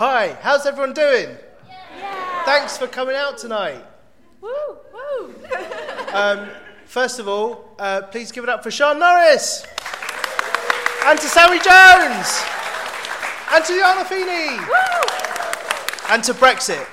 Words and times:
Hi, 0.00 0.34
how's 0.40 0.64
everyone 0.64 0.94
doing? 0.94 1.36
Yeah. 1.68 2.44
Thanks 2.46 2.78
for 2.78 2.86
coming 2.86 3.14
out 3.14 3.36
tonight. 3.36 3.84
Woo, 4.40 4.50
woo. 4.94 5.34
Um, 6.14 6.48
first 6.86 7.18
of 7.18 7.28
all, 7.28 7.76
uh, 7.78 8.00
please 8.10 8.32
give 8.32 8.42
it 8.42 8.48
up 8.48 8.62
for 8.62 8.70
Sian 8.70 8.98
Norris 8.98 9.66
and 11.04 11.18
to 11.18 11.26
Sammy 11.26 11.58
Jones 11.58 12.42
and 13.52 13.62
to 13.62 13.72
Yana 13.74 14.06
Feeney 14.06 14.56
and 16.08 16.24
to 16.24 16.32
Brexit. 16.32 16.86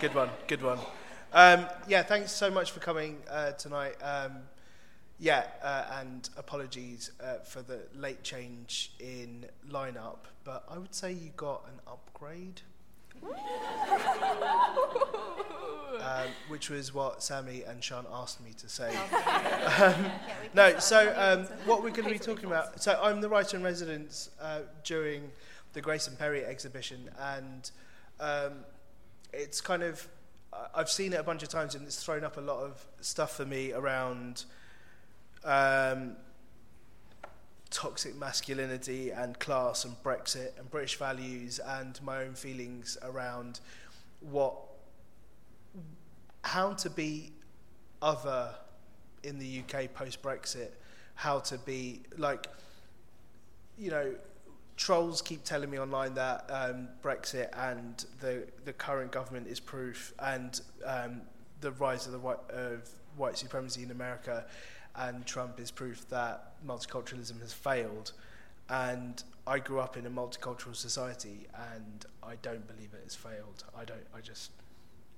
good 0.00 0.14
one, 0.14 0.30
good 0.46 0.62
one. 0.62 0.78
Um, 1.32 1.66
yeah, 1.88 2.04
thanks 2.04 2.30
so 2.30 2.52
much 2.52 2.70
for 2.70 2.78
coming 2.78 3.18
uh, 3.28 3.50
tonight. 3.50 3.96
Um, 4.00 4.42
yeah, 5.18 5.44
uh, 5.62 5.84
and 6.00 6.28
apologies 6.36 7.10
uh, 7.22 7.38
for 7.44 7.62
the 7.62 7.80
late 7.94 8.22
change 8.22 8.92
in 9.00 9.46
lineup, 9.70 10.18
but 10.44 10.64
I 10.70 10.78
would 10.78 10.94
say 10.94 11.12
you 11.12 11.30
got 11.36 11.64
an 11.66 11.80
upgrade. 11.86 12.62
um, 16.00 16.28
which 16.46 16.70
was 16.70 16.94
what 16.94 17.20
Sammy 17.20 17.64
and 17.64 17.82
Sian 17.82 18.04
asked 18.12 18.42
me 18.44 18.52
to 18.58 18.68
say. 18.68 18.96
um, 19.82 20.06
no, 20.54 20.78
so 20.78 21.12
um, 21.16 21.44
what 21.66 21.82
we're 21.82 21.90
going 21.90 22.04
to 22.04 22.12
be 22.12 22.18
talking 22.18 22.44
about. 22.44 22.80
So 22.80 22.98
I'm 23.02 23.20
the 23.20 23.28
writer 23.28 23.56
in 23.56 23.64
residence 23.64 24.30
uh, 24.40 24.60
during 24.84 25.32
the 25.72 25.80
Grayson 25.80 26.14
Perry 26.16 26.44
exhibition, 26.44 27.10
and 27.20 27.70
um, 28.20 28.52
it's 29.32 29.60
kind 29.60 29.82
of 29.82 30.06
I've 30.74 30.90
seen 30.90 31.12
it 31.12 31.16
a 31.16 31.22
bunch 31.22 31.42
of 31.42 31.48
times, 31.48 31.74
and 31.74 31.84
it's 31.86 32.02
thrown 32.02 32.24
up 32.24 32.36
a 32.36 32.40
lot 32.40 32.58
of 32.60 32.84
stuff 33.00 33.36
for 33.36 33.44
me 33.44 33.72
around. 33.72 34.44
Um, 35.48 36.16
toxic 37.70 38.16
masculinity 38.16 39.10
and 39.10 39.38
class 39.38 39.84
and 39.84 39.94
Brexit 40.02 40.58
and 40.58 40.70
British 40.70 40.96
values 40.96 41.58
and 41.58 42.00
my 42.02 42.24
own 42.24 42.34
feelings 42.34 42.98
around 43.02 43.60
what 44.20 44.56
how 46.42 46.72
to 46.72 46.90
be 46.90 47.32
other 48.00 48.54
in 49.22 49.38
the 49.38 49.60
UK 49.60 49.92
post 49.94 50.22
Brexit, 50.22 50.70
how 51.14 51.38
to 51.40 51.58
be 51.58 52.02
like 52.16 52.48
you 53.78 53.90
know 53.90 54.14
trolls 54.76 55.20
keep 55.20 55.42
telling 55.44 55.70
me 55.70 55.78
online 55.78 56.14
that 56.14 56.48
um, 56.50 56.88
Brexit 57.02 57.48
and 57.56 58.04
the 58.20 58.46
the 58.64 58.72
current 58.72 59.12
government 59.12 59.46
is 59.46 59.60
proof 59.60 60.12
and 60.20 60.60
um, 60.84 61.22
the 61.60 61.72
rise 61.72 62.06
of 62.06 62.12
the 62.12 62.18
white, 62.18 62.38
of 62.50 62.88
white 63.16 63.36
supremacy 63.36 63.82
in 63.82 63.90
America 63.90 64.46
and 64.98 65.24
Trump 65.24 65.60
is 65.60 65.70
proof 65.70 66.08
that 66.08 66.54
multiculturalism 66.66 67.40
has 67.40 67.52
failed. 67.52 68.12
And 68.68 69.22
I 69.46 69.60
grew 69.60 69.80
up 69.80 69.96
in 69.96 70.04
a 70.06 70.10
multicultural 70.10 70.76
society, 70.76 71.46
and 71.72 72.04
I 72.22 72.34
don't 72.42 72.66
believe 72.66 72.90
it 72.92 73.00
has 73.04 73.14
failed. 73.14 73.64
I 73.76 73.84
don't. 73.84 74.06
I 74.14 74.20
just. 74.20 74.50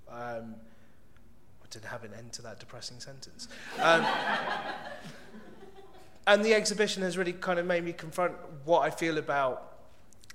Um, 0.08 0.54
I 1.62 1.66
didn't 1.70 1.86
have 1.86 2.04
an 2.04 2.12
end 2.16 2.32
to 2.34 2.42
that 2.42 2.60
depressing 2.60 3.00
sentence. 3.00 3.48
Um, 3.80 4.06
and 6.26 6.44
the 6.44 6.54
exhibition 6.54 7.02
has 7.02 7.16
really 7.16 7.32
kind 7.32 7.58
of 7.58 7.66
made 7.66 7.84
me 7.84 7.92
confront 7.92 8.34
what 8.64 8.80
I 8.80 8.90
feel 8.90 9.18
about 9.18 9.78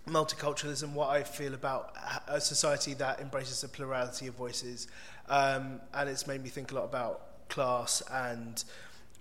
multiculturalism, 0.08 0.94
what 0.94 1.10
I 1.10 1.24
feel 1.24 1.54
about 1.54 1.94
a 2.28 2.40
society 2.40 2.94
that 2.96 3.20
embraces 3.20 3.64
a 3.64 3.70
plurality 3.70 4.28
of 4.28 4.36
voices, 4.36 4.88
um, 5.30 5.82
and 5.94 6.10
it's 6.10 6.28
made 6.28 6.44
me 6.44 6.50
think 6.50 6.72
a 6.72 6.76
lot 6.76 6.84
about 6.84 7.48
class 7.50 8.02
and 8.12 8.64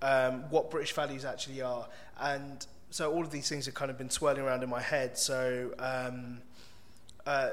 um, 0.03 0.45
what 0.51 0.71
British 0.71 0.93
values 0.93 1.25
actually 1.25 1.63
are. 1.63 1.89
And 2.21 2.67
so 2.91 3.13
all 3.13 3.23
of 3.23 3.31
these 3.31 3.49
things 3.49 3.67
have 3.67 3.75
kind 3.75 3.91
of 3.91 3.99
been 3.99 4.11
swirling 4.11 4.43
around 4.43 4.63
in 4.63 4.69
my 4.69 4.81
head. 4.81 5.19
So 5.19 5.73
um, 5.79 6.41
uh, 7.27 7.51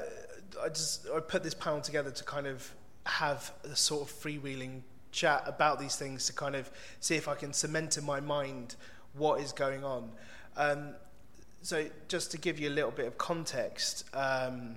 I 0.62 0.68
just 0.68 1.06
I 1.14 1.20
put 1.20 1.42
this 1.42 1.54
panel 1.54 1.80
together 1.80 2.10
to 2.10 2.24
kind 2.24 2.46
of 2.46 2.70
have 3.06 3.52
a 3.64 3.74
sort 3.74 4.08
of 4.08 4.14
freewheeling 4.14 4.82
chat 5.10 5.42
about 5.46 5.78
these 5.78 5.96
things 5.96 6.26
to 6.26 6.32
kind 6.32 6.54
of 6.54 6.70
see 7.00 7.16
if 7.16 7.28
I 7.28 7.34
can 7.34 7.52
cement 7.52 7.98
in 7.98 8.04
my 8.04 8.20
mind 8.20 8.76
what 9.14 9.40
is 9.40 9.52
going 9.52 9.84
on. 9.84 10.10
Um, 10.56 10.94
so 11.62 11.86
just 12.08 12.30
to 12.32 12.38
give 12.38 12.58
you 12.58 12.68
a 12.68 12.74
little 12.74 12.90
bit 12.90 13.06
of 13.06 13.18
context 13.18 14.04
um, 14.14 14.76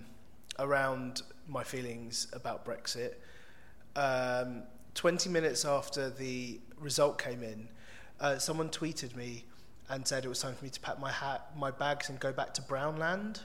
around 0.60 1.24
my 1.48 1.64
feelings 1.64 2.28
about 2.34 2.66
Brexit, 2.66 3.14
um, 3.96 4.64
20 4.94 5.30
minutes 5.30 5.66
after 5.66 6.10
the 6.10 6.60
result 6.80 7.18
came 7.18 7.44
in, 7.44 7.68
uh, 8.20 8.38
someone 8.38 8.70
tweeted 8.70 9.16
me 9.16 9.46
and 9.90 10.08
said 10.08 10.26
it 10.26 10.30
was 10.30 10.40
time 10.40 10.56
for 10.56 10.64
me 10.64 10.70
to 10.70 10.80
pack 10.80 11.00
my 11.00 11.12
hat, 11.12 11.50
my 11.58 11.72
bags, 11.72 12.10
and 12.10 12.20
go 12.20 12.32
back 12.32 12.54
to 12.56 12.62
Brownland. 12.62 13.42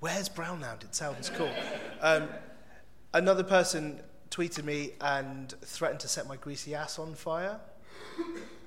Where's 0.00 0.28
Brownland? 0.28 0.84
It 0.84 0.94
sounds 0.94 1.30
cool. 1.30 1.50
Um, 2.00 2.28
another 3.12 3.42
person 3.42 4.00
tweeted 4.30 4.64
me 4.64 4.92
and 5.00 5.54
threatened 5.62 6.00
to 6.00 6.08
set 6.08 6.26
my 6.26 6.36
greasy 6.36 6.74
ass 6.74 6.98
on 6.98 7.14
fire. 7.14 7.58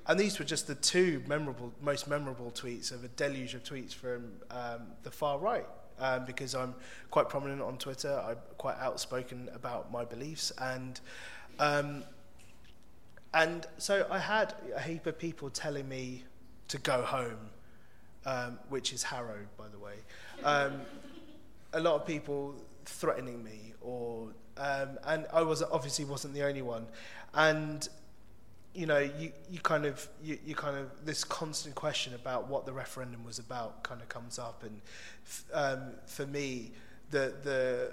And 0.06 0.18
these 0.18 0.38
were 0.38 0.44
just 0.44 0.66
the 0.66 0.74
two 0.74 1.22
memorable, 1.26 1.72
most 1.80 2.08
memorable 2.08 2.50
tweets 2.50 2.92
of 2.92 3.04
a 3.04 3.08
deluge 3.08 3.54
of 3.54 3.62
tweets 3.62 3.94
from 3.94 4.32
um, 4.50 4.88
the 5.04 5.10
far 5.10 5.38
right. 5.38 5.66
Um, 5.98 6.24
because 6.24 6.54
I'm 6.54 6.74
quite 7.10 7.28
prominent 7.28 7.60
on 7.62 7.78
Twitter, 7.78 8.20
I'm 8.26 8.38
quite 8.58 8.76
outspoken 8.78 9.48
about 9.54 9.92
my 9.92 10.04
beliefs, 10.04 10.50
and 10.58 10.98
um, 11.60 12.02
and 13.34 13.66
so 13.78 14.06
I 14.10 14.18
had 14.18 14.54
a 14.74 14.80
heap 14.80 15.06
of 15.06 15.18
people 15.18 15.50
telling 15.50 15.88
me 15.88 16.24
to 16.68 16.78
go 16.78 17.02
home, 17.02 17.50
um, 18.26 18.58
which 18.68 18.92
is 18.92 19.02
Harrow, 19.02 19.40
by 19.56 19.68
the 19.68 19.78
way. 19.78 19.94
Um, 20.44 20.82
a 21.72 21.80
lot 21.80 21.94
of 21.94 22.06
people 22.06 22.54
threatening 22.84 23.42
me, 23.42 23.74
or 23.80 24.28
um, 24.56 24.98
and 25.04 25.26
I 25.32 25.42
was 25.42 25.62
obviously 25.62 26.04
wasn't 26.04 26.34
the 26.34 26.42
only 26.42 26.62
one, 26.62 26.86
and 27.34 27.88
you 28.74 28.86
know, 28.86 28.98
you, 28.98 29.32
you 29.50 29.60
kind 29.60 29.84
of 29.84 30.08
you, 30.22 30.38
you 30.44 30.54
kind 30.54 30.76
of 30.76 30.90
this 31.04 31.24
constant 31.24 31.74
question 31.74 32.14
about 32.14 32.48
what 32.48 32.64
the 32.64 32.72
referendum 32.72 33.24
was 33.24 33.38
about 33.38 33.82
kind 33.82 34.00
of 34.00 34.08
comes 34.08 34.38
up, 34.38 34.62
and 34.62 34.80
f- 35.26 35.44
um, 35.52 35.80
for 36.06 36.26
me, 36.26 36.72
the 37.10 37.34
the 37.42 37.92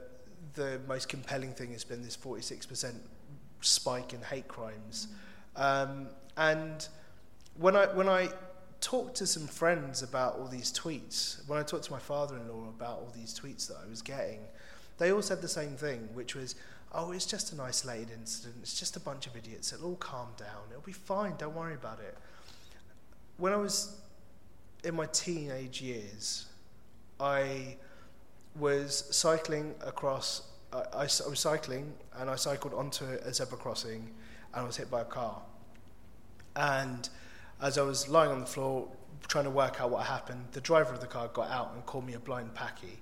the 0.56 0.80
most 0.88 1.10
compelling 1.10 1.52
thing 1.52 1.72
has 1.74 1.84
been 1.84 2.02
this 2.02 2.16
46% 2.16 2.94
spike 3.62 4.14
in 4.14 4.22
hate 4.22 4.48
crimes, 4.48 5.10
um, 5.60 6.08
and 6.38 6.88
when 7.58 7.76
I 7.76 7.86
when 7.88 8.10
I 8.10 8.30
talked 8.82 9.16
to 9.18 9.28
some 9.28 9.48
friends 9.48 10.02
about 10.02 10.40
all 10.40 10.48
these 10.48 10.72
tweets, 10.72 11.48
when 11.48 11.60
I 11.60 11.64
talked 11.64 11.84
to 11.86 11.92
my 11.92 12.00
father-in-law 12.00 12.70
about 12.70 13.00
all 13.00 13.12
these 13.16 13.38
tweets 13.38 13.68
that 13.68 13.78
I 13.86 13.90
was 13.90 14.02
getting, 14.02 14.40
they 14.98 15.12
all 15.12 15.22
said 15.22 15.42
the 15.42 15.48
same 15.50 15.76
thing, 15.76 16.08
which 16.14 16.36
was, 16.36 16.56
oh, 16.94 17.12
it's 17.12 17.26
just 17.26 17.52
an 17.54 17.60
isolated 17.60 18.10
incident. 18.14 18.56
It's 18.62 18.80
just 18.80 18.96
a 18.96 19.00
bunch 19.00 19.28
of 19.28 19.36
idiots. 19.36 19.74
It'll 19.74 19.90
all 19.90 19.96
calm 19.96 20.30
down. 20.38 20.64
It'll 20.70 20.82
be 20.82 20.92
fine. 20.92 21.34
Don't 21.38 21.56
worry 21.56 21.74
about 21.74 22.00
it. 22.00 22.18
When 23.38 23.54
I 23.54 23.58
was 23.58 24.00
in 24.84 24.96
my 24.96 25.08
teenage 25.08 25.82
years, 25.82 26.46
I 27.20 27.76
was 28.58 29.06
cycling 29.12 29.76
across, 29.82 30.44
I, 30.72 30.80
I, 30.94 31.02
I 31.02 31.30
was 31.30 31.40
cycling 31.40 31.94
and 32.18 32.30
I 32.30 32.36
cycled 32.36 32.74
onto 32.74 33.06
a 33.06 33.34
zebra 33.34 33.58
crossing 33.58 34.10
and 34.54 34.64
I 34.64 34.64
was 34.64 34.78
hit 34.78 34.90
by 34.90 35.02
a 35.02 35.06
car. 35.06 35.42
And 36.60 37.08
as 37.62 37.78
I 37.78 37.84
was 37.84 38.10
lying 38.10 38.32
on 38.32 38.42
the 38.42 38.46
floor 38.46 38.90
trying 39.28 39.46
to 39.46 39.50
work 39.50 39.80
out 39.80 39.92
what 39.92 40.06
happened, 40.06 40.46
the 40.52 40.62
driver 40.62 40.94
of 40.94 41.00
the 41.00 41.08
car 41.08 41.30
got 41.30 41.50
out 41.50 41.72
and 41.74 41.86
called 41.86 42.06
me 42.06 42.14
a 42.14 42.20
blind 42.20 42.54
packy. 42.54 43.00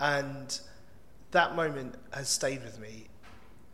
And 0.00 0.58
that 1.30 1.54
moment 1.54 1.94
has 2.12 2.28
stayed 2.28 2.64
with 2.64 2.80
me 2.80 3.06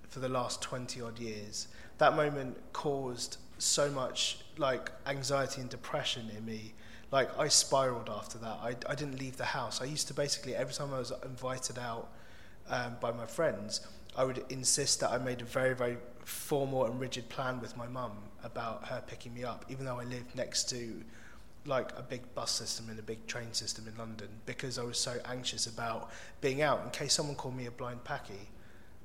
for 0.09 0.21
the 0.21 0.29
last 0.29 0.61
20 0.61 1.01
odd 1.01 1.19
years. 1.19 1.69
That 1.97 2.15
moment 2.15 2.59
caused 2.75 3.39
so 3.59 3.91
much 3.91 4.39
like 4.59 4.91
anxiety 5.07 5.63
and 5.63 5.71
depression 5.71 6.31
in 6.37 6.45
me. 6.45 6.75
Like 7.11 7.37
I 7.39 7.49
spiraled 7.49 8.11
after 8.11 8.37
that. 8.39 8.59
I, 8.63 8.77
I 8.87 8.95
didn't 8.95 9.19
leave 9.19 9.39
the 9.39 9.45
house. 9.45 9.81
I 9.81 9.87
used 9.87 10.09
to 10.09 10.15
basically, 10.15 10.55
every 10.55 10.75
time 10.75 10.93
I 10.93 10.99
was 10.99 11.13
invited 11.25 11.79
out 11.79 12.11
um, 12.69 12.97
by 13.01 13.13
my 13.13 13.27
friends, 13.27 13.81
I 14.15 14.25
would 14.25 14.45
insist 14.51 15.01
that 15.01 15.11
I 15.11 15.19
made 15.19 15.41
a 15.41 15.45
very, 15.45 15.75
very 15.75 15.97
formal 16.31 16.85
and 16.87 17.01
rigid 17.01 17.29
plan 17.29 17.61
with 17.61 17.77
my 17.77 17.89
mum 17.89 18.13
about 18.45 18.87
her 18.87 19.03
picking 19.07 19.35
me 19.35 19.45
up, 19.45 19.65
even 19.69 19.85
though 19.85 19.99
I 19.99 20.05
lived 20.05 20.35
next 20.37 20.69
to 20.71 21.03
like 21.67 21.91
a 21.99 22.03
big 22.03 22.23
bus 22.35 22.51
system 22.51 22.89
and 22.89 22.99
a 22.99 23.03
big 23.03 23.27
train 23.27 23.53
system 23.53 23.87
in 23.87 23.97
London 23.99 24.29
because 24.47 24.79
I 24.79 24.83
was 24.83 24.97
so 24.97 25.19
anxious 25.27 25.67
about 25.67 26.11
being 26.41 26.63
out 26.63 26.83
in 26.85 26.91
case 26.91 27.13
someone 27.13 27.37
called 27.37 27.57
me 27.57 27.67
a 27.67 27.71
blind 27.71 28.03
packy. 28.05 28.49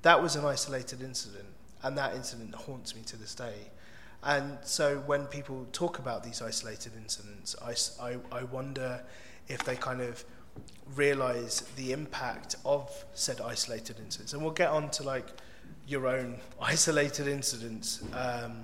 That 0.03 0.21
was 0.21 0.35
an 0.35 0.45
isolated 0.45 1.01
incident, 1.01 1.47
and 1.81 1.97
that 1.97 2.15
incident 2.15 2.53
haunts 2.53 2.95
me 2.95 3.01
to 3.07 3.17
this 3.17 3.33
day. 3.33 3.71
And 4.23 4.57
so 4.61 4.99
when 5.05 5.25
people 5.25 5.67
talk 5.71 5.99
about 5.99 6.23
these 6.23 6.41
isolated 6.41 6.93
incidents, 6.95 7.55
I, 7.61 7.73
I, 8.03 8.17
I 8.31 8.43
wonder 8.43 9.03
if 9.47 9.63
they 9.63 9.75
kind 9.75 10.01
of 10.01 10.23
realize 10.95 11.61
the 11.75 11.91
impact 11.91 12.55
of 12.63 13.05
said 13.13 13.41
isolated 13.41 13.97
incidents. 13.99 14.33
And 14.33 14.41
we'll 14.41 14.53
get 14.53 14.69
on 14.69 14.89
to 14.91 15.03
like 15.03 15.27
your 15.87 16.07
own 16.07 16.39
isolated 16.61 17.27
incidents 17.27 18.03
um, 18.13 18.63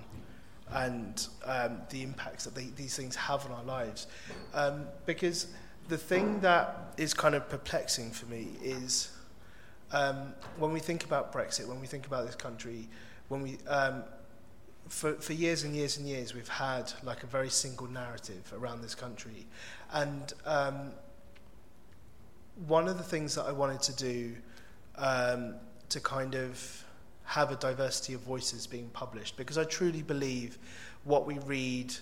and 0.71 1.27
um, 1.45 1.81
the 1.89 2.01
impacts 2.01 2.45
that 2.45 2.55
they, 2.55 2.65
these 2.75 2.95
things 2.95 3.15
have 3.15 3.45
on 3.45 3.51
our 3.51 3.63
lives. 3.63 4.07
Um, 4.53 4.85
because 5.05 5.47
the 5.89 5.97
thing 5.97 6.39
that 6.39 6.93
is 6.97 7.13
kind 7.13 7.35
of 7.35 7.49
perplexing 7.49 8.11
for 8.11 8.25
me 8.27 8.49
is 8.63 9.11
um, 9.91 10.33
when 10.57 10.71
we 10.71 10.79
think 10.79 11.03
about 11.03 11.33
Brexit, 11.33 11.67
when 11.67 11.81
we 11.81 11.87
think 11.87 12.07
about 12.07 12.25
this 12.25 12.35
country, 12.35 12.87
when 13.27 13.41
we 13.41 13.57
um, 13.67 14.03
for, 14.87 15.13
for 15.15 15.33
years 15.33 15.63
and 15.63 15.75
years 15.75 15.97
and 15.97 16.07
years, 16.07 16.33
we've 16.33 16.47
had 16.47 16.91
like 17.03 17.23
a 17.23 17.27
very 17.27 17.49
single 17.49 17.87
narrative 17.87 18.51
around 18.57 18.81
this 18.81 18.95
country. 18.95 19.47
And 19.93 20.33
um, 20.45 20.91
one 22.67 22.87
of 22.87 22.97
the 22.97 23.03
things 23.03 23.35
that 23.35 23.43
I 23.43 23.51
wanted 23.51 23.81
to 23.83 23.95
do 23.95 24.35
to 24.97 25.99
kind 25.99 26.35
of 26.35 26.85
have 27.25 27.51
a 27.51 27.55
diversity 27.55 28.13
of 28.13 28.21
voices 28.21 28.67
being 28.67 28.89
published, 28.89 29.37
because 29.37 29.57
I 29.57 29.63
truly 29.63 30.01
believe 30.01 30.57
what 31.03 31.25
we 31.25 31.39
read, 31.39 31.93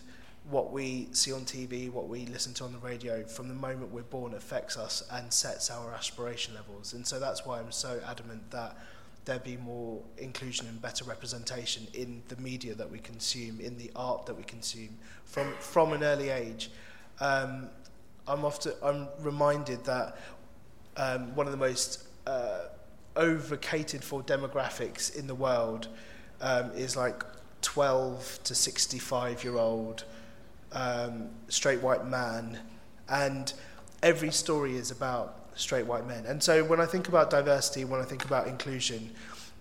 what 0.49 0.71
we 0.71 1.09
see 1.11 1.31
on 1.31 1.41
TV, 1.41 1.91
what 1.91 2.07
we 2.07 2.25
listen 2.25 2.53
to 2.55 2.63
on 2.63 2.71
the 2.71 2.79
radio, 2.79 3.23
from 3.23 3.47
the 3.47 3.53
moment 3.53 3.91
we're 3.91 4.01
born 4.03 4.33
affects 4.33 4.77
us 4.77 5.03
and 5.11 5.31
sets 5.31 5.69
our 5.69 5.93
aspiration 5.93 6.53
levels. 6.55 6.93
And 6.93 7.05
so 7.05 7.19
that's 7.19 7.45
why 7.45 7.59
I'm 7.59 7.71
so 7.71 8.01
adamant 8.07 8.49
that 8.51 8.77
there 9.25 9.39
be 9.39 9.57
more 9.57 10.01
inclusion 10.17 10.67
and 10.67 10.81
better 10.81 11.05
representation 11.05 11.87
in 11.93 12.23
the 12.29 12.37
media 12.37 12.73
that 12.73 12.89
we 12.89 12.97
consume, 12.99 13.59
in 13.59 13.77
the 13.77 13.91
art 13.95 14.25
that 14.25 14.33
we 14.33 14.43
consume 14.43 14.97
from, 15.25 15.53
from 15.59 15.93
an 15.93 16.03
early 16.03 16.29
age. 16.29 16.71
Um, 17.19 17.69
I'm 18.27 18.45
often 18.45 18.73
I'm 18.83 19.07
reminded 19.19 19.83
that 19.85 20.17
um, 20.97 21.35
one 21.35 21.47
of 21.47 21.51
the 21.51 21.57
most 21.57 22.07
uh, 22.27 22.65
overcated 23.19 24.03
for 24.03 24.23
demographics 24.23 25.15
in 25.15 25.27
the 25.27 25.35
world 25.35 25.89
um, 26.41 26.71
is 26.71 26.95
like 26.95 27.23
12 27.61 28.39
to 28.45 28.55
65 28.55 29.43
year 29.43 29.57
old 29.57 30.05
um, 30.71 31.29
straight 31.49 31.81
white 31.81 32.05
man, 32.05 32.59
and 33.09 33.53
every 34.01 34.31
story 34.31 34.75
is 34.75 34.91
about 34.91 35.49
straight 35.55 35.85
white 35.85 36.07
men. 36.07 36.25
And 36.25 36.41
so 36.41 36.63
when 36.63 36.79
I 36.79 36.85
think 36.85 37.07
about 37.07 37.29
diversity, 37.29 37.85
when 37.85 37.99
I 37.99 38.05
think 38.05 38.23
about 38.25 38.47
inclusion, 38.47 39.11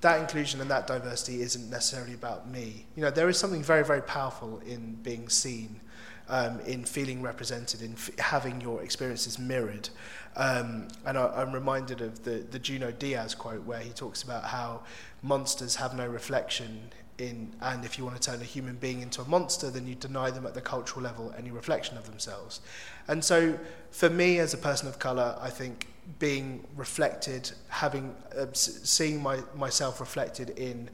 that 0.00 0.20
inclusion 0.20 0.60
and 0.60 0.70
that 0.70 0.86
diversity 0.86 1.42
isn't 1.42 1.68
necessarily 1.70 2.14
about 2.14 2.48
me. 2.48 2.86
You 2.94 3.02
know, 3.02 3.10
there 3.10 3.28
is 3.28 3.36
something 3.36 3.62
very, 3.62 3.84
very 3.84 4.02
powerful 4.02 4.60
in 4.64 4.94
being 5.02 5.28
seen, 5.28 5.80
um, 6.28 6.60
in 6.60 6.84
feeling 6.84 7.20
represented, 7.20 7.82
in 7.82 7.94
f- 7.94 8.16
having 8.18 8.60
your 8.60 8.82
experiences 8.82 9.38
mirrored. 9.38 9.88
Um, 10.36 10.88
and 11.04 11.18
I, 11.18 11.26
I'm 11.36 11.52
reminded 11.52 12.00
of 12.00 12.24
the, 12.24 12.44
the 12.50 12.58
Junot 12.58 12.98
Diaz 12.98 13.34
quote 13.34 13.64
where 13.64 13.80
he 13.80 13.90
talks 13.90 14.22
about 14.22 14.44
how 14.44 14.82
monsters 15.22 15.76
have 15.76 15.94
no 15.96 16.06
reflection 16.06 16.90
in, 17.18 17.52
and 17.60 17.84
if 17.84 17.98
you 17.98 18.04
want 18.04 18.20
to 18.20 18.30
turn 18.30 18.40
a 18.40 18.44
human 18.44 18.76
being 18.76 19.02
into 19.02 19.20
a 19.20 19.24
monster, 19.24 19.70
then 19.70 19.86
you 19.86 19.94
deny 19.96 20.30
them 20.30 20.46
at 20.46 20.54
the 20.54 20.60
cultural 20.60 21.02
level 21.02 21.34
any 21.36 21.50
reflection 21.50 21.96
of 21.98 22.06
themselves. 22.08 22.60
And 23.08 23.24
so, 23.24 23.58
for 23.90 24.08
me 24.08 24.38
as 24.38 24.54
a 24.54 24.58
person 24.58 24.88
of 24.88 24.98
colour, 24.98 25.36
I 25.40 25.50
think 25.50 25.88
being 26.18 26.64
reflected, 26.76 27.50
having 27.68 28.14
uh, 28.36 28.46
seeing 28.52 29.22
my, 29.22 29.40
myself 29.54 30.00
reflected 30.00 30.50
in 30.50 30.88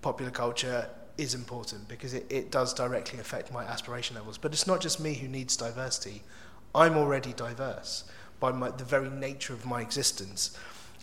popular 0.00 0.30
culture 0.30 0.88
is 1.16 1.34
important 1.34 1.86
because 1.88 2.14
it, 2.14 2.26
it 2.30 2.50
does 2.50 2.72
directly 2.72 3.18
affect 3.18 3.52
my 3.52 3.64
aspiration 3.64 4.16
levels. 4.16 4.38
But 4.38 4.52
it's 4.52 4.66
not 4.66 4.80
just 4.80 5.00
me 5.00 5.14
who 5.14 5.28
needs 5.28 5.56
diversity. 5.56 6.22
I'm 6.74 6.96
already 6.96 7.32
diverse 7.32 8.04
by 8.40 8.52
my, 8.52 8.70
the 8.70 8.84
very 8.84 9.10
nature 9.10 9.52
of 9.52 9.66
my 9.66 9.80
existence. 9.80 10.56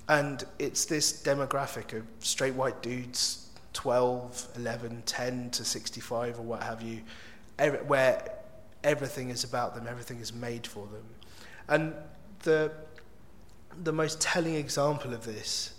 And 0.08 0.44
it's 0.60 0.86
this 0.86 1.24
demographic 1.24 1.98
of 1.98 2.06
straight 2.20 2.54
white 2.54 2.82
dudes 2.82 3.42
12, 3.74 4.48
11, 4.56 5.04
10 5.06 5.50
to 5.52 5.66
65 5.66 6.40
or 6.40 6.42
what 6.44 6.64
have 6.64 6.82
you, 6.82 7.02
where 7.88 8.32
everything 8.84 9.30
is 9.30 9.44
about 9.44 9.76
them, 9.76 9.86
everything 9.88 10.20
is 10.20 10.34
made 10.34 10.66
for 10.66 10.88
them. 10.88 11.04
And 11.68 11.94
the, 12.44 12.72
the 13.84 13.92
most 13.92 14.22
telling 14.22 14.56
example 14.56 15.14
of 15.14 15.26
this 15.26 15.74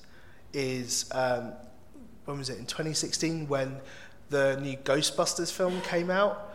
is, 0.52 1.08
um, 1.12 1.52
when 2.26 2.38
was 2.38 2.50
it, 2.50 2.58
in 2.58 2.66
2016 2.66 3.48
when 3.48 3.80
the 4.30 4.58
new 4.60 4.76
Ghostbusters 4.76 5.52
film 5.52 5.80
came 5.82 6.10
out 6.10 6.54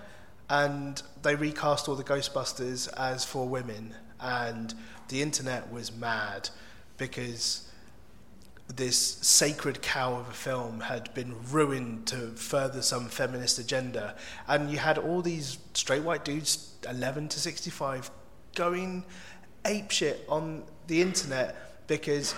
and 0.49 1.01
they 1.23 1.35
recast 1.35 1.87
all 1.87 1.95
the 1.95 2.03
Ghostbusters 2.03 2.91
as 2.97 3.23
for 3.23 3.47
women 3.47 3.95
and 4.21 4.73
the 5.07 5.21
internet 5.21 5.71
was 5.71 5.91
mad 5.91 6.49
because 6.97 7.67
this 8.75 8.97
sacred 8.97 9.81
cow 9.81 10.15
of 10.15 10.29
a 10.29 10.33
film 10.33 10.81
had 10.81 11.13
been 11.13 11.35
ruined 11.49 12.07
to 12.07 12.27
further 12.35 12.81
some 12.81 13.07
feminist 13.07 13.59
agenda. 13.59 14.15
And 14.47 14.71
you 14.71 14.77
had 14.77 14.97
all 14.97 15.21
these 15.21 15.57
straight 15.73 16.03
white 16.03 16.23
dudes, 16.23 16.75
11 16.89 17.29
to 17.29 17.39
65, 17.39 18.11
going 18.55 19.03
apeshit 19.65 20.17
on 20.29 20.63
the 20.87 21.01
internet 21.01 21.87
because 21.87 22.33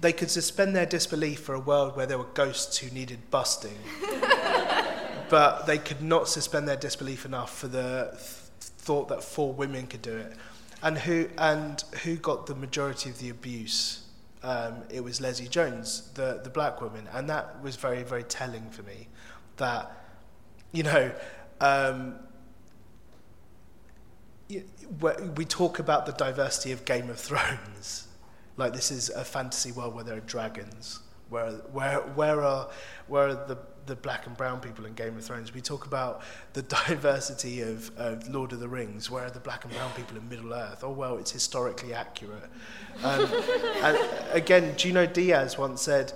they 0.00 0.12
could 0.12 0.30
suspend 0.30 0.74
their 0.76 0.86
disbelief 0.86 1.40
for 1.40 1.54
a 1.54 1.60
world 1.60 1.96
where 1.96 2.06
there 2.06 2.18
were 2.18 2.24
ghosts 2.34 2.78
who 2.78 2.90
needed 2.94 3.18
busting. 3.30 3.78
but 5.30 5.66
they 5.66 5.78
could 5.78 6.02
not 6.02 6.28
suspend 6.28 6.68
their 6.68 6.76
disbelief 6.76 7.24
enough 7.24 7.56
for 7.56 7.68
the 7.68 8.10
th- 8.12 8.20
thought 8.60 9.08
that 9.08 9.22
four 9.22 9.52
women 9.52 9.86
could 9.86 10.02
do 10.02 10.16
it. 10.16 10.34
And 10.84 10.98
who, 10.98 11.28
and 11.36 11.82
who 12.04 12.14
got 12.16 12.46
the 12.46 12.54
majority 12.54 13.10
of 13.10 13.18
the 13.18 13.30
abuse? 13.30 14.04
um, 14.44 14.82
it 14.90 15.02
was 15.02 15.20
Leslie 15.20 15.48
Jones, 15.48 16.10
the, 16.14 16.40
the 16.44 16.50
black 16.50 16.80
woman. 16.82 17.08
And 17.12 17.28
that 17.30 17.62
was 17.62 17.76
very, 17.76 18.02
very 18.02 18.22
telling 18.22 18.68
for 18.70 18.82
me 18.82 19.08
that, 19.56 19.90
you 20.70 20.82
know, 20.82 21.12
um, 21.60 22.16
we 25.36 25.44
talk 25.46 25.78
about 25.78 26.04
the 26.04 26.12
diversity 26.12 26.72
of 26.72 26.84
Game 26.84 27.08
of 27.08 27.18
Thrones. 27.18 28.06
Like 28.58 28.74
this 28.74 28.90
is 28.90 29.08
a 29.08 29.24
fantasy 29.24 29.72
world 29.72 29.94
where 29.94 30.04
there 30.04 30.18
are 30.18 30.20
dragons. 30.20 31.00
Where, 31.30 31.50
where, 31.72 32.00
where, 32.00 32.42
are, 32.42 32.68
where 33.08 33.28
are 33.28 33.34
the 33.34 33.56
the 33.86 33.96
black 33.96 34.26
and 34.26 34.36
brown 34.36 34.60
people 34.60 34.86
in 34.86 34.94
Game 34.94 35.16
of 35.16 35.24
Thrones. 35.24 35.52
We 35.54 35.60
talk 35.60 35.86
about 35.86 36.22
the 36.52 36.62
diversity 36.88 37.60
of, 37.60 37.90
of 37.96 38.28
Lord 38.28 38.52
of 38.52 38.60
the 38.60 38.68
Rings. 38.68 39.10
Where 39.10 39.24
are 39.24 39.30
the 39.30 39.40
black 39.40 39.64
and 39.64 39.72
brown 39.72 39.92
people 39.92 40.16
in 40.16 40.28
Middle 40.28 40.52
Earth? 40.52 40.82
Oh, 40.82 40.90
well, 40.90 41.18
it's 41.18 41.30
historically 41.30 41.94
accurate. 41.94 42.50
Um, 43.02 43.28
and 43.82 43.98
again, 44.32 44.76
Junot 44.76 45.14
Diaz 45.14 45.58
once 45.58 45.82
said, 45.82 46.12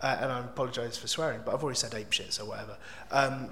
uh, 0.00 0.18
and 0.20 0.32
I 0.32 0.40
apologise 0.40 0.96
for 0.96 1.08
swearing, 1.08 1.40
but 1.44 1.54
I've 1.54 1.62
already 1.62 1.78
said 1.78 1.94
ape 1.94 2.12
shit, 2.12 2.32
so 2.32 2.44
whatever. 2.44 2.76
Um, 3.10 3.48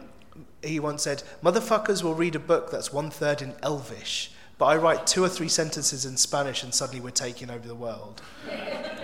he 0.62 0.80
once 0.80 1.02
said, 1.02 1.22
Motherfuckers 1.42 2.02
will 2.02 2.14
read 2.14 2.34
a 2.34 2.40
book 2.40 2.70
that's 2.70 2.92
one 2.92 3.10
third 3.10 3.42
in 3.42 3.54
Elvish, 3.62 4.30
but 4.58 4.66
I 4.66 4.76
write 4.76 5.06
two 5.06 5.24
or 5.24 5.28
three 5.28 5.48
sentences 5.48 6.04
in 6.04 6.16
Spanish 6.16 6.62
and 6.62 6.72
suddenly 6.74 7.00
we're 7.00 7.10
taking 7.10 7.50
over 7.50 7.66
the 7.66 7.74
world. 7.74 8.22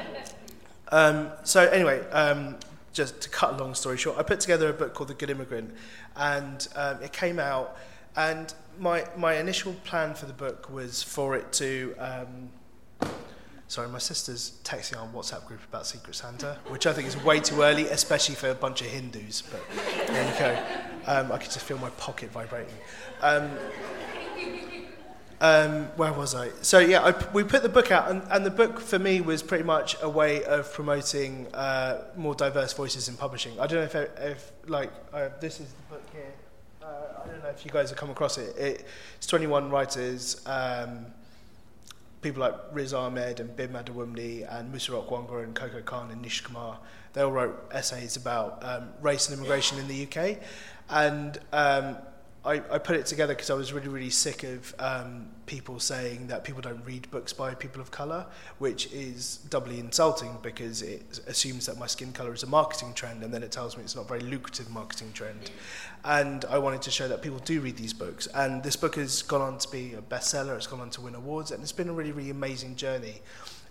Um, 0.92 1.32
so 1.42 1.66
anyway, 1.68 2.06
um, 2.10 2.56
just 2.92 3.20
to 3.22 3.28
cut 3.28 3.54
a 3.54 3.56
long 3.56 3.74
story 3.74 3.96
short, 3.96 4.18
I 4.18 4.22
put 4.22 4.40
together 4.40 4.68
a 4.68 4.72
book 4.72 4.94
called 4.94 5.08
The 5.08 5.14
Good 5.14 5.30
Immigrant, 5.30 5.74
and 6.16 6.66
um, 6.76 7.02
it 7.02 7.12
came 7.12 7.38
out. 7.38 7.76
And 8.14 8.52
my 8.78 9.06
my 9.16 9.36
initial 9.36 9.72
plan 9.84 10.14
for 10.14 10.26
the 10.26 10.32
book 10.32 10.70
was 10.70 11.02
for 11.02 11.34
it 11.34 11.52
to. 11.54 11.94
Um, 11.98 12.50
sorry, 13.68 13.88
my 13.88 13.98
sister's 13.98 14.58
texting 14.64 15.00
on 15.00 15.10
WhatsApp 15.14 15.46
group 15.46 15.60
about 15.66 15.86
Secret 15.86 16.14
Santa, 16.14 16.58
which 16.68 16.86
I 16.86 16.92
think 16.92 17.08
is 17.08 17.16
way 17.24 17.40
too 17.40 17.62
early, 17.62 17.86
especially 17.88 18.34
for 18.34 18.50
a 18.50 18.54
bunch 18.54 18.82
of 18.82 18.88
Hindus. 18.88 19.42
But 19.42 19.62
there 20.08 20.30
you 20.30 20.38
go. 20.38 20.62
Um, 21.06 21.32
I 21.32 21.38
could 21.38 21.50
just 21.50 21.64
feel 21.64 21.78
my 21.78 21.90
pocket 21.90 22.30
vibrating. 22.30 22.74
Um, 25.42 25.86
where 25.96 26.12
was 26.12 26.36
I? 26.36 26.50
So 26.62 26.78
yeah, 26.78 27.02
I, 27.02 27.32
we 27.32 27.42
put 27.42 27.64
the 27.64 27.68
book 27.68 27.90
out, 27.90 28.08
and, 28.08 28.22
and 28.30 28.46
the 28.46 28.50
book 28.50 28.78
for 28.78 28.96
me 28.96 29.20
was 29.20 29.42
pretty 29.42 29.64
much 29.64 29.96
a 30.00 30.08
way 30.08 30.44
of 30.44 30.72
promoting 30.72 31.48
uh, 31.52 32.04
more 32.16 32.36
diverse 32.36 32.72
voices 32.72 33.08
in 33.08 33.16
publishing. 33.16 33.58
I 33.58 33.66
don't 33.66 33.80
know 33.80 34.00
if, 34.00 34.20
if 34.20 34.52
like 34.68 34.92
uh, 35.12 35.30
this 35.40 35.58
is 35.58 35.72
the 35.72 35.94
book 35.96 36.04
here. 36.12 36.32
Uh, 36.80 37.24
I 37.24 37.26
don't 37.26 37.42
know 37.42 37.48
if 37.48 37.64
you 37.64 37.72
guys 37.72 37.90
have 37.90 37.98
come 37.98 38.10
across 38.10 38.38
it. 38.38 38.56
it 38.56 38.86
it's 39.16 39.26
21 39.26 39.68
writers, 39.68 40.40
um, 40.46 41.06
people 42.20 42.42
like 42.42 42.54
Riz 42.70 42.94
Ahmed 42.94 43.40
and 43.40 43.56
Bim 43.56 43.72
Adewunmi 43.72 44.46
and 44.48 44.70
Musa 44.70 44.92
Okwonga 44.92 45.42
and 45.42 45.56
Coco 45.56 45.82
Khan 45.82 46.12
and 46.12 46.22
Nish 46.22 46.42
Kumar. 46.42 46.78
They 47.14 47.22
all 47.22 47.32
wrote 47.32 47.68
essays 47.72 48.14
about 48.14 48.64
um, 48.64 48.90
race 49.00 49.28
and 49.28 49.36
immigration 49.36 49.80
in 49.80 49.88
the 49.88 50.06
UK, 50.06 50.38
and 50.88 51.40
um, 51.52 51.96
I, 52.44 52.54
I 52.54 52.78
put 52.78 52.96
it 52.96 53.06
together 53.06 53.34
because 53.34 53.50
I 53.50 53.54
was 53.54 53.72
really, 53.72 53.86
really 53.86 54.10
sick 54.10 54.42
of 54.42 54.74
um, 54.80 55.28
people 55.46 55.78
saying 55.78 56.26
that 56.26 56.42
people 56.42 56.60
don't 56.60 56.84
read 56.84 57.08
books 57.12 57.32
by 57.32 57.54
people 57.54 57.80
of 57.80 57.92
colour, 57.92 58.26
which 58.58 58.92
is 58.92 59.36
doubly 59.48 59.78
insulting 59.78 60.36
because 60.42 60.82
it 60.82 61.20
assumes 61.28 61.66
that 61.66 61.78
my 61.78 61.86
skin 61.86 62.12
colour 62.12 62.34
is 62.34 62.42
a 62.42 62.48
marketing 62.48 62.94
trend 62.94 63.22
and 63.22 63.32
then 63.32 63.44
it 63.44 63.52
tells 63.52 63.76
me 63.76 63.84
it's 63.84 63.94
not 63.94 64.06
a 64.06 64.08
very 64.08 64.22
lucrative 64.22 64.68
marketing 64.70 65.12
trend. 65.12 65.52
And 66.04 66.44
I 66.46 66.58
wanted 66.58 66.82
to 66.82 66.90
show 66.90 67.06
that 67.06 67.22
people 67.22 67.38
do 67.38 67.60
read 67.60 67.76
these 67.76 67.92
books. 67.92 68.26
And 68.34 68.60
this 68.60 68.74
book 68.74 68.96
has 68.96 69.22
gone 69.22 69.40
on 69.40 69.58
to 69.58 69.70
be 69.70 69.94
a 69.94 70.02
bestseller, 70.02 70.56
it's 70.56 70.66
gone 70.66 70.80
on 70.80 70.90
to 70.90 71.00
win 71.00 71.14
awards, 71.14 71.52
and 71.52 71.62
it's 71.62 71.70
been 71.70 71.88
a 71.88 71.92
really, 71.92 72.10
really 72.10 72.30
amazing 72.30 72.74
journey. 72.74 73.22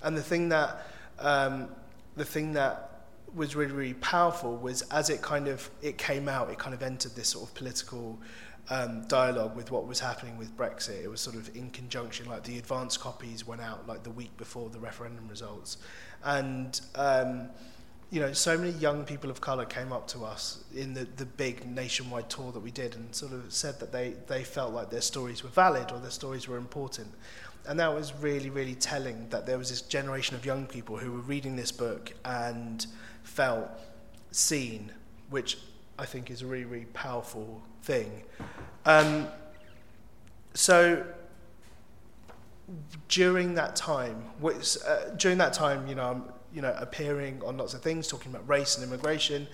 And 0.02 0.16
the 0.16 0.24
thing 0.24 0.48
that, 0.48 0.88
um, 1.20 1.68
the 2.16 2.26
thing 2.26 2.54
that 2.54 2.88
was 3.36 3.54
really, 3.56 3.74
really 3.74 3.94
powerful 3.96 4.56
was 4.56 4.82
as 4.84 5.10
it 5.10 5.22
kind 5.22 5.50
of, 5.50 5.70
it 5.82 5.98
came 5.98 6.30
out, 6.30 6.50
it 6.50 6.58
kind 6.58 6.74
of 6.74 6.82
entered 6.82 7.16
this 7.16 7.30
sort 7.30 7.50
of 7.50 7.56
political 7.56 8.18
um, 8.70 9.06
dialogue 9.08 9.56
with 9.56 9.72
what 9.72 9.88
was 9.88 10.00
happening 10.00 10.38
with 10.38 10.56
Brexit. 10.56 11.04
It 11.04 11.10
was 11.10 11.22
sort 11.22 11.36
of 11.36 11.56
in 11.56 11.70
conjunction, 11.72 12.28
like 12.28 12.44
the 12.44 12.58
advance 12.58 12.98
copies 12.98 13.46
went 13.46 13.62
out 13.62 13.88
like 13.88 14.04
the 14.04 14.12
week 14.12 14.36
before 14.38 14.70
the 14.70 14.80
referendum 14.80 15.28
results. 15.28 15.78
And, 16.24 16.80
um, 16.96 17.50
you 18.12 18.20
know, 18.20 18.34
so 18.34 18.58
many 18.58 18.72
young 18.72 19.04
people 19.04 19.30
of 19.30 19.42
colour 19.42 19.66
came 19.66 19.92
up 19.92 20.08
to 20.10 20.24
us 20.24 20.64
in 20.76 20.94
the, 20.94 21.08
the 21.18 21.26
big 21.26 21.66
nationwide 21.66 22.30
tour 22.30 22.52
that 22.52 22.60
we 22.60 22.72
did 22.72 22.96
and 22.96 23.14
sort 23.16 23.34
of 23.34 23.52
said 23.52 23.80
that 23.80 23.92
they, 23.92 24.16
they 24.28 24.44
felt 24.44 24.74
like 24.74 24.90
their 24.90 25.02
stories 25.02 25.44
were 25.44 25.50
valid 25.50 25.92
or 25.92 26.00
their 26.00 26.12
stories 26.12 26.48
were 26.48 26.58
important. 26.58 27.10
And 27.68 27.80
that 27.80 27.94
was 27.94 28.14
really, 28.16 28.50
really 28.50 28.76
telling 28.76 29.30
that 29.30 29.46
there 29.46 29.58
was 29.58 29.70
this 29.70 29.82
generation 29.82 30.36
of 30.36 30.46
young 30.46 30.66
people 30.66 30.98
who 30.98 31.12
were 31.12 31.20
reading 31.20 31.56
this 31.56 31.72
book 31.72 32.14
and 32.26 32.86
felt 33.24 33.70
seen, 34.32 34.92
which 35.30 35.58
I 36.00 36.06
think 36.06 36.32
is 36.32 36.42
a 36.42 36.48
really, 36.48 36.66
really 36.66 36.86
powerful 36.86 37.62
thing. 37.82 38.24
Um, 38.86 39.28
so 40.54 41.06
during 43.08 43.56
that 43.56 43.76
time, 43.76 44.16
which, 44.40 44.78
uh, 44.88 45.10
during 45.18 45.38
that 45.40 45.54
time, 45.54 45.88
you 45.88 45.96
know, 45.96 46.10
I'm, 46.10 46.24
you 46.54 46.62
know, 46.62 46.74
appearing 46.78 47.42
on 47.46 47.58
lots 47.58 47.74
of 47.74 47.82
things, 47.82 48.08
talking 48.08 48.32
about 48.32 48.48
race 48.48 48.78
and 48.78 48.86
immigration. 48.86 49.48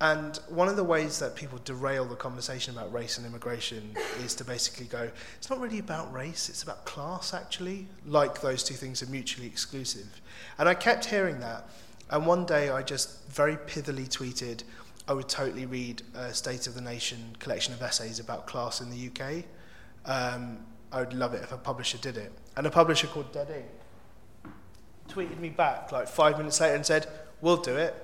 And 0.00 0.36
one 0.48 0.68
of 0.68 0.76
the 0.76 0.84
ways 0.84 1.18
that 1.18 1.34
people 1.34 1.58
derail 1.64 2.04
the 2.04 2.14
conversation 2.14 2.76
about 2.76 2.92
race 2.92 3.18
and 3.18 3.26
immigration 3.26 3.96
is 4.22 4.34
to 4.36 4.44
basically 4.44 4.86
go, 4.86 5.10
it's 5.36 5.50
not 5.50 5.58
really 5.58 5.80
about 5.80 6.12
race, 6.12 6.48
it's 6.48 6.62
about 6.62 6.84
class, 6.84 7.34
actually, 7.34 7.88
like 8.06 8.40
those 8.40 8.62
two 8.62 8.74
things 8.74 9.02
are 9.02 9.10
mutually 9.10 9.48
exclusive. 9.48 10.20
And 10.58 10.68
I 10.68 10.74
kept 10.74 11.06
hearing 11.06 11.40
that. 11.40 11.68
And 12.10 12.26
one 12.26 12.46
day 12.46 12.70
I 12.70 12.82
just 12.82 13.28
very 13.28 13.56
pithily 13.56 14.08
tweeted, 14.08 14.62
I 15.08 15.14
would 15.14 15.28
totally 15.28 15.64
read 15.64 16.02
a 16.14 16.34
State 16.34 16.66
of 16.66 16.74
the 16.74 16.82
Nation 16.82 17.34
collection 17.38 17.72
of 17.72 17.80
essays 17.80 18.20
about 18.20 18.46
class 18.46 18.82
in 18.82 18.90
the 18.90 19.08
UK. 19.08 19.44
Um, 20.04 20.58
I 20.92 21.00
would 21.00 21.14
love 21.14 21.32
it 21.32 21.42
if 21.42 21.50
a 21.50 21.56
publisher 21.56 21.96
did 21.96 22.18
it. 22.18 22.30
And 22.56 22.66
a 22.66 22.70
publisher 22.70 23.06
called 23.06 23.32
Dead 23.32 23.48
Ink 23.50 24.52
tweeted 25.08 25.40
me 25.40 25.48
back 25.48 25.90
like 25.90 26.06
five 26.06 26.36
minutes 26.36 26.60
later 26.60 26.74
and 26.74 26.84
said, 26.84 27.06
We'll 27.40 27.56
do 27.56 27.76
it. 27.76 27.94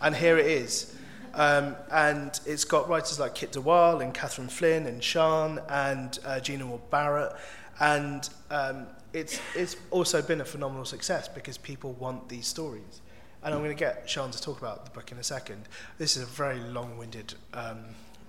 And 0.00 0.16
here 0.16 0.38
it 0.38 0.46
is. 0.46 0.96
Um, 1.34 1.76
and 1.90 2.38
it's 2.46 2.64
got 2.64 2.88
writers 2.88 3.20
like 3.20 3.34
Kit 3.34 3.52
de 3.52 3.60
Waal 3.60 4.00
and 4.00 4.14
Catherine 4.14 4.48
Flynn 4.48 4.86
and 4.86 5.02
Sian 5.02 5.60
and 5.68 6.18
uh, 6.24 6.40
Gena-mour 6.40 6.80
Barrett. 6.90 7.32
And 7.80 8.28
um, 8.50 8.86
it's, 9.12 9.38
it's 9.54 9.76
also 9.90 10.22
been 10.22 10.40
a 10.40 10.44
phenomenal 10.44 10.84
success 10.84 11.28
because 11.28 11.58
people 11.58 11.92
want 11.94 12.28
these 12.28 12.46
stories. 12.46 13.02
And 13.44 13.54
I'm 13.54 13.60
going 13.60 13.76
to 13.76 13.78
get 13.78 14.08
Sian 14.08 14.30
to 14.30 14.40
talk 14.40 14.58
about 14.58 14.84
the 14.84 14.90
book 14.92 15.10
in 15.10 15.18
a 15.18 15.24
second. 15.24 15.68
This 15.98 16.16
is 16.16 16.22
a 16.22 16.26
very 16.26 16.60
long-winded 16.60 17.34
um, 17.54 17.78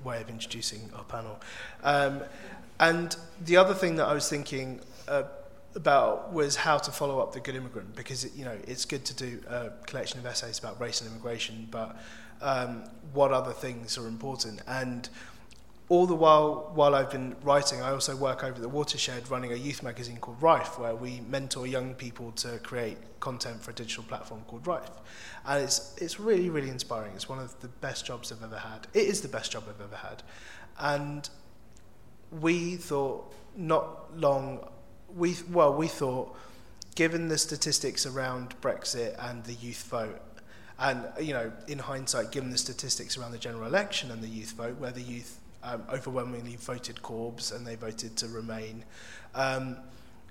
way 0.03 0.22
of 0.22 0.29
introducing 0.29 0.89
our 0.96 1.03
panel. 1.03 1.39
Um, 1.84 2.22
and 2.79 3.15
the 3.43 3.58
other 3.58 3.74
thing 3.74 3.96
that 3.96 4.08
I 4.08 4.13
was 4.13 4.27
thinking 4.29 4.79
uh, 5.08 5.24
about 5.75 6.34
was 6.34 6.55
how 6.55 6.77
to 6.77 6.91
follow 6.91 7.20
up 7.20 7.34
the 7.34 7.39
good 7.39 7.55
immigrant 7.55 7.96
because 7.96 8.25
it, 8.25 8.34
you 8.36 8.46
know 8.46 8.58
it's 8.67 8.86
good 8.86 9.05
to 9.05 9.15
do 9.15 9.41
a 9.50 9.70
collection 9.86 10.20
of 10.20 10.25
essays 10.25 10.60
about 10.60 10.79
race 10.79 11.01
and 11.01 11.10
immigration, 11.10 11.67
but 11.72 11.96
um, 12.41 12.84
what 13.13 13.32
other 13.32 13.53
things 13.53 13.98
are 13.98 14.08
important? 14.08 14.62
And 14.67 15.08
all 15.90 16.08
the 16.08 16.16
while 16.16 16.72
while 16.74 16.96
I've 16.96 17.12
been 17.12 17.36
writing, 17.44 17.82
I 17.82 17.92
also 17.92 18.16
work 18.16 18.44
over 18.44 18.60
the 18.60 18.70
Watershed 18.70 19.30
running 19.30 19.52
a 19.52 19.56
youth 19.56 19.84
magazine 19.84 20.18
called 20.18 20.42
Rife, 20.42 20.80
where 20.80 20.96
we 20.96 21.22
mentor 21.30 21.68
young 21.68 21.94
people 21.94 22.32
to 22.34 22.60
create 22.60 22.98
content 23.20 23.62
for 23.62 23.72
a 23.72 23.74
digital 23.74 24.04
platform 24.04 24.42
called 24.48 24.66
Rife. 24.66 24.90
And 25.46 25.63
it's, 25.63 25.96
it's 25.98 26.20
really, 26.20 26.50
really 26.50 26.70
inspiring. 26.70 27.13
It's 27.16 27.28
one 27.28 27.40
of 27.40 27.60
the 27.60 27.68
best 27.68 28.06
jobs 28.06 28.32
I've 28.32 28.44
ever 28.44 28.58
had. 28.58 28.88
It 28.94 29.08
is 29.08 29.22
the 29.22 29.28
best 29.28 29.52
job 29.52 29.63
I've 29.68 29.82
ever 29.82 29.96
had. 29.96 30.24
And 30.80 31.30
we 32.32 32.78
thought 32.78 33.34
not 33.56 34.18
long, 34.18 34.68
we, 35.13 35.36
well, 35.52 35.74
we 35.74 35.88
thought, 35.88 36.36
given 36.96 37.28
the 37.28 37.38
statistics 37.38 38.06
around 38.06 38.60
Brexit 38.62 39.16
and 39.20 39.44
the 39.44 39.54
youth 39.54 39.84
vote, 39.84 40.22
and 40.80 41.06
you 41.20 41.34
know, 41.34 41.52
in 41.68 41.80
hindsight, 41.80 42.32
given 42.32 42.50
the 42.50 42.58
statistics 42.58 43.18
around 43.18 43.32
the 43.32 43.38
general 43.38 43.66
election 43.66 44.12
and 44.12 44.24
the 44.24 44.28
youth 44.28 44.52
vote, 44.54 44.80
where 44.80 44.92
the 44.92 45.02
youth 45.02 45.40
um, 45.63 45.84
overwhelmingly 45.91 46.55
voted 46.58 47.01
Corbs 47.01 47.51
and 47.51 47.65
they 47.65 47.75
voted 47.75 48.15
to 48.17 48.27
remain. 48.27 48.86
Um, 49.34 49.77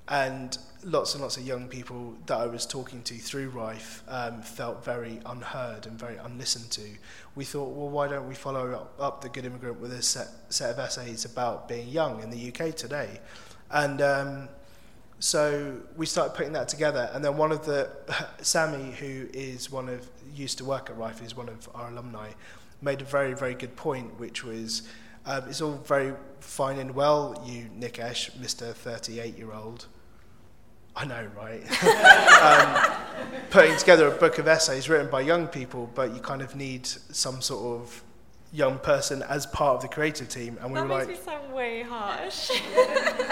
and 0.08 0.58
lots 0.84 1.14
and 1.14 1.22
lots 1.22 1.36
of 1.36 1.46
young 1.46 1.68
people 1.68 2.16
that 2.26 2.36
I 2.36 2.46
was 2.46 2.66
talking 2.66 3.02
to 3.04 3.14
through 3.14 3.50
Rife 3.50 4.02
um, 4.08 4.42
felt 4.42 4.84
very 4.84 5.20
unheard 5.24 5.86
and 5.86 5.98
very 5.98 6.16
unlistened 6.16 6.70
to. 6.72 6.82
We 7.34 7.44
thought, 7.44 7.70
well, 7.70 7.88
why 7.88 8.08
don't 8.08 8.28
we 8.28 8.34
follow 8.34 8.72
up, 8.72 8.94
up 8.98 9.20
The 9.22 9.28
Good 9.28 9.44
Immigrant 9.44 9.80
with 9.80 9.92
a 9.92 10.02
set, 10.02 10.28
set 10.48 10.70
of 10.70 10.78
essays 10.78 11.24
about 11.24 11.68
being 11.68 11.88
young 11.88 12.20
in 12.22 12.30
the 12.30 12.48
UK 12.52 12.74
today? 12.74 13.20
And 13.70 14.02
um, 14.02 14.48
so 15.20 15.80
we 15.96 16.04
started 16.04 16.34
putting 16.34 16.52
that 16.54 16.68
together. 16.68 17.08
And 17.12 17.24
then 17.24 17.36
one 17.36 17.52
of 17.52 17.64
the, 17.64 17.90
Sammy, 18.42 18.92
who 18.92 19.28
is 19.32 19.70
one 19.70 19.88
of, 19.88 20.08
used 20.34 20.58
to 20.58 20.64
work 20.64 20.90
at 20.90 20.96
Rife, 20.96 21.22
is 21.22 21.36
one 21.36 21.48
of 21.48 21.68
our 21.76 21.90
alumni, 21.90 22.30
made 22.82 23.00
a 23.00 23.04
very, 23.04 23.34
very 23.34 23.54
good 23.54 23.76
point, 23.76 24.18
which 24.18 24.42
was, 24.42 24.82
um, 25.26 25.48
it's 25.48 25.60
all 25.60 25.74
very 25.84 26.14
fine 26.40 26.78
and 26.78 26.94
well, 26.94 27.40
you, 27.46 27.68
Nikesh, 27.78 28.30
Mr. 28.32 28.72
38 28.72 29.38
year 29.38 29.52
old. 29.52 29.86
I 30.94 31.06
know, 31.06 31.26
right? 31.36 31.62
um, 33.32 33.40
putting 33.50 33.76
together 33.76 34.08
a 34.08 34.10
book 34.10 34.38
of 34.38 34.46
essays 34.46 34.88
written 34.88 35.08
by 35.08 35.22
young 35.22 35.46
people, 35.46 35.90
but 35.94 36.14
you 36.14 36.20
kind 36.20 36.42
of 36.42 36.54
need 36.54 36.86
some 36.86 37.40
sort 37.40 37.80
of 37.80 38.04
young 38.52 38.78
person 38.78 39.22
as 39.22 39.46
part 39.46 39.76
of 39.76 39.82
the 39.82 39.88
creative 39.88 40.28
team. 40.28 40.58
And 40.60 40.70
we 40.70 40.74
that 40.74 40.88
were 40.88 40.98
makes 40.98 41.06
like, 41.06 41.16
me 41.16 41.24
sound 41.24 41.52
way 41.52 41.82
harsh. 41.82 42.50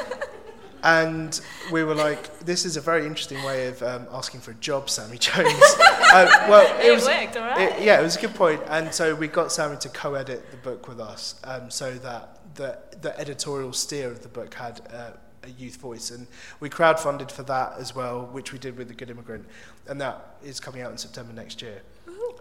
and 0.83 1.41
we 1.71 1.85
were 1.85 1.95
like, 1.95 2.39
this 2.41 2.65
is 2.65 2.77
a 2.77 2.81
very 2.81 3.07
interesting 3.07 3.43
way 3.45 3.67
of 3.67 3.83
um, 3.83 4.07
asking 4.13 4.41
for 4.41 4.53
a 4.53 4.55
job, 4.55 4.89
Sammy 4.89 5.19
Jones. 5.19 5.49
uh, 5.49 6.47
well, 6.49 6.77
it, 6.81 6.87
it 6.87 6.95
was, 6.95 7.07
worked, 7.07 7.37
all 7.37 7.47
right. 7.47 7.73
It, 7.73 7.83
yeah, 7.83 8.01
it 8.01 8.03
was 8.03 8.17
a 8.17 8.21
good 8.21 8.35
point. 8.35 8.63
And 8.69 8.93
so 8.93 9.15
we 9.15 9.29
got 9.29 9.53
Sammy 9.53 9.77
to 9.79 9.89
co-edit 9.89 10.51
the 10.51 10.57
book 10.59 10.89
with 10.89 11.01
us, 11.01 11.41
um, 11.45 11.71
so 11.71 11.95
that 11.95 12.41
the 12.55 12.79
the 13.01 13.19
editorial 13.19 13.73
steer 13.73 14.11
of 14.11 14.23
the 14.23 14.29
book 14.29 14.55
had. 14.55 14.81
Uh, 14.93 15.11
a 15.43 15.49
youth 15.49 15.77
voice, 15.77 16.11
and 16.11 16.27
we 16.61 16.69
crowdfunded 16.69 17.31
for 17.31 17.43
that 17.45 17.73
as 17.79 17.95
well, 17.95 18.27
which 18.27 18.53
we 18.53 18.59
did 18.59 18.77
with 18.77 18.89
the 18.89 18.95
Good 18.95 19.09
Immigrant, 19.09 19.47
and 19.87 19.99
that 19.99 20.37
is 20.45 20.61
coming 20.61 20.83
out 20.83 20.93
in 20.93 20.99
September 20.99 21.33
next 21.33 21.63
year. 21.63 21.81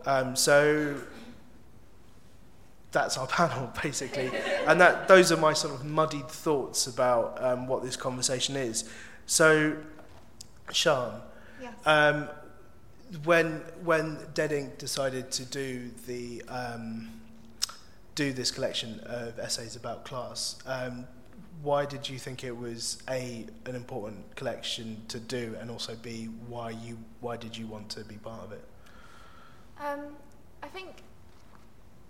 Um, 0.06 0.36
so 0.36 0.96
that's 2.92 3.18
our 3.18 3.28
panel 3.40 3.72
basically. 3.82 4.32
And 4.68 4.80
that 4.82 5.08
those 5.08 5.32
are 5.32 5.38
my 5.38 5.54
sort 5.54 5.74
of 5.74 5.86
muddied 5.86 6.28
thoughts 6.28 6.88
about 6.88 7.42
um, 7.44 7.68
what 7.68 7.84
this 7.84 7.96
conversation 7.96 8.56
is. 8.56 8.90
So 9.26 9.78
Sian, 10.72 11.14
yes. 11.62 11.74
um, 11.86 12.30
when 13.24 13.62
when 13.84 14.20
Dead 14.34 14.52
Ink 14.52 14.78
decided 14.78 15.32
to 15.32 15.46
do 15.46 15.92
the 16.06 16.44
um, 16.48 17.10
do 18.16 18.34
this 18.34 18.52
collection 18.52 19.00
of 19.06 19.40
essays 19.40 19.76
about 19.76 20.04
class 20.04 20.58
um, 20.66 21.08
why 21.62 21.86
did 21.86 22.08
you 22.08 22.18
think 22.18 22.44
it 22.44 22.56
was 22.56 23.02
a 23.10 23.46
an 23.66 23.76
important 23.76 24.36
collection 24.36 25.02
to 25.08 25.20
do 25.20 25.56
and 25.60 25.70
also 25.70 25.96
b 26.02 26.26
why 26.48 26.70
you 26.70 26.98
why 27.20 27.36
did 27.36 27.58
you 27.58 27.68
want 27.68 27.90
to 27.90 28.04
be 28.06 28.16
part 28.16 28.44
of 28.44 28.52
it? 28.52 28.64
Um, 29.80 30.16
I 30.64 30.68
think 30.68 31.04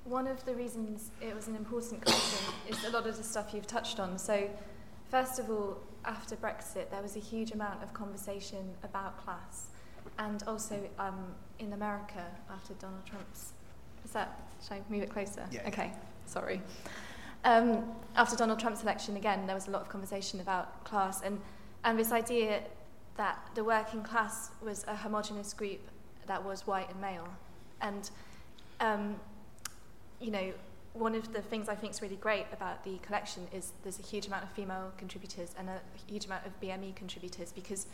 one 0.09 0.27
of 0.27 0.43
the 0.45 0.55
reasons 0.55 1.11
it 1.21 1.35
was 1.35 1.47
an 1.47 1.55
important 1.55 2.03
question 2.03 2.53
is 2.67 2.83
a 2.83 2.89
lot 2.89 3.05
of 3.05 3.15
the 3.15 3.23
stuff 3.23 3.53
you've 3.53 3.67
touched 3.67 3.99
on. 3.99 4.17
So, 4.17 4.49
first 5.11 5.39
of 5.39 5.49
all, 5.49 5.77
after 6.03 6.35
Brexit, 6.35 6.89
there 6.89 7.01
was 7.01 7.15
a 7.15 7.19
huge 7.19 7.51
amount 7.51 7.83
of 7.83 7.93
conversation 7.93 8.71
about 8.83 9.23
class, 9.23 9.67
and 10.17 10.43
also 10.47 10.79
um, 10.97 11.35
in 11.59 11.73
America 11.73 12.25
after 12.51 12.73
Donald 12.75 13.05
Trump's. 13.05 13.53
Is 14.03 14.11
that? 14.11 14.39
Should 14.63 14.73
I 14.73 14.81
move 14.89 15.03
it 15.03 15.11
closer? 15.11 15.45
Yeah. 15.51 15.67
Okay. 15.67 15.93
Sorry. 16.25 16.61
Um, 17.45 17.83
after 18.15 18.35
Donald 18.35 18.59
Trump's 18.59 18.83
election, 18.83 19.15
again, 19.15 19.45
there 19.45 19.55
was 19.55 19.67
a 19.67 19.71
lot 19.71 19.81
of 19.81 19.89
conversation 19.89 20.41
about 20.41 20.83
class 20.83 21.21
and 21.21 21.39
and 21.85 21.97
this 21.97 22.11
idea 22.11 22.61
that 23.15 23.37
the 23.55 23.63
working 23.63 24.01
class 24.01 24.49
was 24.61 24.83
a 24.87 24.95
homogenous 24.95 25.53
group 25.53 25.79
that 26.25 26.43
was 26.43 26.65
white 26.67 26.89
and 26.89 26.99
male, 26.99 27.27
and 27.81 28.09
um, 28.79 29.15
you 30.19 30.31
know, 30.31 30.53
one 30.93 31.15
of 31.15 31.31
the 31.33 31.41
things 31.41 31.69
I 31.69 31.75
think 31.75 31.93
is 31.93 32.01
really 32.01 32.15
great 32.15 32.45
about 32.51 32.83
the 32.83 32.97
collection 32.97 33.47
is 33.53 33.73
there's 33.83 33.99
a 33.99 34.03
huge 34.03 34.27
amount 34.27 34.43
of 34.43 34.51
female 34.51 34.91
contributors 34.97 35.53
and 35.57 35.69
a 35.69 35.79
huge 36.07 36.25
amount 36.25 36.45
of 36.45 36.59
BME 36.59 36.95
contributors 36.95 37.51
because 37.51 37.87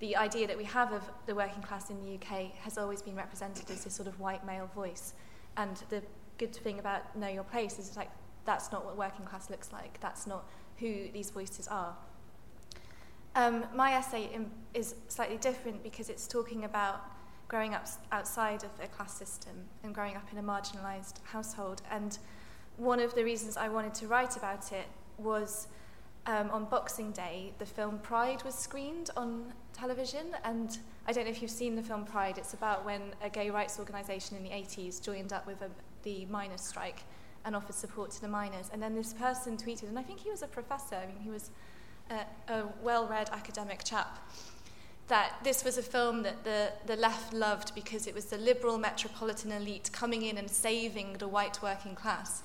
the 0.00 0.16
idea 0.16 0.46
that 0.46 0.56
we 0.56 0.64
have 0.64 0.92
of 0.92 1.02
the 1.26 1.34
working 1.34 1.62
class 1.62 1.90
in 1.90 2.00
the 2.04 2.14
UK 2.14 2.54
has 2.56 2.78
always 2.78 3.02
been 3.02 3.14
represented 3.14 3.70
as 3.70 3.84
this 3.84 3.94
sort 3.94 4.08
of 4.08 4.18
white 4.18 4.44
male 4.44 4.68
voice. 4.74 5.14
And 5.56 5.76
the 5.90 6.02
good 6.38 6.54
thing 6.54 6.78
about 6.78 7.16
Know 7.16 7.28
Your 7.28 7.44
Place 7.44 7.78
is 7.78 7.96
like 7.96 8.10
that's 8.44 8.72
not 8.72 8.84
what 8.84 8.96
working 8.96 9.26
class 9.26 9.50
looks 9.50 9.72
like. 9.72 10.00
That's 10.00 10.26
not 10.26 10.44
who 10.78 11.08
these 11.12 11.30
voices 11.30 11.68
are. 11.68 11.94
Um, 13.36 13.64
my 13.74 13.92
essay 13.92 14.28
is 14.74 14.94
slightly 15.08 15.36
different 15.36 15.82
because 15.82 16.08
it's 16.08 16.26
talking 16.26 16.64
about 16.64 17.04
growing 17.50 17.74
up 17.74 17.84
outside 18.12 18.62
of 18.62 18.70
a 18.80 18.86
class 18.86 19.12
system 19.12 19.52
and 19.82 19.92
growing 19.92 20.14
up 20.14 20.26
in 20.30 20.38
a 20.38 20.42
marginalised 20.42 21.14
household. 21.24 21.82
And 21.90 22.16
one 22.76 23.00
of 23.00 23.12
the 23.16 23.24
reasons 23.24 23.56
I 23.56 23.68
wanted 23.68 23.92
to 23.94 24.06
write 24.06 24.36
about 24.36 24.70
it 24.70 24.86
was 25.18 25.66
um, 26.26 26.48
on 26.50 26.66
Boxing 26.66 27.10
Day, 27.10 27.52
the 27.58 27.66
film 27.66 27.98
Pride 27.98 28.44
was 28.44 28.54
screened 28.54 29.10
on 29.16 29.52
television. 29.72 30.26
And 30.44 30.78
I 31.08 31.12
don't 31.12 31.24
know 31.24 31.30
if 31.32 31.42
you've 31.42 31.50
seen 31.50 31.74
the 31.74 31.82
film 31.82 32.04
Pride. 32.04 32.38
It's 32.38 32.54
about 32.54 32.84
when 32.84 33.02
a 33.20 33.28
gay 33.28 33.50
rights 33.50 33.80
organisation 33.80 34.36
in 34.36 34.44
the 34.44 34.50
80s 34.50 35.02
joined 35.02 35.32
up 35.32 35.44
with 35.44 35.60
a, 35.60 35.70
the 36.04 36.26
miners' 36.26 36.60
strike 36.60 37.02
and 37.44 37.56
offered 37.56 37.74
support 37.74 38.12
to 38.12 38.20
the 38.20 38.28
miners. 38.28 38.70
And 38.72 38.80
then 38.80 38.94
this 38.94 39.12
person 39.12 39.56
tweeted, 39.56 39.88
and 39.88 39.98
I 39.98 40.02
think 40.02 40.20
he 40.20 40.30
was 40.30 40.42
a 40.42 40.46
professor, 40.46 40.94
I 40.94 41.06
mean, 41.06 41.18
he 41.20 41.30
was 41.30 41.50
a, 42.10 42.52
a 42.52 42.64
well 42.80 43.08
read 43.08 43.28
academic 43.32 43.82
chap, 43.82 44.20
that 45.10 45.34
this 45.42 45.64
was 45.64 45.76
a 45.76 45.82
film 45.82 46.22
that 46.22 46.42
the, 46.44 46.70
the 46.86 46.96
left 46.96 47.34
loved 47.34 47.74
because 47.74 48.06
it 48.06 48.14
was 48.14 48.26
the 48.26 48.38
liberal 48.38 48.78
metropolitan 48.78 49.52
elite 49.52 49.90
coming 49.92 50.22
in 50.22 50.38
and 50.38 50.48
saving 50.48 51.14
the 51.18 51.28
white 51.28 51.60
working 51.62 51.94
class. 51.94 52.42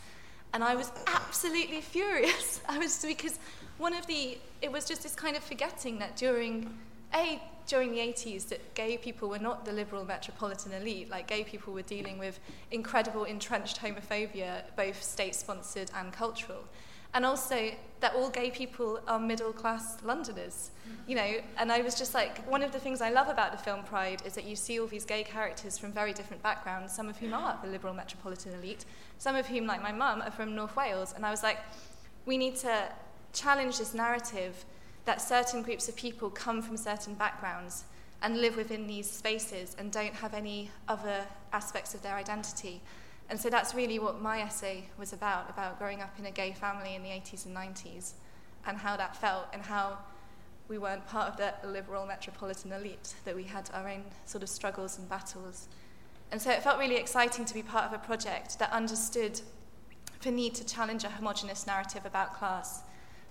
And 0.51 0.63
I 0.63 0.75
was 0.75 0.91
absolutely 1.07 1.81
furious. 1.81 2.62
I 2.69 2.77
was 2.77 3.03
because 3.05 3.39
one 3.77 3.93
of 3.93 4.07
the, 4.07 4.38
it 4.62 4.72
was 4.72 4.86
just 4.86 5.03
this 5.03 5.15
kind 5.15 5.38
of 5.38 5.43
forgetting 5.43 6.00
that 6.00 6.15
during, 6.15 6.77
A, 7.13 7.41
during 7.67 7.91
the 7.91 8.00
80s, 8.00 8.48
that 8.48 8.74
gay 8.74 8.98
people 8.98 9.29
were 9.29 9.39
not 9.39 9.63
the 9.63 9.72
liberal 9.72 10.03
metropolitan 10.03 10.72
elite. 10.74 11.10
Like, 11.10 11.27
gay 11.27 11.43
people 11.43 11.74
were 11.74 11.84
dealing 11.84 12.17
with 12.17 12.39
incredible 12.72 13.25
entrenched 13.25 13.79
homophobia, 13.79 14.63
both 14.75 15.03
state 15.03 15.36
sponsored 15.36 15.91
and 15.95 16.12
cultural. 16.12 16.63
And 17.15 17.25
also 17.25 17.72
that 18.01 18.13
all 18.13 18.29
gay 18.29 18.51
people 18.51 19.00
are 19.07 19.17
middle 19.17 19.53
class 19.53 19.98
Londoners, 20.03 20.72
you 21.07 21.15
know. 21.15 21.38
And 21.57 21.72
I 21.72 21.81
was 21.81 21.95
just 21.95 22.13
like, 22.13 22.45
one 22.51 22.62
of 22.62 22.74
the 22.74 22.77
things 22.77 23.01
I 23.01 23.10
love 23.10 23.29
about 23.29 23.53
the 23.53 23.57
film 23.57 23.84
Pride 23.84 24.22
is 24.25 24.34
that 24.34 24.43
you 24.43 24.55
see 24.55 24.79
all 24.79 24.86
these 24.86 25.05
gay 25.05 25.24
characters 25.24 25.77
from 25.77 25.93
very 25.93 26.12
different 26.13 26.43
backgrounds, 26.43 26.93
some 26.93 27.07
of 27.10 27.17
whom 27.17 27.34
are 27.34 27.57
the 27.63 27.69
liberal 27.69 27.93
metropolitan 27.93 28.53
elite, 28.53 28.84
some 29.17 29.36
of 29.36 29.48
whom, 29.48 29.65
like 29.65 29.81
my 29.81 29.93
mum, 29.93 30.22
are 30.22 30.29
from 30.29 30.53
North 30.55 30.75
Wales. 30.75 31.13
And 31.15 31.25
I 31.25 31.31
was 31.31 31.41
like, 31.41 31.57
we 32.25 32.38
need 32.38 32.57
to 32.57 32.89
challenge 33.31 33.77
this 33.77 33.93
narrative 33.93 34.65
that 35.05 35.22
certain 35.22 35.62
groups 35.62 35.88
of 35.88 35.95
people 35.95 36.29
come 36.29 36.62
from 36.62 36.75
certain 36.75 37.13
backgrounds 37.13 37.86
and 38.22 38.41
live 38.41 38.57
within 38.57 38.88
these 38.88 39.10
spaces 39.10 39.75
and 39.79 39.91
don't 39.91 40.15
have 40.15 40.34
any 40.34 40.69
other 40.89 41.25
aspects 41.53 41.93
of 41.93 42.01
their 42.01 42.15
identity. 42.15 42.81
And 43.29 43.39
so 43.39 43.50
that's 43.50 43.74
really 43.74 44.00
what 44.00 44.22
my 44.22 44.41
essay 44.41 44.86
was 44.98 45.13
about, 45.13 45.50
about 45.50 45.79
growing 45.79 46.01
up 46.01 46.17
in 46.20 46.25
a 46.25 46.32
gay 46.32 46.53
family 46.53 46.96
in 46.96 47.03
the 47.03 47.10
80s 47.10 47.46
and 47.46 47.55
90s 47.55 48.13
and 48.67 48.77
how 48.77 48.96
that 48.98 49.15
felt 49.15 49.48
and 49.53 49.62
how 49.62 49.98
we 50.67 50.77
weren't 50.77 51.05
part 51.08 51.29
of 51.29 51.38
the 51.38 51.53
liberal 51.67 52.05
metropolitan 52.05 52.72
elite, 52.72 53.15
that 53.25 53.36
we 53.36 53.44
had 53.44 53.70
our 53.74 53.88
own 53.88 54.03
sort 54.25 54.44
of 54.44 54.50
struggles 54.50 54.98
and 54.98 55.08
battles. 55.10 55.67
And 56.32 56.41
so 56.41 56.50
it 56.51 56.63
felt 56.63 56.79
really 56.79 56.96
exciting 56.98 57.46
to 57.46 57.53
be 57.53 57.62
part 57.62 57.86
of 57.86 57.94
a 57.94 58.00
project 58.00 58.58
that 58.60 58.72
understood 58.72 59.41
the 60.22 60.32
need 60.32 60.55
to 60.55 60.65
challenge 60.65 61.03
a 61.03 61.10
homogenous 61.10 61.67
narrative 61.67 62.05
about 62.05 62.34
class 62.34 62.82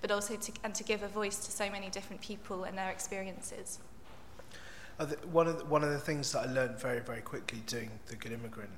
but 0.04 0.10
also 0.10 0.36
to, 0.36 0.52
and 0.62 0.74
to 0.74 0.84
give 0.84 1.02
a 1.02 1.08
voice 1.08 1.38
to 1.38 1.50
so 1.50 1.70
many 1.70 1.88
different 1.88 2.20
people 2.20 2.64
and 2.64 2.76
their 2.76 2.90
experiences. 2.90 3.78
One 5.32 5.48
of, 5.48 5.60
the, 5.60 5.64
one 5.64 5.82
of 5.82 5.88
the 5.88 5.98
things 5.98 6.30
that 6.32 6.46
I 6.46 6.52
learned 6.52 6.78
very, 6.78 7.00
very 7.00 7.22
quickly 7.22 7.62
doing 7.66 7.90
The 8.04 8.16
Good 8.16 8.32
Immigrant 8.32 8.68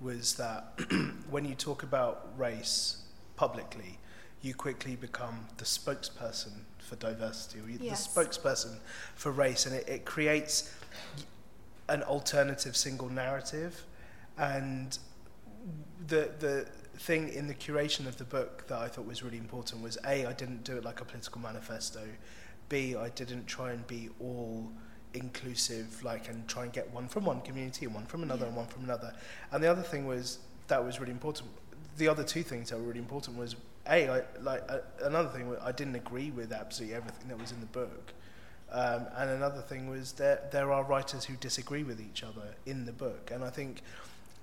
was 0.00 0.34
that 0.34 0.78
when 1.30 1.44
you 1.44 1.54
talk 1.54 1.82
about 1.82 2.28
race 2.36 3.02
publicly, 3.36 3.98
you 4.42 4.54
quickly 4.54 4.96
become 4.96 5.46
the 5.56 5.64
spokesperson 5.64 6.52
for 6.78 6.96
diversity, 6.96 7.60
or 7.60 7.68
yes. 7.68 8.06
the 8.06 8.20
spokesperson 8.20 8.78
for 9.14 9.32
race, 9.32 9.66
and 9.66 9.74
it, 9.74 9.88
it 9.88 10.04
creates 10.04 10.72
an 11.88 12.02
alternative 12.04 12.76
single 12.76 13.08
narrative. 13.08 13.84
And 14.38 14.98
the, 16.06 16.30
the, 16.38 16.66
thing 16.98 17.28
in 17.28 17.46
the 17.46 17.54
curation 17.54 18.06
of 18.06 18.16
the 18.16 18.24
book 18.24 18.66
that 18.68 18.78
I 18.78 18.88
thought 18.88 19.04
was 19.04 19.22
really 19.22 19.36
important 19.36 19.82
was 19.82 19.98
A, 20.06 20.24
I 20.24 20.32
didn't 20.32 20.64
do 20.64 20.76
it 20.76 20.84
like 20.84 21.02
a 21.02 21.04
political 21.04 21.42
manifesto. 21.42 22.00
B, 22.70 22.96
I 22.96 23.10
didn't 23.10 23.46
try 23.46 23.72
and 23.72 23.86
be 23.86 24.08
all 24.18 24.72
inclusive, 25.16 26.02
like, 26.04 26.28
and 26.28 26.46
try 26.48 26.64
and 26.64 26.72
get 26.72 26.90
one 26.92 27.08
from 27.08 27.24
one 27.24 27.40
community 27.40 27.86
and 27.86 27.94
one 27.94 28.06
from 28.06 28.22
another 28.22 28.42
yeah. 28.42 28.48
and 28.48 28.56
one 28.56 28.66
from 28.66 28.84
another. 28.84 29.12
And 29.50 29.62
the 29.62 29.70
other 29.70 29.82
thing 29.82 30.06
was 30.06 30.38
that 30.68 30.84
was 30.84 31.00
really 31.00 31.12
important. 31.12 31.48
The 31.96 32.08
other 32.08 32.24
two 32.24 32.42
things 32.42 32.70
that 32.70 32.78
were 32.78 32.84
really 32.84 33.00
important 33.00 33.38
was 33.38 33.56
A, 33.88 34.08
I, 34.08 34.22
like, 34.40 34.62
uh, 34.68 34.78
another 35.02 35.28
thing, 35.30 35.54
I 35.62 35.72
didn't 35.72 35.96
agree 35.96 36.30
with 36.30 36.52
absolutely 36.52 36.96
everything 36.96 37.28
that 37.28 37.40
was 37.40 37.52
in 37.52 37.60
the 37.60 37.66
book. 37.66 38.12
Um, 38.70 39.06
and 39.16 39.30
another 39.30 39.60
thing 39.60 39.88
was 39.88 40.12
that 40.12 40.50
there 40.50 40.72
are 40.72 40.82
writers 40.82 41.24
who 41.24 41.34
disagree 41.36 41.84
with 41.84 42.00
each 42.00 42.22
other 42.22 42.54
in 42.66 42.84
the 42.84 42.92
book. 42.92 43.30
And 43.32 43.44
I 43.44 43.50
think 43.50 43.82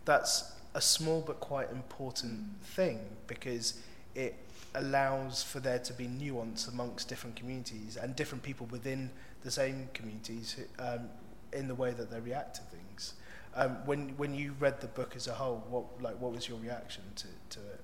that's 0.06 0.54
a 0.74 0.82
small 0.82 1.22
but 1.22 1.40
quite 1.40 1.70
important 1.72 2.62
thing 2.64 3.00
because 3.28 3.82
it 4.16 4.36
allows 4.76 5.44
for 5.44 5.60
there 5.60 5.80
to 5.80 5.94
be 5.94 6.08
nuance 6.08 6.68
amongst 6.68 7.08
different 7.08 7.36
communities 7.36 7.98
and 7.98 8.16
different 8.16 8.44
people 8.44 8.66
within 8.72 9.10
the 9.44 9.52
same 9.52 9.90
communities 9.94 10.58
um, 10.80 11.10
in 11.52 11.68
the 11.68 11.76
way 11.76 11.92
that 11.92 12.10
they 12.10 12.20
react 12.20 12.56
to 12.56 12.62
things. 12.64 13.14
Um, 13.56 13.78
when 13.86 14.10
when 14.18 14.34
you 14.34 14.56
read 14.60 14.82
the 14.82 14.88
book 14.88 15.16
as 15.16 15.28
a 15.28 15.34
whole, 15.34 15.64
what 15.70 16.02
like 16.02 16.20
what 16.20 16.32
was 16.32 16.48
your 16.48 16.58
reaction 16.58 17.04
to, 17.16 17.28
to 17.50 17.60
it? 17.60 17.82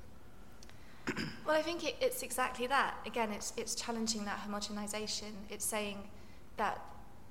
well, 1.46 1.56
I 1.56 1.62
think 1.62 1.86
it, 1.86 1.96
it's 2.02 2.24
exactly 2.24 2.66
that. 2.68 2.96
Again, 3.06 3.32
it's 3.32 3.54
it's 3.56 3.76
challenging 3.76 4.26
that 4.26 4.40
homogenization. 4.48 5.32
It's 5.50 5.66
saying 5.66 5.98
that 6.58 6.82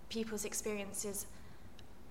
people's 0.08 0.44
experiences 0.44 1.26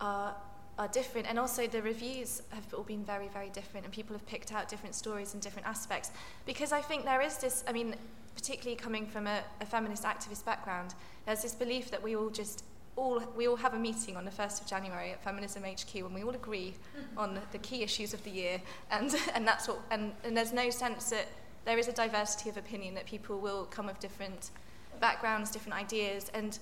are 0.01 0.35
are 0.77 0.87
different 0.89 1.27
and 1.27 1.39
also 1.39 1.65
the 1.65 1.81
reviews 1.81 2.43
have 2.51 2.71
all 2.73 2.83
been 2.83 3.03
very 3.03 3.27
very 3.29 3.49
different 3.49 3.83
and 3.83 3.91
people 3.91 4.15
have 4.15 4.25
picked 4.27 4.53
out 4.53 4.69
different 4.69 4.93
stories 4.93 5.33
and 5.33 5.41
different 5.41 5.67
aspects 5.67 6.11
because 6.45 6.71
i 6.71 6.79
think 6.79 7.03
there 7.03 7.19
is 7.19 7.37
this 7.37 7.63
i 7.67 7.71
mean 7.71 7.95
particularly 8.37 8.75
coming 8.75 9.07
from 9.07 9.25
a, 9.25 9.41
a 9.61 9.65
feminist 9.65 10.03
activist 10.03 10.45
background 10.45 10.93
there's 11.25 11.41
this 11.41 11.55
belief 11.55 11.89
that 11.89 12.03
we 12.03 12.15
all 12.15 12.29
just 12.29 12.63
all 12.95 13.23
we 13.35 13.47
all 13.47 13.55
have 13.55 13.73
a 13.73 13.79
meeting 13.79 14.15
on 14.15 14.25
the 14.25 14.31
1st 14.31 14.61
of 14.61 14.67
January 14.67 15.11
at 15.11 15.23
Feminism 15.23 15.63
HQ 15.63 15.95
and 15.95 16.13
we 16.13 16.23
all 16.23 16.35
agree 16.35 16.75
on 17.17 17.39
the 17.51 17.57
key 17.57 17.81
issues 17.81 18.13
of 18.13 18.23
the 18.23 18.29
year 18.29 18.61
and 18.91 19.15
and 19.33 19.47
that's 19.47 19.67
what 19.67 19.79
and, 19.89 20.11
and 20.23 20.37
there's 20.37 20.53
no 20.53 20.69
sense 20.69 21.09
that 21.09 21.27
there 21.65 21.79
is 21.79 21.87
a 21.87 21.93
diversity 21.93 22.47
of 22.49 22.57
opinion 22.57 22.93
that 22.93 23.07
people 23.07 23.39
will 23.39 23.65
come 23.65 23.87
with 23.87 23.99
different 23.99 24.51
backgrounds 24.99 25.49
different 25.49 25.75
ideas 25.75 26.29
and 26.35 26.59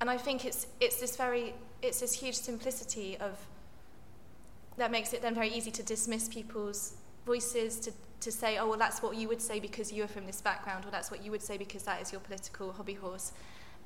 and 0.00 0.10
I 0.10 0.18
think 0.18 0.44
it's 0.44 0.66
it's 0.80 1.00
this 1.00 1.14
very 1.16 1.54
it's 1.82 2.00
this 2.00 2.14
huge 2.14 2.34
simplicity 2.34 3.16
of 3.18 3.38
that 4.76 4.90
makes 4.90 5.12
it 5.12 5.22
then 5.22 5.34
very 5.34 5.52
easy 5.52 5.70
to 5.70 5.82
dismiss 5.84 6.28
people's 6.28 6.94
voices 7.24 7.78
to 7.80 7.92
to 8.22 8.32
say 8.32 8.58
oh 8.58 8.68
well 8.68 8.78
that's 8.78 9.02
what 9.02 9.16
you 9.16 9.28
would 9.28 9.40
say 9.40 9.60
because 9.60 9.92
you're 9.92 10.08
from 10.08 10.26
this 10.26 10.40
background 10.40 10.84
or 10.86 10.90
that's 10.90 11.10
what 11.10 11.24
you 11.24 11.30
would 11.30 11.42
say 11.42 11.56
because 11.56 11.82
that 11.82 12.00
is 12.00 12.12
your 12.12 12.20
political 12.20 12.72
hobby 12.72 12.94
horse. 12.94 13.32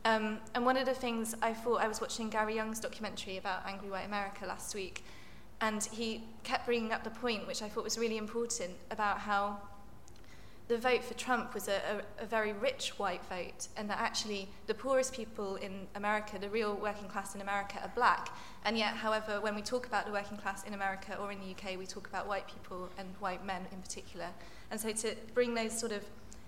Um, 0.05 0.39
and 0.55 0.65
one 0.65 0.77
of 0.77 0.87
the 0.87 0.95
things 0.95 1.35
I 1.43 1.53
thought 1.53 1.81
I 1.81 1.89
was 1.89 2.01
watching 2.01 2.31
Gary 2.31 2.55
Younge's 2.55 2.79
documentary 2.79 3.39
about 3.39 3.67
angry 3.67 3.91
white 3.91 4.07
America 4.07 4.47
last 4.47 4.75
week 4.75 5.05
and 5.61 5.83
he 5.85 6.23
kept 6.45 6.67
bringing 6.67 6.93
up 6.93 7.03
the 7.03 7.11
point 7.11 7.47
which 7.47 7.63
I 7.63 7.69
thought 7.69 7.83
was 7.83 7.99
really 7.99 8.19
important 8.19 8.73
about 8.91 9.19
how 9.19 9.59
the 10.69 10.79
vote 10.79 11.05
for 11.05 11.15
Trump 11.15 11.55
was 11.55 11.69
a, 11.69 12.03
a, 12.19 12.25
a, 12.25 12.27
very 12.27 12.53
rich 12.53 12.99
white 12.99 13.25
vote, 13.27 13.69
and 13.77 13.89
that 13.89 14.01
actually 14.01 14.49
the 14.67 14.75
poorest 14.75 15.13
people 15.13 15.57
in 15.57 15.87
America, 15.95 16.39
the 16.41 16.51
real 16.51 16.75
working 16.75 17.09
class 17.09 17.37
in 17.37 17.41
America, 17.41 17.79
are 17.83 17.93
black. 17.95 18.31
And 18.65 18.77
yet, 18.77 18.95
however, 18.95 19.41
when 19.41 19.55
we 19.55 19.63
talk 19.63 19.87
about 19.87 20.07
the 20.07 20.13
working 20.13 20.37
class 20.39 20.65
in 20.65 20.75
America 20.75 21.17
or 21.21 21.31
in 21.31 21.39
the 21.39 21.53
UK, 21.53 21.79
we 21.79 21.87
talk 21.87 22.09
about 22.09 22.27
white 22.27 22.49
people 22.49 22.89
and 22.99 23.09
white 23.21 23.45
men 23.45 23.63
in 23.71 23.81
particular. 23.81 24.27
And 24.73 24.81
so 24.81 24.91
to 24.91 25.15
bring 25.35 25.55
those 25.55 25.79
sort 25.79 25.93
of 25.93 26.05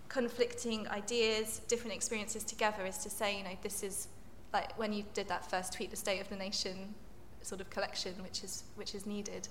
conflicting 0.09 0.89
ideas, 0.89 1.61
different 1.69 1.95
experiences 1.95 2.43
together 2.43 2.85
is 2.85 2.99
to 2.99 3.11
say, 3.11 3.39
you 3.39 3.45
know, 3.45 3.57
this 3.63 3.85
is 3.85 4.09
like 4.53 4.77
when 4.79 4.93
you 4.93 5.05
did 5.15 5.29
that 5.29 5.49
first 5.49 5.75
tweet, 5.75 5.91
the 5.91 5.97
State 5.97 6.21
of 6.21 6.29
the 6.29 6.37
Nation 6.37 6.95
sort 7.43 7.61
of 7.61 7.71
collection, 7.71 8.15
which 8.23 8.43
is 8.43 8.65
which 8.75 8.95
is 8.97 9.07
needed. 9.07 9.47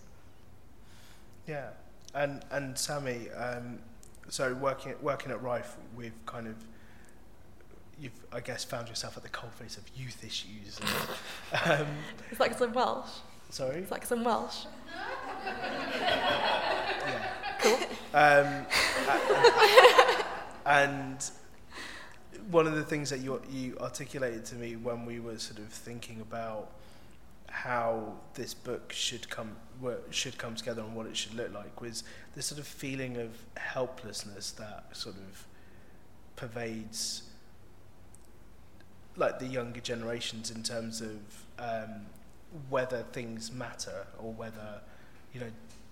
Yeah, 1.47 1.69
and 2.13 2.43
and 2.51 2.77
Sammy. 2.77 3.29
Um, 3.29 3.79
so 4.29 4.53
working 4.53 4.93
working 5.01 5.31
at 5.31 5.41
Rife, 5.41 5.77
we've 5.95 6.25
kind 6.25 6.47
of 6.47 6.55
you've 7.99 8.11
I 8.31 8.39
guess 8.39 8.63
found 8.63 8.87
yourself 8.89 9.17
at 9.17 9.23
the 9.23 9.29
coalface 9.29 9.77
of 9.77 9.83
youth 9.95 10.23
issues. 10.23 10.79
And, 11.53 11.81
um, 11.81 11.87
it's 12.31 12.39
like 12.39 12.57
some 12.57 12.73
Welsh. 12.73 13.09
Sorry. 13.49 13.77
It's 13.77 13.91
like 13.91 14.05
some 14.05 14.23
Welsh. 14.23 14.65
yeah. 15.95 17.23
Cool. 17.59 17.77
Um, 18.13 18.65
and 20.65 21.31
one 22.51 22.67
of 22.67 22.75
the 22.75 22.83
things 22.83 23.09
that 23.09 23.19
you 23.19 23.41
you 23.49 23.77
articulated 23.79 24.45
to 24.45 24.55
me 24.55 24.75
when 24.75 25.05
we 25.05 25.19
were 25.19 25.37
sort 25.37 25.59
of 25.59 25.67
thinking 25.67 26.21
about 26.21 26.71
how 27.63 28.13
this 28.35 28.53
book 28.53 28.91
should 28.93 29.29
come 29.29 29.55
should 30.11 30.37
come 30.37 30.55
together 30.55 30.81
and 30.81 30.95
what 30.95 31.05
it 31.07 31.15
should 31.17 31.33
look 31.33 31.51
like 31.53 31.81
was 31.81 32.03
this 32.35 32.45
sort 32.47 32.59
of 32.59 32.67
feeling 32.67 33.17
of 33.17 33.31
helplessness 33.57 34.51
that 34.51 34.85
sort 34.95 35.15
of 35.15 35.45
pervades 36.35 37.23
like 39.15 39.39
the 39.39 39.47
younger 39.47 39.79
generations 39.79 40.51
in 40.51 40.61
terms 40.61 41.01
of 41.01 41.17
um, 41.57 42.05
whether 42.69 43.01
things 43.11 43.51
matter 43.51 44.05
or 44.19 44.31
whether 44.33 44.81
you 45.33 45.39
know 45.39 45.51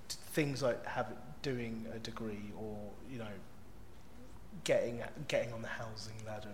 things 0.10 0.62
like 0.62 0.86
have 0.86 1.08
doing 1.42 1.86
a 1.96 2.00
degree 2.00 2.52
or 2.60 2.78
you 3.12 3.18
know 3.18 3.36
getting 4.64 5.02
getting 5.28 5.52
on 5.54 5.62
the 5.62 5.68
housing 5.68 6.14
ladder, 6.28 6.48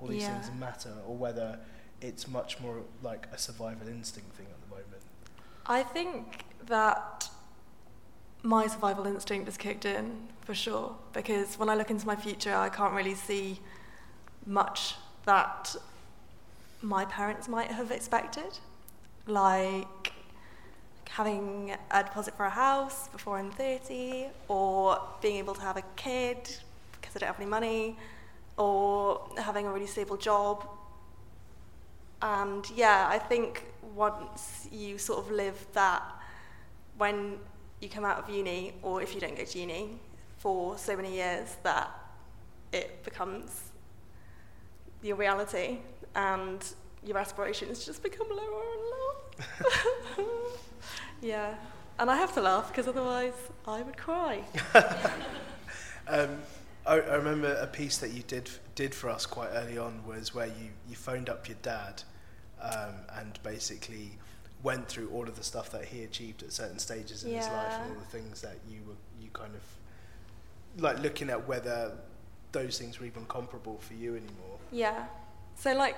all 0.00 0.08
these 0.08 0.22
Yeah. 0.22 0.40
things 0.40 0.58
matter, 0.58 0.94
or 1.06 1.16
whether 1.16 1.58
it's 2.00 2.28
much 2.28 2.60
more 2.60 2.82
like 3.02 3.26
a 3.32 3.38
survival 3.38 3.88
instinct 3.88 4.32
thing 4.36 4.46
at 4.46 4.52
the 4.52 4.56
moment. 4.56 4.57
I 5.70 5.82
think 5.82 6.46
that 6.66 7.28
my 8.42 8.66
survival 8.66 9.06
instinct 9.06 9.46
has 9.46 9.58
kicked 9.58 9.84
in 9.84 10.28
for 10.40 10.54
sure 10.54 10.96
because 11.12 11.58
when 11.58 11.68
I 11.68 11.74
look 11.74 11.90
into 11.90 12.06
my 12.06 12.16
future, 12.16 12.54
I 12.54 12.70
can't 12.70 12.94
really 12.94 13.14
see 13.14 13.60
much 14.46 14.94
that 15.26 15.76
my 16.80 17.04
parents 17.04 17.48
might 17.48 17.70
have 17.70 17.90
expected, 17.90 18.58
like 19.26 20.12
having 21.10 21.76
a 21.90 22.02
deposit 22.02 22.34
for 22.34 22.46
a 22.46 22.50
house 22.50 23.08
before 23.08 23.36
I'm 23.36 23.50
30, 23.50 24.28
or 24.48 24.98
being 25.20 25.36
able 25.36 25.54
to 25.54 25.60
have 25.60 25.76
a 25.76 25.82
kid 25.96 26.48
because 26.92 27.14
I 27.14 27.18
don't 27.18 27.26
have 27.26 27.40
any 27.40 27.50
money, 27.50 27.98
or 28.56 29.28
having 29.36 29.66
a 29.66 29.72
really 29.72 29.86
stable 29.86 30.16
job. 30.16 30.66
And 32.22 32.64
yeah, 32.74 33.06
I 33.10 33.18
think 33.18 33.64
once 33.94 34.68
you 34.70 34.98
sort 34.98 35.18
of 35.18 35.30
live 35.30 35.66
that, 35.72 36.02
when 36.96 37.38
you 37.80 37.88
come 37.88 38.04
out 38.04 38.18
of 38.18 38.28
uni, 38.28 38.72
or 38.82 39.02
if 39.02 39.14
you 39.14 39.20
don't 39.20 39.36
go 39.36 39.44
to 39.44 39.58
uni 39.58 39.98
for 40.38 40.76
so 40.78 40.96
many 40.96 41.14
years, 41.14 41.56
that 41.62 41.90
it 42.72 43.02
becomes 43.04 43.70
your 45.02 45.16
reality 45.16 45.78
and 46.14 46.64
your 47.04 47.18
aspirations 47.18 47.84
just 47.84 48.02
become 48.02 48.28
lower 48.28 48.62
and 48.74 50.26
lower. 50.26 50.28
yeah, 51.20 51.54
and 51.98 52.10
I 52.10 52.16
have 52.16 52.34
to 52.34 52.40
laugh 52.40 52.68
because 52.68 52.88
otherwise 52.88 53.34
I 53.66 53.82
would 53.82 53.96
cry. 53.96 54.42
Um, 56.10 56.38
I, 56.86 56.94
I 56.94 57.16
remember 57.16 57.52
a 57.60 57.66
piece 57.66 57.98
that 57.98 58.12
you 58.12 58.22
did 58.22 58.48
did 58.74 58.94
for 58.94 59.10
us 59.10 59.26
quite 59.26 59.50
early 59.52 59.76
on 59.76 60.02
was 60.06 60.34
where 60.34 60.46
you, 60.46 60.70
you 60.88 60.96
phoned 60.96 61.28
up 61.28 61.48
your 61.48 61.58
dad 61.62 62.02
um, 62.62 62.94
and 63.16 63.38
basically 63.42 64.12
went 64.62 64.88
through 64.88 65.08
all 65.10 65.28
of 65.28 65.36
the 65.36 65.44
stuff 65.44 65.70
that 65.70 65.84
he 65.84 66.02
achieved 66.02 66.42
at 66.42 66.52
certain 66.52 66.78
stages 66.78 67.22
in 67.24 67.32
his 67.32 67.46
life 67.46 67.74
and 67.80 67.92
all 67.92 67.98
the 67.98 68.06
things 68.06 68.40
that 68.40 68.56
you 68.68 68.80
were 68.86 68.94
you 69.20 69.28
kind 69.32 69.54
of 69.54 70.82
like 70.82 70.98
looking 71.00 71.30
at 71.30 71.46
whether 71.46 71.92
those 72.52 72.78
things 72.78 72.98
were 72.98 73.06
even 73.06 73.24
comparable 73.26 73.78
for 73.78 73.94
you 73.94 74.10
anymore. 74.16 74.58
Yeah. 74.70 75.06
So, 75.56 75.74
like, 75.74 75.96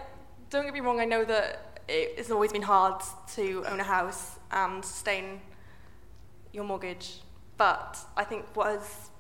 don't 0.48 0.64
get 0.64 0.74
me 0.74 0.80
wrong, 0.80 1.00
I 1.00 1.04
know 1.04 1.24
that 1.24 1.82
it, 1.88 2.14
it's 2.16 2.30
always 2.30 2.52
been 2.52 2.62
hard 2.62 3.02
to 3.34 3.64
own 3.66 3.80
a 3.80 3.84
house 3.84 4.38
and 4.50 4.84
sustain 4.84 5.40
your 6.52 6.64
mortgage, 6.64 7.20
but 7.56 7.98
I 8.16 8.24
think 8.24 8.44
what 8.54 8.68
has, 8.68 9.10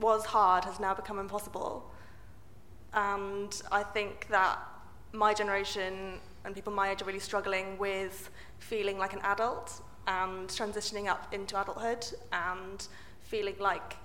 was 0.00 0.24
hard 0.24 0.64
has 0.64 0.80
now 0.80 0.94
become 0.94 1.18
impossible. 1.18 1.90
And 2.92 3.60
I 3.70 3.82
think 3.82 4.28
that 4.28 4.58
my 5.12 5.34
generation 5.34 6.20
and 6.44 6.54
people 6.54 6.72
my 6.72 6.90
age 6.90 7.02
are 7.02 7.04
really 7.04 7.18
struggling 7.18 7.78
with 7.78 8.30
feeling 8.58 8.98
like 8.98 9.12
an 9.12 9.20
adult 9.22 9.80
and 10.06 10.48
transitioning 10.48 11.06
up 11.08 11.32
into 11.32 11.60
adulthood 11.60 12.06
and 12.32 12.88
feeling 13.22 13.56
like 13.58 13.96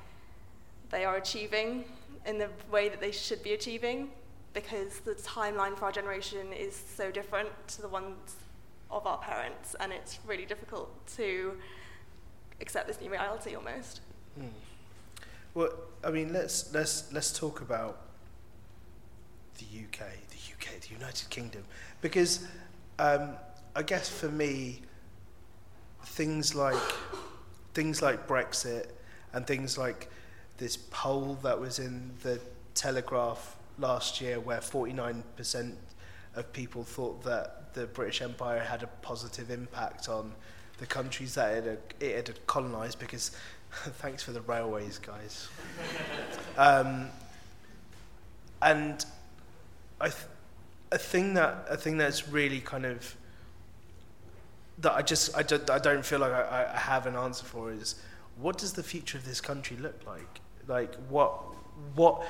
they 0.90 1.06
are 1.06 1.18
achieving 1.18 1.84
in 2.26 2.38
the 2.38 2.50
way 2.72 2.90
that 2.90 3.02
they 3.02 3.12
should 3.12 3.44
be 3.44 3.54
achieving 3.54 4.10
because 4.54 5.00
the 5.00 5.14
timeline 5.16 5.78
for 5.78 5.86
our 5.86 5.92
generation 5.92 6.52
is 6.54 6.76
so 6.96 7.12
different 7.12 7.50
to 7.68 7.82
the 7.82 7.88
ones 7.88 8.36
of 8.90 9.06
our 9.06 9.18
parents 9.20 9.76
and 9.80 9.92
it's 9.92 10.20
really 10.26 10.46
difficult 10.46 10.90
to 11.08 11.54
accept 12.62 12.88
this 12.88 13.00
new 13.00 13.12
reality 13.12 13.56
almost. 13.56 14.02
Hmm. 14.36 14.48
Well, 15.54 15.72
I 16.04 16.12
mean, 16.12 16.32
let's 16.34 16.74
let's 16.74 17.12
let's 17.12 17.38
talk 17.38 17.62
about 17.62 18.02
the 19.58 19.66
UK, 19.66 20.08
the 20.60 20.66
UK, 20.66 20.82
the 20.82 20.94
United 20.94 21.30
Kingdom, 21.30 21.64
because 22.02 22.48
um, 22.98 23.32
I 23.76 23.84
guess 23.84 24.10
for 24.10 24.30
me, 24.30 24.82
things 26.04 26.56
like 26.56 26.76
things 27.74 28.02
like 28.02 28.28
Brexit 28.28 28.88
and 29.34 29.46
things 29.46 29.78
like 29.78 30.10
this 30.58 30.76
poll 30.76 31.38
that 31.44 31.60
was 31.60 31.80
in 31.80 32.12
the 32.24 32.40
Telegraph 32.74 33.56
last 33.78 34.20
year, 34.20 34.40
where 34.40 34.60
49% 34.60 35.74
of 36.36 36.54
people 36.54 36.84
thought 36.84 37.24
that 37.24 37.74
the 37.74 37.86
British 37.88 38.22
Empire 38.22 38.60
had 38.60 38.84
a 38.84 38.88
positive 39.02 39.52
impact 39.52 40.10
on 40.10 40.34
the 40.80 40.86
countries 40.86 41.36
that 41.36 41.58
it 41.58 41.64
had, 41.66 41.80
it 42.00 42.28
had 42.28 42.48
colonised, 42.48 43.00
because 43.00 43.32
thanks 44.00 44.24
for 44.24 44.32
the 44.32 44.42
railways, 44.42 44.98
guys. 44.98 45.48
um, 46.58 47.08
and 48.62 49.06
I, 50.02 50.08
th- 50.10 50.24
a 50.92 50.98
thing 50.98 51.36
that 51.36 51.66
a 51.70 51.78
thing 51.78 51.98
that's 51.98 52.28
really 52.28 52.60
kind 52.60 52.86
of 52.86 53.16
that 54.80 54.94
I 54.94 55.02
just 55.02 55.36
I 55.36 55.44
don't, 55.44 55.70
I 55.70 55.80
don't 55.80 56.06
feel 56.06 56.20
like 56.20 56.32
I, 56.32 56.72
I 56.74 56.78
have 56.78 57.06
an 57.06 57.16
answer 57.16 57.46
for 57.46 57.72
is 57.72 57.96
what 58.38 58.58
does 58.58 58.74
the 58.74 58.84
future 58.84 59.18
of 59.18 59.26
this 59.26 59.42
country 59.42 59.78
look 59.78 60.06
like? 60.06 60.40
Like 60.68 60.96
what 61.10 61.32
what 61.96 62.26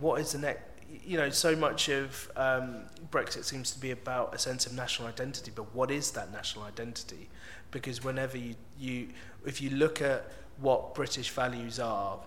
what 0.00 0.20
is 0.20 0.32
the 0.32 0.38
next? 0.38 0.62
You 1.04 1.16
know, 1.16 1.30
so 1.30 1.56
much 1.56 1.88
of 1.88 2.30
um, 2.36 2.82
Brexit 3.10 3.44
seems 3.44 3.70
to 3.72 3.80
be 3.80 3.92
about 3.92 4.34
a 4.34 4.38
sense 4.38 4.66
of 4.66 4.74
national 4.74 5.08
identity, 5.08 5.50
but 5.54 5.74
what 5.74 5.90
is 5.90 6.10
that 6.12 6.30
national 6.32 6.64
identity? 6.64 7.30
Because 7.70 8.04
whenever 8.04 8.36
you, 8.36 8.54
you 8.78 9.08
if 9.46 9.62
you 9.62 9.70
look 9.70 10.02
at 10.02 10.30
what 10.58 10.94
British 10.94 11.30
values 11.30 11.80
are, 11.80 12.18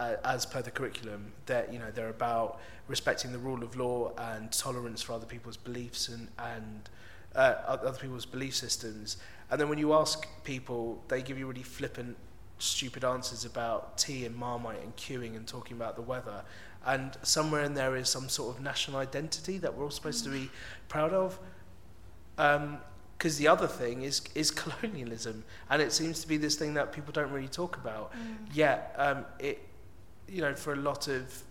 uh, 0.00 0.16
as 0.24 0.46
per 0.46 0.62
the 0.62 0.70
curriculum, 0.70 1.32
that 1.46 1.72
you 1.72 1.78
know 1.78 1.90
they're 1.94 2.08
about 2.20 2.58
respecting 2.88 3.32
the 3.32 3.38
rule 3.38 3.62
of 3.62 3.76
law 3.76 4.12
and 4.16 4.50
tolerance 4.50 5.02
for 5.02 5.12
other 5.12 5.26
people's 5.26 5.56
beliefs 5.58 6.08
and 6.08 6.28
and 6.38 6.88
uh, 7.34 7.54
other 7.66 7.98
people's 7.98 8.26
belief 8.26 8.54
systems. 8.54 9.18
And 9.50 9.60
then 9.60 9.68
when 9.68 9.78
you 9.78 9.92
ask 9.92 10.26
people, 10.44 11.02
they 11.08 11.22
give 11.22 11.38
you 11.38 11.46
really 11.46 11.62
flippant, 11.62 12.16
stupid 12.58 13.04
answers 13.04 13.44
about 13.44 13.98
tea 13.98 14.24
and 14.24 14.34
marmite 14.36 14.82
and 14.82 14.96
queuing 14.96 15.36
and 15.36 15.46
talking 15.46 15.76
about 15.76 15.96
the 15.96 16.02
weather. 16.02 16.42
And 16.86 17.16
somewhere 17.22 17.64
in 17.64 17.74
there 17.74 17.94
is 17.96 18.08
some 18.08 18.28
sort 18.28 18.56
of 18.56 18.62
national 18.62 18.98
identity 18.98 19.58
that 19.58 19.74
we're 19.74 19.84
all 19.84 19.90
supposed 19.90 20.24
to 20.24 20.30
be 20.30 20.50
proud 20.88 21.12
of. 21.12 21.38
Because 22.36 23.36
the 23.36 23.48
other 23.48 23.66
thing 23.66 24.02
is 24.02 24.22
is 24.34 24.50
colonialism, 24.50 25.44
and 25.68 25.82
it 25.82 25.92
seems 25.92 26.22
to 26.22 26.28
be 26.28 26.38
this 26.38 26.56
thing 26.56 26.74
that 26.74 26.92
people 26.92 27.12
don't 27.12 27.30
really 27.30 27.48
talk 27.48 27.76
about. 27.76 28.12
Yet, 28.54 28.94
um, 28.96 29.26
it, 29.38 29.58
you 30.30 30.40
know, 30.42 30.54
for 30.54 30.72
a 30.72 30.76
lot 30.76 31.08
of, 31.08 31.42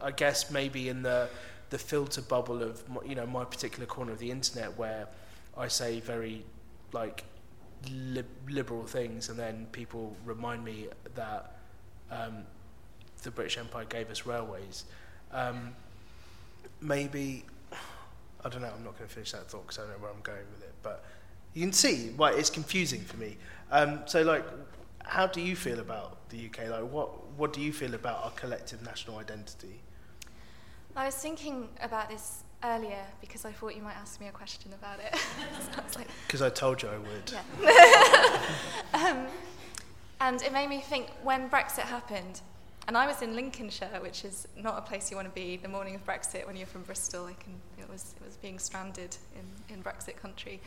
I 0.00 0.10
guess 0.10 0.50
maybe 0.50 0.88
in 0.88 1.02
the 1.02 1.28
the 1.70 1.78
filter 1.78 2.22
bubble 2.22 2.62
of 2.62 2.88
my- 2.88 3.02
you 3.04 3.14
know 3.14 3.26
my 3.26 3.44
particular 3.44 3.84
corner 3.84 4.12
of 4.12 4.18
the 4.18 4.30
internet 4.30 4.78
where 4.78 5.06
I 5.56 5.68
say 5.68 6.00
very 6.00 6.44
like 6.92 7.24
li- 7.90 8.24
liberal 8.48 8.84
things, 8.86 9.28
and 9.28 9.38
then 9.38 9.66
people 9.72 10.16
remind 10.24 10.64
me 10.64 10.88
that 11.14 11.56
um, 12.10 12.44
the 13.22 13.30
British 13.30 13.58
Empire 13.58 13.84
gave 13.84 14.10
us 14.10 14.24
railways. 14.26 14.84
Um, 15.32 15.74
maybe 16.80 17.44
I 18.44 18.48
don't 18.48 18.62
know. 18.62 18.72
I'm 18.74 18.84
not 18.84 18.96
going 18.96 19.08
to 19.08 19.14
finish 19.14 19.32
that 19.32 19.50
thought 19.50 19.66
because 19.66 19.78
I 19.78 19.82
don't 19.82 19.90
know 19.92 19.98
where 20.04 20.10
I'm 20.12 20.22
going 20.22 20.46
with 20.54 20.62
it. 20.62 20.72
But 20.82 21.04
you 21.54 21.62
can 21.62 21.72
see 21.72 22.10
why 22.16 22.32
it's 22.32 22.50
confusing 22.50 23.00
for 23.00 23.16
me. 23.16 23.36
Um, 23.70 24.00
so, 24.06 24.22
like, 24.22 24.44
how 25.04 25.26
do 25.26 25.40
you 25.40 25.56
feel 25.56 25.80
about 25.80 26.28
the 26.30 26.46
UK? 26.46 26.70
Like, 26.70 26.90
what 26.90 27.10
what 27.38 27.52
do 27.52 27.60
you 27.60 27.72
feel 27.72 27.94
about 27.94 28.22
our 28.24 28.30
collective 28.32 28.82
national 28.82 29.16
identity? 29.18 29.80
I 30.96 31.06
was 31.06 31.14
thinking 31.14 31.68
about 31.80 32.10
this 32.10 32.42
earlier 32.64 33.04
because 33.20 33.44
I 33.44 33.52
thought 33.52 33.76
you 33.76 33.82
might 33.82 33.96
ask 33.96 34.20
me 34.20 34.26
a 34.26 34.32
question 34.32 34.72
about 34.72 34.98
it. 34.98 35.14
so 35.60 35.80
I 35.80 35.98
like, 35.98 36.08
Because 36.26 36.42
I 36.42 36.50
told 36.50 36.82
you 36.82 36.88
I 36.88 36.98
would. 36.98 37.32
yeah. 37.62 38.42
um, 39.08 39.26
and 40.20 40.42
it 40.42 40.52
made 40.52 40.68
me 40.68 40.80
think 40.80 41.10
when 41.22 41.48
Brexit 41.48 41.84
happened, 41.84 42.40
and 42.88 42.96
I 42.96 43.06
was 43.06 43.22
in 43.22 43.36
Lincolnshire, 43.36 44.00
which 44.00 44.24
is 44.24 44.48
not 44.60 44.76
a 44.76 44.80
place 44.80 45.10
you 45.10 45.16
want 45.16 45.28
to 45.28 45.34
be 45.34 45.58
the 45.58 45.68
morning 45.68 45.94
of 45.94 46.04
Brexit 46.04 46.44
when 46.46 46.56
you're 46.56 46.66
from 46.66 46.82
Bristol. 46.82 47.26
I 47.26 47.34
can, 47.34 47.52
it, 47.78 47.88
was, 47.88 48.14
it 48.20 48.26
was 48.26 48.36
being 48.36 48.58
stranded 48.58 49.16
in, 49.36 49.74
in 49.74 49.82
Brexit 49.82 50.16
country. 50.16 50.60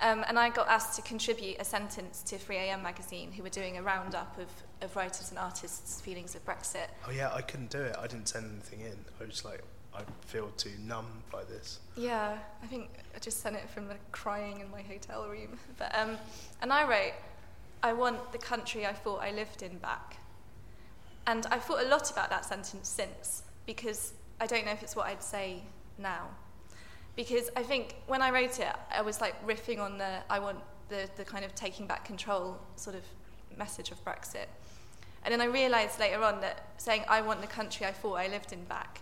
Um, 0.00 0.24
and 0.28 0.38
I 0.38 0.50
got 0.50 0.68
asked 0.68 0.96
to 0.96 1.02
contribute 1.02 1.56
a 1.58 1.64
sentence 1.64 2.22
to 2.24 2.36
3am 2.36 2.82
magazine, 2.82 3.32
who 3.32 3.42
were 3.42 3.48
doing 3.48 3.78
a 3.78 3.82
roundup 3.82 4.38
of, 4.38 4.48
of 4.82 4.94
writers 4.94 5.30
and 5.30 5.38
artists' 5.38 6.00
feelings 6.00 6.34
of 6.34 6.44
Brexit. 6.44 6.88
Oh 7.06 7.10
yeah, 7.10 7.32
I 7.32 7.40
couldn't 7.40 7.70
do 7.70 7.80
it. 7.80 7.96
I 7.98 8.06
didn't 8.06 8.28
send 8.28 8.50
anything 8.50 8.80
in. 8.80 8.96
I 9.20 9.24
was 9.24 9.44
like, 9.44 9.62
I 9.94 10.02
feel 10.26 10.48
too 10.58 10.72
numb 10.84 11.06
by 11.32 11.44
this. 11.44 11.80
Yeah, 11.96 12.36
I 12.62 12.66
think 12.66 12.90
I 13.14 13.18
just 13.18 13.40
sent 13.40 13.56
it 13.56 13.68
from 13.70 13.88
the 13.88 13.96
crying 14.12 14.60
in 14.60 14.70
my 14.70 14.82
hotel 14.82 15.26
room. 15.28 15.58
But 15.78 15.96
um, 15.96 16.18
and 16.60 16.72
I 16.72 16.88
wrote, 16.88 17.14
I 17.82 17.92
want 17.92 18.32
the 18.32 18.38
country 18.38 18.86
I 18.86 18.92
thought 18.92 19.22
I 19.22 19.30
lived 19.30 19.62
in 19.62 19.78
back. 19.78 20.16
And 21.26 21.46
I 21.46 21.58
thought 21.58 21.82
a 21.84 21.88
lot 21.88 22.10
about 22.10 22.30
that 22.30 22.44
sentence 22.44 22.88
since 22.88 23.42
because 23.66 24.12
I 24.40 24.46
don't 24.46 24.64
know 24.64 24.72
if 24.72 24.82
it's 24.82 24.94
what 24.94 25.06
I'd 25.06 25.22
say 25.22 25.62
now. 25.98 26.28
Because 27.16 27.50
I 27.56 27.62
think 27.62 27.96
when 28.06 28.22
I 28.22 28.30
wrote 28.30 28.60
it, 28.60 28.74
I 28.90 29.02
was 29.02 29.20
like 29.20 29.34
riffing 29.46 29.80
on 29.80 29.98
the 29.98 30.18
I 30.30 30.38
want 30.38 30.58
the 30.88 31.08
the 31.16 31.24
kind 31.24 31.44
of 31.44 31.54
taking 31.54 31.86
back 31.86 32.04
control 32.04 32.58
sort 32.76 32.94
of 32.94 33.02
message 33.56 33.90
of 33.90 34.04
Brexit. 34.04 34.46
And 35.24 35.32
then 35.32 35.40
I 35.40 35.46
realised 35.46 35.98
later 35.98 36.22
on 36.22 36.40
that 36.42 36.68
saying 36.76 37.04
I 37.08 37.20
want 37.22 37.40
the 37.40 37.46
country 37.48 37.86
I 37.86 37.92
thought 37.92 38.14
I 38.14 38.28
lived 38.28 38.52
in 38.52 38.62
back 38.64 39.00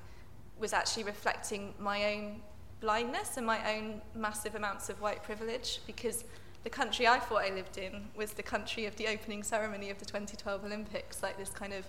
was 0.59 0.73
actually 0.73 1.05
reflecting 1.05 1.75
my 1.79 2.15
own 2.15 2.41
blindness 2.81 3.37
and 3.37 3.47
my 3.47 3.75
own 3.75 4.01
massive 4.15 4.55
amounts 4.55 4.89
of 4.89 5.01
white 5.01 5.23
privilege 5.23 5.81
because 5.87 6.25
the 6.63 6.71
country 6.71 7.07
I 7.07 7.19
thought 7.19 7.43
I 7.43 7.51
lived 7.51 7.77
in 7.77 8.07
was 8.17 8.33
the 8.33 8.43
country 8.43 8.87
of 8.87 8.97
the 8.97 9.07
opening 9.09 9.43
ceremony 9.43 9.91
of 9.91 9.99
the 9.99 10.05
2012 10.07 10.65
Olympics, 10.65 11.23
like 11.23 11.37
this 11.37 11.51
kind 11.51 11.75
of 11.75 11.85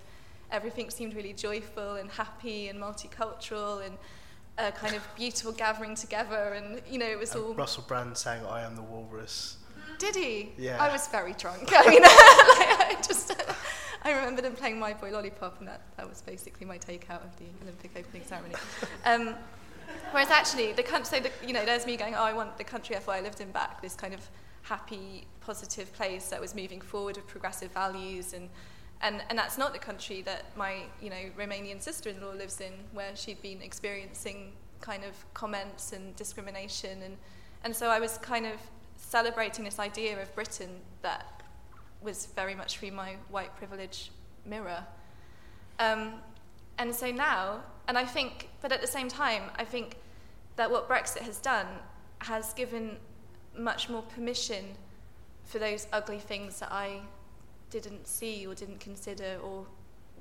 everything 0.51 0.89
seemed 0.89 1.15
really 1.15 1.33
joyful 1.33 1.95
and 1.95 2.09
happy 2.11 2.67
and 2.67 2.79
multicultural 2.79 3.85
and 3.85 3.97
a 4.57 4.71
kind 4.71 4.95
of 4.95 5.07
beautiful 5.15 5.51
gathering 5.51 5.95
together 5.95 6.53
and 6.53 6.81
you 6.89 6.97
know 6.97 7.05
it 7.05 7.19
was 7.19 7.35
all 7.35 7.53
Russell 7.53 7.83
Brand 7.87 8.17
sang 8.17 8.45
"I 8.45 8.61
Am 8.61 8.75
the 8.75 8.81
Walrus." 8.81 9.57
did 9.97 10.15
he 10.15 10.51
Yeah. 10.57 10.81
I 10.81 10.91
was 10.91 11.07
very 11.07 11.33
drunk 11.33 11.69
I 11.75 11.89
mean 11.89 12.01
like, 12.01 12.11
I 12.97 13.01
just 13.05 13.33
I 14.03 14.11
remember 14.11 14.41
them 14.41 14.53
playing 14.53 14.79
My 14.79 14.93
Boy 14.93 15.11
Lollipop 15.11 15.59
and 15.59 15.67
that, 15.67 15.81
that 15.97 16.07
was 16.07 16.21
basically 16.21 16.65
my 16.65 16.77
takeout 16.77 17.23
of 17.23 17.35
the 17.37 17.45
Olympic 17.63 17.91
opening 17.95 18.23
ceremony 18.25 18.55
um, 19.05 19.35
whereas 20.11 20.29
actually 20.29 20.73
the 20.73 20.83
country 20.83 21.05
so 21.05 21.19
the, 21.19 21.31
you 21.45 21.53
know 21.53 21.65
there's 21.65 21.85
me 21.85 21.97
going 21.97 22.13
oh 22.15 22.23
I 22.23 22.33
want 22.33 22.57
the 22.57 22.63
country 22.63 22.95
thought 22.95 23.15
I 23.15 23.21
lived 23.21 23.41
in 23.41 23.51
back 23.51 23.81
this 23.81 23.95
kind 23.95 24.13
of 24.13 24.21
happy 24.63 25.25
positive 25.41 25.93
place 25.93 26.29
that 26.29 26.41
was 26.41 26.55
moving 26.55 26.81
forward 26.81 27.17
with 27.17 27.27
progressive 27.27 27.71
values 27.71 28.33
and 28.33 28.49
and, 29.05 29.21
and 29.29 29.37
that's 29.37 29.57
not 29.57 29.71
the 29.71 29.79
country 29.79 30.23
that 30.23 30.45
my 30.57 30.81
you 30.99 31.11
know 31.11 31.23
Romanian 31.37 31.79
sister-in-law 31.79 32.31
lives 32.31 32.59
in, 32.59 32.73
where 32.91 33.15
she'd 33.15 33.41
been 33.41 33.61
experiencing 33.61 34.51
kind 34.81 35.03
of 35.03 35.13
comments 35.33 35.93
and 35.93 36.15
discrimination, 36.15 37.01
and 37.03 37.15
and 37.63 37.75
so 37.75 37.89
I 37.89 37.99
was 37.99 38.17
kind 38.17 38.47
of 38.47 38.59
celebrating 38.97 39.63
this 39.63 39.79
idea 39.79 40.19
of 40.19 40.33
Britain 40.33 40.71
that 41.03 41.43
was 42.01 42.27
very 42.35 42.55
much 42.55 42.77
through 42.79 42.91
my 42.91 43.15
white 43.29 43.55
privilege 43.55 44.11
mirror. 44.45 44.83
Um, 45.79 46.13
and 46.77 46.93
so 46.93 47.11
now, 47.11 47.61
and 47.87 47.97
I 47.97 48.05
think, 48.05 48.49
but 48.61 48.71
at 48.71 48.81
the 48.81 48.87
same 48.87 49.07
time, 49.07 49.43
I 49.57 49.65
think 49.65 49.97
that 50.55 50.69
what 50.69 50.89
Brexit 50.89 51.21
has 51.21 51.37
done 51.39 51.67
has 52.19 52.53
given 52.53 52.97
much 53.57 53.89
more 53.89 54.01
permission 54.01 54.65
for 55.43 55.59
those 55.59 55.87
ugly 55.93 56.19
things 56.19 56.59
that 56.59 56.71
I 56.71 57.01
didn't 57.79 58.07
see 58.07 58.45
or 58.45 58.53
didn't 58.53 58.79
consider 58.79 59.37
or 59.43 59.65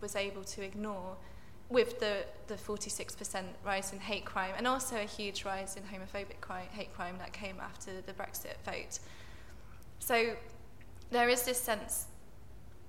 was 0.01 0.17
able 0.17 0.45
to 0.45 0.62
ignore 0.62 1.17
with 1.71 1.99
the, 1.99 2.25
the 2.47 2.55
46% 2.55 3.43
rise 3.64 3.93
in 3.93 3.99
hate 3.99 4.25
crime 4.25 4.53
and 4.57 4.67
also 4.67 4.97
a 4.97 5.05
huge 5.05 5.45
rise 5.45 5.77
in 5.77 5.83
homophobic 5.83 6.40
crime, 6.40 6.67
hate 6.73 6.95
crime 6.95 7.17
that 7.19 7.33
came 7.33 7.57
after 7.61 7.90
the 8.07 8.12
Brexit 8.12 8.57
vote. 8.64 8.99
So 9.99 10.37
there 11.11 11.29
is 11.29 11.43
this 11.43 11.61
sense 11.61 12.07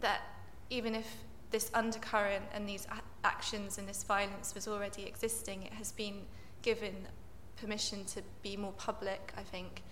that 0.01 0.21
even 0.69 0.93
if 0.93 1.07
this 1.51 1.71
undercurrent 1.73 2.45
and 2.53 2.67
these 2.67 2.85
actions 3.23 3.77
and 3.77 3.87
this 3.87 4.03
violence 4.03 4.53
was 4.53 4.67
already 4.67 5.03
existing, 5.03 5.63
it 5.63 5.73
has 5.73 5.91
been 5.91 6.21
given 6.61 7.07
permission 7.55 8.03
to 8.05 8.21
be 8.41 8.57
more 8.57 8.73
public, 8.73 9.33
I 9.37 9.41
think. 9.41 9.83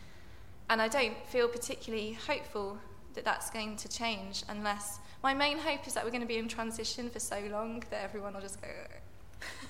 And 0.70 0.82
I 0.82 0.88
don't 0.88 1.16
feel 1.28 1.48
particularly 1.48 2.14
hopeful 2.14 2.78
that 3.14 3.26
that's 3.26 3.50
going 3.50 3.76
to 3.78 3.88
change 3.88 4.44
unless 4.50 5.00
my 5.24 5.34
main 5.34 5.58
hope 5.58 5.88
is 5.88 5.94
that 5.94 6.04
we're 6.04 6.12
going 6.12 6.22
to 6.22 6.28
be 6.28 6.38
in 6.38 6.48
transition 6.48 7.10
for 7.10 7.20
so 7.20 7.40
long 7.52 7.84
that 7.90 8.04
everyone 8.04 8.34
will 8.34 8.42
just 8.42 8.62
go 8.62 8.68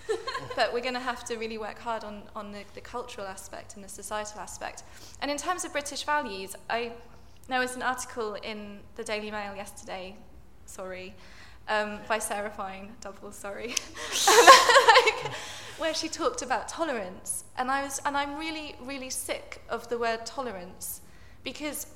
but 0.55 0.73
we're 0.73 0.81
going 0.81 0.93
to 0.93 0.99
have 0.99 1.23
to 1.25 1.35
really 1.37 1.57
work 1.57 1.79
hard 1.79 2.03
on, 2.03 2.23
on 2.35 2.51
the, 2.51 2.63
the 2.73 2.81
cultural 2.81 3.25
aspect 3.25 3.75
and 3.75 3.83
the 3.83 3.89
societal 3.89 4.39
aspect. 4.39 4.83
And 5.21 5.31
in 5.31 5.37
terms 5.37 5.65
of 5.65 5.71
british 5.71 6.03
values 6.03 6.55
i 6.69 6.91
there 7.47 7.59
was 7.59 7.75
an 7.75 7.81
article 7.81 8.35
in 8.35 8.79
the 8.95 9.03
daily 9.03 9.31
mail 9.31 9.55
yesterday 9.55 10.15
sorry 10.65 11.13
um, 11.67 11.99
by 12.07 12.19
sarah 12.19 12.49
fine 12.49 12.91
double 13.01 13.31
sorry 13.31 13.69
like, 14.27 15.31
where 15.77 15.93
she 15.93 16.07
talked 16.07 16.41
about 16.41 16.67
tolerance. 16.67 17.45
And 17.57 17.71
i 17.71 17.83
was 17.83 18.01
and 18.05 18.15
i'm 18.15 18.37
really 18.37 18.75
really 18.81 19.09
sick 19.09 19.61
of 19.69 19.87
the 19.89 19.97
word 19.97 20.25
tolerance 20.25 21.01
because 21.43 21.87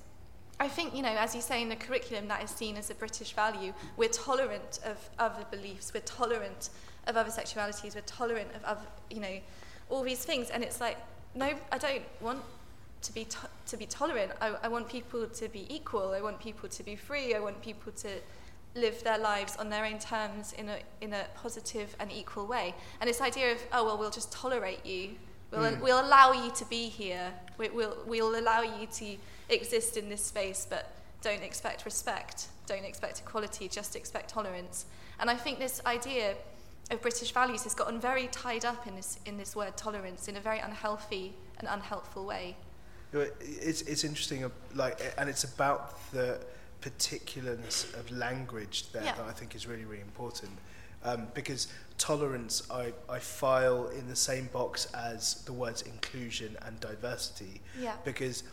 I 0.59 0.67
think, 0.67 0.95
you 0.95 1.03
know, 1.03 1.09
as 1.17 1.35
you 1.35 1.41
say 1.41 1.61
in 1.61 1.69
the 1.69 1.75
curriculum, 1.75 2.27
that 2.29 2.43
is 2.43 2.49
seen 2.49 2.77
as 2.77 2.89
a 2.89 2.95
British 2.95 3.33
value. 3.33 3.73
We're 3.95 4.09
tolerant 4.09 4.79
of 4.85 4.97
other 5.19 5.45
beliefs, 5.51 5.93
we're 5.93 6.01
tolerant 6.01 6.69
of 7.05 7.15
other 7.15 7.29
sexualities, 7.29 7.93
we're 7.95 8.01
tolerant 8.01 8.49
of 8.55 8.63
other, 8.65 8.81
you 9.09 9.19
know, 9.19 9.37
all 9.89 10.03
these 10.03 10.25
things. 10.25 10.49
And 10.49 10.63
it's 10.63 10.81
like, 10.81 10.97
no, 11.35 11.53
I 11.71 11.77
don't 11.77 12.01
want 12.21 12.41
to 13.03 13.13
be, 13.13 13.25
to- 13.25 13.49
to 13.67 13.77
be 13.77 13.85
tolerant. 13.85 14.31
I, 14.41 14.55
I 14.63 14.67
want 14.67 14.89
people 14.89 15.27
to 15.27 15.47
be 15.49 15.67
equal. 15.73 16.11
I 16.11 16.21
want 16.21 16.39
people 16.39 16.67
to 16.67 16.83
be 16.83 16.95
free. 16.95 17.35
I 17.35 17.39
want 17.39 17.61
people 17.61 17.91
to 17.93 18.09
live 18.75 19.03
their 19.03 19.17
lives 19.19 19.55
on 19.57 19.69
their 19.69 19.85
own 19.85 19.99
terms 19.99 20.53
in 20.53 20.69
a, 20.69 20.77
in 21.01 21.13
a 21.13 21.25
positive 21.35 21.95
and 21.99 22.11
equal 22.11 22.47
way. 22.47 22.73
And 22.99 23.07
this 23.07 23.21
idea 23.21 23.51
of, 23.51 23.59
oh, 23.71 23.85
well, 23.85 23.97
we'll 23.97 24.09
just 24.09 24.31
tolerate 24.31 24.83
you. 24.85 25.11
We'll, 25.51 25.61
Mm. 25.71 25.81
we'll 25.81 26.01
allow 26.05 26.33
you 26.33 26.51
to 26.55 26.65
be 26.65 26.89
here. 26.89 27.31
We, 27.57 27.69
we'll, 27.69 27.95
we'll 28.05 28.37
allow 28.39 28.61
you 28.63 28.87
to 28.93 29.15
exist 29.49 29.97
in 29.97 30.09
this 30.09 30.23
space, 30.23 30.67
but 30.69 30.93
don't 31.21 31.43
expect 31.43 31.85
respect, 31.85 32.47
don't 32.65 32.85
expect 32.85 33.19
equality, 33.19 33.67
just 33.67 33.95
expect 33.95 34.29
tolerance. 34.29 34.85
And 35.19 35.29
I 35.29 35.35
think 35.35 35.59
this 35.59 35.81
idea 35.85 36.35
of 36.91 37.01
British 37.01 37.31
values 37.31 37.63
has 37.63 37.73
gotten 37.73 37.99
very 37.99 38.27
tied 38.27 38.65
up 38.65 38.87
in 38.87 38.95
this, 38.95 39.19
in 39.25 39.37
this 39.37 39.55
word 39.55 39.75
tolerance 39.75 40.27
in 40.27 40.37
a 40.37 40.39
very 40.41 40.59
unhealthy 40.59 41.33
and 41.59 41.67
unhelpful 41.67 42.25
way. 42.25 42.55
It's 43.13 43.81
it's 43.83 44.03
interesting, 44.03 44.43
uh, 44.43 44.49
like, 44.75 44.99
and 45.17 45.29
it's 45.29 45.43
about 45.45 45.97
the 46.11 46.39
particularness 46.81 47.93
of 47.97 48.11
language 48.11 48.91
there 48.91 49.03
Yeah. 49.03 49.15
that 49.15 49.25
I 49.25 49.31
think 49.31 49.55
is 49.55 49.65
really 49.65 49.85
really 49.85 50.01
important, 50.01 50.51
um, 51.03 51.27
because 51.33 51.67
tolerance 51.97 52.63
I 52.69 52.93
I 53.09 53.19
file 53.19 53.87
in 53.87 54.07
the 54.09 54.15
same 54.15 54.47
box 54.47 54.87
as 54.93 55.43
the 55.45 55.53
words 55.53 55.81
inclusion 55.83 56.57
and 56.63 56.79
diversity, 56.81 57.61
Yeah. 57.79 57.95
because 58.03 58.43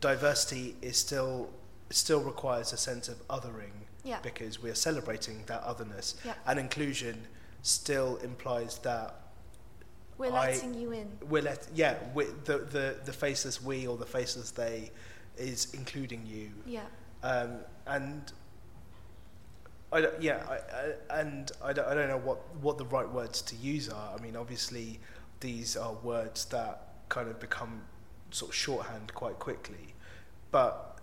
diversity 0.00 0.76
is 0.82 0.96
still 0.96 1.50
still 1.90 2.20
requires 2.22 2.72
a 2.72 2.76
sense 2.76 3.08
of 3.08 3.16
othering, 3.28 3.72
Yeah. 4.02 4.18
because 4.22 4.62
we 4.62 4.70
are 4.70 4.74
celebrating 4.74 5.44
that 5.46 5.62
otherness, 5.62 6.14
Yeah. 6.24 6.34
and 6.46 6.58
inclusion 6.58 7.26
still 7.60 8.16
implies 8.16 8.78
that 8.78 9.14
We're 10.18 10.32
I- 10.32 10.52
letting 10.52 10.74
you 10.74 10.92
in. 10.92 11.18
we're 11.28 11.42
let 11.42 11.68
yeah 11.74 11.96
we, 12.14 12.24
the, 12.44 12.58
the 12.58 12.96
the 13.04 13.12
faceless 13.12 13.60
we 13.62 13.86
or 13.86 13.96
the 13.98 14.06
faceless 14.06 14.50
they 14.52 14.90
is 15.36 15.72
including 15.74 16.24
you 16.26 16.50
Yeah. 16.66 16.86
um, 17.22 17.58
and 17.86 18.32
I 19.92 20.00
don't, 20.00 20.22
yeah 20.22 20.42
I, 20.48 20.54
I, 21.14 21.20
and 21.20 21.52
I 21.62 21.72
don't, 21.72 21.86
I 21.88 21.94
don't 21.94 22.08
know 22.08 22.18
what 22.18 22.38
what 22.56 22.78
the 22.78 22.86
right 22.86 23.08
words 23.08 23.42
to 23.42 23.56
use 23.56 23.88
are 23.88 24.14
I 24.16 24.20
mean 24.22 24.36
obviously 24.36 24.98
these 25.40 25.76
are 25.76 25.92
words 25.92 26.46
that 26.46 26.88
kind 27.10 27.28
of 27.28 27.38
become 27.38 27.82
sort 28.32 28.50
of 28.50 28.54
shorthand 28.54 29.12
quite 29.14 29.38
quickly 29.38 29.94
but 30.50 30.98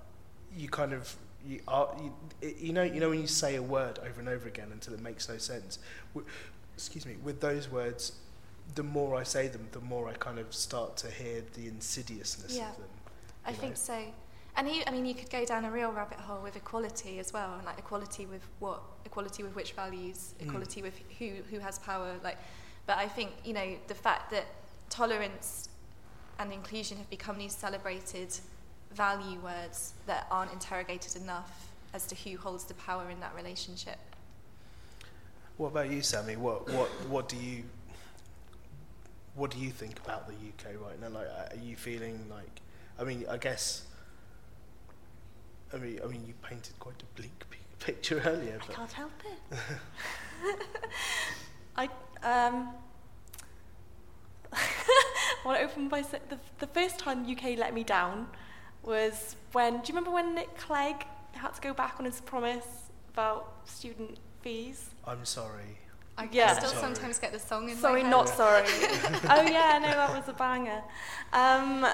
you 0.55 0.67
kind 0.69 0.93
of 0.93 1.15
you 1.45 1.59
are 1.67 1.95
you, 2.01 2.53
you 2.59 2.73
know 2.73 2.83
you 2.83 2.99
know 2.99 3.09
when 3.09 3.21
you 3.21 3.27
say 3.27 3.55
a 3.55 3.61
word 3.61 3.99
over 3.99 4.19
and 4.19 4.27
over 4.27 4.47
again 4.47 4.69
until 4.71 4.93
it 4.93 4.99
makes 5.01 5.29
no 5.29 5.37
sense 5.37 5.79
w- 6.13 6.27
excuse 6.73 7.05
me 7.05 7.15
with 7.23 7.39
those 7.39 7.69
words 7.71 8.13
the 8.75 8.83
more 8.83 9.15
I 9.15 9.23
say 9.23 9.47
them 9.47 9.67
the 9.71 9.79
more 9.79 10.07
I 10.09 10.13
kind 10.13 10.37
of 10.37 10.53
start 10.53 10.97
to 10.97 11.09
hear 11.11 11.43
the 11.53 11.67
insidiousness 11.67 12.55
Yeah. 12.55 12.69
of 12.71 12.77
them 12.77 12.87
I 13.45 13.51
know. 13.51 13.57
think 13.57 13.77
so. 13.77 14.03
And 14.57 14.67
you, 14.67 14.83
I 14.85 14.91
mean, 14.91 15.05
you 15.05 15.13
could 15.13 15.29
go 15.29 15.45
down 15.45 15.63
a 15.63 15.71
real 15.71 15.91
rabbit 15.91 16.19
hole 16.19 16.41
with 16.43 16.57
equality 16.57 17.17
as 17.19 17.31
well, 17.31 17.53
and 17.55 17.65
like 17.65 17.79
equality 17.79 18.25
with 18.25 18.41
what, 18.59 18.81
equality 19.05 19.41
with 19.41 19.55
which 19.55 19.71
values, 19.71 20.33
Mm. 20.41 20.47
equality 20.47 20.81
with 20.81 20.99
who 21.17 21.29
who 21.49 21.59
has 21.59 21.79
power. 21.79 22.15
Like, 22.23 22.37
but 22.85 22.97
I 22.97 23.07
think 23.07 23.31
you 23.45 23.53
know 23.53 23.77
the 23.87 23.95
fact 23.95 24.29
that 24.31 24.45
tolerance 24.89 25.68
and 26.39 26.52
inclusion 26.52 26.97
have 26.97 27.10
become 27.10 27.38
these 27.38 27.56
celebrated 27.56 28.36
value 28.93 29.39
words 29.39 29.93
that 30.08 30.25
aren't 30.32 30.52
interrogated 30.52 31.15
enough 31.21 31.69
as 31.93 32.08
to 32.08 32.15
who 32.15 32.38
holds 32.38 32.63
the 32.63 32.73
power 32.75 33.10
in 33.10 33.19
that 33.19 33.36
relationship. 33.36 33.99
What 35.58 35.67
about 35.67 35.91
you, 35.91 36.02
Sammy? 36.02 36.38
What 36.38 36.69
what 36.71 36.89
what 37.10 37.28
do 37.28 37.36
you 37.36 37.65
what 39.36 39.52
do 39.52 39.60
you 39.60 39.69
think 39.69 39.99
about 39.99 40.28
the 40.28 40.34
UK 40.34 40.82
right 40.82 40.99
now? 40.99 41.10
Like, 41.10 41.28
are 41.28 41.63
you 41.63 41.75
feeling 41.75 42.25
like? 42.30 42.62
I 42.99 43.04
mean, 43.04 43.25
I 43.30 43.38
guess. 43.38 43.86
I 45.73 45.78
mean, 45.78 45.99
I 46.04 46.08
mean, 46.08 46.25
you 46.25 46.34
painted 46.41 46.80
quite 46.80 47.02
a 47.04 47.19
bleak 47.19 47.45
picture 47.80 48.21
earlier, 48.25 48.60
I 48.69 48.73
can't 48.73 48.91
help 48.91 49.12
it. 49.25 49.58
I 51.75 51.89
um. 52.23 52.69
I 55.43 55.47
want 55.47 55.60
to 55.60 55.65
open 55.65 55.88
by 55.88 56.02
the, 56.02 56.19
the 56.60 56.67
first 56.67 56.99
time 56.99 57.30
UK 57.30 57.58
let 57.58 57.73
me 57.73 57.84
down 57.84 58.28
was 58.84 59.36
when. 59.54 59.73
Do 59.75 59.80
you 59.80 59.88
remember 59.89 60.12
when 60.12 60.36
Nick 60.36 60.58
Clegg 60.58 61.06
had 61.34 61.54
to 61.54 61.62
go 61.62 61.73
back 61.73 61.95
on 61.99 62.06
his 62.06 62.21
promise 62.21 62.65
about 63.13 63.54
student 63.65 64.17
fees? 64.41 64.89
I'm 65.06 65.25
sorry. 65.25 65.78
I 66.17 66.28
Yeah. 66.32 66.54
still 66.58 66.69
Sorry. 66.69 66.82
sometimes 66.82 67.19
get 67.19 67.32
the 67.32 67.39
song 67.39 67.69
in 67.69 67.78
Sorry, 67.78 68.04
my 68.04 68.10
head. 68.10 68.28
Sorry, 68.28 68.63
not 68.63 68.67
sorry. 68.67 69.19
oh 69.30 69.49
yeah, 69.49 69.80
no, 69.82 69.88
that 69.89 70.12
was 70.13 70.28
a 70.28 70.34
banger. 70.34 70.84
Um, 71.32 71.86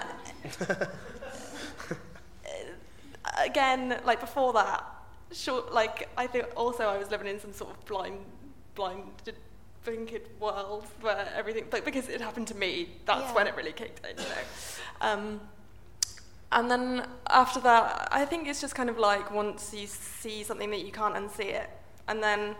again, 3.44 4.00
like 4.06 4.20
before 4.20 4.54
that, 4.54 4.84
short, 5.32 5.72
like 5.74 6.10
I 6.18 6.26
think 6.28 6.48
also 6.56 6.86
I 6.86 6.98
was 6.98 7.12
living 7.12 7.28
in 7.28 7.40
some 7.40 7.54
sort 7.54 7.72
of 7.72 7.86
blind, 7.86 8.18
blinded, 8.74 9.36
blinkered 9.86 10.24
world 10.40 10.86
where 11.02 11.28
everything, 11.36 11.66
like 11.72 11.86
because 11.86 12.10
it 12.10 12.22
happened 12.22 12.48
to 12.48 12.56
me, 12.56 12.90
that's 13.06 13.28
Yeah. 13.28 13.34
when 13.34 13.48
it 13.48 13.56
really 13.56 13.74
kicked 13.74 14.06
in, 14.06 14.18
you 14.18 14.24
know. 14.24 14.42
Um, 15.02 15.42
and 16.52 16.72
then 16.72 17.08
after 17.28 17.60
that, 17.62 18.08
I 18.12 18.26
think 18.26 18.48
it's 18.48 18.62
just 18.62 18.76
kind 18.76 18.90
of 18.90 18.98
like 18.98 19.32
once 19.32 19.74
you 19.74 19.88
see 19.88 20.44
something 20.44 20.70
that 20.72 20.82
you 20.86 20.92
can't 20.92 21.16
unsee 21.16 21.52
it, 21.54 21.70
and 22.08 22.22
then 22.22 22.56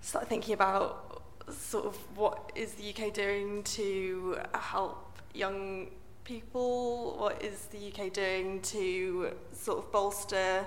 start 0.00 0.28
thinking 0.28 0.54
about 0.54 1.22
sort 1.50 1.86
of 1.86 1.96
what 2.16 2.52
is 2.54 2.74
the 2.74 2.90
UK 2.90 3.12
doing 3.12 3.62
to 3.64 4.38
help 4.54 5.18
young 5.34 5.88
people? 6.24 7.16
What 7.18 7.42
is 7.42 7.66
the 7.66 7.88
UK 7.88 8.12
doing 8.12 8.60
to 8.62 9.32
sort 9.52 9.78
of 9.78 9.92
bolster 9.92 10.64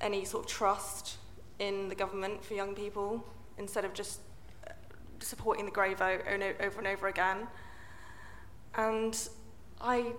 any 0.00 0.24
sort 0.24 0.44
of 0.44 0.50
trust 0.50 1.16
in 1.58 1.88
the 1.88 1.94
government 1.94 2.44
for 2.44 2.54
young 2.54 2.74
people 2.74 3.24
instead 3.58 3.84
of 3.84 3.94
just 3.94 4.20
uh, 4.66 4.72
supporting 5.20 5.64
the 5.64 5.70
grey 5.70 5.94
vote 5.94 6.22
over 6.60 6.78
and 6.78 6.86
over 6.86 7.08
again? 7.08 7.46
And 8.74 9.18
I 9.80 10.12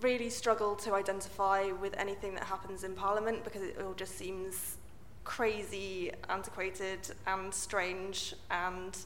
really 0.00 0.30
struggle 0.30 0.76
to 0.76 0.94
identify 0.94 1.72
with 1.72 1.96
anything 1.98 2.34
that 2.34 2.44
happens 2.44 2.84
in 2.84 2.94
Parliament 2.94 3.44
because 3.44 3.62
it 3.62 3.80
all 3.84 3.94
just 3.94 4.16
seems 4.16 4.76
crazy, 5.24 6.10
antiquated, 6.28 7.00
and 7.26 7.52
strange. 7.52 8.34
And 8.50 8.96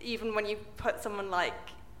even 0.00 0.34
when 0.34 0.46
you 0.46 0.56
put 0.76 1.02
someone 1.02 1.30
like, 1.30 1.54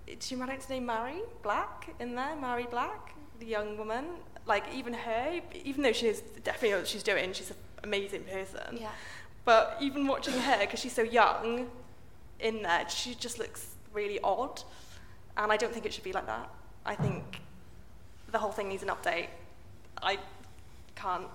do 0.06 0.34
you 0.34 0.36
to 0.60 0.70
name 0.70 0.86
Mhairi 0.86 1.20
Black 1.42 1.94
in 2.00 2.14
there? 2.14 2.36
Mhairi 2.40 2.70
Black, 2.70 3.14
the 3.40 3.46
young 3.46 3.76
woman. 3.76 4.04
Like 4.46 4.64
even 4.74 4.94
her, 4.94 5.40
even 5.64 5.82
though 5.82 5.92
she 5.92 6.06
is 6.06 6.22
definitely 6.42 6.78
what 6.78 6.88
she's 6.88 7.02
doing, 7.02 7.32
she's 7.32 7.50
an 7.50 7.56
amazing 7.82 8.24
person. 8.24 8.78
Yeah. 8.80 8.90
But 9.48 9.78
even 9.80 10.06
watching 10.06 10.34
her, 10.34 10.58
because 10.60 10.78
she's 10.78 10.92
so 10.92 11.00
young, 11.00 11.70
in 12.38 12.60
there, 12.60 12.86
she 12.90 13.14
just 13.14 13.38
looks 13.38 13.76
really 13.94 14.20
odd. 14.22 14.62
And 15.38 15.50
I 15.50 15.56
don't 15.56 15.72
think 15.72 15.86
it 15.86 15.94
should 15.94 16.04
be 16.04 16.12
like 16.12 16.26
that. 16.26 16.50
I 16.84 16.94
think 16.94 17.40
the 18.30 18.36
whole 18.36 18.52
thing 18.52 18.68
needs 18.68 18.82
an 18.82 18.90
update. 18.90 19.28
I 20.02 20.18
can't, 20.96 21.28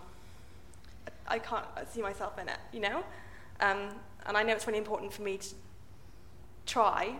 I 1.28 1.40
can't 1.40 1.66
see 1.92 2.04
myself 2.04 2.38
in 2.38 2.50
it, 2.50 2.60
you 2.72 2.82
know. 2.82 3.04
Um, 3.60 3.90
and 4.28 4.38
I 4.38 4.44
know 4.44 4.54
it's 4.54 4.68
really 4.68 4.78
important 4.78 5.12
for 5.12 5.24
me 5.24 5.38
to 5.40 5.48
try, 6.68 7.16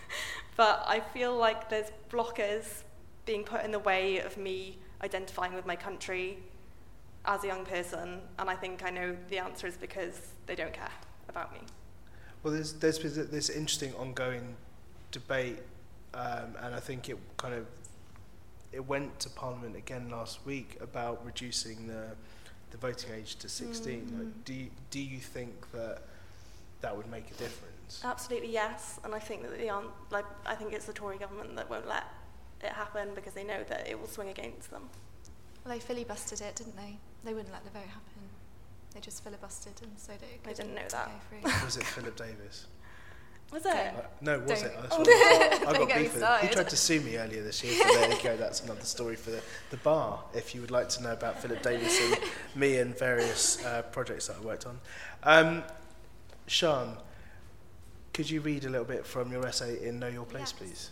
but 0.56 0.82
I 0.86 1.00
feel 1.00 1.36
like 1.36 1.68
there's 1.68 1.92
blockers 2.10 2.84
being 3.26 3.44
put 3.44 3.66
in 3.66 3.70
the 3.70 3.80
way 3.80 4.20
of 4.20 4.38
me 4.38 4.78
identifying 5.02 5.52
with 5.52 5.66
my 5.66 5.76
country 5.76 6.38
as 7.28 7.44
a 7.44 7.46
young 7.46 7.64
person, 7.64 8.20
and 8.38 8.50
I 8.50 8.54
think 8.54 8.82
I 8.84 8.90
know 8.90 9.14
the 9.28 9.38
answer 9.38 9.66
is 9.66 9.76
because 9.76 10.18
they 10.46 10.54
don't 10.54 10.72
care 10.72 10.90
about 11.28 11.52
me. 11.52 11.60
Well, 12.42 12.54
there's 12.54 12.72
there's 12.72 12.98
been 12.98 13.30
this 13.30 13.50
interesting 13.50 13.94
ongoing 13.94 14.56
debate, 15.10 15.58
um, 16.14 16.56
and 16.62 16.74
I 16.74 16.80
think 16.80 17.08
it 17.08 17.18
kind 17.36 17.54
of 17.54 17.66
it 18.72 18.84
went 18.86 19.20
to 19.20 19.30
Parliament 19.30 19.76
again 19.76 20.08
last 20.08 20.44
week 20.46 20.78
about 20.80 21.24
reducing 21.24 21.86
the 21.86 22.06
the 22.70 22.78
voting 22.78 23.10
age 23.14 23.36
to 23.36 23.48
16. 23.48 24.00
Mm. 24.00 24.18
Like, 24.18 24.44
do 24.44 24.52
you, 24.52 24.68
do 24.90 25.00
you 25.00 25.18
think 25.18 25.70
that 25.72 26.02
that 26.82 26.94
would 26.94 27.10
make 27.10 27.30
a 27.30 27.34
difference? 27.34 28.02
Absolutely 28.04 28.52
yes, 28.52 29.00
and 29.04 29.14
I 29.14 29.18
think 29.18 29.42
that 29.42 29.58
the 29.58 29.82
like 30.10 30.26
I 30.46 30.54
think 30.54 30.72
it's 30.72 30.86
the 30.86 30.94
Tory 30.94 31.18
government 31.18 31.56
that 31.56 31.68
won't 31.68 31.88
let 31.88 32.04
it 32.62 32.72
happen 32.72 33.10
because 33.14 33.34
they 33.34 33.44
know 33.44 33.64
that 33.68 33.86
it 33.86 34.00
will 34.00 34.08
swing 34.08 34.30
against 34.30 34.70
them. 34.70 34.88
Well, 35.64 35.76
they 35.76 35.80
filibustered 35.84 36.40
it, 36.40 36.56
didn't 36.56 36.76
they? 36.76 36.98
They 37.24 37.34
wouldn't 37.34 37.52
let 37.52 37.64
the 37.64 37.70
vote 37.70 37.86
happen. 37.88 38.02
They 38.94 39.00
just 39.00 39.24
filibustered 39.24 39.80
and 39.82 39.92
so 39.96 40.12
that 40.12 40.22
it 40.22 40.40
I 40.44 40.48
could 40.48 40.56
didn't 40.56 40.74
know 40.74 40.82
go 40.82 40.88
that. 40.88 41.10
through. 41.28 41.64
Was 41.64 41.76
it 41.76 41.84
Philip 41.84 42.16
Davies? 42.16 42.66
Was 43.52 43.64
it? 43.64 43.72
Uh, 43.74 43.92
no, 44.20 44.38
was 44.40 44.62
it? 44.62 44.74
Don't- 44.74 45.08
I, 45.08 45.62
Oh, 45.62 45.64
I 45.68 45.72
don't 45.72 45.78
got 45.80 45.88
get 45.88 45.96
me 45.96 46.02
beef 46.02 46.12
with 46.14 46.22
him. 46.22 46.28
He 46.28 46.48
started. 46.48 46.52
tried 46.52 46.68
to 46.68 46.76
sue 46.76 47.00
me 47.00 47.16
earlier 47.16 47.42
this 47.42 47.64
year, 47.64 47.82
but 47.82 47.94
there 47.94 48.12
you 48.12 48.22
go. 48.22 48.36
That's 48.36 48.62
another 48.62 48.82
story 48.82 49.16
for 49.16 49.30
the, 49.30 49.40
the 49.70 49.78
bar. 49.78 50.22
If 50.34 50.54
you 50.54 50.60
would 50.60 50.70
like 50.70 50.90
to 50.90 51.02
know 51.02 51.12
about 51.14 51.40
Philip 51.40 51.62
Davies 51.62 51.98
and 51.98 52.18
me 52.54 52.76
and 52.76 52.94
various 52.98 53.64
uh, 53.64 53.82
projects 53.90 54.26
that 54.26 54.36
I 54.36 54.40
worked 54.44 54.66
on. 54.66 54.78
Um, 55.22 55.62
Sian, 56.46 56.90
could 58.12 58.28
you 58.28 58.42
read 58.42 58.66
a 58.66 58.68
little 58.68 58.84
bit 58.86 59.06
from 59.06 59.32
your 59.32 59.46
essay 59.46 59.82
in 59.82 59.98
Know 59.98 60.08
Your 60.08 60.26
Place, 60.26 60.52
Yes. 60.52 60.52
please? 60.52 60.90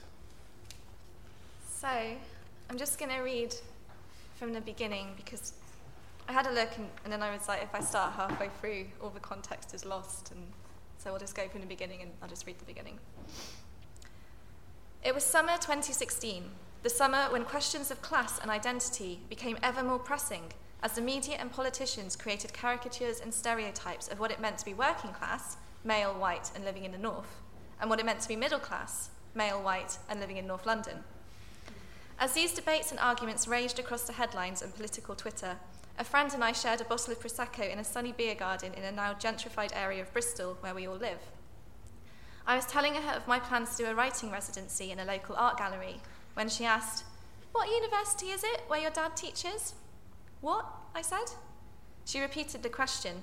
So, 1.79 1.89
I'm 1.89 2.79
just 2.79 2.99
going 2.99 3.11
to 3.11 3.19
read 3.21 3.55
from 4.39 4.55
the 4.55 4.62
beginning 4.62 5.09
because 5.17 5.53
I 6.29 6.33
had 6.33 6.47
a 6.47 6.53
look 6.53 6.77
and, 6.77 6.89
and 7.05 7.12
then 7.12 7.23
I 7.23 7.33
was 7.33 7.49
like, 7.49 7.62
if 7.62 7.75
I 7.75 7.81
start 7.81 8.15
halfway 8.15 8.49
through, 8.61 8.87
all 9.03 9.11
the 9.11 9.21
context 9.21 9.75
is 9.75 9.85
lost. 9.85 10.33
And 10.33 10.47
so 10.99 11.12
I'll 11.12 11.19
just 11.19 11.35
go 11.35 11.49
from 11.49 11.61
the 11.61 11.67
beginning 11.67 12.03
and 12.03 12.11
I'll 12.23 12.29
just 12.29 12.47
read 12.47 12.59
the 12.59 12.65
beginning. 12.65 12.99
It 15.05 15.15
was 15.15 15.25
summer 15.25 15.53
2016, 15.53 16.51
the 16.83 16.91
summer 16.91 17.27
when 17.31 17.45
questions 17.45 17.91
of 17.91 18.03
class 18.03 18.41
and 18.41 18.51
identity 18.51 19.21
became 19.29 19.57
ever 19.62 19.83
more 19.83 19.99
pressing 19.99 20.53
as 20.83 20.93
the 20.93 21.01
media 21.01 21.37
and 21.39 21.51
politicians 21.51 22.17
created 22.17 22.53
caricatures 22.53 23.21
and 23.21 23.33
stereotypes 23.33 24.09
of 24.09 24.21
what 24.21 24.31
it 24.31 24.41
meant 24.41 24.59
to 24.59 24.65
be 24.65 24.75
working 24.75 25.11
class, 25.11 25.57
male, 25.85 26.12
white, 26.12 26.51
and 26.55 26.65
living 26.65 26.85
in 26.85 26.93
the 26.93 26.99
north, 26.99 27.41
and 27.81 27.89
what 27.89 27.99
it 27.99 28.07
meant 28.07 28.21
to 28.21 28.29
be 28.29 28.37
middle 28.37 28.59
class, 28.59 29.11
male, 29.35 29.62
white, 29.62 29.99
and 30.09 30.21
living 30.21 30.37
in 30.37 30.47
North 30.47 30.67
London. 30.67 30.99
As 32.19 32.33
these 32.33 32.53
debates 32.53 32.91
and 32.91 33.01
arguments 33.01 33.49
raged 33.49 33.79
across 33.79 34.03
the 34.05 34.12
headlines 34.12 34.62
and 34.62 34.75
political 34.75 35.15
Twitter, 35.15 35.57
a 35.99 36.05
friend 36.05 36.33
and 36.35 36.45
I 36.45 36.53
shared 36.53 36.81
a 36.81 36.85
bottle 36.85 37.13
of 37.13 37.21
Prosecco 37.21 37.71
in 37.71 37.79
a 37.79 37.85
sunny 37.85 38.13
beer 38.13 38.35
garden 38.35 38.75
in 38.75 38.85
a 38.85 38.93
now 38.93 39.15
gentrified 39.15 39.73
area 39.75 40.03
of 40.03 40.13
Bristol 40.13 40.59
where 40.61 40.75
we 40.75 40.87
all 40.87 40.97
live. 40.97 41.19
I 42.47 42.55
was 42.55 42.67
telling 42.67 42.95
her 42.95 43.13
of 43.13 43.27
my 43.27 43.41
plans 43.41 43.71
to 43.71 43.85
do 43.85 43.91
a 43.91 43.95
writing 43.95 44.31
residency 44.31 44.93
in 44.93 45.01
a 45.01 45.05
local 45.05 45.35
art 45.37 45.59
gallery 45.59 46.01
when 46.35 46.49
she 46.49 46.65
asked, 46.65 47.05
What 47.53 47.69
university 47.69 48.27
is 48.27 48.45
it 48.45 48.63
where 48.69 48.81
your 48.81 48.91
dad 48.91 49.17
teaches? 49.17 49.75
What? 50.41 50.67
I 50.95 51.03
said. 51.03 51.33
She 52.05 52.21
repeated 52.21 52.63
the 52.63 52.69
question. 52.69 53.23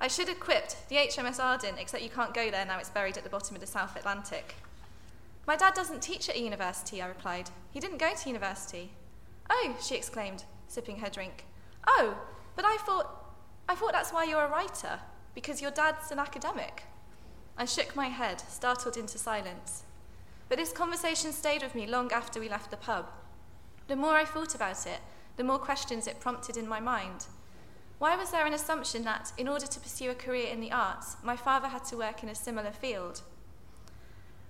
I 0.00 0.08
should 0.08 0.28
have 0.28 0.40
quipped, 0.40 0.88
the 0.88 0.96
HMS 0.96 1.42
Ardent, 1.42 1.78
except 1.78 2.02
you 2.02 2.10
can't 2.10 2.34
go 2.34 2.50
there 2.50 2.66
now 2.66 2.78
it's 2.78 2.90
buried 2.90 3.16
at 3.16 3.24
the 3.24 3.30
bottom 3.30 3.56
of 3.56 3.60
the 3.60 3.66
South 3.66 3.96
Atlantic. 3.96 4.56
My 5.46 5.56
dad 5.56 5.74
doesn't 5.74 6.02
teach 6.02 6.28
at 6.28 6.36
a 6.36 6.40
university, 6.40 7.00
I 7.00 7.06
replied. 7.06 7.50
He 7.70 7.80
didn't 7.80 7.98
go 7.98 8.14
to 8.14 8.28
university. 8.28 8.92
Oh, 9.50 9.76
she 9.80 9.96
exclaimed, 9.96 10.44
sipping 10.68 10.98
her 10.98 11.08
drink. 11.08 11.44
Oh, 11.86 12.16
but 12.56 12.64
I 12.64 12.76
thought 12.78 13.18
I 13.68 13.74
thought 13.74 13.92
that's 13.92 14.12
why 14.12 14.24
you're 14.24 14.44
a 14.44 14.50
writer, 14.50 15.00
because 15.34 15.62
your 15.62 15.70
dad's 15.70 16.10
an 16.10 16.18
academic. 16.18 16.84
I 17.56 17.64
shook 17.64 17.94
my 17.94 18.08
head, 18.08 18.40
startled 18.40 18.96
into 18.96 19.18
silence. 19.18 19.84
But 20.48 20.58
this 20.58 20.72
conversation 20.72 21.32
stayed 21.32 21.62
with 21.62 21.74
me 21.74 21.86
long 21.86 22.12
after 22.12 22.40
we 22.40 22.48
left 22.48 22.70
the 22.70 22.76
pub. 22.76 23.08
The 23.88 23.96
more 23.96 24.14
I 24.14 24.24
thought 24.24 24.54
about 24.54 24.86
it, 24.86 25.00
the 25.36 25.44
more 25.44 25.58
questions 25.58 26.06
it 26.06 26.20
prompted 26.20 26.56
in 26.56 26.68
my 26.68 26.80
mind. 26.80 27.26
Why 27.98 28.16
was 28.16 28.30
there 28.30 28.46
an 28.46 28.52
assumption 28.52 29.04
that, 29.04 29.32
in 29.38 29.48
order 29.48 29.66
to 29.66 29.80
pursue 29.80 30.10
a 30.10 30.14
career 30.14 30.48
in 30.48 30.60
the 30.60 30.72
arts, 30.72 31.16
my 31.22 31.36
father 31.36 31.68
had 31.68 31.84
to 31.86 31.96
work 31.96 32.22
in 32.22 32.28
a 32.28 32.34
similar 32.34 32.72
field? 32.72 33.22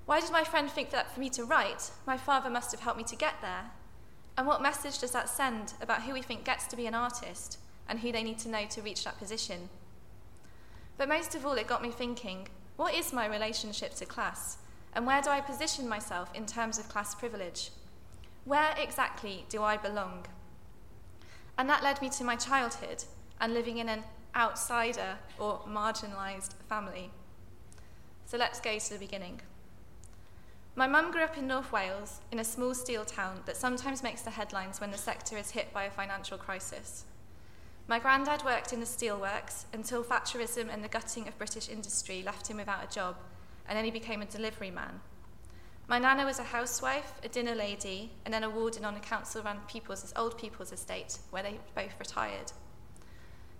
Why 0.07 0.21
did 0.21 0.33
my 0.33 0.43
friend 0.43 0.71
think 0.71 0.91
that 0.91 1.13
for 1.13 1.21
me 1.21 1.29
to 1.31 1.45
write, 1.45 1.91
my 2.07 2.17
father 2.17 2.51
must 2.51 2.73
have 2.73 2.81
helped 2.81 2.99
me 2.99 3.05
to 3.05 3.17
get 3.17 3.35
there? 3.41 3.71
And 4.37 4.47
what 4.47 4.63
message 4.63 4.99
does 4.99 5.11
that 5.11 5.29
send 5.29 5.75
about 5.81 6.03
who 6.03 6.15
we 6.15 6.23
think 6.23 6.45
gets 6.45 6.67
to 6.69 6.77
be 6.77 6.87
an 6.87 6.95
artist 6.95 7.59
and 7.89 8.01
who 8.01 8.13
they 8.13 8.23
need 8.23 8.39
to 8.41 8.49
know 8.49 8.65
to 8.71 8.83
reach 8.83 9.05
that 9.05 9.19
position? 9.19 9.69
But 10.97 11.09
most 11.09 11.35
of 11.35 11.45
all, 11.45 11.55
it 11.55 11.67
got 11.67 11.83
me 11.83 11.91
thinking 11.91 12.49
what 12.77 12.95
is 12.95 13.13
my 13.13 13.27
relationship 13.27 13.95
to 13.97 14.07
class? 14.07 14.59
And 14.95 15.07
where 15.07 15.23
do 15.23 15.31
I 15.31 15.41
position 15.41 15.89
myself 15.89 16.31
in 16.35 16.47
terms 16.47 16.79
of 16.79 16.89
class 16.89 17.15
privilege? 17.15 17.71
Where 18.45 18.75
exactly 18.79 19.45
do 19.49 19.63
I 19.63 19.77
belong? 19.77 20.27
And 21.59 21.69
that 21.69 21.83
led 21.83 22.01
me 22.01 22.09
to 22.11 22.25
my 22.25 22.37
childhood 22.37 23.05
and 23.41 23.55
living 23.55 23.79
in 23.79 23.89
an 23.89 24.03
outsider 24.35 25.19
or 25.39 25.61
marginalised 25.69 26.55
family. 26.69 27.11
So 28.25 28.39
let's 28.39 28.61
go 28.61 28.79
to 28.79 28.93
the 28.93 28.99
beginning. 28.99 29.41
My 30.75 30.87
mum 30.87 31.11
grew 31.11 31.23
up 31.23 31.37
in 31.37 31.47
North 31.47 31.71
Wales, 31.71 32.21
in 32.31 32.39
a 32.39 32.45
small 32.45 32.75
steel 32.75 33.05
town 33.05 33.41
that 33.45 33.59
sometimes 33.59 34.03
makes 34.03 34.23
the 34.23 34.31
headlines 34.31 34.81
when 34.81 34.91
the 34.91 34.97
sector 34.97 35.37
is 35.37 35.51
hit 35.51 35.71
by 35.71 35.85
a 35.85 35.91
financial 35.91 36.39
crisis. 36.39 37.05
My 37.89 37.99
granddad 37.99 38.43
worked 38.43 38.73
in 38.73 38.81
the 38.81 38.87
steelworks 38.87 39.67
until 39.75 40.03
Thatcherism 40.03 40.73
and 40.73 40.83
the 40.83 40.89
gutting 40.89 41.29
of 41.29 41.37
British 41.37 41.69
industry 41.69 42.23
left 42.23 42.49
him 42.49 42.57
without 42.57 42.83
a 42.83 42.95
job, 42.95 43.17
and 43.69 43.77
then 43.77 43.85
he 43.85 43.91
became 43.91 44.23
a 44.23 44.27
delivery 44.27 44.71
man. 44.71 45.01
My 45.89 45.99
nana 45.99 46.25
was 46.25 46.39
a 46.39 46.45
housewife, 46.45 47.21
a 47.23 47.29
dinner 47.29 47.55
lady, 47.55 48.13
and 48.25 48.33
then 48.33 48.43
a 48.43 48.49
warden 48.49 48.87
on 48.87 48.97
a 48.97 49.01
council-run 49.01 49.59
people's, 49.69 50.11
old 50.17 50.39
people's 50.39 50.73
estate, 50.73 51.19
where 51.29 51.43
they 51.43 51.59
both 51.75 51.99
retired. 51.99 52.51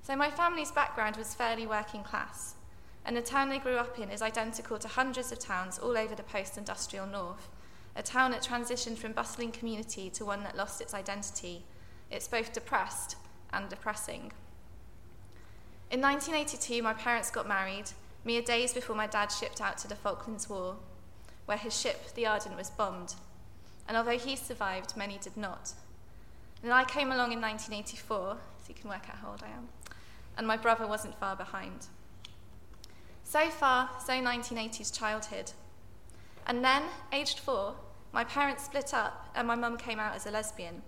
So 0.01 0.17
my 0.17 0.31
family's 0.31 0.73
background 0.73 1.17
was 1.19 1.35
fairly 1.35 1.67
working 1.67 2.05
class, 2.05 2.55
and 3.05 3.17
the 3.17 3.23
town 3.23 3.49
they 3.49 3.59
grew 3.59 3.77
up 3.77 3.99
in 3.99 4.11
is 4.11 4.23
identical 4.23 4.79
to 4.79 4.89
hundreds 4.89 5.33
of 5.33 5.39
towns 5.39 5.79
all 5.79 5.97
over 5.97 6.15
the 6.15 6.23
post-industrial 6.23 7.07
north, 7.07 7.49
a 7.97 8.03
town 8.03 8.31
that 8.31 8.43
transitioned 8.43 8.97
from 8.97 9.13
bustling 9.13 9.53
community 9.53 10.09
to 10.11 10.25
one 10.25 10.43
that 10.45 10.57
lost 10.57 10.81
its 10.81 10.95
identity. 10.95 11.65
It's 12.11 12.29
both 12.29 12.53
depressed 12.53 13.17
and 13.53 13.69
depressing. 13.69 14.33
In 15.91 16.01
1982, 16.01 16.83
my 16.83 16.95
parents 16.95 17.31
got 17.31 17.47
married, 17.47 17.91
mere 18.25 18.41
days 18.41 18.73
before 18.73 18.97
my 18.97 19.07
dad 19.07 19.31
shipped 19.31 19.61
out 19.61 19.77
to 19.79 19.89
the 19.89 19.95
Falklands 19.95 20.49
War, 20.49 20.77
where 21.47 21.59
his 21.59 21.79
ship, 21.79 22.15
the 22.15 22.27
Ardent, 22.27 22.57
was 22.57 22.71
bombed. 22.71 23.15
And 23.87 23.97
although 23.97 24.17
he 24.17 24.37
survived, 24.37 24.97
many 24.97 25.19
did 25.19 25.37
not. 25.37 25.73
And 26.63 26.73
I 26.73 26.85
came 26.85 27.11
along 27.11 27.33
in 27.33 27.41
1984, 27.41 28.37
so 28.61 28.69
you 28.69 28.75
can 28.75 28.89
work 28.89 29.11
out 29.11 29.17
how 29.17 29.31
old 29.33 29.43
I 29.43 29.49
am, 29.49 29.69
and 30.39 30.47
my 30.47 30.57
brother 30.57 30.87
wasn't 30.87 31.19
far 31.19 31.35
behind. 31.35 31.89
So 33.33 33.49
far, 33.49 33.89
so 33.99 34.13
1980s 34.13 34.95
childhood. 34.95 35.53
And 36.47 36.63
then, 36.63 36.83
aged 37.15 37.39
four, 37.39 37.77
my 38.13 38.25
parents 38.25 38.63
split 38.63 38.93
up 38.93 39.31
and 39.35 39.49
my 39.49 39.55
mum 39.55 39.79
came 39.79 39.99
out 39.99 40.15
as 40.15 40.27
a 40.27 40.31
lesbian. 40.31 40.83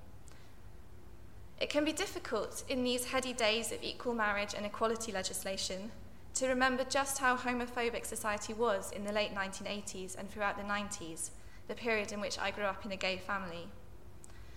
It 1.58 1.70
can 1.70 1.86
be 1.86 1.92
difficult 1.94 2.62
in 2.68 2.84
these 2.84 3.06
heady 3.06 3.32
days 3.32 3.72
of 3.72 3.82
equal 3.82 4.12
marriage 4.12 4.52
and 4.54 4.66
equality 4.66 5.10
legislation 5.10 5.90
to 6.34 6.46
remember 6.46 6.84
just 6.84 7.16
how 7.16 7.34
homophobic 7.34 8.04
society 8.04 8.52
was 8.52 8.92
in 8.92 9.04
the 9.04 9.12
late 9.12 9.34
1980s 9.34 10.14
and 10.14 10.28
throughout 10.28 10.58
the 10.58 10.64
90s, 10.64 11.30
the 11.66 11.74
period 11.74 12.12
in 12.12 12.20
which 12.20 12.38
I 12.38 12.50
grew 12.50 12.64
up 12.64 12.84
in 12.84 12.92
a 12.92 12.96
gay 12.96 13.16
family. 13.16 13.68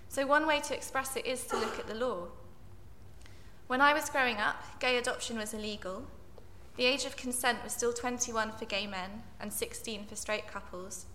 So, 0.10 0.28
one 0.28 0.46
way 0.46 0.60
to 0.60 0.76
express 0.76 1.16
it 1.16 1.26
is 1.26 1.46
to 1.46 1.56
look 1.56 1.80
at 1.80 1.88
the 1.88 1.96
law. 1.96 2.28
When 3.68 3.80
I 3.80 3.94
was 3.94 4.10
growing 4.10 4.40
up, 4.40 4.62
gay 4.82 4.98
adoption 4.98 5.38
was 5.38 5.54
illegal. 5.54 6.04
The 6.78 6.86
age 6.86 7.06
of 7.06 7.18
consent 7.18 7.64
was 7.64 7.74
still 7.74 7.92
21 7.92 8.52
for 8.52 8.66
gay 8.66 8.86
men 8.86 9.24
and 9.40 9.52
16 9.52 10.06
for 10.06 10.16
straight 10.16 10.48
couples. 10.48 11.08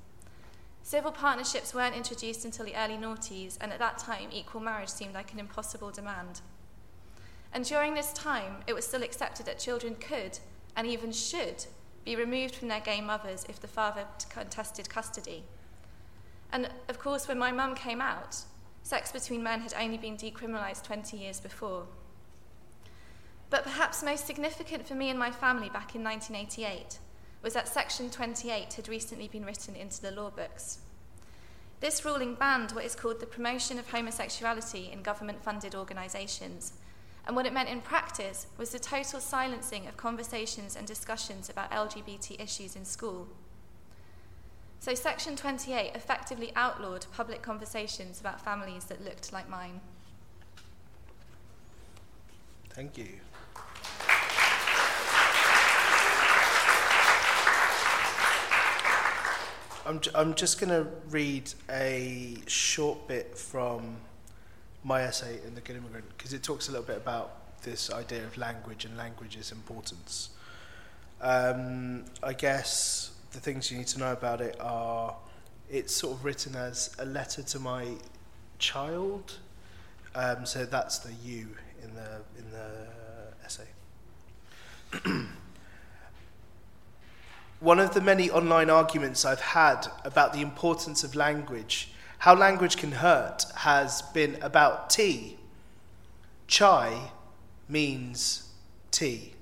Civil 0.83 1.13
partnerships 1.13 1.73
weren't 1.73 1.95
introduced 1.95 2.45
until 2.45 2.65
the 2.65 2.75
early 2.75 2.97
noughties, 2.97 3.57
and 3.61 3.73
at 3.73 3.79
that 3.79 3.99
time, 3.99 4.31
equal 4.33 4.61
marriage 4.61 4.89
seemed 4.89 5.15
like 5.15 5.33
an 5.33 5.39
impossible 5.39 5.93
demand. 5.93 6.41
And 7.53 7.65
during 7.65 7.95
this 7.95 8.13
time, 8.13 8.57
it 8.67 8.75
was 8.75 8.85
still 8.85 9.05
accepted 9.05 9.47
that 9.47 9.61
children 9.61 9.95
could, 9.95 10.41
and 10.75 10.89
even 10.89 11.13
should, 11.13 11.67
be 12.05 12.17
removed 12.17 12.57
from 12.57 12.67
their 12.67 12.81
gay 12.81 13.01
mothers 13.01 13.47
if 13.49 13.61
the 13.61 13.69
father 13.69 14.07
contested 14.29 14.91
custody. 14.91 15.45
And 16.51 16.71
of 16.89 16.99
course, 16.99 17.29
when 17.29 17.39
my 17.39 17.53
mum 17.53 17.77
came 17.77 18.01
out, 18.01 18.39
sex 18.83 19.13
between 19.13 19.45
men 19.45 19.61
had 19.61 19.75
only 19.79 19.99
been 19.99 20.17
decriminalised 20.17 20.83
20 20.83 21.17
years 21.17 21.39
before. 21.39 21.87
But 23.53 23.65
perhaps 23.65 24.03
most 24.03 24.27
significant 24.27 24.89
for 24.89 24.95
me 24.95 25.11
and 25.11 25.19
my 25.19 25.31
family 25.31 25.69
back 25.69 25.95
in 25.95 26.03
1988 26.03 26.99
was 27.43 27.53
that 27.53 27.69
Section 27.69 28.09
28 28.09 28.73
had 28.73 28.89
recently 28.89 29.29
been 29.29 29.45
written 29.45 29.77
into 29.77 30.01
the 30.01 30.11
law 30.11 30.31
books. 30.31 30.79
This 31.81 32.03
ruling 32.03 32.35
banned 32.35 32.71
what 32.71 32.87
is 32.87 32.95
called 32.95 33.21
the 33.21 33.27
promotion 33.27 33.79
of 33.79 33.91
homosexuality 33.91 34.91
in 34.91 35.03
government 35.03 35.45
funded 35.45 35.75
organisations. 35.75 36.73
And 37.27 37.37
what 37.37 37.45
it 37.45 37.53
meant 37.53 37.69
in 37.69 37.83
practice 37.83 38.47
was 38.57 38.71
the 38.71 38.79
total 38.79 39.21
silencing 39.21 39.87
of 39.87 39.99
conversations 39.99 40.75
and 40.75 40.87
discussions 40.87 41.51
about 41.51 41.71
LGBT 41.73 42.43
issues 42.43 42.75
in 42.75 42.87
school. 42.87 43.29
So, 44.81 44.95
Section 44.95 45.37
28 45.37 45.95
effectively 45.95 46.53
outlawed 46.57 47.05
public 47.13 47.43
conversations 47.43 48.19
about 48.19 48.41
families 48.41 48.85
that 48.87 49.05
looked 49.05 49.31
like 49.31 49.51
mine. 49.51 49.83
Thank 52.71 52.97
you. 52.97 53.09
I'm, 59.85 60.01
I'm 60.15 60.35
just 60.35 60.61
going 60.61 60.71
to 60.71 60.89
read 61.11 61.53
a 61.69 62.37
short 62.47 63.09
bit 63.09 63.37
from 63.37 63.97
my 64.85 65.03
essay 65.03 65.41
in 65.45 65.57
The 65.57 65.61
Good 65.61 65.77
Immigrant 65.77 66.05
because 66.17 66.33
it 66.33 66.45
talks 66.45 66.69
a 66.69 66.71
little 66.71 66.87
bit 66.87 66.99
about 66.99 67.63
this 67.63 67.91
idea 67.91 68.23
of 68.25 68.37
language 68.37 68.85
and 68.85 68.97
language's 68.97 69.51
importance. 69.51 70.31
Um, 71.21 72.05
I 72.23 72.33
guess 72.33 73.11
the 73.33 73.41
things 73.41 73.73
you 73.73 73.79
need 73.79 73.89
to 73.89 73.99
know 73.99 74.13
about 74.13 74.41
it 74.41 74.57
are 74.61 75.17
it's 75.69 75.93
sort 75.93 76.17
of 76.17 76.25
written 76.25 76.55
as 76.55 76.95
a 77.01 77.05
letter 77.05 77.43
to 77.43 77.59
my 77.59 77.89
child. 78.61 79.39
Um, 80.15 80.47
so 80.47 80.65
that's 80.65 80.99
the 80.99 81.13
you 81.25 81.49
in 81.83 81.93
the 81.95 82.21
in 82.39 82.51
the 82.53 82.87
essay. 83.45 83.67
One 87.63 87.79
of 87.79 87.95
the 87.95 88.01
many 88.01 88.29
online 88.29 88.71
arguments 88.71 89.25
I've 89.25 89.41
had 89.41 89.87
about 90.05 90.33
the 90.33 90.41
importance 90.41 91.05
of 91.05 91.15
language, 91.15 91.93
how 92.19 92.35
language 92.35 92.77
can 92.77 92.91
hurt, 92.91 93.45
has 93.55 94.03
been 94.03 94.37
about 94.43 94.91
tea. 94.91 95.37
Chai 96.49 97.13
means 97.69 98.49
tea. 98.91 99.35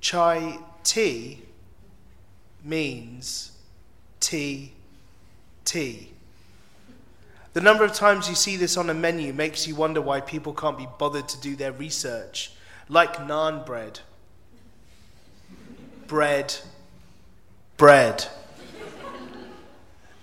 Chai 0.00 0.60
tea 0.82 1.42
means 2.64 3.52
tea 4.18 4.72
tea. 5.66 6.12
The 7.52 7.60
number 7.60 7.84
of 7.84 7.92
times 7.92 8.30
you 8.30 8.34
see 8.34 8.56
this 8.56 8.78
on 8.78 8.88
a 8.88 8.94
menu 8.94 9.34
makes 9.34 9.66
you 9.66 9.74
wonder 9.74 10.00
why 10.00 10.22
people 10.22 10.54
can't 10.54 10.78
be 10.78 10.88
bothered 10.98 11.28
to 11.28 11.40
do 11.42 11.54
their 11.54 11.72
research, 11.72 12.52
like 12.88 13.16
naan 13.16 13.66
bread 13.66 14.00
bread, 16.12 16.54
bread. 17.78 18.26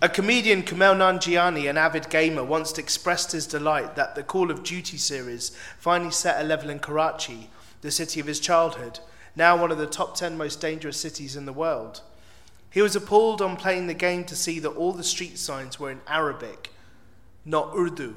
A 0.04 0.08
comedian, 0.08 0.62
Kumail 0.62 0.96
Nanjiani, 0.96 1.68
an 1.68 1.80
avid 1.80 2.12
gamer, 2.12 2.44
once 2.44 2.78
expressed 2.78 3.32
his 3.32 3.48
delight 3.48 3.96
that 3.96 4.14
the 4.14 4.22
Call 4.22 4.52
of 4.52 4.62
Duty 4.62 4.98
series 4.98 5.50
finally 5.80 6.12
set 6.12 6.40
a 6.40 6.48
level 6.48 6.70
in 6.70 6.78
Karachi, 6.78 7.50
the 7.82 7.90
city 7.90 8.20
of 8.20 8.28
his 8.28 8.40
childhood, 8.40 9.00
now 9.36 9.60
one 9.60 9.72
of 9.72 9.80
the 9.80 9.88
top 9.88 10.16
10 10.16 10.38
most 10.38 10.62
dangerous 10.62 10.98
cities 10.98 11.36
in 11.36 11.48
the 11.48 11.52
world. 11.52 12.02
He 12.70 12.84
was 12.84 12.96
appalled 12.96 13.42
on 13.42 13.58
playing 13.58 13.88
the 13.88 13.96
game 13.96 14.26
to 14.26 14.36
see 14.36 14.60
that 14.60 14.70
all 14.70 14.92
the 14.92 15.04
street 15.04 15.40
signs 15.40 15.80
were 15.80 15.90
in 15.90 16.02
Arabic, 16.06 16.70
not 17.46 17.74
Urdu. 17.76 18.14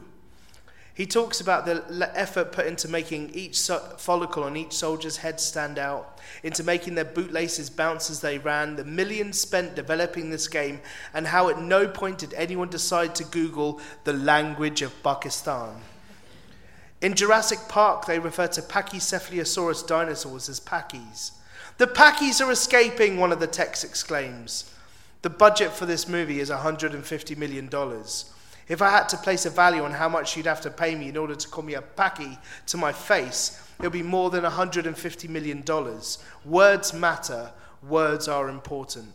He 0.95 1.07
talks 1.07 1.41
about 1.41 1.65
the 1.65 2.11
effort 2.15 2.53
put 2.53 2.67
into 2.67 2.87
making 2.87 3.31
each 3.31 3.59
follicle 3.97 4.45
on 4.45 4.59
each 4.59 4.75
soldier's 4.75 5.17
head 5.17 5.41
stand 5.41 5.79
out, 5.79 6.19
into 6.43 6.63
making 6.63 6.97
their 6.97 7.07
bootlaces 7.07 7.71
bounce 7.71 8.11
as 8.11 8.21
they 8.21 8.37
ran, 8.37 8.77
the 8.77 8.85
millions 8.85 9.41
spent 9.41 9.75
developing 9.75 10.29
this 10.29 10.49
game, 10.49 10.81
and 11.15 11.29
how 11.29 11.49
at 11.49 11.59
no 11.59 11.89
point 11.89 12.19
did 12.19 12.35
anyone 12.35 12.69
decide 12.69 13.15
to 13.15 13.25
Google 13.25 13.81
the 14.05 14.13
language 14.13 14.83
of 14.83 15.03
Pakistan. 15.03 15.81
In 17.01 17.15
Jurassic 17.15 17.61
Park, 17.69 18.05
they 18.05 18.19
refer 18.19 18.47
to 18.49 18.61
Pachycephalosaurus 18.61 19.87
dinosaurs 19.87 20.49
as 20.51 20.61
Packies. 20.61 21.33
The 21.79 21.87
Packies 21.87 22.45
are 22.45 22.53
escaping, 22.53 23.17
one 23.17 23.33
of 23.33 23.41
the 23.41 23.47
texts 23.47 23.83
exclaims. 23.83 24.71
The 25.23 25.31
budget 25.31 25.73
for 25.73 25.87
this 25.87 26.07
movie 26.07 26.39
is 26.39 26.51
$150 26.51 27.37
million. 27.37 27.71
If 28.69 28.81
I 28.81 28.91
had 28.91 29.09
to 29.11 29.17
place 29.17 29.45
a 29.47 29.51
value 29.51 29.83
on 29.83 29.93
how 29.93 30.09
much 30.09 30.37
you'd 30.37 30.47
have 30.47 30.61
to 30.63 30.71
pay 30.71 30.95
me 30.95 31.09
in 31.09 31.17
order 31.17 31.35
to 31.35 31.49
call 31.49 31.65
me 31.65 31.75
a 31.75 31.83
packy 31.83 32.39
to 32.67 32.77
my 32.77 32.93
face, 32.93 33.61
it 33.79 33.83
would 33.83 33.93
be 33.93 34.03
more 34.03 34.31
than 34.31 34.45
$150 34.45 35.29
million. 35.29 35.65
Words 36.45 36.93
matter, 36.93 37.51
words 37.83 38.29
are 38.29 38.49
important. 38.49 39.13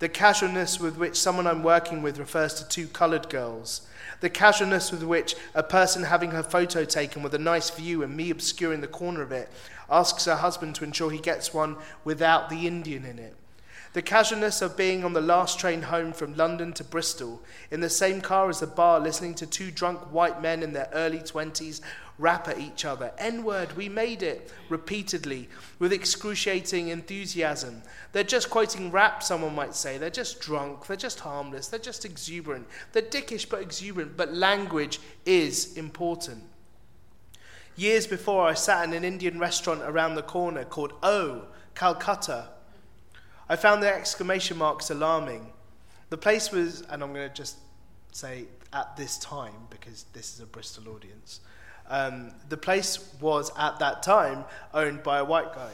The 0.00 0.08
casualness 0.08 0.78
with 0.78 0.96
which 0.96 1.18
someone 1.18 1.46
I'm 1.46 1.64
working 1.64 2.02
with 2.02 2.18
refers 2.18 2.54
to 2.54 2.68
two 2.68 2.86
coloured 2.86 3.28
girls. 3.28 3.86
The 4.20 4.30
casualness 4.30 4.92
with 4.92 5.02
which 5.02 5.34
a 5.54 5.62
person 5.62 6.04
having 6.04 6.30
her 6.30 6.42
photo 6.42 6.84
taken 6.84 7.22
with 7.22 7.34
a 7.34 7.38
nice 7.38 7.70
view 7.70 8.02
and 8.02 8.16
me 8.16 8.30
obscuring 8.30 8.80
the 8.80 8.86
corner 8.86 9.22
of 9.22 9.32
it 9.32 9.48
asks 9.90 10.26
her 10.26 10.36
husband 10.36 10.76
to 10.76 10.84
ensure 10.84 11.10
he 11.10 11.18
gets 11.18 11.52
one 11.52 11.76
without 12.04 12.48
the 12.48 12.66
Indian 12.66 13.04
in 13.04 13.18
it. 13.18 13.34
The 13.94 14.02
casualness 14.02 14.60
of 14.60 14.76
being 14.76 15.02
on 15.02 15.14
the 15.14 15.20
last 15.20 15.58
train 15.58 15.82
home 15.82 16.12
from 16.12 16.36
London 16.36 16.74
to 16.74 16.84
Bristol, 16.84 17.42
in 17.70 17.80
the 17.80 17.88
same 17.88 18.20
car 18.20 18.50
as 18.50 18.60
the 18.60 18.66
bar, 18.66 19.00
listening 19.00 19.34
to 19.36 19.46
two 19.46 19.70
drunk 19.70 20.12
white 20.12 20.42
men 20.42 20.62
in 20.62 20.74
their 20.74 20.90
early 20.92 21.20
20s 21.20 21.80
rap 22.18 22.48
at 22.48 22.58
each 22.58 22.84
other. 22.84 23.12
N 23.16 23.44
word, 23.44 23.76
we 23.76 23.88
made 23.88 24.22
it, 24.22 24.52
repeatedly, 24.68 25.48
with 25.78 25.92
excruciating 25.92 26.88
enthusiasm. 26.88 27.82
They're 28.12 28.24
just 28.24 28.50
quoting 28.50 28.90
rap, 28.90 29.22
someone 29.22 29.54
might 29.54 29.74
say. 29.74 29.96
They're 29.96 30.10
just 30.10 30.40
drunk, 30.40 30.86
they're 30.86 30.96
just 30.96 31.20
harmless, 31.20 31.68
they're 31.68 31.78
just 31.78 32.04
exuberant. 32.04 32.66
They're 32.92 33.02
dickish 33.02 33.48
but 33.48 33.62
exuberant, 33.62 34.16
but 34.16 34.34
language 34.34 35.00
is 35.24 35.76
important. 35.76 36.42
Years 37.76 38.06
before, 38.06 38.46
I 38.46 38.54
sat 38.54 38.84
in 38.84 38.92
an 38.92 39.04
Indian 39.04 39.38
restaurant 39.38 39.82
around 39.82 40.16
the 40.16 40.22
corner 40.22 40.64
called 40.64 40.92
Oh, 41.02 41.44
Calcutta 41.74 42.48
I 43.48 43.56
found 43.56 43.82
the 43.82 43.92
exclamation 43.92 44.58
marks 44.58 44.90
alarming. 44.90 45.52
The 46.10 46.18
place 46.18 46.52
was, 46.52 46.82
and 46.82 47.02
I'm 47.02 47.12
going 47.12 47.28
to 47.28 47.34
just 47.34 47.56
say 48.12 48.44
at 48.72 48.96
this 48.96 49.18
time 49.18 49.54
because 49.70 50.04
this 50.12 50.34
is 50.34 50.40
a 50.40 50.46
Bristol 50.46 50.94
audience. 50.94 51.40
Um, 51.88 52.32
the 52.50 52.56
place 52.58 53.12
was 53.20 53.50
at 53.58 53.78
that 53.78 54.02
time 54.02 54.44
owned 54.74 55.02
by 55.02 55.18
a 55.18 55.24
white 55.24 55.54
guy. 55.54 55.72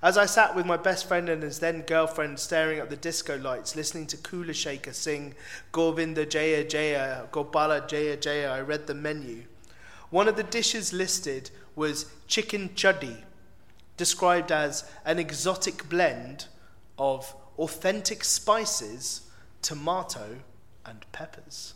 As 0.00 0.16
I 0.16 0.26
sat 0.26 0.54
with 0.54 0.64
my 0.64 0.76
best 0.76 1.08
friend 1.08 1.28
and 1.28 1.42
his 1.42 1.58
then 1.58 1.82
girlfriend 1.82 2.38
staring 2.38 2.78
at 2.78 2.88
the 2.88 2.96
disco 2.96 3.36
lights, 3.36 3.74
listening 3.74 4.06
to 4.08 4.16
Kula 4.16 4.54
Shaker 4.54 4.92
sing 4.92 5.34
Govinda 5.72 6.24
Jaya 6.24 6.62
Jaya, 6.62 7.26
Gopala 7.32 7.88
Jaya 7.88 8.16
Jaya, 8.16 8.50
I 8.50 8.60
read 8.60 8.86
the 8.86 8.94
menu. 8.94 9.42
One 10.10 10.28
of 10.28 10.36
the 10.36 10.44
dishes 10.44 10.92
listed 10.92 11.50
was 11.74 12.06
chicken 12.28 12.70
chuddy, 12.76 13.24
described 13.96 14.52
as 14.52 14.88
an 15.04 15.18
exotic 15.18 15.88
blend 15.88 16.46
of 16.98 17.34
authentic 17.58 18.24
spices, 18.24 19.22
tomato, 19.62 20.36
and 20.84 21.04
peppers. 21.12 21.74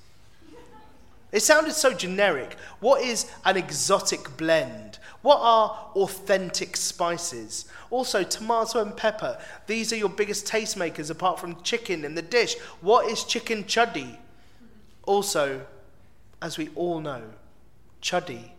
It 1.32 1.40
sounded 1.40 1.72
so 1.72 1.94
generic. 1.94 2.58
What 2.80 3.02
is 3.02 3.30
an 3.46 3.56
exotic 3.56 4.36
blend? 4.36 4.98
What 5.22 5.38
are 5.40 5.90
authentic 5.96 6.76
spices? 6.76 7.64
Also, 7.90 8.22
tomato 8.22 8.82
and 8.82 8.94
pepper. 8.94 9.38
These 9.66 9.94
are 9.94 9.96
your 9.96 10.10
biggest 10.10 10.46
tastemakers 10.46 11.10
apart 11.10 11.40
from 11.40 11.62
chicken 11.62 12.04
in 12.04 12.14
the 12.14 12.22
dish. 12.22 12.58
What 12.82 13.10
is 13.10 13.24
chicken 13.24 13.64
chuddy? 13.64 14.18
Also, 15.04 15.64
as 16.42 16.58
we 16.58 16.68
all 16.74 17.00
know, 17.00 17.22
chuddy 18.02 18.50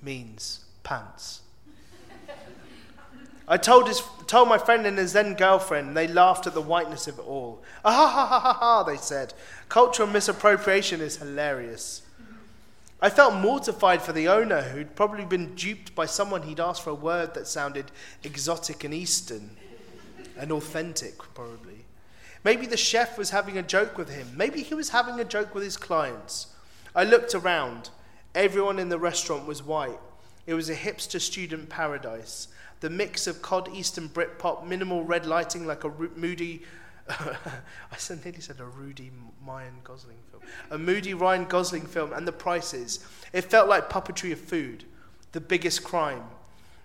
means 0.00 0.64
pants. 0.84 1.41
I 3.48 3.56
told, 3.56 3.88
his, 3.88 4.02
told 4.26 4.48
my 4.48 4.58
friend 4.58 4.86
and 4.86 4.96
his 4.96 5.12
then 5.12 5.34
girlfriend, 5.34 5.88
and 5.88 5.96
they 5.96 6.06
laughed 6.06 6.46
at 6.46 6.54
the 6.54 6.62
whiteness 6.62 7.08
of 7.08 7.18
it 7.18 7.26
all. 7.26 7.62
Ah 7.84 7.92
ha 7.92 8.06
ha 8.08 8.26
ha 8.26 8.40
ha 8.40 8.52
ha, 8.52 8.82
they 8.84 8.96
said. 8.96 9.34
Cultural 9.68 10.08
misappropriation 10.08 11.00
is 11.00 11.16
hilarious. 11.16 12.02
I 13.00 13.10
felt 13.10 13.34
mortified 13.34 14.00
for 14.00 14.12
the 14.12 14.28
owner 14.28 14.62
who'd 14.62 14.94
probably 14.94 15.24
been 15.24 15.56
duped 15.56 15.92
by 15.92 16.06
someone 16.06 16.42
he'd 16.42 16.60
asked 16.60 16.82
for 16.82 16.90
a 16.90 16.94
word 16.94 17.34
that 17.34 17.48
sounded 17.48 17.90
exotic 18.22 18.84
and 18.84 18.94
Eastern 18.94 19.56
and 20.38 20.52
authentic, 20.52 21.18
probably. 21.34 21.84
Maybe 22.44 22.66
the 22.66 22.76
chef 22.76 23.18
was 23.18 23.30
having 23.30 23.58
a 23.58 23.62
joke 23.62 23.98
with 23.98 24.08
him. 24.08 24.28
Maybe 24.36 24.62
he 24.62 24.74
was 24.74 24.90
having 24.90 25.18
a 25.18 25.24
joke 25.24 25.52
with 25.52 25.64
his 25.64 25.76
clients. 25.76 26.48
I 26.94 27.02
looked 27.02 27.34
around. 27.34 27.90
Everyone 28.36 28.78
in 28.78 28.88
the 28.88 28.98
restaurant 29.00 29.46
was 29.46 29.64
white. 29.64 29.98
It 30.46 30.54
was 30.54 30.70
a 30.70 30.74
hipster 30.74 31.20
student 31.20 31.68
paradise. 31.68 32.48
The 32.82 32.90
mix 32.90 33.28
of 33.28 33.42
cod 33.42 33.68
Eastern 33.72 34.08
Britpop, 34.08 34.66
minimal 34.66 35.04
red 35.04 35.24
lighting 35.24 35.66
like 35.68 35.84
a 35.84 35.92
moody 36.16 36.62
I 37.08 37.96
nearly 38.24 38.40
said 38.40 38.58
a 38.58 38.64
Rudy 38.64 39.12
Ryan 39.46 39.74
Gosling 39.84 40.18
film. 40.30 40.42
A 40.70 40.78
moody 40.78 41.14
Ryan 41.14 41.44
Gosling 41.44 41.86
film, 41.86 42.12
and 42.12 42.26
the 42.26 42.32
prices. 42.32 43.06
It 43.32 43.42
felt 43.42 43.68
like 43.68 43.88
puppetry 43.88 44.32
of 44.32 44.40
food, 44.40 44.84
the 45.30 45.40
biggest 45.40 45.84
crime. 45.84 46.24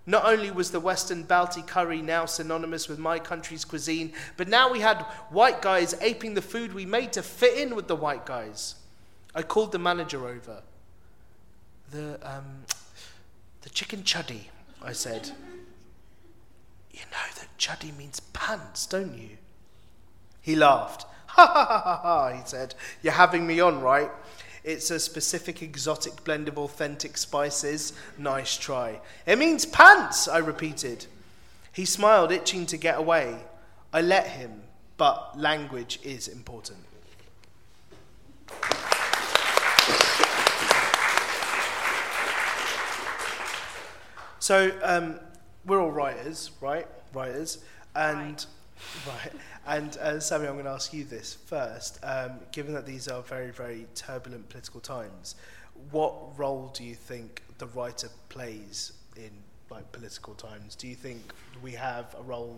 Not 0.05 0.25
only 0.25 0.51
was 0.51 0.69
the 0.69 0.79
Western 0.79 1.23
Balti 1.23 1.65
curry 1.65 2.03
now 2.03 2.25
synonymous 2.25 2.87
with 2.87 2.99
my 2.99 3.17
country's 3.17 3.65
cuisine, 3.65 4.13
but 4.37 4.47
now 4.47 4.71
we 4.71 4.79
had 4.79 5.01
white 5.29 5.63
guys 5.63 5.95
aping 5.99 6.35
the 6.35 6.43
food 6.43 6.73
we 6.73 6.85
made 6.85 7.11
to 7.13 7.23
fit 7.23 7.57
in 7.57 7.75
with 7.75 7.87
the 7.87 7.95
white 7.95 8.25
guys. 8.25 8.75
I 9.33 9.41
called 9.41 9.71
the 9.71 9.79
manager 9.79 10.27
over. 10.27 10.61
The, 11.89 12.19
um, 12.21 12.65
the 13.61 13.69
chicken 13.69 14.03
chuddy, 14.03 14.45
I 14.81 14.93
said. 14.93 15.31
You 16.97 17.03
know 17.11 17.27
that 17.35 17.55
chuddy 17.59 17.95
means 17.95 18.19
pants, 18.19 18.87
don't 18.87 19.15
you? 19.15 19.37
He 20.41 20.55
laughed. 20.55 21.05
Ha 21.29 21.45
ha 21.45 21.65
ha 21.65 21.79
ha 21.79 22.01
ha, 22.01 22.33
he 22.33 22.41
said. 22.45 22.73
You're 23.03 23.13
having 23.13 23.45
me 23.45 23.59
on, 23.59 23.79
right? 23.81 24.09
It's 24.63 24.89
a 24.89 24.99
specific 24.99 25.61
exotic 25.61 26.23
blend 26.23 26.47
of 26.47 26.57
authentic 26.57 27.15
spices. 27.15 27.93
Nice 28.17 28.57
try. 28.57 28.99
It 29.27 29.37
means 29.37 29.63
pants, 29.63 30.27
I 30.27 30.39
repeated. 30.39 31.05
He 31.71 31.85
smiled, 31.85 32.31
itching 32.31 32.65
to 32.67 32.77
get 32.77 32.97
away. 32.97 33.37
I 33.93 34.01
let 34.01 34.29
him, 34.29 34.63
but 34.97 35.39
language 35.39 35.99
is 36.01 36.27
important. 36.27 36.79
So, 44.39 44.71
um, 44.81 45.19
we're 45.67 45.81
all 45.81 45.91
writers, 45.91 46.51
right? 46.61 46.87
Writers. 47.13 47.59
And, 47.95 48.45
right. 49.07 49.33
And 49.67 49.97
uh, 49.97 50.19
Sammy, 50.19 50.47
I'm 50.47 50.53
going 50.53 50.65
to 50.65 50.71
ask 50.71 50.93
you 50.93 51.03
this 51.03 51.33
first. 51.33 51.99
Um, 52.03 52.39
given 52.51 52.73
that 52.73 52.85
these 52.85 53.07
are 53.07 53.21
very, 53.21 53.51
very 53.51 53.85
turbulent 53.93 54.47
political 54.49 54.79
times, 54.79 55.35
what 55.91 56.37
role 56.39 56.71
do 56.73 56.83
you 56.83 56.95
think 56.95 57.43
the 57.57 57.67
writer 57.67 58.09
plays 58.29 58.93
in 59.15 59.31
like 59.69 59.91
political 59.91 60.33
times? 60.33 60.75
Do 60.75 60.87
you 60.87 60.95
think 60.95 61.21
we 61.61 61.73
have 61.73 62.15
a 62.17 62.23
role 62.23 62.57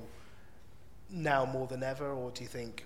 now 1.09 1.45
more 1.45 1.67
than 1.67 1.83
ever, 1.83 2.11
or 2.11 2.31
do 2.31 2.43
you 2.43 2.47
think 2.47 2.85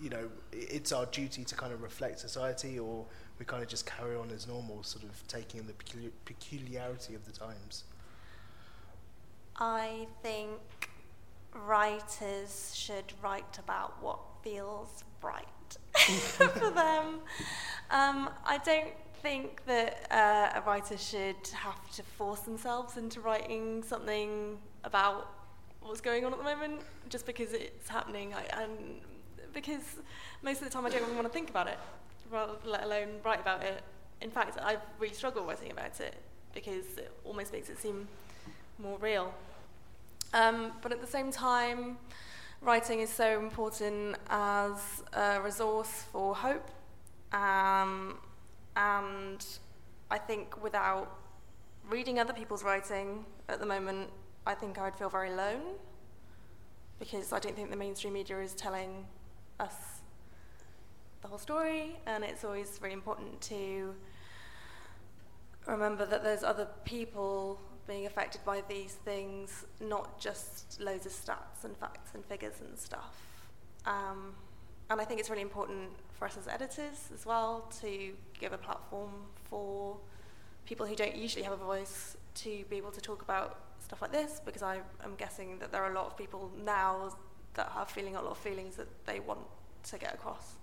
you 0.00 0.08
know 0.08 0.30
it's 0.52 0.92
our 0.92 1.06
duty 1.06 1.44
to 1.44 1.54
kind 1.54 1.72
of 1.72 1.82
reflect 1.82 2.18
society, 2.18 2.78
or 2.78 3.04
we 3.38 3.44
kind 3.44 3.62
of 3.62 3.68
just 3.68 3.86
carry 3.86 4.16
on 4.16 4.30
as 4.30 4.46
normal, 4.46 4.82
sort 4.82 5.04
of 5.04 5.28
taking 5.28 5.60
in 5.60 5.66
the 5.66 6.10
peculiarity 6.24 7.14
of 7.14 7.24
the 7.26 7.32
times? 7.32 7.84
I 9.60 10.06
think 10.22 10.58
writers 11.54 12.72
should 12.74 13.12
write 13.22 13.58
about 13.58 14.02
what 14.02 14.18
feels 14.42 15.04
right 15.22 15.46
for 16.38 16.70
them. 16.70 17.20
Um, 17.90 18.30
I 18.46 18.58
don't 18.64 18.94
think 19.22 19.62
that 19.66 20.06
uh, 20.10 20.58
a 20.58 20.62
writer 20.66 20.96
should 20.96 21.46
have 21.52 21.90
to 21.96 22.02
force 22.02 22.40
themselves 22.40 22.96
into 22.96 23.20
writing 23.20 23.82
something 23.82 24.58
about 24.84 25.30
what's 25.82 26.00
going 26.00 26.24
on 26.24 26.32
at 26.32 26.38
the 26.38 26.44
moment 26.44 26.80
just 27.10 27.26
because 27.26 27.52
it's 27.52 27.88
happening. 27.88 28.32
I, 28.32 28.62
and 28.62 29.00
because 29.52 29.96
most 30.42 30.62
of 30.62 30.64
the 30.64 30.70
time 30.70 30.86
I 30.86 30.88
don't 30.88 31.02
even 31.02 31.16
want 31.16 31.26
to 31.26 31.32
think 31.32 31.50
about 31.50 31.66
it, 31.66 31.78
let 32.64 32.84
alone 32.84 33.08
write 33.22 33.40
about 33.40 33.62
it. 33.62 33.82
In 34.22 34.30
fact, 34.30 34.58
I 34.58 34.78
really 34.98 35.14
struggle 35.14 35.44
writing 35.44 35.70
about 35.70 36.00
it 36.00 36.14
because 36.54 36.96
it 36.96 37.12
almost 37.24 37.52
makes 37.52 37.68
it 37.68 37.78
seem 37.78 38.08
more 38.78 38.96
real. 38.98 39.34
Um, 40.32 40.72
but 40.82 40.92
at 40.92 41.00
the 41.00 41.06
same 41.06 41.30
time, 41.30 41.98
writing 42.60 43.00
is 43.00 43.10
so 43.10 43.38
important 43.38 44.16
as 44.28 45.02
a 45.12 45.40
resource 45.40 46.04
for 46.12 46.34
hope. 46.34 46.70
Um, 47.32 48.18
and 48.76 49.44
I 50.10 50.18
think 50.18 50.62
without 50.62 51.18
reading 51.88 52.18
other 52.18 52.32
people's 52.32 52.62
writing 52.62 53.24
at 53.48 53.60
the 53.60 53.66
moment, 53.66 54.10
I 54.46 54.54
think 54.54 54.78
I 54.78 54.84
would 54.84 54.96
feel 54.96 55.10
very 55.10 55.30
alone 55.30 55.62
because 56.98 57.32
I 57.32 57.38
don't 57.38 57.56
think 57.56 57.70
the 57.70 57.76
mainstream 57.76 58.12
media 58.12 58.38
is 58.40 58.54
telling 58.54 59.06
us 59.58 59.74
the 61.22 61.28
whole 61.28 61.38
story, 61.38 61.98
and 62.06 62.24
it's 62.24 62.44
always 62.44 62.78
really 62.80 62.94
important 62.94 63.40
to 63.42 63.94
remember 65.66 66.06
that 66.06 66.22
there's 66.22 66.42
other 66.42 66.68
people 66.84 67.60
being 67.86 68.06
affected 68.06 68.44
by 68.44 68.62
these 68.68 68.94
things, 69.04 69.64
not 69.80 70.20
just 70.20 70.80
loads 70.80 71.06
of 71.06 71.12
stats 71.12 71.64
and 71.64 71.76
facts 71.76 72.10
and 72.14 72.24
figures 72.24 72.54
and 72.60 72.78
stuff. 72.78 73.20
Um, 73.86 74.34
and 74.90 75.00
I 75.00 75.04
think 75.04 75.20
it's 75.20 75.30
really 75.30 75.42
important 75.42 75.90
for 76.12 76.26
us 76.26 76.36
as 76.36 76.48
editors 76.48 77.10
as 77.14 77.24
well 77.24 77.70
to 77.80 78.12
give 78.38 78.52
a 78.52 78.58
platform 78.58 79.10
for 79.48 79.96
people 80.66 80.86
who 80.86 80.94
don't 80.94 81.16
usually 81.16 81.44
have 81.44 81.52
a 81.52 81.64
voice 81.64 82.16
to 82.34 82.64
be 82.68 82.76
able 82.76 82.90
to 82.90 83.00
talk 83.00 83.22
about 83.22 83.58
stuff 83.80 84.02
like 84.02 84.12
this 84.12 84.40
because 84.44 84.62
I 84.62 84.80
am 85.02 85.14
guessing 85.16 85.58
that 85.58 85.72
there 85.72 85.82
are 85.82 85.90
a 85.90 85.94
lot 85.94 86.06
of 86.06 86.16
people 86.16 86.50
now 86.64 87.12
that 87.54 87.72
are 87.74 87.86
feeling 87.86 88.16
a 88.16 88.22
lot 88.22 88.32
of 88.32 88.38
feelings 88.38 88.76
that 88.76 88.88
they 89.06 89.20
want 89.20 89.40
to 89.84 89.98
get 89.98 90.14
across. 90.14 90.54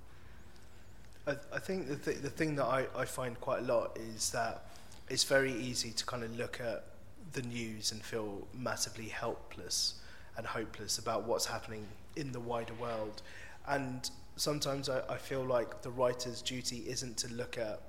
I, 1.25 1.35
I 1.53 1.59
think 1.59 1.87
the, 1.87 1.95
th- 1.95 2.19
the 2.19 2.29
thing 2.29 2.55
that 2.55 2.65
I, 2.65 2.85
I 2.95 3.05
find 3.05 3.39
quite 3.39 3.59
a 3.59 3.65
lot 3.65 3.97
is 3.97 4.29
that 4.31 4.65
it's 5.09 5.23
very 5.23 5.53
easy 5.53 5.91
to 5.91 6.05
kind 6.05 6.23
of 6.23 6.37
look 6.37 6.61
at 6.61 6.85
the 7.33 7.41
news 7.41 7.91
and 7.91 8.01
feel 8.03 8.47
massively 8.53 9.07
helpless 9.07 9.95
and 10.37 10.45
hopeless 10.45 10.97
about 10.97 11.23
what's 11.23 11.45
happening 11.45 11.85
in 12.15 12.31
the 12.31 12.39
wider 12.39 12.73
world. 12.75 13.21
And 13.67 14.09
sometimes 14.35 14.87
I, 14.89 15.01
I 15.09 15.17
feel 15.17 15.43
like 15.43 15.81
the 15.81 15.89
writer's 15.89 16.41
duty 16.41 16.83
isn't 16.87 17.17
to 17.17 17.33
look 17.33 17.57
at 17.57 17.81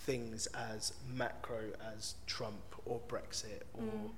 things 0.00 0.46
as 0.48 0.92
macro 1.14 1.60
as 1.96 2.14
Trump 2.26 2.60
or 2.84 3.00
Brexit 3.08 3.62
or 3.72 3.82
mm. 3.82 4.10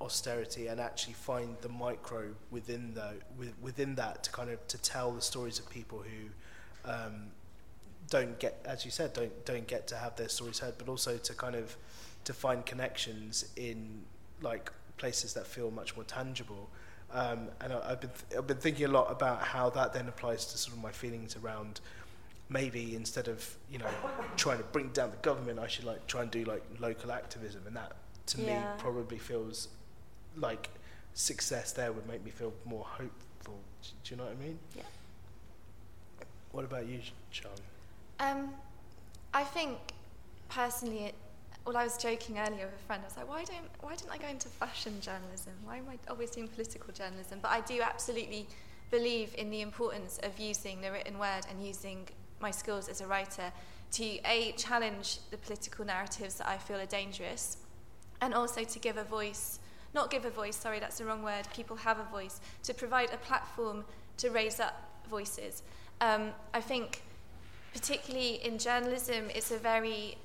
austerity 0.00 0.66
and 0.66 0.80
actually 0.80 1.14
find 1.14 1.56
the 1.62 1.68
micro 1.68 2.26
within 2.50 2.92
the 2.94 3.14
within 3.62 3.94
that 3.94 4.22
to 4.24 4.30
kind 4.30 4.50
of 4.50 4.66
to 4.68 4.76
tell 4.78 5.12
the 5.12 5.22
stories 5.22 5.58
of 5.58 5.68
people 5.70 6.02
who 6.02 6.90
um, 6.90 7.28
don't 8.10 8.38
get 8.38 8.60
as 8.66 8.84
you 8.84 8.90
said 8.90 9.12
don't 9.14 9.46
don't 9.46 9.66
get 9.66 9.86
to 9.86 9.96
have 9.96 10.14
their 10.16 10.28
stories 10.28 10.58
heard 10.58 10.74
but 10.76 10.88
also 10.88 11.16
to 11.16 11.32
kind 11.32 11.54
of 11.54 11.76
to 12.28 12.34
find 12.34 12.66
connections 12.66 13.46
in 13.56 14.02
like 14.42 14.70
places 14.98 15.32
that 15.32 15.46
feel 15.46 15.70
much 15.70 15.96
more 15.96 16.04
tangible. 16.04 16.68
Um, 17.10 17.48
and 17.62 17.72
I, 17.72 17.88
have 17.88 18.00
been 18.02 18.10
th- 18.10 18.38
I've 18.38 18.46
been 18.46 18.58
thinking 18.58 18.84
a 18.84 18.88
lot 18.88 19.10
about 19.10 19.40
how 19.40 19.70
that 19.70 19.94
then 19.94 20.08
applies 20.08 20.44
to 20.52 20.58
sort 20.58 20.76
of 20.76 20.82
my 20.82 20.92
feelings 20.92 21.36
around 21.36 21.80
maybe 22.50 22.94
instead 22.94 23.28
of 23.28 23.56
you 23.70 23.78
know 23.78 23.88
trying 24.36 24.58
to 24.58 24.64
bring 24.64 24.90
down 24.90 25.10
the 25.10 25.16
government, 25.28 25.58
I 25.58 25.68
should 25.68 25.86
like 25.86 26.06
try 26.06 26.20
and 26.20 26.30
do 26.30 26.44
like 26.44 26.62
local 26.78 27.12
activism, 27.12 27.62
and 27.66 27.74
that 27.76 27.92
to 28.26 28.42
yeah. 28.42 28.60
me 28.60 28.66
probably 28.76 29.16
feels 29.16 29.68
like 30.36 30.68
success 31.14 31.72
there 31.72 31.92
would 31.92 32.06
make 32.06 32.22
me 32.22 32.30
feel 32.30 32.52
more 32.66 32.84
hopeful. 32.84 33.58
Do 34.04 34.10
you 34.10 34.16
know 34.18 34.24
what 34.24 34.36
I 34.38 34.44
mean? 34.44 34.58
Yeah. 34.76 34.82
What 36.52 36.66
about 36.66 36.86
you, 36.86 37.00
Sian? 37.32 37.48
Um, 38.20 38.50
I 39.32 39.44
think 39.44 39.78
personally, 40.50 41.04
it 41.04 41.14
well, 41.68 41.76
I 41.76 41.84
was 41.84 41.98
joking 41.98 42.38
earlier 42.38 42.64
with 42.64 42.76
a 42.76 42.86
friend. 42.86 43.02
I 43.04 43.08
was 43.08 43.16
like, 43.18 43.28
why 43.28 43.44
don't 43.44 43.68
why 43.82 43.94
didn't 43.94 44.10
I 44.10 44.16
go 44.16 44.26
into 44.26 44.48
fashion 44.48 44.94
journalism? 45.02 45.52
Why 45.64 45.76
am 45.76 45.84
I 45.90 45.98
always 46.10 46.30
doing 46.30 46.48
political 46.48 46.94
journalism? 46.94 47.40
But 47.42 47.50
I 47.50 47.60
do 47.60 47.82
absolutely 47.82 48.46
believe 48.90 49.34
in 49.36 49.50
the 49.50 49.60
importance 49.60 50.18
of 50.22 50.38
using 50.40 50.80
the 50.80 50.90
written 50.90 51.18
word 51.18 51.42
and 51.50 51.62
using 51.62 52.08
my 52.40 52.50
skills 52.50 52.88
as 52.88 53.02
a 53.02 53.06
writer 53.06 53.52
to 53.92 54.18
a 54.24 54.54
challenge 54.56 55.18
the 55.30 55.36
political 55.36 55.84
narratives 55.84 56.36
that 56.36 56.48
I 56.48 56.56
feel 56.56 56.78
are 56.78 56.86
dangerous, 56.86 57.58
and 58.22 58.32
also 58.32 58.64
to 58.64 58.78
give 58.78 58.96
a 58.96 59.04
voice. 59.04 59.58
Not 59.92 60.10
give 60.10 60.24
a 60.24 60.30
voice. 60.30 60.56
Sorry, 60.56 60.80
that's 60.80 60.96
the 60.96 61.04
wrong 61.04 61.22
word. 61.22 61.48
People 61.54 61.76
have 61.76 61.98
a 61.98 62.04
voice 62.04 62.40
to 62.62 62.72
provide 62.72 63.12
a 63.12 63.18
platform 63.18 63.84
to 64.16 64.30
raise 64.30 64.58
up 64.58 64.74
voices. 65.10 65.62
Um, 66.00 66.30
I 66.54 66.62
think, 66.62 67.02
particularly 67.74 68.36
in 68.42 68.56
journalism, 68.56 69.26
it's 69.34 69.50
a 69.50 69.58
very 69.58 70.16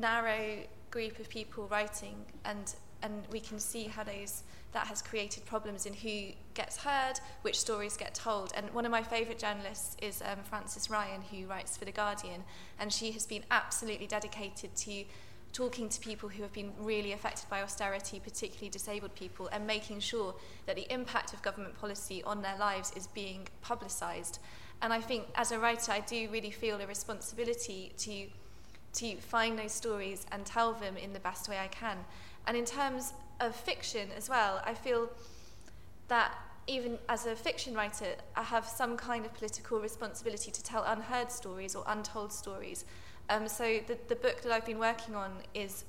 narrow 0.00 0.58
group 0.90 1.18
of 1.18 1.28
people 1.28 1.66
writing, 1.68 2.16
and 2.44 2.74
and 3.02 3.22
we 3.30 3.40
can 3.40 3.58
see 3.58 3.84
how 3.84 4.02
those 4.02 4.44
that 4.72 4.86
has 4.86 5.02
created 5.02 5.44
problems 5.44 5.86
in 5.86 5.92
who 5.92 6.32
gets 6.54 6.78
heard, 6.78 7.14
which 7.42 7.58
stories 7.60 7.96
get 7.96 8.14
told. 8.14 8.52
And 8.56 8.68
one 8.74 8.84
of 8.84 8.90
my 8.90 9.02
favourite 9.02 9.38
journalists 9.38 9.96
is 10.02 10.22
um, 10.22 10.38
Frances 10.42 10.90
Ryan, 10.90 11.22
who 11.30 11.46
writes 11.46 11.76
for 11.76 11.84
The 11.84 11.92
Guardian, 11.92 12.42
and 12.80 12.92
she 12.92 13.12
has 13.12 13.24
been 13.24 13.44
absolutely 13.50 14.06
dedicated 14.06 14.74
to 14.74 15.04
talking 15.52 15.88
to 15.88 16.00
people 16.00 16.28
who 16.28 16.42
have 16.42 16.52
been 16.52 16.72
really 16.80 17.12
affected 17.12 17.48
by 17.48 17.62
austerity, 17.62 18.18
particularly 18.18 18.68
disabled 18.68 19.14
people, 19.14 19.48
and 19.52 19.64
making 19.64 20.00
sure 20.00 20.34
that 20.66 20.74
the 20.74 20.92
impact 20.92 21.32
of 21.32 21.40
government 21.42 21.78
policy 21.80 22.22
on 22.24 22.42
their 22.42 22.58
lives 22.58 22.92
is 22.96 23.06
being 23.06 23.46
publicised. 23.62 24.40
And 24.82 24.92
I 24.92 25.00
think 25.00 25.26
as 25.36 25.52
a 25.52 25.58
writer, 25.58 25.92
I 25.92 26.00
do 26.00 26.28
really 26.30 26.50
feel 26.50 26.80
a 26.80 26.86
responsibility 26.86 27.92
to, 27.98 28.26
to 28.94 29.16
find 29.16 29.58
those 29.58 29.72
stories 29.72 30.26
and 30.32 30.44
tell 30.44 30.72
them 30.72 30.96
in 30.96 31.12
the 31.12 31.20
best 31.20 31.48
way 31.48 31.58
I 31.58 31.68
can. 31.68 31.98
And 32.46 32.56
in 32.56 32.64
terms 32.64 33.12
of 33.40 33.54
fiction 33.54 34.08
as 34.16 34.28
well, 34.28 34.62
I 34.64 34.74
feel 34.74 35.10
that 36.08 36.34
even 36.66 36.98
as 37.08 37.26
a 37.26 37.36
fiction 37.36 37.74
writer, 37.74 38.14
I 38.36 38.42
have 38.42 38.66
some 38.66 38.96
kind 38.96 39.26
of 39.26 39.34
political 39.34 39.80
responsibility 39.80 40.50
to 40.50 40.62
tell 40.62 40.82
unheard 40.84 41.30
stories 41.30 41.74
or 41.74 41.84
untold 41.86 42.32
stories. 42.32 42.84
Um, 43.28 43.48
so 43.48 43.80
the, 43.86 43.98
the 44.08 44.16
book 44.16 44.42
that 44.42 44.52
I've 44.52 44.66
been 44.66 44.78
working 44.78 45.14
on 45.14 45.32
is 45.54 45.84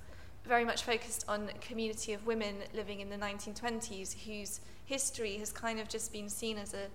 very 0.46 0.66
much 0.66 0.84
focused 0.84 1.26
on 1.28 1.50
a 1.50 1.58
community 1.60 2.14
of 2.14 2.26
women 2.26 2.58
living 2.74 3.00
in 3.00 3.10
the 3.10 3.18
1920s 3.18 4.16
whose 4.26 4.62
history 4.86 5.38
has 5.38 5.52
kind 5.52 5.80
of 5.80 5.88
just 5.88 6.12
been 6.14 6.30
seen 6.30 6.58
as 6.58 6.74
a, 6.74 6.88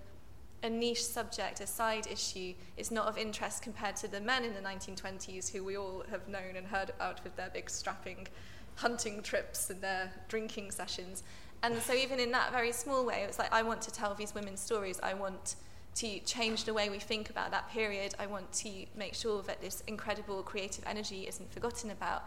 a 0.63 0.71
niche 0.71 1.05
subject, 1.05 1.61
a 1.61 1.67
side 1.67 2.07
issue. 2.07 2.55
It's 2.77 2.91
not 2.91 3.07
of 3.07 3.17
interest 3.17 3.63
compared 3.63 3.97
to 3.97 4.09
the 4.09 4.21
men 4.21 4.45
in 4.45 4.55
the 4.55 4.61
1920s 4.61 5.51
who 5.51 5.65
we 5.65 5.77
all 5.77 6.05
have 6.11 6.29
known 6.29 6.57
and 6.57 6.67
heard 6.67 6.91
about 6.91 7.23
with 7.25 7.37
their 7.37 7.51
big 7.51 7.71
strapping 7.71 8.29
hunting 8.77 9.23
trips 9.23 9.71
and 9.71 9.81
their 9.81 10.13
drinking 10.29 10.71
sessions. 10.71 11.23
And 11.63 11.81
so 11.83 11.95
even 11.95 12.19
in 12.19 12.31
that 12.33 12.53
very 12.53 12.73
small 12.73 13.05
way, 13.05 13.25
it's 13.27 13.39
like 13.39 13.53
I 13.53 13.63
want 13.63 13.83
to 13.83 13.91
tell 13.91 14.15
these 14.15 14.35
women's 14.35 14.61
stories. 14.61 14.99
I 15.03 15.15
want 15.15 15.57
to 15.97 16.19
change 16.21 16.65
the 16.65 16.73
way 16.73 16.89
we 16.89 16.99
think 16.99 17.31
about 17.31 17.51
that 17.51 17.71
period. 17.71 18.15
I 18.19 18.27
want 18.27 18.51
to 18.53 18.87
make 18.97 19.15
sure 19.15 19.43
that 19.43 19.61
this 19.61 19.83
incredible 19.87 20.43
creative 20.43 20.85
energy 20.87 21.27
isn't 21.27 21.53
forgotten 21.53 21.91
about. 21.91 22.25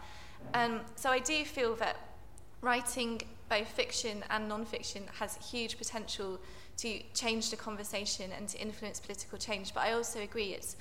Um, 0.52 0.80
so 0.96 1.10
I 1.10 1.18
do 1.18 1.44
feel 1.44 1.74
that 1.76 1.96
writing 2.60 3.22
both 3.48 3.68
fiction 3.68 4.24
and 4.30 4.48
non-fiction 4.48 5.04
has 5.18 5.36
huge 5.36 5.78
potential 5.78 6.38
to 6.78 7.00
change 7.14 7.50
the 7.50 7.56
conversation 7.56 8.30
and 8.36 8.48
to 8.48 8.58
influence 8.58 9.00
political 9.00 9.38
change. 9.38 9.72
But 9.74 9.84
I 9.84 9.92
also 9.92 10.20
agree 10.20 10.48
it's, 10.48 10.76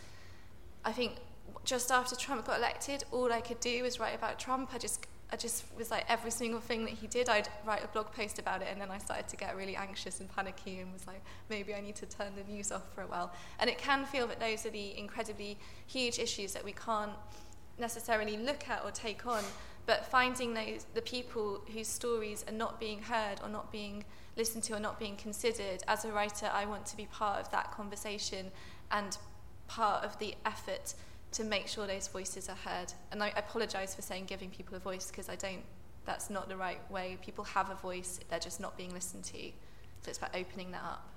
I 0.84 0.92
think 0.92 1.18
just 1.64 1.92
after 1.92 2.16
Trump 2.16 2.46
got 2.46 2.58
elected, 2.58 3.04
all 3.12 3.32
I 3.32 3.42
could 3.42 3.60
do 3.60 3.84
was 3.84 4.00
write 4.00 4.16
about 4.16 4.40
Trump. 4.40 4.72
I 4.74 4.78
just 4.78 5.06
I 5.32 5.36
just 5.36 5.66
was 5.76 5.90
like 5.90 6.06
every 6.08 6.30
single 6.30 6.60
thing 6.60 6.86
that 6.86 6.94
he 6.94 7.08
did, 7.08 7.28
I'd 7.28 7.50
write 7.66 7.84
a 7.84 7.88
blog 7.88 8.12
post 8.12 8.38
about 8.38 8.62
it, 8.62 8.68
and 8.72 8.80
then 8.80 8.92
I 8.92 9.00
started 9.00 9.28
to 9.30 9.36
get 9.36 9.58
really 9.58 9.76
anxious 9.76 10.20
and 10.20 10.30
panicky, 10.34 10.80
and 10.80 10.94
was 10.94 11.08
like, 11.08 11.24
maybe 11.50 11.74
I 11.74 11.82
need 11.82 11.96
to 11.96 12.06
turn 12.06 12.34
the 12.36 12.44
news 12.44 12.72
off 12.72 12.94
for 12.94 13.02
a 13.02 13.08
while. 13.08 13.34
And 13.60 13.68
it 13.68 13.80
can 13.80 14.06
feel 14.06 14.28
that 14.28 14.40
those 14.40 14.64
are 14.68 14.70
the 14.70 14.96
incredibly 14.96 15.58
huge 15.88 16.20
issues 16.20 16.54
that 16.54 16.64
we 16.64 16.74
can't 16.74 17.14
necessarily 17.80 18.38
look 18.38 18.70
at 18.70 18.86
or 18.86 18.92
take 18.92 19.26
on, 19.26 19.44
but 19.88 20.06
finding 20.06 20.54
those 20.54 20.86
the 20.94 21.02
people 21.02 21.62
whose 21.74 21.88
stories 21.88 22.46
are 22.48 22.54
not 22.54 22.80
being 22.80 23.02
heard 23.02 23.42
or 23.42 23.50
not 23.50 23.72
being 23.72 24.06
listened 24.36 24.64
to 24.66 24.76
or 24.76 24.80
not 24.80 25.00
being 25.00 25.16
considered. 25.16 25.84
As 25.88 26.06
a 26.06 26.12
writer, 26.12 26.50
I 26.52 26.66
want 26.66 26.86
to 26.88 26.98
be 26.98 27.06
part 27.06 27.40
of 27.40 27.52
that 27.52 27.72
conversation 27.72 28.52
and 28.92 29.18
part 29.68 30.04
of 30.04 30.18
the 30.20 30.36
effort 30.46 30.94
to 31.34 31.44
make 31.44 31.68
sure 31.68 31.88
those 31.88 32.08
voices 32.08 32.50
are 32.50 32.56
heard. 32.56 32.94
And 33.12 33.24
I 33.24 33.30
apologise 33.36 33.96
for 33.96 34.02
saying 34.02 34.26
giving 34.26 34.50
people 34.50 34.76
a 34.76 34.80
voice 34.80 35.10
because 35.10 35.30
I 35.30 35.36
don't, 35.36 35.64
that's 36.06 36.30
not 36.30 36.48
the 36.48 36.58
right 36.58 36.80
way. 36.92 37.18
People 37.24 37.44
have 37.44 37.70
a 37.70 37.76
voice, 37.76 38.20
they're 38.30 38.40
just 38.40 38.60
not 38.60 38.78
being 38.78 38.94
listened 38.94 39.24
to. 39.26 39.52
So 40.02 40.10
it's 40.10 40.18
about 40.18 40.36
opening 40.36 40.72
that 40.72 40.84
up. 40.84 41.08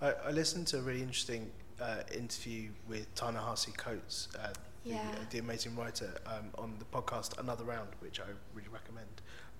I, 0.00 0.28
I 0.28 0.30
listened 0.30 0.66
to 0.68 0.78
a 0.78 0.80
really 0.80 1.02
interesting 1.02 1.50
uh, 1.80 2.02
interview 2.14 2.70
with 2.88 3.12
Ta-Nehisi 3.14 3.76
Coates, 3.76 4.28
uh, 4.38 4.48
yeah. 4.84 5.02
the, 5.12 5.20
uh, 5.20 5.24
the 5.30 5.38
amazing 5.38 5.76
writer, 5.76 6.14
um, 6.26 6.50
on 6.56 6.74
the 6.78 6.84
podcast 6.86 7.38
Another 7.38 7.64
Round, 7.64 7.88
which 8.00 8.20
I 8.20 8.24
really 8.54 8.68
recommend 8.72 9.08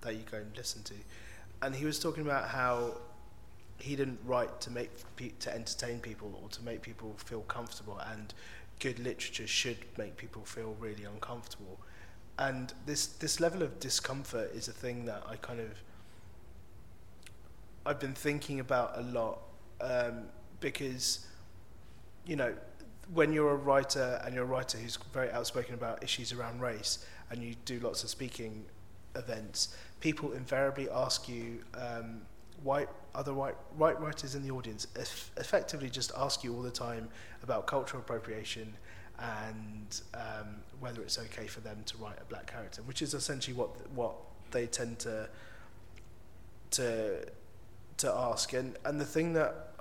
that 0.01 0.15
you 0.15 0.21
go 0.29 0.37
and 0.37 0.55
listen 0.55 0.83
to. 0.83 0.93
And 1.63 1.73
he 1.73 1.85
was 1.85 1.97
talking 1.97 2.23
about 2.23 2.49
how 2.49 2.97
he 3.77 3.95
didn't 3.95 4.19
write 4.25 4.59
to 4.61 4.69
make 4.69 4.89
to 5.39 5.55
entertain 5.55 5.99
people 5.99 6.37
or 6.43 6.49
to 6.49 6.61
make 6.61 6.81
people 6.81 7.15
feel 7.17 7.41
comfortable 7.41 7.99
and 8.11 8.33
good 8.79 8.99
literature 8.99 9.47
should 9.47 9.77
make 9.97 10.17
people 10.17 10.43
feel 10.43 10.75
really 10.77 11.05
uncomfortable. 11.05 11.79
And 12.37 12.73
this 12.85 13.05
this 13.07 13.39
level 13.39 13.63
of 13.63 13.79
discomfort 13.79 14.51
is 14.53 14.67
a 14.67 14.73
thing 14.73 15.05
that 15.05 15.23
I 15.25 15.37
kind 15.37 15.61
of 15.61 15.71
I've 17.85 17.99
been 17.99 18.13
thinking 18.13 18.59
about 18.59 18.97
a 18.97 19.01
lot 19.01 19.39
um, 19.79 20.23
because 20.59 21.25
you 22.25 22.35
know 22.35 22.53
when 23.13 23.31
you're 23.31 23.51
a 23.51 23.55
writer 23.55 24.21
and 24.25 24.35
you're 24.35 24.43
a 24.43 24.47
writer 24.47 24.77
who's 24.77 24.97
very 25.13 25.31
outspoken 25.31 25.75
about 25.75 26.03
issues 26.03 26.33
around 26.33 26.59
race 26.59 27.05
and 27.29 27.41
you 27.41 27.55
do 27.63 27.79
lots 27.79 28.03
of 28.03 28.09
speaking 28.09 28.65
events, 29.15 29.75
people 29.99 30.33
invariably 30.33 30.89
ask 30.89 31.29
you 31.29 31.63
um, 31.75 32.21
white 32.63 32.89
other 33.15 33.33
white, 33.33 33.55
white 33.77 33.99
writers 34.01 34.35
in 34.35 34.41
the 34.41 34.51
audience 34.51 34.87
eff- 34.97 35.31
effectively 35.37 35.89
just 35.89 36.11
ask 36.17 36.43
you 36.43 36.55
all 36.55 36.61
the 36.63 36.71
time 36.71 37.07
about 37.43 37.67
cultural 37.67 38.01
appropriation 38.01 38.73
and 39.19 40.01
um, 40.15 40.55
whether 40.79 41.01
it's 41.01 41.19
okay 41.19 41.45
for 41.45 41.59
them 41.59 41.77
to 41.85 41.97
write 41.97 42.17
a 42.19 42.25
black 42.25 42.51
character, 42.51 42.81
which 42.83 43.01
is 43.01 43.13
essentially 43.13 43.55
what 43.55 43.69
what 43.91 44.15
they 44.51 44.65
tend 44.65 44.99
to 44.99 45.29
to 46.71 47.25
to 47.97 48.11
ask. 48.11 48.53
And 48.53 48.77
and 48.83 48.99
the 48.99 49.05
thing 49.05 49.33
that 49.33 49.73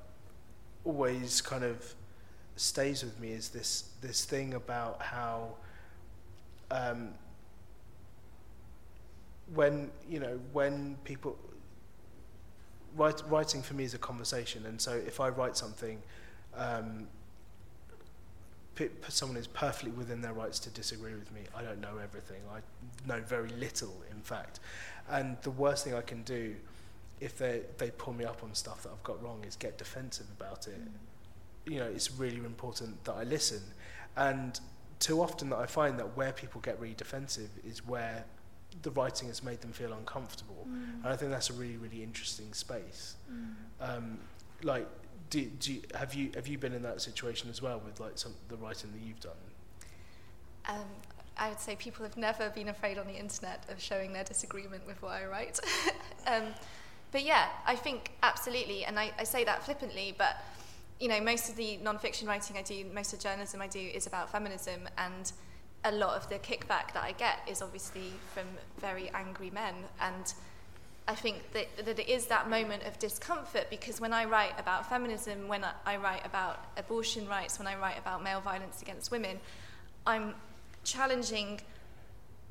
always 0.85 1.41
kind 1.41 1.65
of 1.65 1.95
stays 2.57 3.03
with 3.03 3.19
me 3.19 3.31
is 3.31 3.49
this 3.49 3.91
this 4.03 4.25
thing 4.25 4.55
about 4.55 5.01
how 5.01 5.55
um, 6.71 7.15
when 9.55 9.91
you 10.09 10.21
know 10.21 10.39
when 10.53 10.97
people 11.05 11.37
write, 12.97 13.23
writing 13.29 13.63
for 13.63 13.75
me 13.75 13.85
is 13.85 13.95
a 13.95 13.99
conversation, 13.99 14.67
and 14.67 14.81
so 14.81 14.93
if 14.93 15.21
I 15.21 15.29
write 15.29 15.57
something, 15.57 16.03
um, 16.57 17.07
someone 19.09 19.37
is 19.37 19.47
perfectly 19.47 19.91
within 19.93 20.21
their 20.23 20.33
rights 20.33 20.59
to 20.61 20.71
disagree 20.71 21.15
with 21.15 21.31
me. 21.33 21.43
I 21.55 21.63
don't 21.63 21.81
know 21.81 21.99
everything. 22.03 22.41
I 22.53 22.61
know 23.07 23.21
very 23.21 23.51
little, 23.51 23.95
in 24.11 24.21
fact. 24.23 24.61
And 25.11 25.37
the 25.43 25.51
worst 25.51 25.85
thing 25.85 25.95
I 25.95 26.01
can 26.01 26.23
do, 26.23 26.55
if 27.21 27.37
they 27.37 27.63
they 27.79 27.91
pull 27.91 28.15
me 28.15 28.25
up 28.25 28.43
on 28.43 28.55
stuff 28.55 28.83
that 28.85 28.91
I've 28.91 29.03
got 29.03 29.23
wrong, 29.23 29.45
is 29.47 29.57
get 29.57 29.79
defensive 29.79 30.27
about 30.39 30.67
it. 30.67 30.81
Mm. 30.81 31.73
You 31.73 31.79
know, 31.79 31.87
it's 31.87 32.13
really 32.13 32.39
important 32.39 33.05
that 33.05 33.13
I 33.13 33.25
listen. 33.25 33.61
And 34.17 34.59
too 34.99 35.21
often 35.21 35.51
that 35.51 35.59
I 35.59 35.67
find 35.67 35.99
that 35.99 36.17
where 36.17 36.33
people 36.33 36.61
get 36.61 36.79
really 36.81 36.95
defensive 36.95 37.51
is 37.67 37.87
where 37.87 38.25
the 38.83 38.91
writing 38.91 39.29
has 39.29 39.43
made 39.43 39.61
them 39.61 39.73
feel 39.73 39.93
uncomfortable. 39.93 40.67
Mm. 40.69 41.05
And 41.05 41.13
I 41.13 41.17
think 41.17 41.31
that's 41.31 41.51
a 41.51 41.53
really, 41.53 41.77
really 41.77 42.03
interesting 42.03 42.53
space. 42.53 43.17
Mm. 43.31 43.55
Um, 43.81 44.19
like, 44.63 44.87
do, 45.31 45.45
do 45.45 45.75
you, 45.75 45.83
have 45.95 46.15
you 46.15 46.31
have 46.35 46.47
you 46.47 46.59
been 46.59 46.73
in 46.73 46.83
that 46.83 47.01
situation 47.01 47.49
as 47.51 47.63
well 47.63 47.81
with 47.85 48.01
like 48.01 48.19
some 48.19 48.35
the 48.49 48.57
writing 48.57 48.91
that 48.93 49.01
you've 49.07 49.21
done? 49.21 49.33
Um, 50.69 50.85
I 51.37 51.49
would 51.49 51.61
say 51.61 51.77
people 51.77 52.05
have 52.05 52.17
never 52.17 52.51
been 52.51 52.69
afraid 52.69 52.99
on 52.99 53.07
the 53.07 53.15
internet 53.15 53.65
of 53.71 53.81
showing 53.81 54.13
their 54.13 54.25
disagreement 54.25 54.87
with 54.87 55.01
what 55.03 55.13
I 55.13 55.27
write. 55.27 55.59
um, 56.27 56.45
but 57.11 57.25
yeah, 57.25 57.49
I 57.67 57.77
think 57.77 58.13
absolutely, 58.23 58.85
and 58.85 58.99
I, 58.99 59.13
I 59.19 59.25
say 59.25 59.45
that 59.45 59.65
flippantly, 59.65 60.15
but 60.17 60.37
you 61.01 61.09
know, 61.09 61.21
most 61.21 61.49
of 61.49 61.57
the 61.57 61.79
non-fiction 61.79 62.29
writing 62.29 62.57
I 62.57 62.63
do, 62.63 62.85
most 62.95 63.13
of 63.13 63.19
the 63.19 63.25
journalism 63.25 63.61
I 63.61 63.67
do 63.67 63.81
is 63.81 64.07
about 64.07 64.31
feminism, 64.31 64.89
and 64.99 65.33
a 65.85 65.93
lot 65.93 66.17
of 66.17 66.29
the 66.29 66.37
kickback 66.37 66.93
that 66.95 67.03
I 67.03 67.13
get 67.13 67.41
is 67.49 67.61
obviously 67.61 68.13
from 68.33 68.47
very 68.79 69.11
angry 69.15 69.51
men. 69.51 69.75
And 70.01 70.33
I 71.09 71.15
think 71.15 71.53
that, 71.53 71.67
that 71.85 71.99
it 71.99 72.09
is 72.09 72.27
that 72.27 72.49
moment 72.49 72.85
of 72.85 72.99
discomfort 72.99 73.67
because 73.69 74.01
when 74.01 74.13
I 74.13 74.25
write 74.25 74.59
about 74.59 74.89
feminism, 74.89 75.49
when 75.49 75.65
I, 75.85 75.97
write 75.97 76.25
about 76.25 76.65
abortion 76.77 77.27
rights, 77.29 77.59
when 77.59 77.67
I 77.67 77.77
write 77.77 77.99
about 77.99 78.23
male 78.23 78.41
violence 78.41 78.81
against 78.81 79.11
women, 79.11 79.41
I'm 80.07 80.35
challenging 80.85 81.61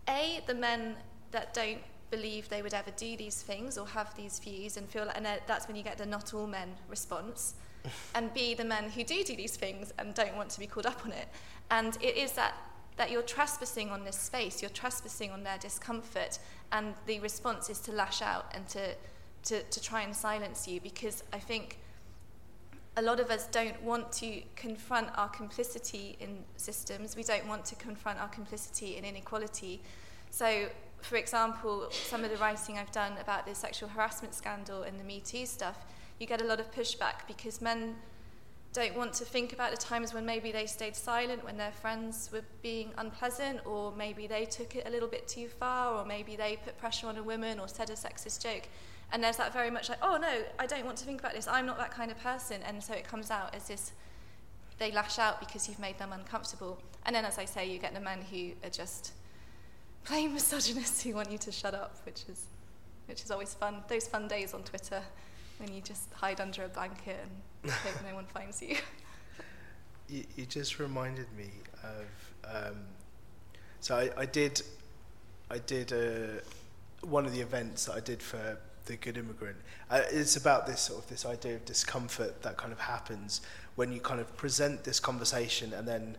A, 0.10 0.42
the 0.46 0.54
men 0.54 0.96
that 1.32 1.54
don't 1.54 1.80
believe 2.10 2.50
they 2.50 2.62
would 2.62 2.74
ever 2.74 2.92
do 2.98 3.16
these 3.16 3.42
things 3.42 3.78
or 3.78 3.88
have 3.88 4.14
these 4.18 4.40
views 4.40 4.76
and 4.76 4.90
feel 4.90 5.06
like, 5.06 5.16
and 5.16 5.26
that's 5.48 5.68
when 5.68 5.78
you 5.78 5.84
get 5.84 5.98
the 5.98 6.06
not 6.06 6.34
all 6.34 6.48
men 6.48 6.76
response. 6.90 7.56
and 8.16 8.34
B, 8.34 8.54
the 8.54 8.66
men 8.66 8.90
who 8.90 9.06
do 9.06 9.24
do 9.24 9.36
these 9.36 9.56
things 9.56 9.94
and 9.98 10.14
don't 10.14 10.36
want 10.36 10.50
to 10.52 10.60
be 10.60 10.68
called 10.68 10.86
up 10.86 11.06
on 11.06 11.14
it. 11.14 11.30
And 11.72 11.98
it 12.02 12.18
is 12.18 12.34
that 12.34 12.54
that 12.98 13.12
you're 13.12 13.22
trespassing 13.22 13.90
on 13.90 14.04
this 14.04 14.18
space, 14.18 14.62
you're 14.62 14.70
trespassing 14.70 15.32
on 15.32 15.44
their 15.44 15.58
discomfort, 15.58 16.40
and 16.72 16.94
the 17.06 17.20
response 17.20 17.70
is 17.70 17.80
to 17.80 17.92
lash 17.92 18.22
out 18.22 18.52
and 18.54 18.68
to, 18.70 18.94
to, 19.44 19.64
to 19.64 19.82
try 19.82 20.02
and 20.02 20.16
silence 20.16 20.68
you 20.68 20.80
because 20.82 21.24
I 21.34 21.40
think 21.40 21.80
a 22.98 23.02
lot 23.02 23.20
of 23.20 23.30
us 23.30 23.48
don't 23.48 23.82
want 23.82 24.12
to 24.12 24.42
confront 24.56 25.08
our 25.18 25.30
complicity 25.30 26.18
in 26.20 26.44
systems, 26.58 27.16
we 27.16 27.24
don't 27.24 27.48
want 27.48 27.64
to 27.66 27.76
confront 27.76 28.20
our 28.20 28.28
complicity 28.28 28.98
in 28.98 29.06
inequality. 29.06 29.82
So, 30.30 30.68
for 31.02 31.16
example, 31.16 31.88
some 31.92 32.24
of 32.24 32.30
the 32.30 32.38
writing 32.38 32.78
I've 32.78 32.92
done 32.92 33.14
about 33.20 33.46
the 33.46 33.56
sexual 33.56 33.90
harassment 33.90 34.36
scandal 34.36 34.84
and 34.84 35.00
the 35.00 35.04
Me 35.04 35.22
Too 35.22 35.46
stuff, 35.46 35.86
you 36.20 36.28
get 36.28 36.42
a 36.42 36.46
lot 36.46 36.60
of 36.60 36.72
pushback 36.72 37.26
because 37.28 37.62
men 37.62 37.96
don't 38.74 38.96
want 38.96 39.14
to 39.14 39.26
think 39.26 39.52
about 39.52 39.72
the 39.72 39.78
times 39.78 40.14
when 40.14 40.26
maybe 40.26 40.52
they 40.52 40.66
stayed 40.66 40.96
silent 40.96 41.44
when 41.44 41.58
their 41.58 41.74
friends 41.74 42.30
were 42.32 42.44
being 42.62 42.92
unpleasant, 42.98 43.66
or 43.66 43.92
maybe 43.92 44.28
they 44.28 44.46
took 44.46 44.76
it 44.76 44.88
a 44.88 44.90
little 44.90 45.10
bit 45.10 45.28
too 45.28 45.48
far, 45.48 45.96
or 45.96 46.06
maybe 46.06 46.36
they 46.36 46.58
put 46.64 46.78
pressure 46.78 47.08
on 47.08 47.18
a 47.18 47.24
woman 47.24 47.60
or 47.60 47.68
said 47.68 47.90
a 47.90 47.94
sexist 47.94 48.42
joke. 48.42 48.70
And 49.12 49.22
there's 49.22 49.36
that 49.38 49.52
very 49.52 49.70
much 49.70 49.90
like, 49.90 49.98
oh 50.02 50.18
no, 50.18 50.44
I 50.58 50.66
don't 50.66 50.86
want 50.86 50.98
to 51.00 51.06
think 51.06 51.20
about 51.20 51.34
this, 51.34 51.48
I'm 51.48 51.66
not 51.66 51.78
that 51.80 51.92
kind 51.92 52.12
of 52.12 52.20
person. 52.20 52.62
And 52.66 52.82
so 52.82 52.94
it 52.94 53.04
comes 53.04 53.30
out 53.30 53.54
as 53.54 53.68
this, 53.68 53.92
they 54.80 54.92
lash 54.92 55.20
out 55.20 55.42
because 55.42 55.68
you've 55.68 55.80
made 55.80 56.00
them 56.00 56.14
uncomfortable. 56.14 56.80
And 57.06 57.14
then, 57.16 57.26
as 57.26 57.38
I 57.38 57.46
say, 57.46 57.70
you 57.70 57.78
get 57.78 57.94
the 57.94 58.00
men 58.00 58.20
who 58.32 58.52
are 58.64 58.70
just 58.70 59.12
plain 60.06 60.34
misogynists 60.34 61.04
who 61.04 61.14
want 61.14 61.30
you 61.30 61.38
to 61.40 61.52
shut 61.52 61.74
up, 61.74 61.98
which 62.06 62.24
is, 62.30 62.46
which 63.08 63.22
is 63.24 63.32
always 63.32 63.54
fun. 63.54 63.84
Those 63.90 64.08
fun 64.08 64.30
days 64.30 64.54
on 64.54 64.64
Twitter 64.64 65.02
when 65.62 65.74
you 65.74 65.82
just 65.82 66.12
hide 66.14 66.42
under 66.42 66.66
a 66.66 66.68
blanket 66.68 67.20
and 67.64 67.72
hope 67.72 68.04
no 68.10 68.16
one 68.16 68.26
finds 68.26 68.62
you. 68.62 68.76
you. 70.10 70.24
You 70.36 70.46
just 70.46 70.80
reminded 70.80 71.28
me 71.38 71.50
of. 71.84 72.68
Um, 72.72 72.76
so 73.80 73.96
I, 73.96 74.10
I 74.18 74.26
did, 74.26 74.62
I 75.50 75.60
did 75.60 75.94
uh, 75.94 76.42
one 77.02 77.26
of 77.26 77.34
the 77.34 77.42
events 77.42 77.86
that 77.86 77.94
I 77.94 78.00
did 78.00 78.22
for 78.22 78.58
the 78.86 78.96
Good 78.96 79.18
Immigrant. 79.18 79.58
Uh, 79.90 80.02
it's 80.12 80.36
about 80.36 80.66
this 80.66 80.82
sort 80.82 81.04
of 81.04 81.10
this 81.10 81.26
idea 81.26 81.56
of 81.56 81.66
discomfort 81.66 82.42
that 82.42 82.58
kind 82.58 82.74
of 82.74 82.80
happens 82.80 83.42
when 83.76 83.92
you 83.92 84.00
kind 84.00 84.20
of 84.20 84.36
present 84.38 84.84
this 84.84 85.00
conversation 85.00 85.74
and 85.74 85.88
then 85.88 86.18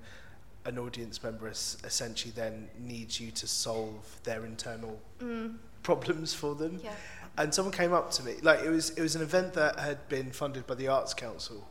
an 0.65 0.79
audience 0.79 1.23
member 1.23 1.49
es- 1.49 1.77
essentially 1.85 2.33
then 2.37 2.69
needs 2.79 3.21
you 3.21 3.33
to 3.33 3.49
solve 3.49 4.21
their 4.23 4.45
internal 4.45 5.01
mm. 5.21 5.55
problems 5.83 6.33
for 6.33 6.55
them. 6.55 6.81
Yeah 6.83 6.93
and 7.39 7.55
someone 7.55 7.73
came 7.73 7.93
up 7.93 8.11
to 8.13 8.23
me 8.23 8.35
like 8.43 8.61
it 8.61 8.69
was 8.71 8.91
it 8.91 9.01
was 9.01 9.17
an 9.17 9.23
event 9.23 9.55
that 9.55 9.79
had 9.79 10.09
been 10.09 10.31
funded 10.31 10.67
by 10.67 10.75
the 10.75 10.89
arts 10.89 11.15
council. 11.15 11.69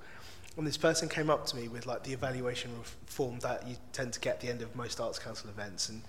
And 0.58 0.68
this 0.68 0.78
person 0.78 1.08
came 1.08 1.30
up 1.30 1.46
to 1.48 1.56
me 1.56 1.70
with 1.70 1.86
like 1.86 2.04
the 2.04 2.12
evaluation 2.12 2.72
form 3.06 3.40
that 3.40 3.66
you 3.68 3.78
tend 3.94 4.14
to 4.14 4.20
get 4.20 4.36
at 4.36 4.42
the 4.42 4.50
end 4.50 4.62
of 4.62 4.76
most 4.76 5.00
arts 5.00 5.18
council 5.18 5.50
events 5.50 5.88
and 5.88 6.02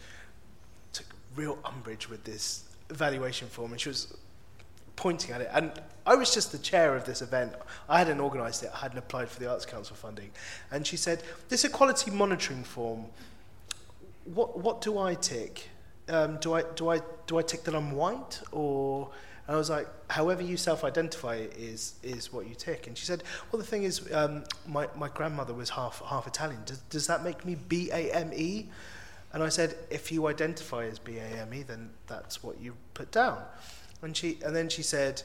took 0.93 1.07
real 1.37 1.59
umbrage 1.65 2.09
with 2.09 2.25
this 2.25 2.65
evaluation 2.91 3.47
form. 3.47 3.71
And 3.71 3.81
she 3.81 3.89
was 3.89 4.13
pointing 4.97 5.33
at 5.33 5.43
it. 5.43 5.51
And 5.53 5.71
I 6.05 6.17
was 6.17 6.35
just 6.35 6.51
the 6.51 6.59
chair 6.59 6.97
of 6.97 7.05
this 7.05 7.23
event. 7.23 7.53
I 7.89 7.99
hadn't 7.99 8.21
organised 8.21 8.65
it. 8.65 8.71
I 8.75 8.79
hadn't 8.79 8.99
applied 8.99 9.29
for 9.29 9.39
the 9.39 9.49
arts 9.49 9.65
council 9.65 9.95
funding. 9.95 10.31
And 10.73 10.85
she 10.85 10.97
said 10.97 11.23
this 11.49 11.65
equality 11.65 12.11
monitoring 12.11 12.65
form 12.65 13.07
what 14.25 14.59
what 14.59 14.81
do 14.81 14.99
I 14.99 15.15
tick? 15.15 15.69
Um, 16.09 16.37
do 16.39 16.55
I 16.55 16.63
do 16.75 16.91
I 16.91 17.01
do 17.27 17.39
I 17.39 17.43
tick 17.43 17.65
that 17.65 17.75
I'm 17.75 17.93
white 17.93 18.41
or 18.51 19.11
and 19.47 19.57
I 19.57 19.59
was 19.59 19.71
like, 19.71 19.89
however 20.09 20.43
you 20.43 20.57
self-identify 20.57 21.47
is 21.57 21.95
is 22.03 22.33
what 22.33 22.47
you 22.47 22.55
tick. 22.55 22.87
And 22.87 22.97
she 22.97 23.07
said, 23.07 23.25
well, 23.51 23.61
the 23.61 23.67
thing 23.67 23.83
is, 23.83 24.13
um, 24.13 24.45
my 24.67 24.89
my 24.97 25.09
grandmother 25.09 25.55
was 25.55 25.71
half 25.71 26.01
half 26.07 26.27
Italian. 26.27 26.61
Does 26.65 26.79
does 26.91 27.07
that 27.07 27.25
make 27.25 27.45
me 27.45 27.57
B 27.57 27.91
A 27.93 28.13
M 28.13 28.31
E? 28.35 28.69
And 29.33 29.43
I 29.43 29.49
said, 29.49 29.75
if 29.91 30.13
you 30.13 30.27
identify 30.27 30.85
as 30.85 30.99
B 30.99 31.17
A 31.17 31.25
M 31.25 31.55
E, 31.55 31.63
then 31.63 31.91
that's 32.07 32.43
what 32.43 32.61
you 32.61 32.75
put 32.95 33.11
down. 33.11 33.43
And 34.03 34.17
she 34.17 34.39
and 34.45 34.55
then 34.55 34.69
she 34.69 34.83
said, 34.83 35.23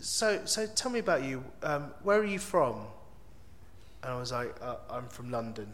so 0.00 0.40
so 0.44 0.66
tell 0.66 0.90
me 0.90 0.98
about 0.98 1.22
you. 1.22 1.44
Um, 1.62 1.92
where 2.02 2.18
are 2.18 2.24
you 2.24 2.38
from? 2.38 2.86
And 4.02 4.12
I 4.12 4.18
was 4.18 4.32
like, 4.32 4.54
uh, 4.60 4.76
I'm 4.90 5.08
from 5.08 5.30
London. 5.30 5.72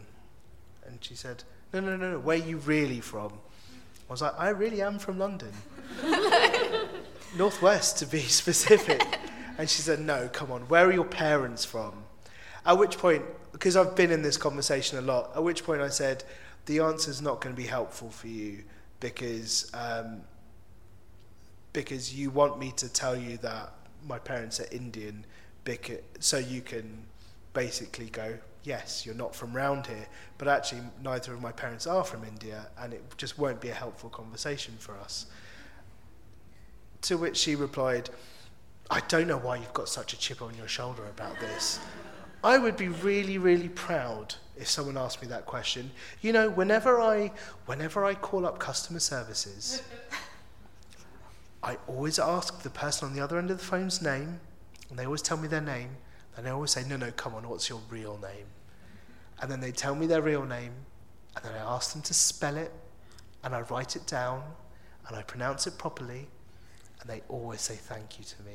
And 0.85 1.03
she 1.03 1.15
said, 1.15 1.43
no, 1.73 1.79
no, 1.79 1.95
no, 1.97 2.11
no. 2.11 2.19
Where 2.19 2.37
are 2.37 2.47
you 2.47 2.57
really 2.57 3.01
from? 3.01 3.33
I 4.11 4.13
was 4.13 4.21
like, 4.21 4.37
I 4.37 4.49
really 4.49 4.81
am 4.81 4.99
from 4.99 5.19
London. 5.19 5.53
Northwest, 7.37 7.97
to 7.99 8.05
be 8.05 8.19
specific. 8.19 9.01
and 9.57 9.69
she 9.69 9.81
said, 9.81 10.01
No, 10.01 10.27
come 10.33 10.51
on, 10.51 10.63
where 10.63 10.85
are 10.85 10.91
your 10.91 11.05
parents 11.05 11.63
from? 11.63 11.93
At 12.65 12.77
which 12.77 12.97
point, 12.97 13.23
because 13.53 13.77
I've 13.77 13.95
been 13.95 14.11
in 14.11 14.21
this 14.21 14.35
conversation 14.35 14.97
a 14.97 15.01
lot, 15.01 15.31
at 15.33 15.41
which 15.41 15.63
point 15.63 15.79
I 15.81 15.87
said, 15.87 16.25
The 16.65 16.81
answer's 16.81 17.21
not 17.21 17.39
going 17.39 17.55
to 17.55 17.61
be 17.61 17.69
helpful 17.69 18.09
for 18.09 18.27
you 18.27 18.65
because, 18.99 19.71
um, 19.73 20.23
because 21.71 22.13
you 22.13 22.31
want 22.31 22.59
me 22.59 22.73
to 22.75 22.91
tell 22.91 23.15
you 23.15 23.37
that 23.37 23.71
my 24.05 24.19
parents 24.19 24.59
are 24.59 24.67
Indian 24.73 25.25
because, 25.63 25.99
so 26.19 26.37
you 26.37 26.59
can 26.59 27.05
basically 27.53 28.09
go, 28.09 28.39
yes, 28.63 29.05
you're 29.05 29.15
not 29.15 29.35
from 29.35 29.53
round 29.53 29.87
here, 29.87 30.07
but 30.37 30.47
actually 30.47 30.81
neither 31.03 31.33
of 31.33 31.41
my 31.41 31.51
parents 31.51 31.87
are 31.87 32.03
from 32.03 32.23
India, 32.23 32.67
and 32.79 32.93
it 32.93 33.03
just 33.17 33.37
won't 33.37 33.61
be 33.61 33.69
a 33.69 33.73
helpful 33.73 34.09
conversation 34.09 34.75
for 34.79 34.95
us. 34.97 35.25
To 37.03 37.17
which 37.17 37.37
she 37.37 37.55
replied, 37.55 38.09
I 38.89 39.01
don't 39.07 39.27
know 39.27 39.37
why 39.37 39.55
you've 39.55 39.73
got 39.73 39.89
such 39.89 40.13
a 40.13 40.17
chip 40.17 40.41
on 40.41 40.53
your 40.55 40.67
shoulder 40.67 41.05
about 41.05 41.39
this. 41.39 41.79
I 42.43 42.57
would 42.57 42.75
be 42.75 42.87
really, 42.87 43.37
really 43.37 43.69
proud 43.69 44.35
if 44.57 44.67
someone 44.67 44.97
asked 44.97 45.21
me 45.21 45.27
that 45.29 45.45
question. 45.45 45.91
You 46.21 46.33
know, 46.33 46.49
whenever 46.49 46.99
I, 46.99 47.31
whenever 47.65 48.03
I 48.03 48.15
call 48.15 48.45
up 48.45 48.59
customer 48.59 48.99
services, 48.99 49.81
I 51.63 51.77
always 51.87 52.19
ask 52.19 52.61
the 52.63 52.69
person 52.69 53.07
on 53.07 53.15
the 53.15 53.21
other 53.21 53.37
end 53.37 53.51
of 53.51 53.59
the 53.59 53.63
phone's 53.63 54.01
name, 54.01 54.39
and 54.89 54.97
they 54.97 55.05
always 55.05 55.21
tell 55.21 55.37
me 55.37 55.47
their 55.47 55.61
name, 55.61 55.89
and 56.37 56.47
I 56.47 56.51
always 56.51 56.71
say, 56.71 56.83
no, 56.87 56.97
no, 56.97 57.11
come 57.11 57.35
on, 57.35 57.47
what's 57.47 57.69
your 57.69 57.81
real 57.89 58.17
name? 58.21 58.45
And 59.41 59.51
then 59.51 59.59
they 59.59 59.71
tell 59.71 59.95
me 59.95 60.07
their 60.07 60.21
real 60.21 60.45
name, 60.45 60.73
and 61.35 61.43
then 61.45 61.53
I 61.53 61.75
ask 61.75 61.93
them 61.93 62.01
to 62.03 62.13
spell 62.13 62.57
it, 62.57 62.71
and 63.43 63.55
I 63.55 63.61
write 63.61 63.95
it 63.95 64.05
down, 64.07 64.43
and 65.07 65.17
I 65.17 65.23
pronounce 65.23 65.67
it 65.67 65.77
properly, 65.77 66.27
and 66.99 67.09
they 67.09 67.21
always 67.27 67.61
say 67.61 67.75
thank 67.75 68.19
you 68.19 68.25
to 68.25 68.43
me. 68.43 68.53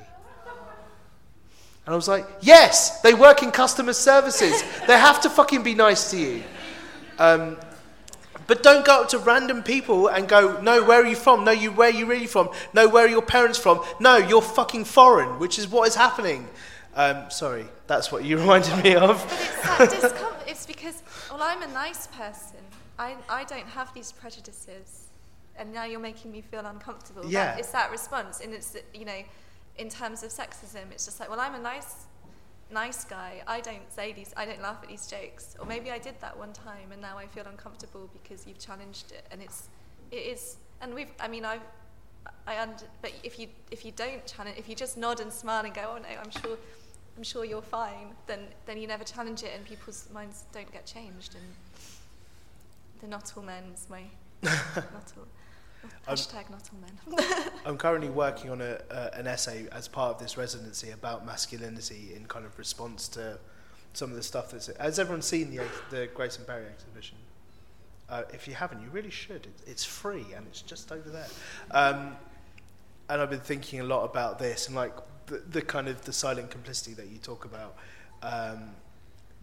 And 1.87 1.93
I 1.93 1.97
was 1.97 2.09
like, 2.09 2.27
yes, 2.41 3.01
they 3.01 3.15
work 3.15 3.43
in 3.45 3.53
customer 3.53 3.93
services. 3.93 4.63
they 4.89 4.99
have 4.99 5.21
to 5.21 5.31
fucking 5.31 5.63
be 5.63 5.75
nice 5.75 6.11
to 6.11 6.19
you. 6.19 6.43
Um, 7.19 7.57
but 8.49 8.63
don't 8.63 8.85
go 8.85 9.03
up 9.03 9.09
to 9.11 9.19
random 9.19 9.63
people 9.63 10.09
and 10.09 10.29
go, 10.29 10.61
no, 10.61 10.85
where 10.85 11.03
are 11.03 11.07
you 11.07 11.17
from? 11.17 11.45
No, 11.45 11.53
you, 11.53 11.73
where 11.73 11.89
are 11.89 11.93
you 11.93 12.07
really 12.07 12.27
from? 12.27 12.51
No, 12.73 12.89
where 12.89 13.07
are 13.07 13.09
your 13.09 13.23
parents 13.23 13.59
from? 13.59 13.85
No, 14.01 14.17
you're 14.17 14.43
fucking 14.43 14.85
foreign, 14.85 15.39
which 15.39 15.59
is 15.59 15.69
what 15.69 15.89
is 15.89 15.95
happening. 15.95 16.49
Um, 16.97 17.31
sorry, 17.31 17.67
that's 17.87 18.11
what 18.11 18.25
you 18.25 18.39
reminded 18.41 18.83
me 18.83 18.97
of. 18.97 19.23
But 19.79 19.93
it's, 19.93 20.01
that 20.01 20.15
discom- 20.17 20.49
it's 20.49 20.67
because, 20.67 21.03
well, 21.31 21.43
I'm 21.43 21.63
a 21.63 21.69
nice 21.69 22.07
person. 22.09 22.61
I, 22.99 23.17
I 23.29 23.45
don't 23.45 23.67
have 23.67 23.93
these 23.93 24.11
prejudices. 24.13 25.03
And 25.59 25.73
now 25.73 25.85
you're 25.85 26.01
making 26.01 26.33
me 26.33 26.41
feel 26.41 26.65
uncomfortable. 26.65 27.25
Yeah. 27.27 27.47
That, 27.47 27.59
it's 27.61 27.71
that 27.71 27.91
response. 27.91 28.41
And 28.41 28.53
it's, 28.53 28.77
you 28.95 29.05
know, 29.05 29.23
in 29.77 29.89
terms 29.89 30.23
of 30.23 30.31
sexism, 30.31 30.91
it's 30.91 31.05
just 31.05 31.21
like, 31.21 31.31
well, 31.31 31.41
I'm 31.41 31.55
a 31.55 31.59
nice, 31.59 32.07
nice 32.71 33.05
guy. 33.05 33.43
I 33.47 33.61
don't 33.61 33.91
say 33.93 34.13
these, 34.13 34.33
I 34.37 34.47
don't 34.47 34.61
laugh 34.63 34.79
at 34.83 34.89
these 34.89 35.07
jokes. 35.07 35.55
Or 35.59 35.67
maybe 35.67 35.91
I 35.91 35.99
did 35.99 36.19
that 36.21 36.37
one 36.39 36.53
time 36.53 36.93
and 36.93 37.01
now 37.01 37.19
I 37.19 37.27
feel 37.27 37.45
uncomfortable 37.47 38.09
because 38.13 38.47
you've 38.47 38.59
challenged 38.59 39.13
it. 39.13 39.25
And 39.31 39.43
it's, 39.43 39.69
it 40.11 40.17
is, 40.17 40.57
and 40.81 40.95
we've, 40.95 41.13
I 41.21 41.29
mean, 41.29 41.45
I've, 41.45 41.63
I 42.47 42.61
under, 42.61 42.85
but 43.03 43.13
if 43.23 43.39
you 43.39 43.49
if 43.71 43.85
you 43.85 43.93
don't 43.93 44.25
challenge, 44.27 44.57
if 44.59 44.69
you 44.69 44.75
just 44.75 44.97
nod 44.97 45.21
and 45.21 45.33
smile 45.33 45.65
and 45.65 45.75
go, 45.75 45.95
oh 45.95 45.99
no, 45.99 46.09
I'm 46.23 46.31
sure 46.31 46.57
I'm 47.17 47.23
sure 47.23 47.45
you're 47.45 47.63
fine, 47.63 48.15
then, 48.27 48.41
then 48.67 48.79
you 48.79 48.87
never 48.87 49.05
challenge 49.05 49.43
it 49.43 49.53
and 49.55 49.65
people's 49.65 50.09
minds 50.13 50.45
don't 50.53 50.71
get 50.71 50.85
changed. 50.85 51.35
And 51.35 51.45
the 53.01 53.07
not 53.07 53.33
all 53.37 53.43
men's 53.43 53.87
my 53.89 54.03
not 54.43 55.13
all. 55.17 55.27
Hashtag 56.09 56.51
not 56.51 56.69
all 56.73 56.81
men. 56.81 57.51
I'm 57.65 57.79
currently 57.79 58.11
working 58.11 58.51
on 58.51 58.61
a, 58.61 58.81
uh, 58.91 59.11
an 59.15 59.27
essay 59.27 59.67
as 59.73 59.89
part 59.89 60.17
of 60.17 60.23
this 60.23 60.37
residency 60.37 60.91
about 60.91 61.25
masculinity 61.25 62.13
in 62.15 62.27
kind 62.27 62.45
of 62.45 62.59
response 62.59 63.09
to 63.09 63.39
some 63.93 64.11
of 64.11 64.17
the 64.17 64.23
stuff 64.23 64.51
that's. 64.51 64.67
Has 64.79 64.99
everyone 64.99 65.23
seen 65.23 65.51
the, 65.51 65.65
the 65.91 66.09
Grayson 66.15 66.45
Perry 66.45 66.67
exhibition? 66.67 67.17
Uh, 68.09 68.23
if 68.33 68.47
you 68.47 68.55
haven't, 68.55 68.83
you 68.83 68.89
really 68.91 69.11
should. 69.11 69.47
It, 69.47 69.55
it's 69.67 69.85
free 69.85 70.27
and 70.37 70.47
it's 70.47 70.61
just 70.61 70.93
over 70.93 71.09
there. 71.09 71.27
Um, 71.71 72.17
and 73.09 73.23
I've 73.23 73.31
been 73.31 73.41
thinking 73.41 73.81
a 73.81 73.85
lot 73.85 74.05
about 74.05 74.39
this 74.39 74.67
and 74.67 74.77
like 74.77 74.93
the, 75.27 75.63
kind 75.63 75.89
of 75.89 76.05
the 76.05 76.13
silent 76.13 76.51
complicity 76.51 76.95
that 76.95 77.09
you 77.09 77.19
talk 77.19 77.45
about. 77.45 77.77
Um, 78.23 78.71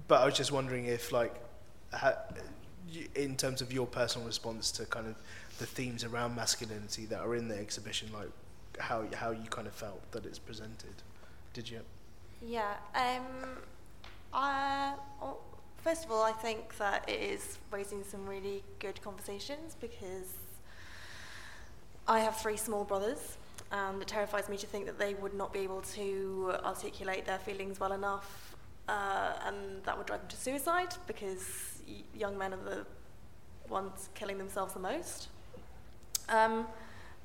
but 0.08 0.22
I 0.22 0.26
was 0.26 0.36
just 0.36 0.52
wondering 0.52 0.86
if 0.86 1.12
like 1.12 1.36
in 3.16 3.36
terms 3.36 3.62
of 3.62 3.72
your 3.72 3.88
personal 3.88 4.28
response 4.28 4.72
to 4.72 4.86
kind 4.86 5.08
of 5.08 5.16
the 5.60 5.66
themes 5.66 6.04
around 6.04 6.36
masculinity 6.36 7.06
that 7.06 7.20
are 7.20 7.36
in 7.36 7.48
the 7.48 7.58
exhibition, 7.58 8.10
like 8.14 8.30
how 8.80 9.06
how 9.14 9.32
you 9.32 9.48
kind 9.50 9.68
of 9.68 9.74
felt 9.74 10.12
that 10.12 10.26
it's 10.26 10.40
presented. 10.40 10.96
Did 11.54 11.70
you? 11.70 11.82
Yeah. 12.46 12.74
Um, 12.96 13.58
I, 14.34 14.96
first 15.84 16.06
of 16.06 16.12
all, 16.12 16.24
I 16.24 16.32
think 16.32 16.78
that 16.78 17.08
it 17.08 17.22
is 17.22 17.60
raising 17.72 18.04
some 18.04 18.28
really 18.28 18.64
good 18.80 19.02
conversations 19.02 19.76
because 19.80 20.34
I 22.08 22.20
have 22.20 22.38
three 22.38 22.58
small 22.58 22.84
brothers, 22.84 23.38
and 23.74 24.02
it 24.02 24.08
terrifies 24.08 24.48
me 24.50 24.56
to 24.58 24.68
think 24.68 24.86
that 24.86 25.00
they 25.00 25.16
would 25.16 25.34
not 25.34 25.52
be 25.52 25.60
able 25.60 25.82
to 25.82 26.54
articulate 26.64 27.26
their 27.26 27.40
feelings 27.40 27.80
well 27.80 27.92
enough, 27.92 28.56
uh, 28.88 29.34
and 29.48 29.84
that 29.84 29.98
would 29.98 30.06
drive 30.06 30.20
them 30.22 30.30
to 30.30 30.38
suicide 30.38 30.94
because 31.08 31.82
y- 31.88 32.04
young 32.14 32.38
men 32.38 32.54
are 32.54 32.64
the 32.64 32.86
ones 33.68 34.10
killing 34.14 34.38
themselves 34.38 34.74
the 34.74 34.80
most. 34.80 35.30
Um, 36.30 36.68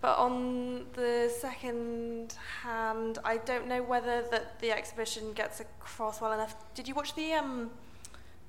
but 0.00 0.16
on 0.16 0.86
the 0.94 1.30
second 1.38 2.34
hand, 2.62 3.18
I 3.24 3.36
don't 3.36 3.68
know 3.68 3.82
whether 3.82 4.22
that 4.30 4.58
the 4.60 4.70
exhibition 4.70 5.34
gets 5.34 5.60
across 5.60 6.20
well 6.20 6.32
enough. 6.32 6.54
Did 6.74 6.88
you 6.88 6.94
watch 6.94 7.14
the 7.14 7.34
um, 7.34 7.70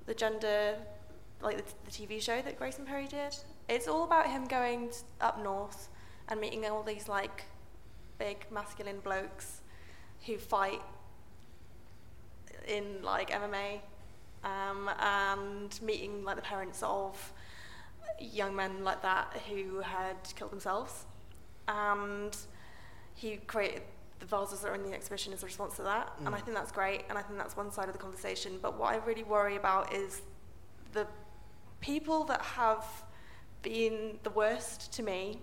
the 0.05 0.13
gender, 0.13 0.75
like 1.41 1.57
the, 1.57 1.63
the 1.85 1.91
TV 1.91 2.21
show 2.21 2.41
that 2.41 2.57
Grayson 2.57 2.85
Perry 2.85 3.07
did? 3.07 3.35
It's 3.67 3.89
all 3.89 4.05
about 4.05 4.27
him 4.27 4.45
going 4.45 4.89
t- 4.89 4.97
up 5.19 5.43
north 5.43 5.89
and 6.29 6.39
meeting 6.39 6.65
all 6.65 6.83
these 6.83 7.09
like 7.09 7.45
big 8.19 8.45
masculine 8.51 8.99
blokes 8.99 9.61
who 10.25 10.37
fight 10.37 10.81
in 12.67 13.01
like 13.01 13.29
MMA 13.31 13.79
um, 14.43 14.89
and 14.99 15.79
meeting 15.81 16.23
like 16.23 16.35
the 16.35 16.41
parents 16.41 16.83
of 16.83 17.33
young 18.19 18.55
men 18.55 18.83
like 18.83 19.01
that 19.01 19.33
who 19.49 19.79
had 19.79 20.17
killed 20.35 20.51
themselves. 20.51 21.05
And 21.67 22.35
he 23.15 23.37
created 23.37 23.81
the 24.19 24.25
vases 24.25 24.59
that 24.61 24.69
are 24.69 24.75
in 24.75 24.83
the 24.83 24.93
exhibition 24.93 25.31
as 25.33 25.43
a 25.43 25.45
response 25.45 25.77
to 25.77 25.83
that. 25.83 26.11
And 26.25 26.35
I 26.35 26.39
Mm. 26.39 26.43
think 26.45 26.57
that's 26.57 26.71
great 26.71 27.05
and 27.09 27.17
I 27.17 27.21
think 27.21 27.39
that's 27.39 27.55
one 27.55 27.71
side 27.71 27.87
of 27.87 27.93
the 27.93 27.99
conversation. 27.99 28.59
But 28.61 28.77
what 28.77 28.93
I 28.93 28.97
really 28.97 29.23
worry 29.23 29.55
about 29.55 29.93
is 29.93 30.21
the 30.91 31.07
people 31.79 32.25
that 32.25 32.41
have 32.41 32.85
been 33.61 34.19
the 34.23 34.29
worst 34.31 34.91
to 34.93 35.03
me 35.03 35.41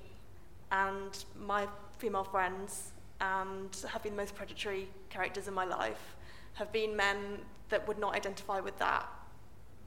and 0.70 1.24
my 1.38 1.66
female 1.98 2.24
friends 2.24 2.92
and 3.20 3.74
have 3.90 4.02
been 4.02 4.12
the 4.12 4.22
most 4.22 4.34
predatory 4.34 4.88
characters 5.10 5.48
in 5.48 5.54
my 5.54 5.64
life 5.64 6.16
have 6.54 6.70
been 6.72 6.94
men 6.96 7.38
that 7.68 7.86
would 7.88 7.98
not 7.98 8.14
identify 8.14 8.60
with 8.60 8.78
that 8.78 9.06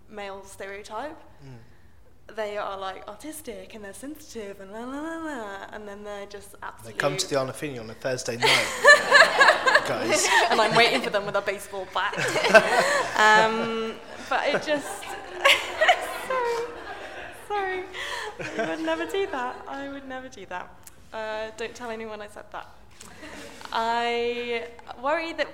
male 0.09 0.43
stereotype 0.43 1.17
Mm. 1.45 2.35
they 2.35 2.57
are 2.57 2.77
like 2.77 3.05
autistic 3.07 3.73
and 3.75 3.83
they're 3.83 3.93
sensitive 3.93 4.59
and 4.61 4.71
la 4.71 4.79
la 4.83 4.99
la 4.99 5.17
la, 5.17 5.65
and 5.71 5.87
then 5.87 6.03
they're 6.03 6.25
just 6.25 6.55
absolutely. 6.61 6.91
They 6.93 6.97
come 6.99 7.17
to 7.17 7.27
the 7.29 7.35
Arnolfini 7.35 7.79
on 7.79 7.89
a 7.89 7.93
Thursday 7.93 8.35
night, 8.47 8.67
guys. 9.87 10.27
and 10.49 10.59
I'm 10.59 10.75
waiting 10.75 11.01
for 11.01 11.09
them 11.11 11.25
with 11.25 11.35
a 11.35 11.41
baseball 11.41 11.87
bat. 11.93 12.13
um, 13.17 13.93
but 14.29 14.41
it 14.47 14.61
just. 14.63 15.03
sorry, 16.27 16.65
sorry. 17.47 17.83
I 18.57 18.75
would 18.75 18.85
never 18.85 19.05
do 19.05 19.25
that. 19.27 19.55
I 19.67 19.89
would 19.89 20.07
never 20.07 20.27
do 20.29 20.45
that. 20.47 20.69
Uh, 21.13 21.49
don't 21.57 21.73
tell 21.75 21.89
anyone 21.89 22.21
I 22.21 22.27
said 22.27 22.45
that. 22.51 22.67
I 23.71 24.67
worry 25.01 25.33
that 25.33 25.47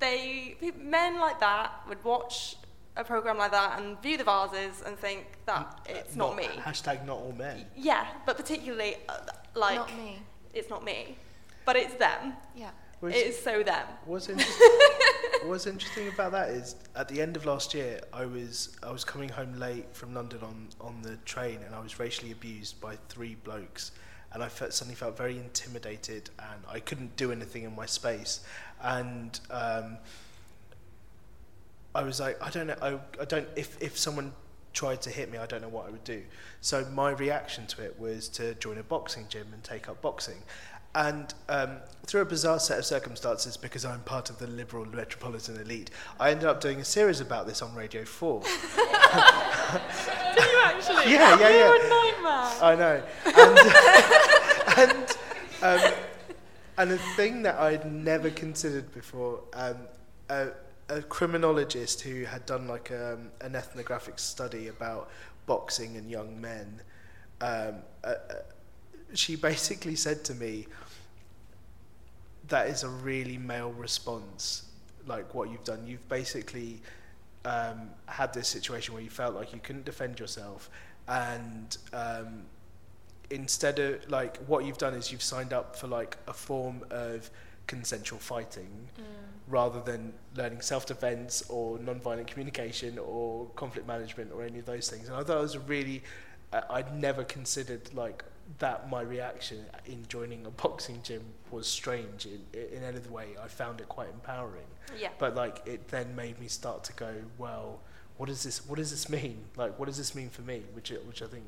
they 0.00 0.56
men 0.80 1.20
like 1.20 1.40
that 1.40 1.72
would 1.88 2.02
watch 2.04 2.56
a 2.96 3.04
program 3.04 3.38
like 3.38 3.52
that 3.52 3.80
and 3.80 4.00
view 4.02 4.18
the 4.18 4.24
vases 4.24 4.82
and 4.84 4.98
think 4.98 5.26
that 5.46 5.80
it's 5.86 6.14
not, 6.14 6.36
me. 6.36 6.44
Hashtag 6.44 7.06
not 7.06 7.18
all 7.18 7.32
men. 7.36 7.64
Yeah, 7.76 8.06
but 8.26 8.36
particularly 8.36 8.96
uh, 9.08 9.18
like 9.54 9.76
Not 9.76 9.96
me. 9.96 10.18
it's 10.52 10.68
not 10.68 10.84
me, 10.84 11.16
but 11.64 11.76
it's 11.76 11.94
them. 11.94 12.34
Yeah. 12.54 12.70
Was- 13.00 13.14
It 13.14 13.26
is 13.28 13.38
so 13.42 13.62
them. 13.62 13.86
What's 14.04 14.28
interesting, 14.34 14.68
what's 15.44 15.66
interesting 15.66 16.08
about 16.08 16.32
that 16.32 16.50
is 16.50 16.76
at 16.94 17.08
the 17.08 17.22
end 17.22 17.36
of 17.36 17.46
last 17.46 17.72
year, 17.74 18.00
I 18.12 18.26
was 18.26 18.76
I 18.82 18.92
was 18.92 19.04
coming 19.04 19.28
home 19.30 19.58
late 19.58 19.86
from 19.94 20.12
London 20.14 20.40
on, 20.42 20.68
on 20.80 21.00
the 21.02 21.16
train, 21.24 21.60
and 21.64 21.74
I 21.74 21.80
was 21.80 21.98
racially 21.98 22.32
abused 22.32 22.80
by 22.80 22.96
three 23.08 23.36
blokes, 23.36 23.92
and 24.34 24.42
I 24.42 24.48
felt, 24.48 24.72
suddenly 24.72 24.94
felt 24.94 25.16
very 25.16 25.36
intimidated, 25.36 26.30
and 26.38 26.62
I 26.68 26.80
couldn't 26.80 27.16
do 27.16 27.32
anything 27.32 27.64
in 27.64 27.74
my 27.74 27.86
space, 27.86 28.40
and 28.82 29.38
um, 29.50 29.98
I 31.94 32.02
was 32.02 32.20
like, 32.20 32.42
I 32.42 32.50
don't 32.50 32.66
know, 32.68 32.76
I, 32.80 32.98
I 33.20 33.24
don't 33.24 33.48
if 33.56 33.80
if 33.82 33.98
someone 33.98 34.32
tried 34.72 35.02
to 35.02 35.10
hit 35.10 35.30
me, 35.30 35.38
I 35.38 35.46
don't 35.46 35.60
know 35.60 35.68
what 35.68 35.86
I 35.86 35.90
would 35.90 36.04
do. 36.04 36.22
So 36.60 36.84
my 36.86 37.10
reaction 37.10 37.66
to 37.68 37.84
it 37.84 37.98
was 37.98 38.28
to 38.30 38.54
join 38.54 38.78
a 38.78 38.82
boxing 38.82 39.26
gym 39.28 39.48
and 39.52 39.62
take 39.62 39.88
up 39.88 40.00
boxing. 40.00 40.42
And 40.94 41.32
um, 41.48 41.76
through 42.06 42.20
a 42.20 42.26
bizarre 42.26 42.60
set 42.60 42.78
of 42.78 42.84
circumstances, 42.84 43.56
because 43.56 43.84
I'm 43.84 44.00
part 44.00 44.28
of 44.28 44.38
the 44.38 44.46
liberal 44.46 44.84
metropolitan 44.84 45.58
elite, 45.60 45.90
I 46.20 46.30
ended 46.30 46.46
up 46.46 46.60
doing 46.60 46.80
a 46.80 46.84
series 46.84 47.20
about 47.20 47.46
this 47.46 47.62
on 47.62 47.74
Radio 47.74 48.04
4. 48.04 48.42
Did 50.34 50.44
you 50.44 50.60
actually? 50.64 51.12
Yeah, 51.12 51.38
yeah, 51.38 51.48
You're 51.48 51.76
yeah. 51.76 51.84
a 51.84 51.88
nightmare. 51.88 52.52
I 52.60 52.76
know. 52.76 53.02
And, 54.76 55.00
and, 55.62 55.82
um, 55.84 55.92
and 56.78 56.92
a 56.92 56.98
thing 57.16 57.42
that 57.42 57.56
I'd 57.56 57.90
never 57.90 58.30
considered 58.30 58.92
before, 58.92 59.40
um, 59.54 59.76
a, 60.28 60.48
a 60.88 61.02
criminologist 61.02 62.02
who 62.02 62.24
had 62.24 62.44
done 62.44 62.68
like 62.68 62.90
um, 62.90 63.30
an 63.40 63.54
ethnographic 63.54 64.18
study 64.18 64.68
about 64.68 65.10
boxing 65.46 65.96
and 65.96 66.10
young 66.10 66.40
men, 66.40 66.80
um, 67.40 67.76
uh, 68.04 68.14
uh, 68.30 68.34
she 69.14 69.36
basically 69.36 69.96
said 69.96 70.24
to 70.24 70.34
me, 70.34 70.66
that 72.52 72.68
is 72.68 72.82
a 72.82 72.88
really 72.88 73.38
male 73.38 73.72
response, 73.72 74.64
like 75.06 75.34
what 75.34 75.50
you've 75.50 75.64
done. 75.64 75.86
You've 75.86 76.06
basically 76.08 76.82
um, 77.46 77.88
had 78.06 78.34
this 78.34 78.46
situation 78.46 78.92
where 78.92 79.02
you 79.02 79.08
felt 79.08 79.34
like 79.34 79.54
you 79.54 79.58
couldn't 79.58 79.86
defend 79.86 80.20
yourself, 80.20 80.68
and 81.08 81.76
um, 81.94 82.42
instead 83.30 83.78
of 83.78 84.08
like 84.10 84.36
what 84.46 84.66
you've 84.66 84.76
done 84.76 84.92
is 84.92 85.10
you've 85.10 85.22
signed 85.22 85.54
up 85.54 85.74
for 85.74 85.86
like 85.86 86.18
a 86.28 86.34
form 86.34 86.84
of 86.90 87.30
consensual 87.66 88.18
fighting 88.18 88.88
rather 89.48 89.80
than 89.80 90.12
learning 90.36 90.60
self-defense 90.60 91.44
or 91.48 91.78
non-violent 91.78 92.26
communication 92.26 92.98
or 92.98 93.46
conflict 93.56 93.86
management 93.88 94.30
or 94.32 94.42
any 94.42 94.58
of 94.58 94.66
those 94.66 94.90
things 94.90 95.08
and 95.08 95.16
i 95.16 95.22
thought 95.22 95.38
it 95.38 95.42
was 95.42 95.54
a 95.54 95.60
really 95.60 96.02
uh, 96.52 96.60
i'd 96.70 96.94
never 97.00 97.22
considered 97.24 97.82
like 97.94 98.24
that 98.58 98.88
my 98.90 99.00
reaction 99.00 99.64
in 99.86 100.04
joining 100.08 100.44
a 100.46 100.50
boxing 100.50 101.00
gym 101.02 101.22
was 101.50 101.66
strange 101.66 102.26
in, 102.26 102.40
in 102.76 102.82
any 102.82 102.98
way 103.08 103.28
i 103.42 103.48
found 103.48 103.80
it 103.80 103.88
quite 103.88 104.08
empowering 104.10 104.66
Yeah. 104.98 105.08
but 105.18 105.34
like 105.34 105.62
it 105.66 105.88
then 105.88 106.14
made 106.16 106.38
me 106.38 106.48
start 106.48 106.84
to 106.84 106.92
go 106.92 107.12
well 107.38 107.80
what 108.18 108.26
does 108.28 108.42
this 108.42 108.66
what 108.66 108.76
does 108.78 108.90
this 108.90 109.08
mean 109.08 109.38
like 109.56 109.78
what 109.78 109.86
does 109.86 109.96
this 109.96 110.14
mean 110.14 110.28
for 110.28 110.42
me 110.42 110.62
which 110.74 110.90
which 111.06 111.22
i 111.22 111.26
think 111.26 111.44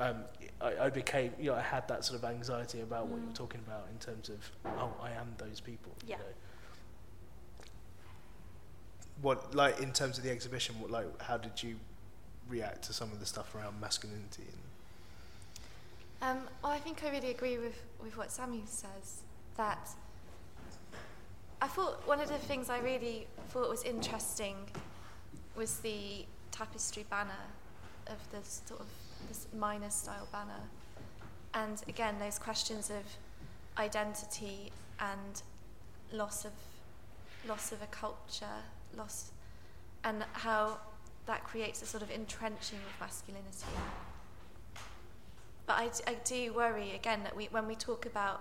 um, 0.00 0.18
I, 0.60 0.84
I 0.86 0.90
became 0.90 1.32
you 1.40 1.50
know 1.50 1.56
I 1.56 1.60
had 1.60 1.88
that 1.88 2.04
sort 2.04 2.22
of 2.22 2.24
anxiety 2.24 2.82
about 2.82 3.08
what 3.08 3.20
you're 3.20 3.32
talking 3.32 3.60
about 3.66 3.88
in 3.90 3.98
terms 3.98 4.28
of 4.28 4.36
oh 4.78 4.92
I 5.02 5.10
am 5.10 5.34
those 5.38 5.58
people 5.58 5.90
Yeah. 6.06 6.14
you 6.18 6.22
know. 6.22 6.28
what 9.22 9.54
like 9.54 9.80
in 9.80 9.92
terms 9.92 10.16
of 10.18 10.22
the 10.24 10.30
exhibition 10.30 10.78
what 10.80 10.90
like 10.90 11.20
how 11.22 11.36
did 11.36 11.60
you 11.62 11.76
react 12.48 12.82
to 12.84 12.92
some 12.92 13.10
of 13.12 13.18
the 13.20 13.26
stuff 13.26 13.54
around 13.54 13.80
masculinity 13.80 14.44
and 14.46 14.62
Um, 16.20 16.38
well, 16.62 16.72
I 16.72 16.78
think 16.78 17.04
I 17.04 17.10
really 17.10 17.30
agree 17.30 17.58
with, 17.58 17.80
with 18.02 18.16
what 18.16 18.30
Sammy 18.30 18.62
says. 18.66 19.22
That 19.56 19.88
I 21.60 21.66
thought 21.66 22.06
one 22.06 22.20
of 22.20 22.28
the 22.28 22.38
things 22.38 22.70
I 22.70 22.78
really 22.78 23.26
thought 23.50 23.68
was 23.68 23.82
interesting 23.82 24.56
was 25.56 25.78
the 25.78 26.24
tapestry 26.52 27.04
banner 27.10 27.44
of 28.06 28.16
the 28.30 28.38
sort 28.48 28.80
of 28.80 28.86
this 29.28 29.48
miner 29.56 29.90
style 29.90 30.28
banner, 30.30 30.62
and 31.54 31.82
again 31.88 32.14
those 32.20 32.38
questions 32.38 32.90
of 32.90 33.02
identity 33.76 34.70
and 35.00 35.42
loss 36.12 36.44
of 36.44 36.52
loss 37.48 37.72
of 37.72 37.82
a 37.82 37.86
culture, 37.86 38.62
loss, 38.96 39.30
and 40.04 40.24
how 40.32 40.78
that 41.26 41.44
creates 41.44 41.82
a 41.82 41.86
sort 41.86 42.02
of 42.02 42.10
entrenching 42.10 42.78
of 42.78 43.00
masculinity. 43.00 43.66
But 45.68 45.76
I 46.06 46.14
do 46.24 46.52
worry 46.54 46.92
again 46.94 47.22
that 47.24 47.36
we, 47.36 47.44
when 47.52 47.68
we 47.68 47.74
talk 47.76 48.06
about 48.06 48.40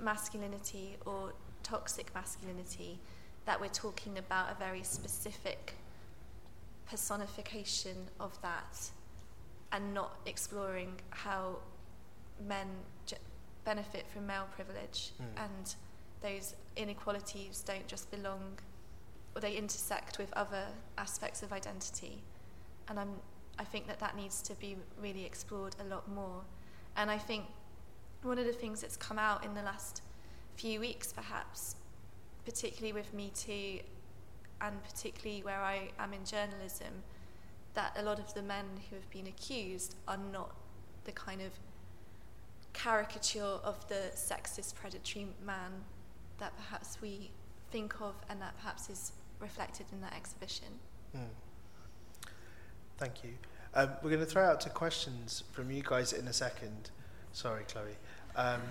masculinity 0.00 0.96
or 1.06 1.32
toxic 1.62 2.12
masculinity, 2.14 2.98
that 3.46 3.60
we're 3.60 3.68
talking 3.68 4.18
about 4.18 4.50
a 4.50 4.54
very 4.58 4.82
specific 4.82 5.74
personification 6.90 7.96
of 8.20 8.40
that 8.42 8.90
and 9.72 9.94
not 9.94 10.16
exploring 10.26 10.94
how 11.10 11.56
men 12.48 12.66
j- 13.06 13.16
benefit 13.64 14.04
from 14.12 14.26
male 14.26 14.48
privilege 14.54 15.12
Mm. 15.20 15.44
and 15.44 15.74
those 16.20 16.54
inequalities 16.76 17.62
don't 17.62 17.86
just 17.86 18.10
belong 18.10 18.58
or 19.34 19.40
they 19.40 19.54
intersect 19.56 20.18
with 20.18 20.32
other 20.32 20.66
aspects 20.98 21.42
of 21.42 21.52
identity. 21.52 22.22
And 22.88 22.98
I'm, 22.98 23.20
I 23.58 23.64
think 23.64 23.86
that 23.86 24.00
that 24.00 24.16
needs 24.16 24.42
to 24.42 24.54
be 24.54 24.76
really 25.00 25.24
explored 25.24 25.76
a 25.80 25.84
lot 25.84 26.08
more. 26.08 26.42
And 26.96 27.10
I 27.10 27.18
think 27.18 27.44
one 28.22 28.38
of 28.38 28.46
the 28.46 28.52
things 28.52 28.80
that's 28.80 28.96
come 28.96 29.18
out 29.18 29.44
in 29.44 29.54
the 29.54 29.62
last 29.62 30.02
few 30.56 30.80
weeks, 30.80 31.12
perhaps, 31.12 31.76
particularly 32.44 32.92
with 32.92 33.12
Me 33.12 33.30
Too, 33.34 33.80
and 34.60 34.82
particularly 34.82 35.42
where 35.42 35.60
I 35.60 35.90
am 35.98 36.12
in 36.12 36.24
journalism, 36.24 37.02
that 37.74 37.94
a 37.98 38.02
lot 38.02 38.18
of 38.18 38.32
the 38.32 38.42
men 38.42 38.64
who 38.88 38.96
have 38.96 39.08
been 39.10 39.26
accused 39.26 39.96
are 40.08 40.18
not 40.32 40.54
the 41.04 41.12
kind 41.12 41.42
of 41.42 41.52
caricature 42.72 43.42
of 43.42 43.86
the 43.88 44.10
sexist 44.14 44.74
predatory 44.74 45.28
man 45.44 45.72
that 46.38 46.56
perhaps 46.56 46.98
we 47.00 47.30
think 47.70 48.00
of 48.00 48.14
and 48.28 48.40
that 48.40 48.56
perhaps 48.58 48.88
is 48.88 49.12
reflected 49.40 49.86
in 49.92 50.00
that 50.00 50.14
exhibition. 50.14 50.68
Mm. 51.16 51.20
Thank 52.98 53.24
you. 53.24 53.30
Um, 53.76 53.90
we're 54.02 54.08
going 54.08 54.20
to 54.20 54.26
throw 54.26 54.42
out 54.42 54.62
to 54.62 54.70
questions 54.70 55.44
from 55.52 55.70
you 55.70 55.82
guys 55.82 56.14
in 56.14 56.26
a 56.28 56.32
second. 56.32 56.90
Sorry, 57.34 57.62
Chloe. 57.68 57.90
Um, 58.34 58.62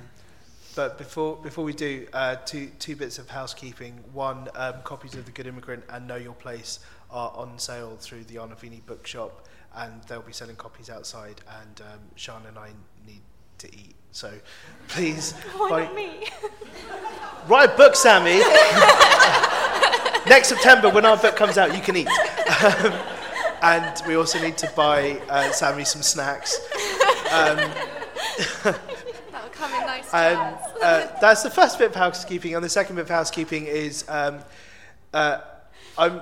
but 0.75 0.97
before 0.97 1.35
before 1.37 1.63
we 1.63 1.73
do, 1.73 2.07
uh, 2.11 2.37
two 2.37 2.71
two 2.79 2.95
bits 2.95 3.19
of 3.19 3.29
housekeeping. 3.29 4.03
One, 4.13 4.49
um, 4.55 4.81
copies 4.83 5.13
of 5.13 5.25
The 5.25 5.31
Good 5.31 5.45
Immigrant 5.45 5.83
and 5.89 6.07
Know 6.07 6.15
Your 6.15 6.33
Place 6.33 6.79
are 7.11 7.31
on 7.35 7.59
sale 7.59 7.97
through 7.99 8.23
the 8.23 8.37
Arnolfini 8.37 8.83
bookshop, 8.87 9.45
and 9.75 10.01
they'll 10.05 10.23
be 10.23 10.33
selling 10.33 10.55
copies 10.55 10.89
outside. 10.89 11.39
And 11.61 11.81
um, 11.81 11.99
Sian 12.15 12.41
and 12.47 12.57
I 12.57 12.69
need 13.05 13.21
to 13.59 13.67
eat, 13.67 13.93
so 14.11 14.33
please. 14.87 15.33
Why 15.55 15.69
buy... 15.69 15.83
not 15.83 15.95
me? 15.95 16.27
Write 17.47 17.69
a 17.75 17.77
book, 17.77 17.95
Sammy. 17.95 18.39
Next 20.27 20.47
September, 20.47 20.89
when 20.89 21.05
our 21.05 21.15
book 21.15 21.35
comes 21.35 21.59
out, 21.59 21.75
you 21.75 21.81
can 21.81 21.95
eat. 21.95 22.07
Um, 23.61 23.83
and 23.83 24.01
we 24.07 24.15
also 24.15 24.41
need 24.41 24.57
to 24.59 24.71
buy 24.75 25.21
uh, 25.29 25.51
Sammy 25.51 25.85
some 25.85 26.01
snacks. 26.01 26.57
Um, 27.31 27.57
That'll 28.63 29.49
come 29.51 29.73
in 29.73 29.81
nice 29.81 30.13
and, 30.13 30.57
uh, 30.81 31.07
That's 31.21 31.43
the 31.43 31.49
first 31.49 31.79
bit 31.79 31.89
of 31.89 31.95
housekeeping. 31.95 32.55
And 32.55 32.63
the 32.63 32.69
second 32.69 32.95
bit 32.95 33.03
of 33.03 33.09
housekeeping 33.09 33.65
is 33.65 34.05
um, 34.07 34.39
uh, 35.13 35.41
I'm 35.97 36.21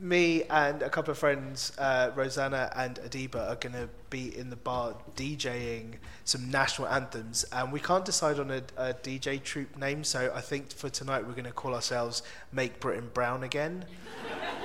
me 0.00 0.44
and 0.44 0.82
a 0.82 0.90
couple 0.90 1.10
of 1.10 1.18
friends, 1.18 1.72
uh, 1.78 2.10
Rosanna 2.14 2.72
and 2.76 2.96
Adiba, 2.96 3.50
are 3.50 3.56
going 3.56 3.72
to 3.74 3.88
be 4.10 4.36
in 4.36 4.50
the 4.50 4.56
bar 4.56 4.94
DJing 5.16 5.94
some 6.24 6.50
national 6.50 6.88
anthems, 6.88 7.44
and 7.52 7.72
we 7.72 7.80
can't 7.80 8.04
decide 8.04 8.38
on 8.38 8.50
a, 8.50 8.62
a 8.76 8.94
DJ 8.94 9.42
troupe 9.42 9.76
name. 9.76 10.04
So 10.04 10.32
I 10.34 10.40
think 10.40 10.70
for 10.72 10.88
tonight 10.88 11.26
we're 11.26 11.32
going 11.32 11.44
to 11.44 11.52
call 11.52 11.74
ourselves 11.74 12.22
"Make 12.52 12.80
Britain 12.80 13.10
Brown 13.12 13.42
Again." 13.42 13.84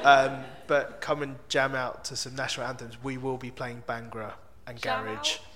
um, 0.04 0.44
but 0.74 1.02
come 1.02 1.22
and 1.22 1.36
jam 1.50 1.76
out 1.76 2.04
to 2.04 2.16
some 2.16 2.36
national 2.36 2.66
anthems. 2.66 2.98
We 3.04 3.20
will 3.20 3.38
be 3.38 3.52
playing 3.52 3.84
Bhangra 3.88 4.32
and 4.66 4.82
jam 4.82 5.04
Garage. 5.06 5.36
Out. 5.36 5.40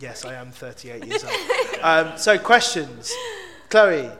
Yes, 0.00 0.24
I 0.24 0.34
am 0.34 0.50
38 0.50 1.06
years 1.06 1.22
old. 1.22 1.34
Um, 1.82 2.18
so 2.18 2.36
questions, 2.36 3.12
Chloe. 3.68 4.10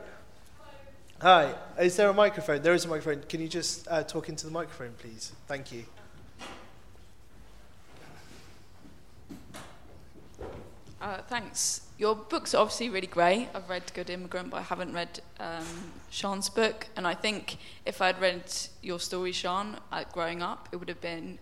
Hi, 1.20 1.54
is 1.80 1.96
there 1.96 2.08
a 2.08 2.14
microphone? 2.14 2.62
There 2.62 2.74
is 2.74 2.84
a 2.84 2.88
microphone. 2.88 3.24
Can 3.28 3.40
you 3.40 3.48
just 3.48 3.88
uh, 3.90 4.04
talk 4.04 4.28
into 4.28 4.46
the 4.46 4.52
microphone, 4.52 4.92
please? 4.98 5.32
Thank 5.48 5.72
you. 5.72 5.84
Uh, 11.00 11.22
thanks. 11.28 11.82
Your 11.98 12.14
book's 12.14 12.54
are 12.54 12.58
obviously 12.62 12.88
really 12.88 13.08
great. 13.08 13.48
I've 13.52 13.68
read 13.68 13.90
Good 13.94 14.10
Immigrant, 14.10 14.50
but 14.50 14.58
I 14.58 14.62
haven't 14.62 14.92
read 14.92 15.20
um, 15.40 15.66
Sian's 16.10 16.48
book. 16.48 16.88
And 16.96 17.06
I 17.06 17.14
think 17.14 17.58
if 17.86 18.02
I'd 18.02 18.20
read 18.20 18.42
your 18.82 19.00
story, 19.00 19.32
Sian, 19.32 19.76
growing 20.12 20.42
up, 20.42 20.68
it 20.72 20.76
would 20.76 20.88
have 20.88 21.00
been 21.00 21.38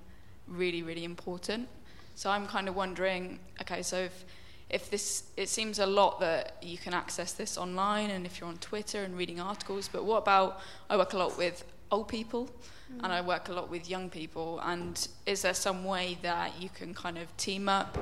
really, 0.47 0.83
really 0.83 1.05
important. 1.05 1.69
So 2.15 2.31
I'm 2.31 2.47
kind 2.47 2.69
of 2.69 2.77
wondering 2.77 3.39
okay, 3.61 3.83
so 3.83 3.97
if 3.97 4.25
if 4.71 4.91
this 4.91 5.25
it 5.37 5.49
seems 5.49 5.79
a 5.79 5.87
lot 5.87 6.21
that 6.21 6.57
you 6.63 6.77
can 6.77 6.93
access 6.93 7.33
this 7.33 7.57
online 7.57 8.11
and 8.11 8.27
if 8.27 8.41
you're 8.41 8.49
on 8.49 8.59
Twitter 8.59 9.05
and 9.05 9.17
reading 9.17 9.41
articles, 9.41 9.89
but 9.89 10.05
what 10.05 10.19
about 10.19 10.61
I 10.91 10.97
work 10.97 11.13
a 11.13 11.19
lot 11.19 11.39
with 11.39 11.65
old 11.91 12.09
people 12.09 12.51
mm. 12.93 13.03
and 13.03 13.13
I 13.13 13.21
work 13.21 13.49
a 13.49 13.53
lot 13.53 13.71
with 13.71 13.89
young 13.89 14.11
people 14.11 14.61
and 14.63 15.09
is 15.25 15.43
there 15.43 15.55
some 15.55 15.85
way 15.85 16.19
that 16.23 16.61
you 16.61 16.69
can 16.69 16.93
kind 16.93 17.17
of 17.17 17.35
team 17.37 17.69
up, 17.69 17.97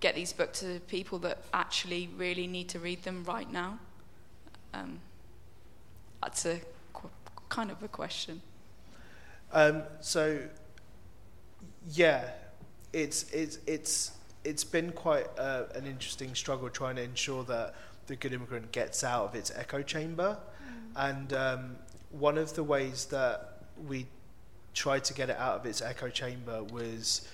get 0.00 0.14
these 0.14 0.32
books 0.32 0.60
to 0.60 0.78
people 0.80 1.18
that 1.20 1.38
actually 1.52 2.08
really 2.16 2.46
need 2.46 2.68
to 2.68 2.78
read 2.78 3.02
them 3.02 3.24
right 3.24 3.50
now? 3.50 3.78
Um, 4.74 5.00
that's 6.22 6.46
a 6.46 6.60
qu- 6.92 7.10
kind 7.48 7.70
of 7.70 7.82
a 7.82 7.88
question. 7.88 8.42
Um, 9.52 9.82
so, 10.00 10.40
yeah, 11.90 12.30
it's 12.92 13.30
it's 13.32 13.58
it's 13.66 14.12
it's 14.44 14.64
been 14.64 14.92
quite 14.92 15.26
uh, 15.38 15.64
an 15.74 15.86
interesting 15.86 16.34
struggle 16.34 16.68
trying 16.68 16.96
to 16.96 17.02
ensure 17.02 17.44
that 17.44 17.74
the 18.06 18.16
good 18.16 18.32
immigrant 18.32 18.72
gets 18.72 19.04
out 19.04 19.26
of 19.26 19.34
its 19.34 19.50
echo 19.54 19.82
chamber. 19.82 20.38
Mm. 20.96 21.10
And 21.10 21.32
um, 21.32 21.76
one 22.10 22.38
of 22.38 22.54
the 22.54 22.64
ways 22.64 23.06
that 23.06 23.62
we 23.86 24.06
tried 24.74 25.04
to 25.04 25.14
get 25.14 25.28
it 25.28 25.36
out 25.36 25.60
of 25.60 25.66
its 25.66 25.82
echo 25.82 26.08
chamber 26.08 26.62
was 26.64 27.28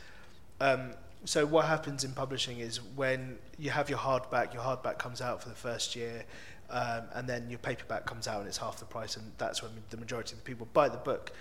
um, 0.61 0.93
so 1.25 1.47
what 1.47 1.67
happens 1.67 2.05
in 2.05 2.13
publishing 2.13 2.59
is 2.59 2.81
when 2.95 3.39
you 3.59 3.71
have 3.71 3.91
your 3.91 3.99
hardback, 3.99 4.55
your 4.55 4.63
hardback 4.63 4.99
comes 4.99 5.21
out 5.21 5.43
for 5.43 5.49
the 5.49 5.55
first 5.55 5.97
year, 5.97 6.25
um, 6.71 7.03
and 7.15 7.29
then 7.29 7.49
your 7.49 7.59
paperback 7.59 8.07
comes 8.07 8.29
out 8.29 8.39
and 8.41 8.49
it's 8.49 8.59
half 8.59 8.79
the 8.79 8.85
price, 8.85 9.17
and 9.17 9.33
that's 9.39 9.63
when 9.63 9.73
the 9.91 9.97
majority 9.97 10.33
of 10.33 10.39
the 10.39 10.45
people 10.45 10.69
buy 10.73 10.89
the 10.89 10.99
book. 10.99 11.33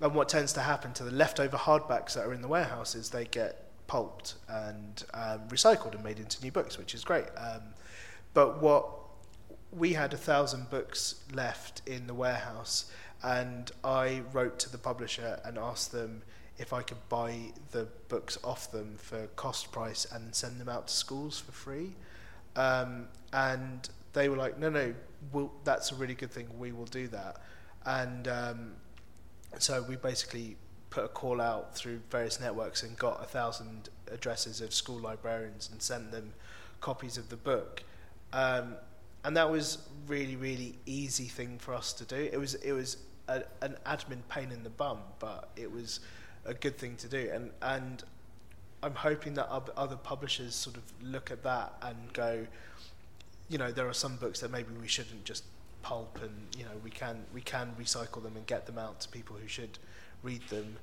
And 0.00 0.14
what 0.14 0.28
tends 0.28 0.52
to 0.54 0.60
happen 0.60 0.92
to 0.94 1.04
the 1.04 1.10
leftover 1.10 1.56
hardbacks 1.56 2.14
that 2.14 2.24
are 2.24 2.32
in 2.32 2.40
the 2.40 2.48
warehouses, 2.48 3.10
they 3.10 3.26
get 3.26 3.64
pulped 3.86 4.34
and 4.48 5.04
um, 5.12 5.40
recycled 5.48 5.94
and 5.94 6.02
made 6.02 6.18
into 6.18 6.40
new 6.42 6.52
books, 6.52 6.78
which 6.78 6.94
is 6.94 7.04
great. 7.04 7.26
Um, 7.36 7.62
but 8.32 8.62
what 8.62 8.88
we 9.72 9.92
had 9.92 10.14
a 10.14 10.16
thousand 10.16 10.70
books 10.70 11.22
left 11.32 11.82
in 11.86 12.06
the 12.06 12.14
warehouse, 12.14 12.90
and 13.22 13.70
I 13.84 14.22
wrote 14.32 14.58
to 14.60 14.70
the 14.70 14.78
publisher 14.78 15.40
and 15.44 15.58
asked 15.58 15.92
them 15.92 16.22
if 16.58 16.72
I 16.72 16.82
could 16.82 17.08
buy 17.08 17.52
the 17.72 17.88
books 18.08 18.38
off 18.44 18.70
them 18.70 18.96
for 18.98 19.26
cost 19.36 19.72
price 19.72 20.06
and 20.10 20.34
send 20.34 20.60
them 20.60 20.68
out 20.68 20.88
to 20.88 20.94
schools 20.94 21.38
for 21.38 21.52
free. 21.52 21.94
Um, 22.56 23.08
and 23.32 23.88
they 24.12 24.28
were 24.28 24.36
like, 24.36 24.58
no, 24.58 24.70
no, 24.70 24.94
we'll, 25.32 25.52
that's 25.64 25.92
a 25.92 25.94
really 25.94 26.14
good 26.14 26.30
thing. 26.30 26.48
We 26.58 26.72
will 26.72 26.86
do 26.86 27.08
that. 27.08 27.36
And 27.86 28.28
um, 28.28 28.72
so 29.58 29.84
we 29.88 29.96
basically 29.96 30.56
put 30.90 31.04
a 31.04 31.08
call 31.08 31.40
out 31.40 31.74
through 31.74 32.00
various 32.10 32.40
networks 32.40 32.82
and 32.82 32.96
got 32.98 33.22
a 33.22 33.26
thousand 33.26 33.88
addresses 34.10 34.60
of 34.60 34.74
school 34.74 34.98
librarians 34.98 35.70
and 35.70 35.80
sent 35.80 36.10
them 36.10 36.32
copies 36.80 37.16
of 37.16 37.28
the 37.28 37.36
book. 37.36 37.82
Um, 38.32 38.74
and 39.24 39.36
that 39.36 39.50
was 39.50 39.78
really, 40.06 40.36
really 40.36 40.76
easy 40.86 41.24
thing 41.24 41.58
for 41.58 41.74
us 41.74 41.92
to 41.94 42.04
do. 42.04 42.28
It 42.32 42.38
was, 42.38 42.54
it 42.54 42.72
was 42.72 42.96
a, 43.28 43.42
an 43.62 43.76
admin 43.86 44.20
pain 44.28 44.50
in 44.50 44.62
the 44.62 44.70
bum, 44.70 44.98
but 45.18 45.50
it 45.56 45.70
was 45.70 46.00
a 46.44 46.54
good 46.54 46.78
thing 46.78 46.96
to 46.96 47.08
do. 47.08 47.30
And, 47.32 47.50
and 47.62 48.02
I'm 48.82 48.94
hoping 48.94 49.34
that 49.34 49.48
other 49.48 49.96
publishers 49.96 50.54
sort 50.54 50.76
of 50.76 50.82
look 51.02 51.30
at 51.30 51.42
that 51.44 51.74
and 51.82 51.96
go, 52.12 52.46
you 53.50 53.58
know, 53.58 53.70
there 53.70 53.88
are 53.88 53.92
some 53.92 54.16
books 54.16 54.40
that 54.40 54.50
maybe 54.50 54.68
we 54.80 54.88
shouldn't 54.88 55.24
just 55.24 55.44
pulp 55.82 56.18
and, 56.22 56.32
you 56.56 56.64
know, 56.64 56.70
we 56.82 56.90
can, 56.90 57.24
we 57.34 57.40
can 57.42 57.74
recycle 57.78 58.22
them 58.22 58.36
and 58.36 58.46
get 58.46 58.64
them 58.64 58.78
out 58.78 59.00
to 59.00 59.08
people 59.08 59.36
who 59.36 59.48
should 59.48 59.78
read 60.22 60.40
them. 60.48 60.76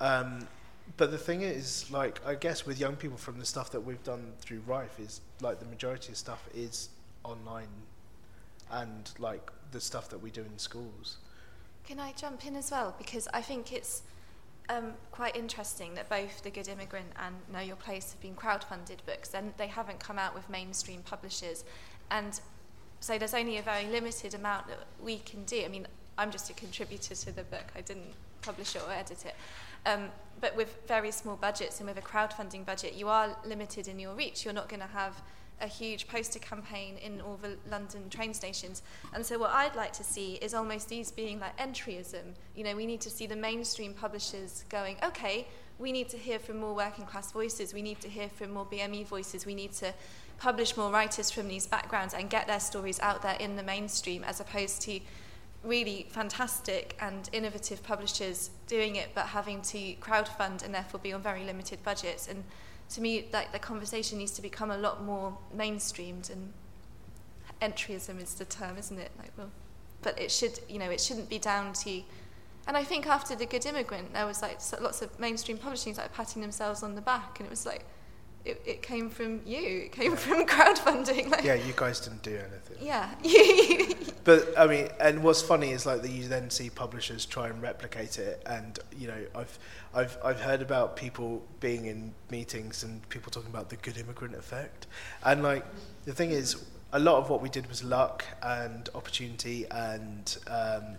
Um, 0.00 0.48
but 0.96 1.10
the 1.10 1.18
thing 1.18 1.42
is, 1.42 1.90
like, 1.90 2.24
I 2.26 2.34
guess 2.34 2.64
with 2.64 2.80
young 2.80 2.96
people 2.96 3.18
from 3.18 3.38
the 3.38 3.44
stuff 3.44 3.70
that 3.72 3.80
we've 3.80 4.02
done 4.02 4.32
through 4.40 4.62
Rife 4.66 4.98
is 4.98 5.20
like 5.40 5.60
the 5.60 5.66
majority 5.66 6.12
of 6.12 6.16
stuff 6.16 6.48
is 6.54 6.88
online 7.22 7.68
and 8.70 9.10
like 9.18 9.50
the 9.72 9.80
stuff 9.80 10.08
that 10.10 10.18
we 10.18 10.30
do 10.30 10.40
in 10.40 10.58
schools. 10.58 11.18
Can 11.84 12.00
I 12.00 12.12
jump 12.12 12.46
in 12.46 12.56
as 12.56 12.70
well? 12.70 12.94
Because 12.98 13.28
I 13.34 13.42
think 13.42 13.72
it's 13.72 14.02
um, 14.68 14.94
quite 15.12 15.36
interesting 15.36 15.94
that 15.94 16.08
both 16.08 16.42
The 16.42 16.50
Good 16.50 16.68
Immigrant 16.68 17.08
and 17.16 17.34
Know 17.52 17.60
Your 17.60 17.76
Place 17.76 18.12
have 18.12 18.20
been 18.20 18.34
crowdfunded 18.34 19.04
books 19.06 19.34
and 19.34 19.52
they 19.56 19.68
haven't 19.68 20.00
come 20.00 20.18
out 20.18 20.34
with 20.34 20.48
mainstream 20.50 21.02
publishers. 21.02 21.64
And 22.10 22.40
so 23.00 23.18
there's 23.18 23.34
only 23.34 23.58
a 23.58 23.62
very 23.62 23.86
limited 23.86 24.34
amount 24.34 24.68
that 24.68 24.78
we 25.02 25.18
can 25.18 25.44
do. 25.44 25.62
I 25.64 25.68
mean, 25.68 25.86
I'm 26.18 26.30
just 26.30 26.50
a 26.50 26.54
contributor 26.54 27.14
to 27.14 27.32
the 27.32 27.44
book. 27.44 27.64
I 27.74 27.80
didn't 27.80 28.14
publish 28.42 28.76
it 28.76 28.82
or 28.86 28.92
edit 28.92 29.24
it. 29.26 29.34
Um, 29.84 30.08
but 30.40 30.56
with 30.56 30.76
very 30.86 31.10
small 31.10 31.36
budgets 31.36 31.80
and 31.80 31.88
with 31.88 31.98
a 31.98 32.02
crowdfunding 32.02 32.66
budget, 32.66 32.94
you 32.94 33.08
are 33.08 33.36
limited 33.44 33.88
in 33.88 33.98
your 33.98 34.14
reach. 34.14 34.44
You're 34.44 34.54
not 34.54 34.68
going 34.68 34.80
to 34.80 34.88
have 34.88 35.22
a 35.60 35.66
huge 35.66 36.06
poster 36.06 36.38
campaign 36.38 36.96
in 36.98 37.20
all 37.20 37.38
the 37.40 37.56
London 37.70 38.10
train 38.10 38.34
stations. 38.34 38.82
And 39.14 39.24
so 39.24 39.38
what 39.38 39.50
I'd 39.50 39.74
like 39.74 39.92
to 39.94 40.04
see 40.04 40.34
is 40.34 40.52
almost 40.52 40.88
these 40.88 41.10
being 41.10 41.40
like 41.40 41.56
entryism. 41.58 42.34
You 42.54 42.64
know, 42.64 42.76
we 42.76 42.84
need 42.84 43.00
to 43.02 43.10
see 43.10 43.26
the 43.26 43.36
mainstream 43.36 43.94
publishers 43.94 44.64
going, 44.68 44.96
okay, 45.02 45.46
we 45.78 45.92
need 45.92 46.08
to 46.10 46.18
hear 46.18 46.38
from 46.38 46.58
more 46.58 46.74
working 46.74 47.06
class 47.06 47.32
voices. 47.32 47.72
We 47.72 47.82
need 47.82 48.00
to 48.00 48.08
hear 48.08 48.28
from 48.28 48.52
more 48.52 48.66
BME 48.66 49.06
voices. 49.06 49.46
We 49.46 49.54
need 49.54 49.72
to 49.74 49.94
publish 50.38 50.76
more 50.76 50.90
writers 50.90 51.30
from 51.30 51.48
these 51.48 51.66
backgrounds 51.66 52.14
and 52.14 52.28
get 52.28 52.46
their 52.46 52.60
stories 52.60 53.00
out 53.00 53.22
there 53.22 53.36
in 53.40 53.56
the 53.56 53.62
mainstream 53.62 54.22
as 54.24 54.40
opposed 54.40 54.82
to 54.82 55.00
really 55.64 56.06
fantastic 56.10 56.96
and 57.00 57.28
innovative 57.32 57.82
publishers 57.82 58.50
doing 58.66 58.96
it, 58.96 59.08
but 59.14 59.26
having 59.26 59.62
to 59.62 59.94
crowdfund 59.94 60.64
and 60.64 60.74
therefore 60.74 61.00
be 61.00 61.12
on 61.12 61.22
very 61.22 61.44
limited 61.44 61.82
budgets. 61.82 62.28
And 62.28 62.44
to 62.90 63.00
me, 63.00 63.28
like 63.32 63.52
the 63.52 63.58
conversation 63.58 64.18
needs 64.18 64.32
to 64.32 64.42
become 64.42 64.70
a 64.70 64.78
lot 64.78 65.02
more 65.02 65.36
mainstreamed 65.56 66.30
and 66.30 66.52
entryism 67.60 68.22
is 68.22 68.34
the 68.34 68.44
term, 68.44 68.76
isn't 68.78 68.98
it? 68.98 69.10
Like, 69.18 69.32
well, 69.36 69.50
but 70.02 70.18
it 70.20 70.30
should, 70.30 70.60
you 70.68 70.78
know, 70.78 70.90
it 70.90 71.00
shouldn't 71.00 71.28
be 71.28 71.38
down 71.38 71.72
to. 71.72 72.02
And 72.68 72.76
I 72.76 72.84
think 72.84 73.06
after 73.06 73.34
the 73.34 73.46
Good 73.46 73.66
Immigrant, 73.66 74.12
there 74.12 74.26
was 74.26 74.42
like 74.42 74.60
lots 74.80 75.02
of 75.02 75.18
mainstream 75.18 75.56
publishing 75.58 75.94
like 75.96 76.12
patting 76.12 76.42
themselves 76.42 76.82
on 76.82 76.94
the 76.94 77.00
back, 77.00 77.38
and 77.38 77.46
it 77.46 77.50
was 77.50 77.64
like, 77.64 77.84
it, 78.46 78.62
it 78.64 78.82
came 78.82 79.10
from 79.10 79.40
you. 79.44 79.82
It 79.86 79.92
came 79.92 80.16
from 80.16 80.46
crowdfunding. 80.46 81.30
Like, 81.30 81.44
Yeah, 81.44 81.54
you 81.54 81.72
guys 81.76 82.00
didn't 82.00 82.22
do 82.22 82.38
anything. 82.38 82.78
yeah. 82.80 83.10
But 84.24 84.58
I 84.58 84.66
mean, 84.66 84.88
and 84.98 85.22
what's 85.22 85.40
funny 85.40 85.70
is 85.70 85.86
like 85.86 86.02
that 86.02 86.10
you 86.10 86.26
then 86.26 86.50
see 86.50 86.68
publishers 86.68 87.24
try 87.26 87.46
and 87.48 87.62
replicate 87.62 88.18
it, 88.18 88.42
and 88.46 88.76
you 88.98 89.06
know, 89.06 89.20
I've 89.36 89.56
I've 89.94 90.18
I've 90.24 90.40
heard 90.40 90.62
about 90.62 90.96
people 90.96 91.46
being 91.60 91.86
in 91.86 92.12
meetings 92.28 92.82
and 92.82 93.08
people 93.08 93.30
talking 93.30 93.50
about 93.50 93.70
the 93.70 93.76
good 93.76 93.96
immigrant 93.96 94.34
effect, 94.34 94.88
and 95.24 95.44
like 95.44 95.64
the 96.06 96.12
thing 96.12 96.32
is, 96.32 96.64
a 96.92 96.98
lot 96.98 97.18
of 97.18 97.30
what 97.30 97.40
we 97.40 97.48
did 97.48 97.68
was 97.68 97.84
luck 97.84 98.24
and 98.42 98.88
opportunity 98.96 99.64
and 99.70 100.38
um, 100.48 100.96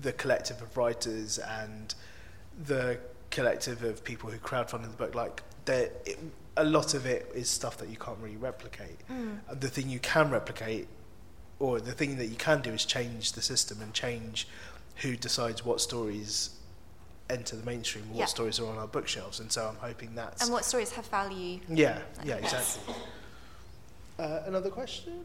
the 0.00 0.12
collective 0.12 0.62
of 0.62 0.76
writers 0.76 1.38
and 1.38 1.96
the 2.66 2.98
collective 3.30 3.82
of 3.82 4.04
people 4.04 4.30
who 4.30 4.38
crowdfunded 4.38 4.90
the 4.92 4.96
book. 4.96 5.14
Like, 5.16 5.42
it, 5.66 6.20
a 6.56 6.64
lot 6.64 6.94
of 6.94 7.06
it 7.06 7.30
is 7.34 7.48
stuff 7.48 7.76
that 7.78 7.88
you 7.88 7.96
can't 7.96 8.18
really 8.20 8.36
replicate. 8.36 8.98
Mm. 9.10 9.38
And 9.48 9.60
the 9.60 9.68
thing 9.68 9.88
you 9.88 9.98
can 9.98 10.30
replicate 10.30 10.86
or 11.58 11.80
the 11.80 11.92
thing 11.92 12.16
that 12.18 12.26
you 12.26 12.36
can 12.36 12.60
do 12.62 12.70
is 12.70 12.84
change 12.84 13.32
the 13.32 13.42
system 13.42 13.80
and 13.80 13.92
change 13.92 14.46
who 14.96 15.16
decides 15.16 15.64
what 15.64 15.80
stories 15.80 16.50
enter 17.30 17.56
the 17.56 17.64
mainstream, 17.64 18.08
what 18.10 18.18
Yeah. 18.20 18.24
stories 18.26 18.60
are 18.60 18.66
on 18.66 18.76
our 18.78 18.86
bookshelves. 18.86 19.40
And 19.40 19.50
so 19.50 19.66
I'm 19.68 19.76
hoping 19.76 20.14
that's 20.14 20.42
And 20.42 20.52
what 20.52 20.64
stories 20.64 20.92
have 20.92 21.06
value? 21.06 21.60
yeah, 21.68 22.00
yeah, 22.22 22.36
exactly. 22.36 22.94
Uh, 24.18 24.40
another 24.46 24.70
question. 24.70 25.24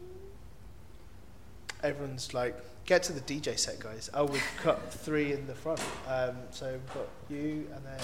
Everyone's 1.82 2.34
like, 2.34 2.56
get 2.86 3.02
to 3.04 3.12
the 3.12 3.20
DJ 3.20 3.56
set, 3.58 3.78
guys. 3.78 4.10
Oh, 4.14 4.24
we've 4.24 4.42
got 4.64 4.92
three 4.92 5.32
in 5.32 5.46
the 5.46 5.54
front. 5.54 5.80
Um, 6.08 6.36
so 6.50 6.70
we've 6.72 6.94
got 6.94 7.08
you, 7.28 7.68
and 7.74 7.84
then 7.86 8.00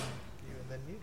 you, 0.46 0.54
and 0.60 0.70
then 0.70 0.80
you. 0.88 1.00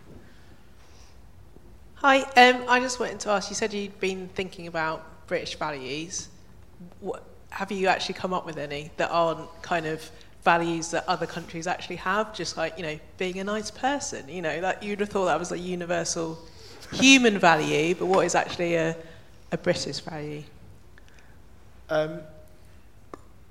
Hi, 2.06 2.18
um, 2.18 2.64
I 2.68 2.80
just 2.80 3.00
wanted 3.00 3.18
to 3.20 3.30
ask. 3.30 3.48
You 3.48 3.54
said 3.54 3.72
you'd 3.72 3.98
been 3.98 4.28
thinking 4.34 4.66
about 4.66 5.26
British 5.26 5.56
values. 5.56 6.28
What, 7.00 7.22
have 7.48 7.72
you 7.72 7.86
actually 7.86 8.16
come 8.16 8.34
up 8.34 8.44
with 8.44 8.58
any 8.58 8.90
that 8.98 9.10
aren't 9.10 9.48
kind 9.62 9.86
of 9.86 10.10
values 10.42 10.90
that 10.90 11.08
other 11.08 11.24
countries 11.24 11.66
actually 11.66 11.96
have? 11.96 12.34
Just 12.34 12.58
like 12.58 12.76
you 12.76 12.82
know, 12.82 12.98
being 13.16 13.38
a 13.38 13.44
nice 13.44 13.70
person. 13.70 14.28
You 14.28 14.42
know, 14.42 14.60
that 14.60 14.82
you'd 14.82 15.00
have 15.00 15.08
thought 15.08 15.24
that 15.24 15.38
was 15.38 15.50
a 15.50 15.58
universal 15.58 16.38
human 16.92 17.38
value, 17.38 17.94
but 17.94 18.04
what 18.04 18.26
is 18.26 18.34
actually 18.34 18.74
a, 18.74 18.94
a 19.50 19.56
British 19.56 20.00
value? 20.00 20.42
Um, 21.88 22.20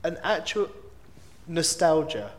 an 0.04 0.20
actual 0.24 0.70
nostalgia. 1.48 2.30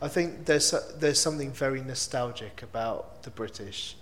I 0.00 0.08
think 0.08 0.46
there's 0.46 0.74
there's 0.96 1.20
something 1.20 1.52
very 1.52 1.80
nostalgic 1.80 2.60
about 2.64 3.22
the 3.22 3.30
British. 3.30 3.94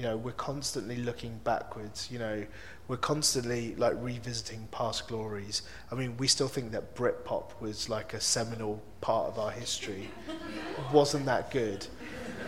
You 0.00 0.06
know, 0.06 0.16
we're 0.16 0.32
constantly 0.32 0.96
looking 0.96 1.38
backwards. 1.44 2.08
You 2.10 2.20
know, 2.20 2.46
we're 2.88 2.96
constantly 2.96 3.74
like 3.74 3.92
revisiting 4.00 4.66
past 4.70 5.06
glories. 5.08 5.60
I 5.92 5.94
mean, 5.94 6.16
we 6.16 6.26
still 6.26 6.48
think 6.48 6.72
that 6.72 6.94
Britpop 6.94 7.60
was 7.60 7.90
like 7.90 8.14
a 8.14 8.20
seminal 8.20 8.82
part 9.02 9.28
of 9.28 9.38
our 9.38 9.50
history. 9.50 10.08
Wasn't 10.94 11.26
that 11.26 11.50
good? 11.50 11.86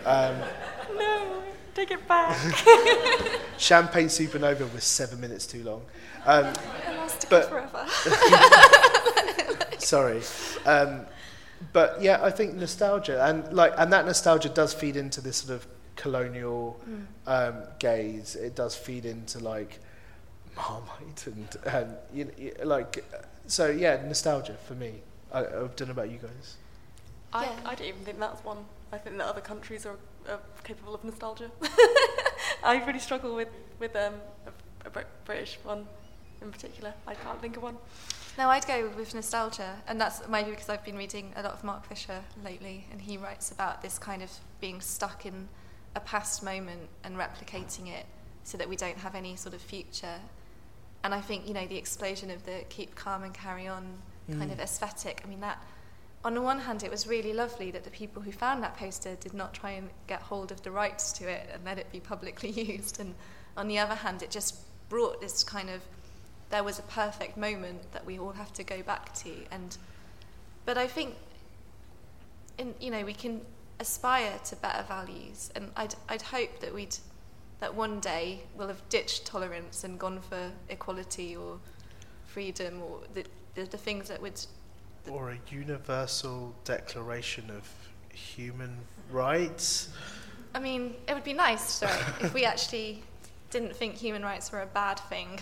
Um, 0.03 0.35
No, 0.97 1.43
take 1.75 1.91
it 1.91 2.07
back. 2.07 2.35
Champagne 3.59 4.07
Supernova 4.07 4.73
was 4.73 4.83
seven 4.83 5.21
minutes 5.21 5.45
too 5.45 5.63
long. 5.63 5.83
Um, 6.25 6.51
But- 7.29 7.49
forever. 7.49 7.85
Sorry. 9.77 10.23
Um, 10.65 11.05
but 11.71 12.01
yeah, 12.01 12.17
I 12.23 12.31
think 12.31 12.55
nostalgia 12.55 13.23
and 13.23 13.53
like 13.53 13.73
and 13.77 13.93
that 13.93 14.07
nostalgia 14.07 14.49
does 14.49 14.73
feed 14.73 14.95
into 14.95 15.21
this 15.21 15.37
sort 15.37 15.61
of 15.61 15.67
colonial 15.95 16.79
um, 17.27 17.55
gaze. 17.79 18.35
It 18.35 18.55
does 18.55 18.75
feed 18.75 19.05
into 19.05 19.39
like 19.39 19.79
Marmite 20.55 21.27
and 21.27 21.47
and 21.65 21.97
you 22.13 22.25
know, 22.25 22.65
like 22.65 23.03
so 23.47 23.67
yeah, 23.69 24.01
nostalgia 24.05 24.55
for 24.67 24.75
me. 24.75 25.01
I, 25.31 25.39
I 25.39 25.43
don't 25.43 25.85
know 25.85 25.91
about 25.91 26.11
you 26.11 26.17
guys. 26.17 26.57
I, 27.33 27.45
Yeah. 27.45 27.51
I 27.65 27.75
don't 27.75 27.87
even 27.87 28.01
think 28.01 28.19
that's 28.19 28.43
one. 28.43 28.65
I 28.91 28.97
think 28.97 29.17
that 29.17 29.27
other 29.27 29.41
countries 29.41 29.85
are, 29.85 29.97
are 30.29 30.39
capable 30.63 30.93
of 30.93 31.03
nostalgia. 31.03 31.49
I 32.63 32.83
really 32.85 32.99
struggle 32.99 33.35
with, 33.35 33.49
with 33.79 33.95
um, 33.95 34.13
a, 34.85 34.87
a 34.87 35.05
British 35.25 35.57
one 35.63 35.87
in 36.41 36.51
particular. 36.51 36.93
I 37.07 37.15
can't 37.15 37.41
think 37.41 37.57
of 37.57 37.63
one. 37.63 37.77
No, 38.37 38.49
I'd 38.49 38.65
go 38.67 38.89
with 38.95 39.13
nostalgia, 39.13 39.75
and 39.87 39.99
that's 39.99 40.27
maybe 40.27 40.51
because 40.51 40.69
I've 40.69 40.83
been 40.83 40.97
reading 40.97 41.33
a 41.35 41.43
lot 41.43 41.53
of 41.53 41.63
Mark 41.63 41.85
Fisher 41.85 42.23
lately, 42.43 42.85
and 42.91 43.01
he 43.01 43.17
writes 43.17 43.51
about 43.51 43.81
this 43.81 43.97
kind 43.97 44.21
of 44.21 44.31
being 44.59 44.81
stuck 44.81 45.25
in 45.25 45.49
a 45.95 45.99
past 45.99 46.43
moment 46.43 46.89
and 47.03 47.17
replicating 47.17 47.87
it 47.87 48.05
so 48.43 48.57
that 48.57 48.67
we 48.67 48.75
don't 48.75 48.97
have 48.97 49.15
any 49.15 49.35
sort 49.35 49.53
of 49.53 49.61
future. 49.61 50.19
And 51.03 51.13
I 51.13 51.21
think, 51.21 51.47
you 51.47 51.53
know, 51.53 51.67
the 51.67 51.77
explosion 51.77 52.31
of 52.31 52.45
the 52.45 52.63
keep 52.69 52.95
calm 52.95 53.23
and 53.23 53.33
carry 53.33 53.67
on 53.67 54.01
kind 54.29 54.49
Mm. 54.49 54.53
of 54.53 54.59
aesthetic, 54.59 55.21
I 55.25 55.27
mean, 55.27 55.41
that, 55.41 55.61
on 56.23 56.33
the 56.33 56.41
one 56.41 56.59
hand, 56.59 56.83
it 56.83 56.89
was 56.89 57.05
really 57.05 57.33
lovely 57.33 57.71
that 57.71 57.83
the 57.83 57.89
people 57.89 58.21
who 58.21 58.31
found 58.31 58.63
that 58.63 58.77
poster 58.77 59.15
did 59.15 59.33
not 59.33 59.53
try 59.53 59.71
and 59.71 59.89
get 60.07 60.21
hold 60.21 60.51
of 60.51 60.63
the 60.63 60.71
rights 60.71 61.11
to 61.13 61.29
it 61.29 61.49
and 61.53 61.63
let 61.65 61.77
it 61.77 61.91
be 61.91 61.99
publicly 61.99 62.49
used. 62.75 62.99
And 63.01 63.15
on 63.57 63.67
the 63.67 63.77
other 63.79 63.95
hand, 63.95 64.23
it 64.23 64.31
just 64.31 64.55
brought 64.89 65.19
this 65.21 65.43
kind 65.43 65.69
of 65.69 65.81
there 66.49 66.63
was 66.63 66.77
a 66.77 66.83
perfect 66.83 67.35
moment 67.35 67.91
that 67.93 68.05
we 68.05 68.19
all 68.19 68.31
have 68.33 68.53
to 68.53 68.63
go 68.63 68.83
back 68.83 69.11
to 69.15 69.31
and 69.49 69.75
but 70.65 70.77
i 70.77 70.85
think 70.85 71.15
in 72.59 72.75
you 72.79 72.91
know 72.91 73.03
we 73.03 73.13
can 73.13 73.41
aspire 73.83 74.39
to 74.45 74.55
better 74.55 74.81
values 74.87 75.51
and 75.55 75.69
i'd 75.75 75.93
i'd 76.07 76.21
hope 76.21 76.61
that 76.61 76.73
we'd 76.73 76.95
that 77.59 77.75
one 77.75 77.99
day 77.99 78.39
we'll 78.55 78.69
have 78.69 78.81
ditched 78.87 79.25
tolerance 79.25 79.83
and 79.83 79.99
gone 79.99 80.21
for 80.21 80.49
equality 80.69 81.35
or 81.35 81.59
freedom 82.25 82.81
or 82.81 83.01
the 83.13 83.25
the, 83.55 83.63
the 83.65 83.77
things 83.77 84.07
that 84.07 84.21
would 84.21 84.39
Or 85.11 85.31
a 85.31 85.39
universal 85.51 86.55
declaration 86.63 87.49
of 87.49 87.69
human 88.09 88.77
rights. 89.11 89.89
i 90.55 90.59
mean 90.59 90.95
it 91.09 91.13
would 91.13 91.25
be 91.25 91.33
nice 91.33 91.65
sorry 91.81 92.01
if 92.21 92.33
we 92.33 92.45
actually 92.45 93.03
didn't 93.49 93.75
think 93.75 93.95
human 93.95 94.23
rights 94.23 94.49
were 94.53 94.61
a 94.61 94.71
bad 94.81 94.97
thing 95.11 95.41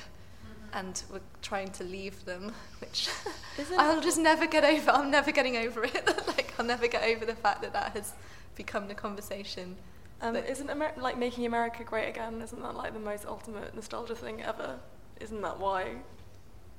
and 0.74 1.04
we're 1.12 1.20
trying 1.42 1.70
to 1.80 1.84
leave 1.84 2.26
them 2.26 2.52
which 2.80 3.10
Isn't 3.58 3.80
I'll 3.80 4.02
just 4.02 4.18
never 4.18 4.48
get 4.48 4.64
over. 4.64 4.92
I'm 4.92 5.12
never 5.12 5.32
getting 5.32 5.58
over 5.58 5.84
it. 5.84 6.08
like 6.28 6.54
I'll 6.58 6.66
never 6.66 6.88
get 6.88 7.04
over 7.04 7.26
the 7.26 7.36
fact 7.36 7.62
that 7.62 7.74
that 7.74 7.92
has 7.92 8.14
become 8.56 8.88
the 8.88 8.96
conversation. 8.96 9.78
Um, 10.22 10.34
But- 10.34 10.48
isn't 10.50 10.70
Amer- 10.70 10.94
like 10.98 11.18
making 11.18 11.46
America 11.46 11.84
great 11.84 12.08
again? 12.10 12.42
Isn't 12.42 12.62
that 12.62 12.76
like 12.76 12.94
the 12.94 13.00
most 13.00 13.26
ultimate 13.26 13.74
nostalgia 13.76 14.16
thing 14.16 14.42
ever? 14.44 14.80
Isn't 15.20 15.42
that 15.42 15.60
why, 15.60 15.98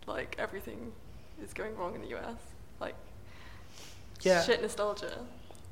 like 0.07 0.36
everything 0.39 0.93
is 1.43 1.53
going 1.53 1.77
wrong 1.77 1.94
in 1.94 2.03
the 2.03 2.09
US? 2.16 2.36
Like, 2.81 2.94
Yeah. 4.20 4.43
shit 4.43 4.61
nostalgia. 4.62 5.24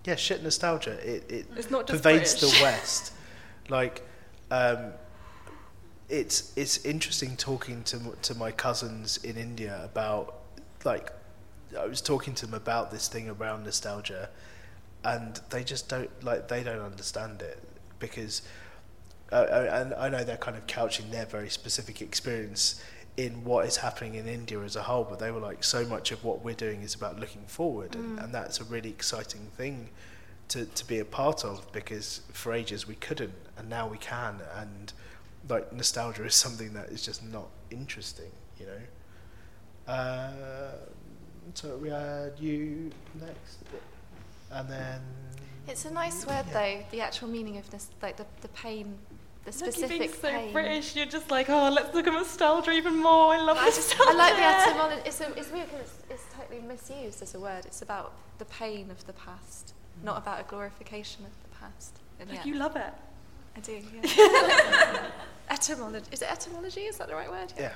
Yeah, 0.05 0.16
shit 0.16 0.43
nostalgia. 0.43 0.93
It 1.09 1.31
it 1.31 1.47
It's 1.56 1.70
not 1.70 1.86
just 1.86 2.02
pervades 2.02 2.32
British. 2.35 2.59
the 2.59 2.64
West. 2.64 3.12
Like, 3.68 4.02
um, 4.51 4.94
it's 6.09 6.52
it's 6.56 6.85
interesting 6.85 7.36
talking 7.36 7.85
to 7.85 8.16
to 8.22 8.35
my 8.35 8.51
cousins 8.51 9.18
in 9.18 9.36
India 9.36 9.81
about 9.85 10.40
like 10.85 11.12
I 11.78 11.86
was 11.86 12.01
talking 12.01 12.35
to 12.35 12.47
them 12.47 12.55
about 12.55 12.90
this 12.90 13.06
thing 13.06 13.28
around 13.28 13.62
nostalgia, 13.62 14.28
and 15.05 15.40
they 15.51 15.64
just 15.64 15.89
don't 15.89 16.10
like 16.22 16.48
they 16.48 16.62
don't 16.62 16.81
understand 16.81 17.43
it 17.43 17.59
because, 17.98 18.43
uh, 19.32 19.36
uh, 19.36 19.70
and 19.72 19.94
I 19.94 20.09
know 20.09 20.24
they're 20.24 20.36
kind 20.36 20.56
of 20.56 20.66
couching 20.66 21.10
their 21.10 21.27
very 21.27 21.48
specific 21.48 22.01
experience 22.01 22.82
in 23.16 23.44
what 23.44 23.66
is 23.66 23.78
happening 23.78 24.14
in 24.14 24.27
India 24.27 24.60
as 24.60 24.77
a 24.77 24.82
whole, 24.82 25.05
but 25.05 25.18
they 25.18 25.31
were 25.31 25.40
like 25.40 25.64
so 25.64 25.85
much 25.85 26.12
of 26.12 26.24
what 26.24 26.44
we're 26.44 26.55
doing 26.55 26.82
is 26.82 26.94
about 26.94 27.18
looking 27.18 27.44
forward, 27.47 27.94
and, 27.94 28.18
and 28.18 28.35
that's 28.35 28.60
a 28.60 28.64
really 28.64 28.90
exciting 28.90 29.51
thing 29.56 29.90
to, 30.48 30.64
to 30.64 30.86
be 30.86 30.98
a 30.98 31.05
part 31.05 31.44
of 31.44 31.70
because 31.72 32.22
for 32.32 32.52
ages 32.52 32.86
we 32.86 32.97
couldn't 32.97 33.32
and 33.56 33.68
now 33.68 33.86
we 33.86 33.98
can 33.98 34.40
and 34.56 34.93
like 35.48 35.72
nostalgia 35.72 36.24
is 36.24 36.35
something 36.47 36.72
that 36.72 36.89
is 36.89 37.02
just 37.02 37.22
not 37.24 37.48
interesting 37.70 38.32
you 38.60 38.66
know? 38.66 39.93
Uh, 39.93 40.31
so 41.55 41.77
we 41.78 41.89
had 41.89 42.32
you 42.39 42.90
next 43.18 43.59
and 44.52 44.68
then 44.68 45.01
It's 45.68 45.85
a 45.85 45.90
nice 45.93 46.27
word 46.27 46.47
though. 46.52 46.78
The 46.90 47.01
actual 47.01 47.28
meaning 47.28 47.56
of 47.59 47.70
this, 47.70 47.89
like 48.02 48.16
the, 48.16 48.27
the 48.43 48.48
pain, 48.48 48.98
the 49.44 49.51
Look, 49.52 49.60
you're 49.60 49.72
specific 49.72 49.98
being 49.98 50.12
so 50.12 50.28
pain. 50.28 50.52
British. 50.52 50.97
You're 50.97 51.06
just 51.06 51.31
like, 51.31 51.48
oh, 51.48 51.70
let's 51.70 51.94
look 51.94 52.06
at 52.06 52.12
nostalgia 52.12 52.72
even 52.72 52.97
more. 52.97 53.35
I 53.35 53.40
love 53.40 53.56
I, 53.59 53.66
just. 53.66 53.94
I 53.98 54.12
like 54.14 54.36
the 54.36 54.70
etymology. 54.70 55.02
It's, 55.06 55.20
a, 55.20 55.32
it's 55.39 55.51
weird 55.51 55.70
because 55.70 55.81
it's, 55.81 55.98
it's, 56.10 56.24
to- 56.24 56.35
slightly 56.36 56.60
misused 56.60 57.22
as 57.22 57.35
a 57.35 57.40
word. 57.40 57.64
It's 57.66 57.82
about 57.82 58.12
the 58.39 58.44
pain 58.47 58.90
of 58.90 59.06
the 59.06 59.12
past, 59.12 59.74
not 60.02 60.18
about 60.18 60.40
a 60.40 60.44
glorification 60.44 61.24
of 61.24 61.31
the 61.43 61.56
past. 61.56 61.98
And 62.18 62.28
Like 62.31 62.40
yeah, 62.40 62.44
you 62.44 62.55
love 62.55 62.77
it. 62.77 62.93
I 63.56 63.60
do. 63.60 63.81
Yeah. 64.02 65.10
etymology. 65.51 66.06
Is 66.12 66.22
it 66.22 66.31
etymology? 66.31 66.82
Is 66.82 66.98
that 66.98 67.09
the 67.09 67.14
right 67.14 67.31
word? 67.31 67.52
Yeah. 67.59 67.72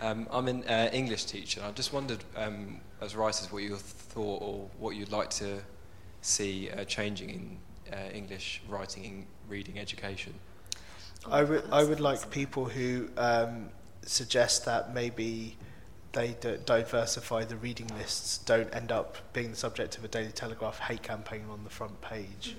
Um, 0.00 0.28
I'm 0.30 0.46
an 0.46 0.62
uh, 0.64 0.90
English 0.92 1.24
teacher. 1.24 1.60
I 1.66 1.72
just 1.72 1.92
wondered, 1.92 2.22
um, 2.36 2.80
as 3.00 3.16
writers, 3.16 3.50
what 3.50 3.62
you 3.64 3.74
thought 3.76 4.42
or 4.42 4.68
what 4.78 4.94
you'd 4.94 5.10
like 5.10 5.30
to 5.30 5.60
see 6.20 6.70
uh, 6.70 6.84
changing 6.84 7.30
in 7.30 7.58
uh, 7.92 8.10
English 8.12 8.62
writing 8.68 9.04
and 9.04 9.26
reading 9.48 9.78
education. 9.78 10.34
I 11.26 11.42
would 11.42 11.64
I 11.72 11.84
would 11.84 12.00
like 12.00 12.30
people 12.30 12.66
who 12.66 13.08
um, 13.16 13.70
suggest 14.02 14.64
that 14.64 14.94
maybe 14.94 15.56
they 16.12 16.36
d- 16.40 16.56
diversify 16.64 17.44
the 17.44 17.56
reading 17.56 17.88
lists, 17.98 18.38
don't 18.38 18.74
end 18.74 18.90
up 18.90 19.18
being 19.32 19.50
the 19.50 19.56
subject 19.56 19.98
of 19.98 20.04
a 20.04 20.08
Daily 20.08 20.32
Telegraph 20.32 20.78
hate 20.78 21.02
campaign 21.02 21.44
on 21.50 21.64
the 21.64 21.70
front 21.70 22.00
page, 22.00 22.56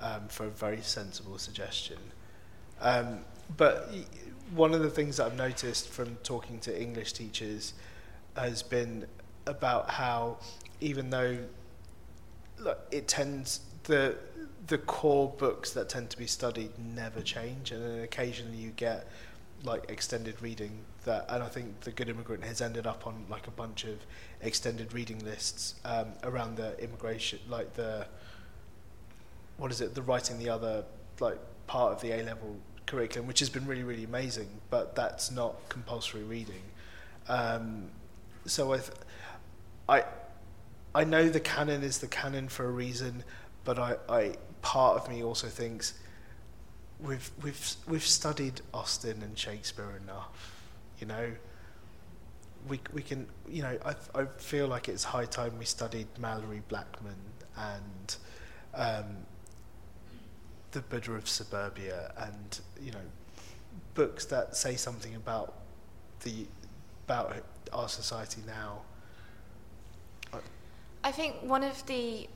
um, 0.00 0.26
for 0.28 0.46
a 0.46 0.50
very 0.50 0.80
sensible 0.80 1.38
suggestion. 1.38 1.98
Um, 2.80 3.20
but 3.56 3.90
one 4.54 4.74
of 4.74 4.82
the 4.82 4.90
things 4.90 5.18
that 5.18 5.26
I've 5.26 5.36
noticed 5.36 5.88
from 5.88 6.16
talking 6.24 6.58
to 6.60 6.82
English 6.82 7.12
teachers 7.12 7.74
has 8.36 8.62
been 8.62 9.06
about 9.46 9.90
how 9.90 10.38
even 10.80 11.10
though 11.10 11.38
look, 12.62 12.86
it 12.90 13.08
tends 13.08 13.60
the 13.84 14.16
the 14.68 14.78
core 14.78 15.28
books 15.38 15.72
that 15.72 15.88
tend 15.88 16.08
to 16.10 16.16
be 16.16 16.26
studied 16.26 16.70
never 16.78 17.20
change, 17.20 17.72
and 17.72 17.82
then 17.82 18.04
occasionally 18.04 18.56
you 18.56 18.70
get 18.70 19.08
like 19.64 19.90
extended 19.90 20.40
reading 20.40 20.78
that, 21.04 21.26
and 21.28 21.42
I 21.42 21.48
think 21.48 21.80
the 21.80 21.90
Good 21.90 22.08
Immigrant 22.08 22.44
has 22.44 22.60
ended 22.60 22.86
up 22.86 23.06
on 23.06 23.24
like 23.28 23.46
a 23.46 23.50
bunch 23.50 23.84
of 23.84 23.98
extended 24.40 24.92
reading 24.92 25.18
lists 25.24 25.74
um, 25.84 26.08
around 26.22 26.56
the 26.56 26.78
immigration, 26.82 27.40
like 27.48 27.74
the 27.74 28.06
what 29.56 29.70
is 29.70 29.80
it, 29.80 29.94
the 29.94 30.02
writing 30.02 30.38
the 30.38 30.48
other 30.48 30.84
like 31.20 31.38
part 31.66 31.92
of 31.92 32.00
the 32.00 32.12
A 32.12 32.22
level 32.22 32.56
curriculum, 32.86 33.26
which 33.26 33.40
has 33.40 33.48
been 33.48 33.66
really 33.66 33.82
really 33.82 34.04
amazing, 34.04 34.48
but 34.70 34.94
that's 34.94 35.30
not 35.30 35.68
compulsory 35.68 36.22
reading. 36.22 36.62
Um, 37.28 37.90
so 38.46 38.72
I, 38.72 38.78
th- 38.78 38.90
I, 39.88 40.04
I 40.94 41.04
know 41.04 41.28
the 41.28 41.40
canon 41.40 41.82
is 41.82 41.98
the 41.98 42.08
canon 42.08 42.48
for 42.48 42.64
a 42.66 42.70
reason, 42.70 43.24
but 43.64 43.78
I, 43.78 43.96
I 44.08 44.34
part 44.60 45.00
of 45.00 45.08
me 45.08 45.22
also 45.22 45.48
thinks 45.48 45.94
we've 47.00 47.30
we've 47.42 47.74
we've 47.88 48.04
studied 48.04 48.60
Austen 48.72 49.22
and 49.22 49.38
Shakespeare 49.38 49.98
enough, 50.02 50.62
you 50.98 51.06
know. 51.06 51.32
We 52.68 52.80
we 52.92 53.02
can 53.02 53.26
you 53.48 53.62
know 53.62 53.76
I 53.84 53.94
I 54.14 54.26
feel 54.38 54.68
like 54.68 54.88
it's 54.88 55.04
high 55.04 55.24
time 55.24 55.58
we 55.58 55.64
studied 55.64 56.06
Malorie 56.20 56.62
Blackman 56.68 57.16
and 57.56 58.16
um, 58.74 59.16
the 60.70 60.80
Buddha 60.80 61.12
of 61.12 61.28
Suburbia 61.28 62.12
and 62.16 62.60
you 62.80 62.92
know 62.92 63.06
books 63.94 64.24
that 64.26 64.56
say 64.56 64.76
something 64.76 65.14
about 65.14 65.54
the 66.22 66.46
about 67.06 67.34
our 67.72 67.88
society 67.88 68.42
now. 68.46 68.82
I 71.04 71.10
think 71.12 71.36
one 71.42 71.64
of 71.64 71.84
the, 71.86 72.28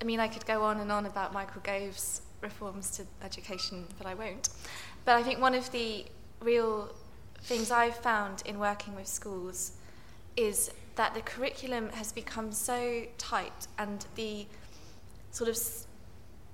I 0.00 0.04
mean, 0.04 0.20
I 0.20 0.28
could 0.28 0.44
go 0.46 0.62
on 0.64 0.80
and 0.80 0.90
on 0.90 1.06
about 1.06 1.32
Michael 1.32 1.62
Gove's 1.62 2.22
reforms 2.40 2.90
to 2.96 3.04
education, 3.24 3.86
but 3.98 4.06
I 4.06 4.14
won't. 4.14 4.48
But 5.04 5.16
I 5.16 5.22
think 5.22 5.40
one 5.40 5.54
of 5.54 5.70
the 5.72 6.06
real 6.40 6.92
things 7.42 7.70
I've 7.70 7.96
found 7.96 8.42
in 8.44 8.58
working 8.58 8.94
with 8.96 9.06
schools 9.06 9.72
is 10.36 10.70
that 10.96 11.14
the 11.14 11.20
curriculum 11.20 11.90
has 11.90 12.12
become 12.12 12.52
so 12.52 13.04
tight 13.18 13.66
and 13.78 14.04
the 14.16 14.46
sort 15.30 15.48
of 15.48 15.58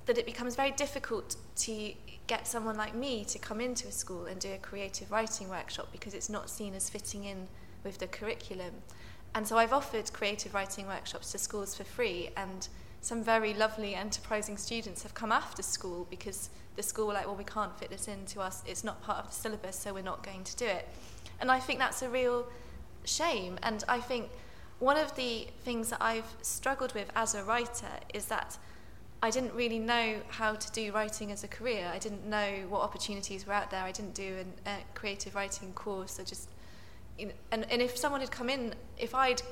that 0.07 0.19
it 0.19 0.27
becomes 0.27 0.55
very 0.55 0.71
difficult 0.73 1.37
to 1.57 1.93
get 2.27 2.47
someone 2.47 2.77
like 2.77 2.95
me 2.95 3.25
to 3.25 3.39
come 3.39 3.61
into 3.61 3.89
a 3.89 3.93
school 3.93 4.27
and 4.27 4.41
do 4.41 4.53
a 4.53 4.59
creative 4.59 5.11
writing 5.11 5.49
workshop 5.49 5.89
because 5.93 6.15
it's 6.15 6.29
not 6.29 6.49
seen 6.49 6.75
as 6.75 6.89
fitting 6.89 7.25
in 7.25 7.49
with 7.83 7.99
the 7.99 8.07
curriculum. 8.07 8.73
And 9.37 9.47
so 9.47 9.59
I've 9.59 9.75
offered 9.75 10.11
creative 10.15 10.55
writing 10.55 10.87
workshops 10.87 11.31
to 11.33 11.39
schools 11.39 11.75
for 11.75 11.85
free, 11.85 12.31
and 12.39 12.67
some 13.03 13.23
very 13.23 13.53
lovely, 13.53 13.95
enterprising 13.95 14.57
students 14.57 15.03
have 15.03 15.13
come 15.13 15.31
after 15.31 15.63
school 15.63 16.07
because 16.09 16.49
the 16.75 16.83
school 16.83 17.07
were 17.07 17.13
like, 17.13 17.27
well, 17.27 17.37
we 17.37 17.45
can't 17.45 17.79
fit 17.79 17.91
this 17.91 18.09
into 18.09 18.41
us, 18.41 18.63
it's 18.67 18.83
not 18.83 19.03
part 19.03 19.19
of 19.19 19.27
the 19.27 19.35
syllabus, 19.35 19.77
so 19.77 19.93
we're 19.93 20.03
not 20.03 20.23
going 20.23 20.43
to 20.43 20.57
do 20.57 20.65
it. 20.65 20.89
And 21.39 21.51
I 21.51 21.61
think 21.61 21.79
that's 21.79 22.01
a 22.01 22.09
real 22.09 22.47
shame. 23.05 23.59
And 23.63 23.85
I 23.91 24.01
think 24.01 24.31
one 24.79 24.97
of 24.97 25.15
the 25.17 25.49
things 25.65 25.91
that 25.91 26.01
I've 26.01 26.35
struggled 26.41 26.95
with 26.95 27.11
as 27.15 27.35
a 27.35 27.45
writer 27.45 27.93
is 28.15 28.25
that 28.27 28.57
I 29.23 29.29
didn't 29.29 29.53
really 29.53 29.79
know 29.79 30.17
how 30.29 30.55
to 30.55 30.73
do 30.73 30.93
writing 30.93 31.31
as 31.31 31.45
a 31.45 31.49
career. 31.49 31.91
I 31.93 31.99
didn't 31.99 32.27
know 32.27 32.65
what 32.71 32.81
opportunities 32.81 33.47
were 33.47 33.53
out 33.53 33.71
there. 33.71 33.83
I 33.83 33.93
didn't 33.93 34.15
do 34.15 34.47
a 34.65 34.79
creative 34.95 35.35
writing 35.35 35.75
course. 35.75 36.19
I 36.19 36.25
just, 36.25 36.49
and, 37.19 37.33
and 37.71 37.83
if 37.83 37.97
someone 37.97 38.21
had 38.21 38.31
come 38.31 38.51
in, 38.51 38.75
if 38.99 39.15
I'd 39.15 39.43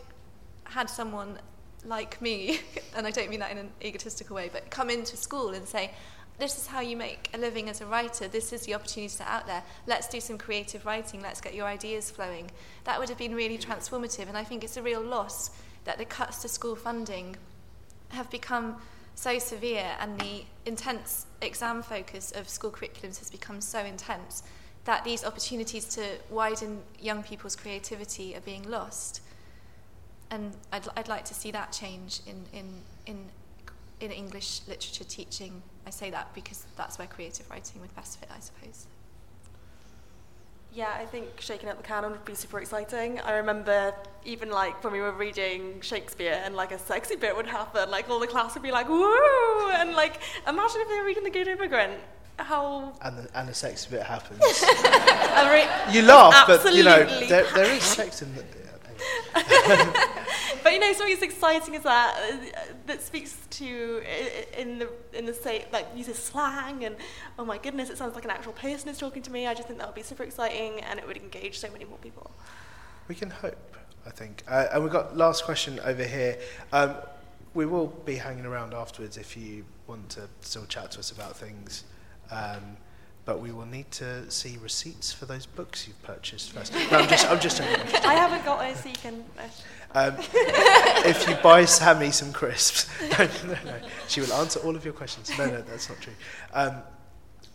had 0.64 0.88
someone 0.88 1.38
like 1.84 2.20
me, 2.20 2.60
and 2.96 3.06
I 3.06 3.10
don't 3.10 3.30
mean 3.30 3.40
that 3.40 3.50
in 3.50 3.58
an 3.58 3.70
egotistical 3.82 4.36
way, 4.36 4.50
but 4.52 4.70
come 4.70 4.90
into 4.90 5.16
school 5.16 5.50
and 5.50 5.66
say, 5.66 5.90
this 6.38 6.56
is 6.58 6.66
how 6.66 6.80
you 6.80 6.96
make 6.96 7.30
a 7.32 7.38
living 7.38 7.68
as 7.68 7.80
a 7.80 7.86
writer, 7.86 8.26
this 8.26 8.52
is 8.52 8.62
the 8.62 8.74
opportunities 8.74 9.20
out 9.20 9.46
there, 9.46 9.62
let's 9.86 10.08
do 10.08 10.20
some 10.20 10.36
creative 10.36 10.84
writing, 10.84 11.22
let's 11.22 11.40
get 11.40 11.54
your 11.54 11.66
ideas 11.66 12.10
flowing. 12.10 12.50
That 12.84 12.98
would 12.98 13.08
have 13.08 13.18
been 13.18 13.34
really 13.34 13.58
transformative, 13.58 14.28
and 14.28 14.36
I 14.36 14.42
think 14.42 14.64
it's 14.64 14.76
a 14.76 14.82
real 14.82 15.00
loss 15.00 15.50
that 15.84 15.98
the 15.98 16.04
cuts 16.04 16.42
to 16.42 16.48
school 16.48 16.74
funding 16.74 17.36
have 18.08 18.30
become 18.30 18.76
so 19.14 19.38
severe 19.38 19.92
and 20.00 20.18
the 20.18 20.42
intense 20.66 21.26
exam 21.40 21.82
focus 21.82 22.32
of 22.32 22.48
school 22.48 22.70
curriculums 22.70 23.18
has 23.18 23.30
become 23.30 23.60
so 23.60 23.80
intense 23.80 24.42
that 24.84 25.04
these 25.04 25.24
opportunities 25.24 25.86
to 25.86 26.02
widen 26.30 26.82
young 27.00 27.22
people's 27.22 27.56
creativity 27.56 28.36
are 28.36 28.40
being 28.40 28.68
lost. 28.68 29.22
And 30.30 30.54
I'd, 30.72 30.86
I'd 30.96 31.08
like 31.08 31.24
to 31.26 31.34
see 31.34 31.50
that 31.52 31.72
change 31.72 32.20
in, 32.26 32.44
in, 32.52 32.66
in, 33.06 33.26
in 34.00 34.10
English 34.10 34.60
literature 34.68 35.04
teaching. 35.04 35.62
I 35.86 35.90
say 35.90 36.10
that 36.10 36.34
because 36.34 36.66
that's 36.76 36.98
where 36.98 37.06
creative 37.06 37.48
writing 37.50 37.80
would 37.80 37.94
best 37.94 38.20
fit, 38.20 38.28
I 38.34 38.40
suppose. 38.40 38.86
Yeah, 40.74 40.92
I 40.98 41.04
think 41.04 41.40
shaking 41.40 41.68
up 41.68 41.76
the 41.76 41.84
canon 41.84 42.10
would 42.10 42.24
be 42.24 42.34
super 42.34 42.58
exciting. 42.58 43.20
I 43.20 43.36
remember 43.36 43.94
even 44.24 44.50
like 44.50 44.82
when 44.82 44.92
we 44.92 45.00
were 45.00 45.12
reading 45.12 45.80
Shakespeare 45.80 46.40
and 46.44 46.56
like 46.56 46.72
a 46.72 46.78
sexy 46.78 47.14
bit 47.14 47.36
would 47.36 47.46
happen, 47.46 47.90
like 47.90 48.10
all 48.10 48.18
the 48.18 48.26
class 48.26 48.54
would 48.54 48.62
be 48.62 48.72
like, 48.72 48.88
woo! 48.88 49.70
And 49.70 49.92
like, 49.92 50.20
imagine 50.48 50.80
if 50.80 50.88
they 50.88 50.96
were 50.96 51.04
reading 51.04 51.22
The 51.22 51.30
Good 51.30 51.46
Immigrant. 51.46 52.00
How. 52.38 52.92
And 53.02 53.18
the, 53.18 53.28
and 53.38 53.48
the 53.48 53.54
sex 53.54 53.86
bit 53.86 54.02
happens. 54.02 54.40
You 55.92 56.02
laugh, 56.02 56.46
but 56.46 56.74
you 56.74 56.82
know 56.82 57.04
there, 57.28 57.46
there 57.54 57.72
is 57.72 57.82
sex 57.82 58.22
in 58.22 58.34
the. 58.34 58.44
But 60.64 60.72
you 60.72 60.78
know, 60.78 60.90
something 60.94 61.14
as 61.14 61.22
exciting 61.22 61.76
as 61.76 61.82
that 61.82 62.16
uh, 62.16 62.60
that 62.86 63.02
speaks 63.02 63.36
to 63.50 64.02
in 64.56 64.78
the 64.78 64.88
in 65.12 65.26
the 65.26 65.34
say 65.34 65.66
like 65.74 65.86
uses 65.94 66.16
slang 66.16 66.84
and 66.86 66.96
oh 67.38 67.44
my 67.44 67.58
goodness, 67.58 67.90
it 67.90 67.98
sounds 67.98 68.14
like 68.14 68.24
an 68.24 68.30
actual 68.30 68.54
person 68.54 68.88
is 68.88 68.96
talking 68.96 69.22
to 69.22 69.30
me. 69.30 69.46
I 69.46 69.52
just 69.52 69.68
think 69.68 69.78
that 69.78 69.86
would 69.86 69.94
be 69.94 70.02
super 70.02 70.22
exciting 70.22 70.80
and 70.80 70.98
it 70.98 71.06
would 71.06 71.18
engage 71.18 71.58
so 71.58 71.70
many 71.70 71.84
more 71.84 71.98
people. 71.98 72.30
We 73.08 73.14
can 73.14 73.28
hope, 73.28 73.76
I 74.06 74.10
think. 74.10 74.42
Uh, 74.48 74.68
and 74.72 74.82
we've 74.82 74.92
got 74.92 75.14
last 75.14 75.44
question 75.44 75.78
over 75.84 76.02
here. 76.02 76.38
Um, 76.72 76.94
we 77.52 77.66
will 77.66 77.88
be 77.88 78.16
hanging 78.16 78.46
around 78.46 78.72
afterwards 78.72 79.18
if 79.18 79.36
you 79.36 79.66
want 79.86 80.08
to 80.10 80.30
still 80.40 80.64
chat 80.64 80.92
to 80.92 81.00
us 81.00 81.10
about 81.10 81.36
things. 81.36 81.84
Um, 82.30 82.76
but 83.24 83.40
we 83.40 83.52
will 83.52 83.64
need 83.66 83.90
to 83.92 84.30
see 84.30 84.58
receipts 84.62 85.10
for 85.10 85.24
those 85.24 85.46
books 85.46 85.88
you've 85.88 86.02
purchased 86.02 86.52
first. 86.52 86.74
No, 86.74 86.98
I'm 86.98 87.08
just, 87.08 87.26
I'm 87.30 87.40
just 87.40 87.56
joking. 87.56 87.80
I'm 87.80 87.88
just 87.90 88.04
I 88.04 88.14
haven't 88.14 88.44
got 88.44 88.62
a 88.62 88.76
so 88.76 88.88
you 88.88 88.94
can. 88.94 89.24
Uh, 89.38 89.48
Um, 89.96 90.16
if 90.18 91.26
you 91.28 91.36
buy 91.36 91.64
Sammy 91.64 92.10
some 92.10 92.32
crisps, 92.32 92.86
no, 93.18 93.28
no, 93.46 93.56
no, 93.64 93.78
she 94.08 94.20
will 94.20 94.32
answer 94.34 94.58
all 94.60 94.76
of 94.76 94.84
your 94.84 94.92
questions. 94.92 95.30
No, 95.38 95.46
no, 95.46 95.62
that's 95.62 95.88
not 95.88 96.00
true. 96.00 96.12
Um, 96.52 96.82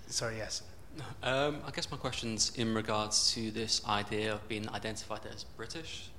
sorry, 0.07 0.37
yes. 0.37 0.63
Um, 1.21 1.61
I 1.67 1.71
guess 1.71 1.91
my 1.91 1.97
question's 1.97 2.51
in 2.55 2.73
regards 2.73 3.33
to 3.33 3.51
this 3.51 3.81
idea 3.87 4.33
of 4.33 4.47
being 4.47 4.67
identified 4.69 5.21
as 5.31 5.43
British. 5.43 6.09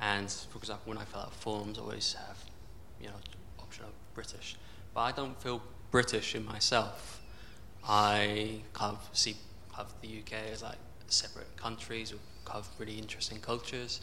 And 0.00 0.30
for 0.30 0.58
example, 0.58 0.90
when 0.90 0.98
I 0.98 1.04
fill 1.04 1.20
out 1.20 1.34
forms, 1.34 1.78
I 1.78 1.82
always 1.82 2.14
have, 2.14 2.38
you 3.00 3.08
know, 3.08 3.14
option 3.58 3.84
of 3.84 3.90
British. 4.14 4.56
But 4.94 5.00
I 5.00 5.12
don't 5.12 5.40
feel 5.42 5.60
British 5.90 6.34
in 6.34 6.44
myself. 6.44 7.20
I 7.86 8.60
kind 8.72 8.96
of 8.96 9.08
see 9.12 9.36
kind 9.72 9.86
of 9.86 9.94
the 10.00 10.08
UK 10.08 10.52
as 10.52 10.62
like 10.62 10.78
separate 11.08 11.56
countries 11.56 12.12
with 12.12 12.22
kind 12.44 12.58
of 12.58 12.68
really 12.78 12.98
interesting 12.98 13.40
cultures. 13.40 14.00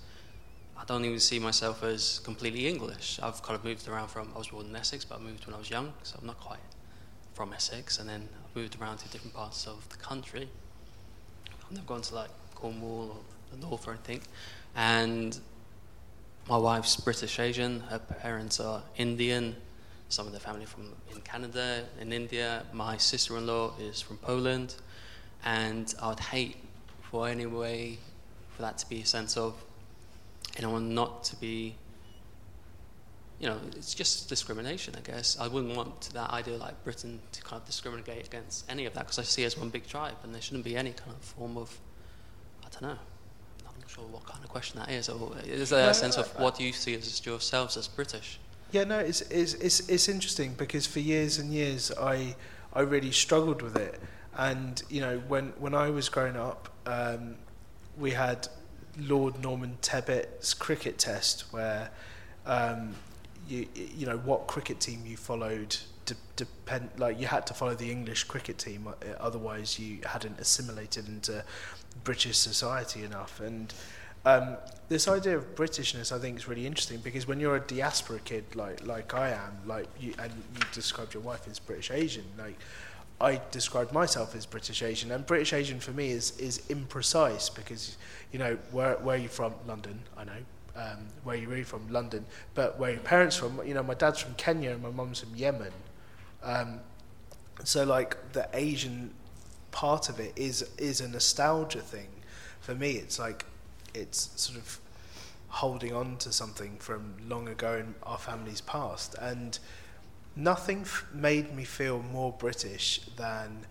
I 0.77 0.85
don't 0.85 1.05
even 1.05 1.19
see 1.19 1.39
myself 1.39 1.83
as 1.83 2.19
completely 2.19 2.67
English. 2.67 3.19
I've 3.21 3.41
kind 3.43 3.57
of 3.57 3.63
moved 3.63 3.87
around 3.87 4.07
from, 4.07 4.29
I 4.33 4.37
was 4.37 4.47
born 4.47 4.67
in 4.67 4.75
Essex, 4.75 5.05
but 5.05 5.19
I 5.19 5.21
moved 5.21 5.45
when 5.45 5.55
I 5.55 5.59
was 5.59 5.69
young, 5.69 5.93
so 6.03 6.17
I'm 6.19 6.25
not 6.25 6.39
quite 6.39 6.59
from 7.33 7.53
Essex, 7.53 7.99
and 7.99 8.09
then 8.09 8.27
I've 8.43 8.55
moved 8.55 8.81
around 8.81 8.97
to 8.97 9.09
different 9.09 9.35
parts 9.35 9.67
of 9.67 9.87
the 9.89 9.97
country. 9.97 10.49
I've 11.63 11.71
never 11.71 11.85
gone 11.85 12.01
to 12.01 12.15
like 12.15 12.29
Cornwall 12.55 13.11
or 13.11 13.55
the 13.55 13.65
north 13.65 13.87
or 13.87 13.91
anything, 13.91 14.21
and 14.75 15.39
my 16.49 16.57
wife's 16.57 16.95
British 16.95 17.39
Asian. 17.39 17.81
Her 17.81 17.99
parents 17.99 18.59
are 18.59 18.81
Indian. 18.97 19.55
Some 20.11 20.27
of 20.27 20.33
the 20.33 20.41
family 20.41 20.65
from 20.65 20.91
in 21.15 21.21
Canada, 21.21 21.85
in 22.01 22.11
India. 22.11 22.63
My 22.73 22.97
sister-in-law 22.97 23.75
is 23.79 24.01
from 24.01 24.17
Poland, 24.17 24.75
and 25.45 25.95
I 26.01 26.09
would 26.09 26.19
hate 26.19 26.57
for 27.09 27.29
any 27.29 27.45
way 27.45 27.97
for 28.49 28.61
that 28.63 28.77
to 28.79 28.89
be 28.89 29.03
a 29.03 29.05
sense 29.05 29.37
of 29.37 29.53
anyone 30.57 30.93
not 30.93 31.23
to 31.23 31.37
be. 31.37 31.75
You 33.39 33.47
know, 33.47 33.57
it's 33.77 33.93
just 33.93 34.27
discrimination, 34.27 34.95
I 34.97 34.99
guess. 34.99 35.37
I 35.39 35.47
wouldn't 35.47 35.77
want 35.77 36.09
that 36.13 36.29
idea 36.31 36.57
like 36.57 36.83
Britain 36.83 37.21
to 37.31 37.41
kind 37.41 37.61
of 37.61 37.65
discriminate 37.65 38.27
against 38.27 38.69
any 38.69 38.85
of 38.85 38.93
that 38.95 39.05
because 39.05 39.17
I 39.17 39.23
see 39.23 39.43
it 39.43 39.45
as 39.45 39.57
one 39.57 39.69
big 39.69 39.87
tribe, 39.87 40.17
and 40.23 40.35
there 40.35 40.41
shouldn't 40.41 40.65
be 40.65 40.75
any 40.75 40.91
kind 40.91 41.11
of 41.11 41.23
form 41.23 41.55
of, 41.55 41.79
I 42.65 42.67
don't 42.69 42.81
know, 42.81 42.99
I'm 43.65 43.79
not 43.79 43.89
sure 43.89 44.03
what 44.03 44.25
kind 44.25 44.43
of 44.43 44.49
question 44.49 44.77
that 44.81 44.91
is. 44.91 45.07
Or 45.07 45.31
is 45.45 45.69
there 45.69 45.89
a 45.89 45.93
sense 45.93 46.17
of 46.17 46.27
what 46.37 46.57
do 46.57 46.65
you 46.65 46.73
see 46.73 46.95
as 46.95 47.25
yourselves 47.25 47.77
as 47.77 47.87
British? 47.87 48.40
Yeah, 48.71 48.85
no, 48.85 48.99
it's, 48.99 49.21
it's, 49.23 49.53
it's, 49.55 49.89
it's 49.89 50.07
interesting 50.07 50.53
because 50.53 50.87
for 50.87 51.01
years 51.01 51.37
and 51.37 51.51
years 51.51 51.91
I, 51.99 52.35
I 52.73 52.81
really 52.81 53.11
struggled 53.11 53.61
with 53.61 53.75
it. 53.75 53.99
And, 54.37 54.81
you 54.89 55.01
know, 55.01 55.19
when, 55.27 55.47
when 55.59 55.75
I 55.75 55.89
was 55.89 56.07
growing 56.07 56.37
up, 56.37 56.69
um, 56.85 57.35
we 57.97 58.11
had 58.11 58.47
Lord 58.97 59.41
Norman 59.41 59.77
Tebbit's 59.81 60.53
cricket 60.53 60.97
test 60.97 61.51
where, 61.51 61.89
um, 62.45 62.95
you, 63.49 63.67
you 63.75 64.05
know, 64.05 64.17
what 64.19 64.47
cricket 64.47 64.79
team 64.79 65.03
you 65.05 65.17
followed 65.17 65.75
de- 66.05 66.15
depend, 66.37 66.91
like 66.97 67.19
you 67.19 67.27
had 67.27 67.45
to 67.47 67.53
follow 67.53 67.75
the 67.75 67.91
English 67.91 68.23
cricket 68.23 68.57
team, 68.57 68.87
uh, 68.87 68.93
otherwise 69.19 69.79
you 69.79 69.99
hadn't 70.05 70.39
assimilated 70.39 71.09
into 71.09 71.43
British 72.05 72.37
society 72.37 73.03
enough. 73.03 73.41
And 73.41 73.73
um, 74.25 74.57
this 74.87 75.07
idea 75.07 75.37
of 75.37 75.55
Britishness, 75.55 76.11
I 76.11 76.19
think, 76.19 76.37
is 76.37 76.47
really 76.47 76.67
interesting 76.67 76.99
because 76.99 77.27
when 77.27 77.39
you're 77.39 77.55
a 77.55 77.61
diaspora 77.61 78.19
kid, 78.19 78.43
like 78.55 78.85
like 78.85 79.13
I 79.13 79.29
am, 79.29 79.57
like 79.65 79.87
you, 79.99 80.13
and 80.19 80.31
you 80.55 80.61
described 80.73 81.13
your 81.13 81.23
wife 81.23 81.47
as 81.49 81.59
British 81.59 81.91
Asian, 81.91 82.25
like 82.37 82.57
I 83.19 83.41
described 83.51 83.93
myself 83.93 84.35
as 84.35 84.45
British 84.45 84.81
Asian, 84.83 85.11
and 85.11 85.25
British 85.25 85.53
Asian 85.53 85.79
for 85.79 85.91
me 85.91 86.11
is 86.11 86.37
is 86.39 86.59
imprecise 86.69 87.53
because 87.53 87.97
you 88.31 88.39
know 88.39 88.57
where 88.71 88.95
where 88.97 89.15
are 89.15 89.19
you 89.19 89.29
from? 89.29 89.53
London, 89.67 89.99
I 90.17 90.23
know. 90.23 90.41
Um, 90.75 90.99
where 91.23 91.35
you 91.35 91.49
really 91.49 91.63
from? 91.63 91.87
London, 91.89 92.25
but 92.53 92.79
where 92.79 92.91
your 92.91 93.01
parents 93.01 93.35
from? 93.35 93.59
You 93.65 93.73
know, 93.73 93.83
my 93.83 93.93
dad's 93.93 94.19
from 94.19 94.35
Kenya 94.35 94.71
and 94.71 94.81
my 94.81 94.89
mum's 94.89 95.19
from 95.19 95.35
Yemen. 95.35 95.73
Um, 96.43 96.79
so 97.63 97.83
like 97.83 98.33
the 98.33 98.47
Asian 98.53 99.13
part 99.71 100.09
of 100.09 100.19
it 100.19 100.33
is 100.35 100.69
is 100.77 101.01
a 101.01 101.07
nostalgia 101.07 101.81
thing. 101.81 102.07
For 102.61 102.75
me, 102.75 102.91
it's 102.91 103.19
like 103.19 103.45
it's 103.93 104.31
sort 104.35 104.57
of 104.57 104.79
holding 105.47 105.93
on 105.93 106.17
to 106.17 106.31
something 106.31 106.77
from 106.79 107.15
long 107.27 107.47
ago 107.47 107.75
in 107.77 107.95
our 108.03 108.17
family's 108.17 108.61
past, 108.61 109.15
and 109.19 109.59
nothing 110.35 110.81
f- 110.81 111.05
made 111.13 111.53
me 111.53 111.63
feel 111.63 112.01
more 112.01 112.31
British 112.31 113.01
than 113.17 113.65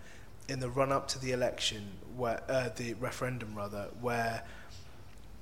in 0.47 0.59
the 0.59 0.69
run 0.69 0.91
up 0.91 1.07
to 1.07 1.19
the 1.19 1.31
election, 1.31 1.83
where 2.15 2.41
uh, 2.47 2.69
the 2.75 2.93
referendum 2.95 3.55
rather, 3.55 3.87
where 3.99 4.43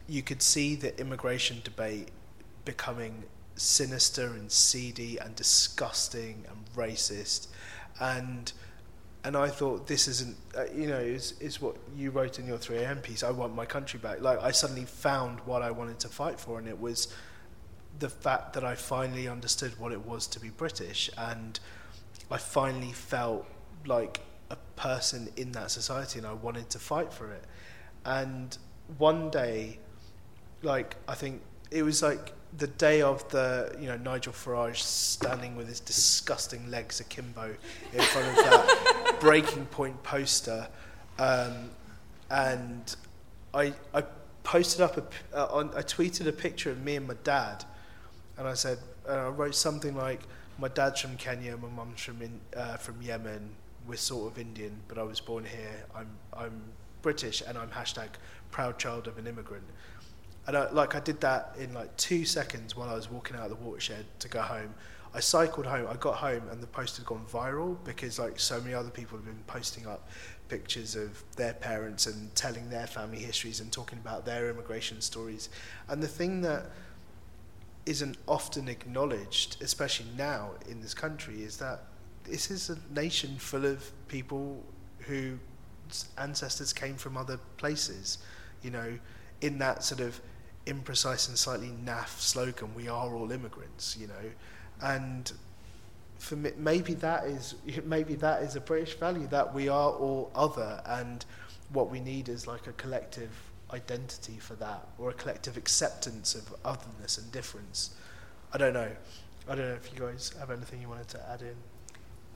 you 0.08 0.22
could 0.22 0.42
see 0.42 0.76
the 0.76 0.98
immigration 1.00 1.62
debate 1.64 2.10
becoming 2.66 3.24
sinister 3.56 4.28
and 4.28 4.52
seedy 4.52 5.18
and 5.18 5.36
disgusting 5.36 6.46
and 6.50 6.74
racist, 6.76 7.48
and 8.00 8.54
and 9.24 9.36
I 9.36 9.50
thought 9.50 9.88
this 9.88 10.08
isn't, 10.08 10.38
uh, 10.58 10.66
you 10.74 10.88
know, 10.88 11.00
is 11.00 11.34
is 11.42 11.62
what 11.62 11.76
you 11.96 12.10
wrote 12.12 12.40
in 12.40 12.48
your 12.48 12.58
3am 12.58 13.02
piece. 13.04 13.24
I 13.24 13.32
want 13.32 13.54
my 13.54 13.66
country 13.66 14.00
back. 14.00 14.22
Like 14.22 14.42
I 14.42 14.52
suddenly 14.52 14.86
found 14.86 15.40
what 15.42 15.62
I 15.62 15.72
wanted 15.72 16.00
to 16.00 16.08
fight 16.08 16.40
for, 16.40 16.58
and 16.58 16.68
it 16.68 16.80
was 16.80 17.14
the 18.00 18.10
fact 18.10 18.54
that 18.54 18.64
I 18.64 18.76
finally 18.76 19.28
understood 19.28 19.78
what 19.78 19.92
it 19.92 20.06
was 20.06 20.26
to 20.28 20.40
be 20.40 20.50
British, 20.50 21.10
and 21.18 21.60
I 22.32 22.38
finally 22.38 22.94
felt 22.94 23.46
like 23.86 24.22
a 24.50 24.58
person 24.78 25.30
in 25.36 25.52
that 25.52 25.72
society, 25.72 26.20
and 26.20 26.28
I 26.28 26.34
wanted 26.34 26.70
to 26.70 26.80
fight 26.80 27.12
for 27.12 27.32
it. 27.32 27.44
And 28.06 28.58
one 28.98 29.30
day, 29.30 29.80
like 30.62 30.96
I 31.10 31.16
think 31.16 31.42
it 31.72 31.84
was 31.84 32.02
like 32.02 32.34
the 32.58 32.68
day 32.68 33.02
of 33.02 33.28
the 33.30 33.76
you 33.80 33.88
know 33.88 33.98
Nigel 33.98 34.34
Farage 34.34 34.78
standing 34.78 35.56
with 35.56 35.68
his 35.68 35.80
disgusting 35.80 36.70
legs 36.72 37.00
akimbo 37.00 37.56
in 37.94 38.02
front 38.02 38.28
of 38.28 38.36
that 38.36 38.96
breaking 39.20 39.66
point 39.68 40.02
poster, 40.04 40.68
um, 41.18 41.70
and 42.30 42.96
I 43.54 43.74
I 43.94 44.04
posted 44.44 44.82
up 44.82 44.98
a 44.98 45.38
uh, 45.38 45.48
on 45.48 45.70
I 45.76 45.82
tweeted 45.82 46.28
a 46.28 46.32
picture 46.32 46.72
of 46.72 46.84
me 46.84 46.96
and 46.96 47.08
my 47.08 47.16
dad, 47.24 47.66
and 48.38 48.48
I 48.48 48.54
said 48.54 48.80
I 49.08 49.28
wrote 49.28 49.56
something 49.56 49.96
like 49.96 50.22
my 50.58 50.68
dad's 50.68 51.02
from 51.02 51.16
Kenya, 51.18 51.56
my 51.58 51.70
mum's 51.70 52.02
from 52.02 52.22
in, 52.22 52.40
uh, 52.56 52.78
from 52.78 53.02
Yemen, 53.02 53.50
we're 53.88 53.96
sort 53.96 54.32
of 54.32 54.40
Indian, 54.40 54.76
but 54.88 54.98
I 54.98 55.04
was 55.04 55.20
born 55.20 55.46
here. 55.46 55.86
I'm 55.96 56.10
I'm 56.34 56.62
British, 57.02 57.42
and 57.46 57.58
I'm 57.58 57.70
hashtag 57.70 58.10
proud 58.52 58.78
child 58.78 59.08
of 59.08 59.18
an 59.18 59.28
immigrant. 59.28 59.64
And 60.48 60.58
I, 60.58 60.70
like 60.72 60.96
I 60.96 61.00
did 61.00 61.22
that 61.22 61.56
in 61.60 61.74
like 61.74 61.96
two 61.98 62.26
seconds 62.26 62.76
while 62.76 62.90
I 62.90 62.96
was 62.96 63.10
walking 63.10 63.38
out 63.38 63.44
of 63.44 63.50
the 63.50 63.64
watershed 63.64 64.06
to 64.20 64.28
go 64.28 64.42
home. 64.42 64.74
I 65.14 65.20
cycled 65.20 65.66
home. 65.66 65.88
I 65.90 65.96
got 65.96 66.16
home 66.18 66.44
and 66.52 66.62
the 66.62 66.68
post 66.68 66.98
had 66.98 67.06
gone 67.06 67.26
viral 67.32 67.78
because 67.84 68.20
like 68.20 68.40
so 68.40 68.62
many 68.62 68.74
other 68.74 68.92
people 68.92 69.18
have 69.18 69.26
been 69.26 69.44
posting 69.48 69.88
up 69.88 70.08
pictures 70.50 70.96
of 70.96 71.24
their 71.36 71.54
parents 71.54 72.06
and 72.08 72.34
telling 72.36 72.70
their 72.70 72.88
family 72.88 73.20
histories 73.20 73.60
and 73.60 73.72
talking 73.72 74.00
about 74.00 74.26
their 74.26 74.50
immigration 74.50 75.02
stories. 75.02 75.50
And 75.88 76.02
the 76.02 76.08
thing 76.08 76.42
that 76.42 76.66
isn't 77.86 78.18
often 78.28 78.68
acknowledged, 78.68 79.62
especially 79.62 80.08
now 80.16 80.52
in 80.68 80.82
this 80.82 80.94
country, 80.94 81.44
is 81.44 81.58
that 81.58 81.86
this 82.24 82.52
is 82.52 82.70
a 82.70 82.78
nation 82.94 83.38
full 83.38 83.66
of 83.66 83.92
people 84.08 84.64
whose 85.00 85.40
ancestors 86.18 86.72
came 86.72 86.96
from 86.96 87.18
other 87.18 87.40
places. 87.58 88.20
You 88.62 88.72
know, 88.72 89.00
in 89.42 89.58
that 89.60 89.84
sort 89.84 90.02
of 90.02 90.22
imprecise 90.68 91.30
and 91.30 91.38
slightly 91.38 91.70
naff 91.84 92.20
slogan, 92.20 92.76
"We 92.76 92.88
are 92.88 93.16
all 93.16 93.32
immigrants." 93.32 93.98
You 93.98 94.08
know, 94.08 94.32
and 94.82 95.32
for 96.18 96.36
me, 96.36 96.52
maybe 96.58 96.94
that 96.96 97.26
is 97.26 97.56
maybe 97.86 98.16
that 98.16 98.44
is 98.44 98.56
a 98.56 98.62
British 98.62 98.96
value 98.96 99.28
that 99.28 99.54
we 99.54 99.70
are 99.70 99.92
all 99.92 100.32
other, 100.36 100.82
and 100.86 101.26
what 101.72 101.90
we 101.90 102.00
need 102.00 102.30
is 102.30 102.48
like 102.48 102.68
a 102.68 102.74
collective 102.74 103.32
identity 103.72 104.38
for 104.40 104.56
that, 104.56 104.88
or 104.98 105.10
a 105.10 105.14
collective 105.14 105.58
acceptance 105.58 106.36
of 106.36 106.54
otherness 106.66 107.18
and 107.18 107.32
difference. 107.32 107.92
I 108.54 108.58
don't 108.58 108.74
know. 108.74 108.92
I 109.48 109.56
don't 109.56 109.66
know 109.66 109.74
if 109.74 109.92
you 109.94 110.00
guys 110.00 110.34
have 110.40 110.52
anything 110.52 110.82
you 110.82 110.90
wanted 110.90 111.08
to 111.10 111.30
add 111.30 111.42
in. 111.42 111.56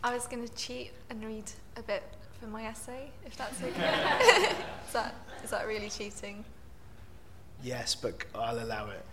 I 0.04 0.14
was 0.14 0.28
going 0.28 0.46
to 0.46 0.54
cheat 0.56 0.92
and 1.10 1.24
read 1.24 1.50
a 1.78 1.82
bit 1.82 2.04
from 2.40 2.52
my 2.52 2.66
essay, 2.66 3.10
if 3.26 3.38
that's 3.38 3.62
okay. 3.62 3.70
is, 4.88 4.94
that, 4.94 5.16
is 5.44 5.50
that 5.52 5.66
really 5.68 5.90
cheating? 5.90 6.44
Yes, 7.64 7.96
but 7.96 8.26
I'll 8.36 8.60
allow 8.60 8.90
it. 8.90 9.06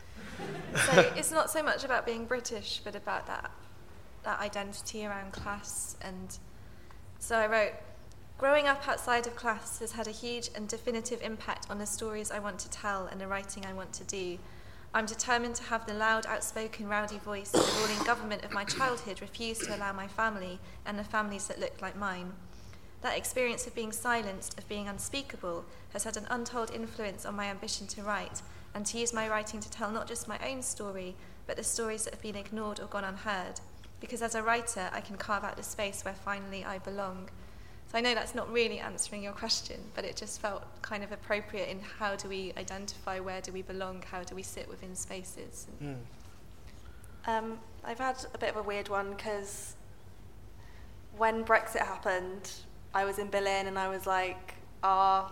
So 0.87 1.13
it's 1.17 1.31
not 1.31 1.51
so 1.51 1.63
much 1.63 1.85
about 1.85 2.07
being 2.07 2.25
British, 2.25 2.81
but 2.85 2.95
about 2.95 3.27
that, 3.27 3.51
that 4.25 4.41
identity 4.41 5.05
around 5.05 5.33
class. 5.33 5.97
And 6.01 6.39
so 7.19 7.37
I 7.37 7.47
wrote, 7.47 7.73
Growing 8.39 8.67
up 8.67 8.89
outside 8.89 9.27
of 9.27 9.37
class 9.37 9.81
has 9.81 9.93
had 9.93 10.07
a 10.07 10.11
huge 10.11 10.49
and 10.55 10.67
definitive 10.67 11.21
impact 11.21 11.67
on 11.69 11.79
the 11.79 11.85
stories 11.85 12.31
I 12.31 12.39
want 12.39 12.59
to 12.61 12.71
tell 12.71 13.07
and 13.07 13.21
the 13.21 13.27
writing 13.27 13.67
I 13.67 13.75
want 13.75 13.93
to 13.93 14.05
do. 14.05 14.39
I'm 14.95 15.05
determined 15.05 15.57
to 15.57 15.63
have 15.65 15.87
the 15.87 15.93
loud, 15.93 16.25
outspoken, 16.25 16.89
rowdy 16.89 17.19
voice 17.19 17.51
that 17.51 17.63
the 17.63 17.81
ruling 17.83 18.03
government 18.05 18.43
of 18.43 18.53
my 18.53 18.65
childhood 18.65 19.21
refused 19.21 19.65
to 19.65 19.77
allow 19.77 19.93
my 19.93 20.09
family 20.09 20.59
and 20.87 20.99
the 20.99 21.05
families 21.05 21.49
that 21.49 21.61
looked 21.61 21.83
like 21.83 21.97
mine. 21.97 22.33
That 23.03 23.19
experience 23.19 23.67
of 23.67 23.75
being 23.75 23.93
silenced, 23.93 24.59
of 24.59 24.67
being 24.69 24.89
unspeakable, 24.89 25.67
has 25.93 26.05
had 26.05 26.17
an 26.17 26.27
untold 26.31 26.71
influence 26.71 27.27
on 27.27 27.37
my 27.37 27.45
ambition 27.45 27.87
to 27.89 28.03
write 28.03 28.41
and 28.75 28.87
to 28.87 28.99
use 28.99 29.13
my 29.13 29.29
writing 29.29 29.61
to 29.61 29.71
tell 29.71 29.91
not 29.91 30.07
just 30.07 30.29
my 30.29 30.39
own 30.47 30.63
story, 30.63 31.15
but 31.47 31.57
the 31.57 31.65
stories 31.65 32.05
that 32.05 32.15
have 32.15 32.23
been 32.23 32.37
ignored 32.37 32.81
or 32.81 32.87
gone 32.87 33.05
unheard. 33.05 33.61
Because 34.01 34.23
as 34.23 34.35
a 34.35 34.43
writer, 34.43 34.89
I 34.93 35.01
can 35.01 35.17
carve 35.17 35.45
out 35.45 35.57
the 35.57 35.63
space 35.63 36.05
where 36.05 36.15
finally 36.15 36.65
I 36.65 36.79
belong. 36.79 37.29
So 37.91 37.99
I 37.99 38.01
know 38.01 38.15
that's 38.15 38.35
not 38.35 38.51
really 38.53 38.79
answering 38.79 39.23
your 39.23 39.33
question, 39.33 39.81
but 39.97 40.05
it 40.05 40.17
just 40.17 40.41
felt 40.41 40.63
kind 40.81 41.03
of 41.03 41.11
appropriate 41.11 41.69
in 41.69 41.81
how 41.99 42.15
do 42.15 42.29
we 42.29 42.53
identify 42.57 43.19
where 43.19 43.41
do 43.41 43.53
we 43.53 43.63
belong, 43.63 44.05
how 44.09 44.23
do 44.23 44.35
we 44.37 44.45
sit 44.45 44.69
within 44.69 44.95
spaces. 44.95 45.67
Mm. 45.83 45.97
Um, 47.27 47.59
I've 47.85 47.99
had 47.99 48.25
a 48.33 48.39
bit 48.39 48.51
of 48.51 48.57
a 48.57 48.63
weird 48.63 48.89
one 48.89 49.11
because 49.11 49.75
when 51.17 51.45
Brexit 51.45 51.81
happened, 51.81 52.53
I 52.95 53.05
was 53.05 53.19
in 53.19 53.29
Berlin 53.29 53.67
and 53.67 53.79
I 53.79 53.89
was 53.89 54.07
like, 54.07 54.55
"Are 54.83 55.31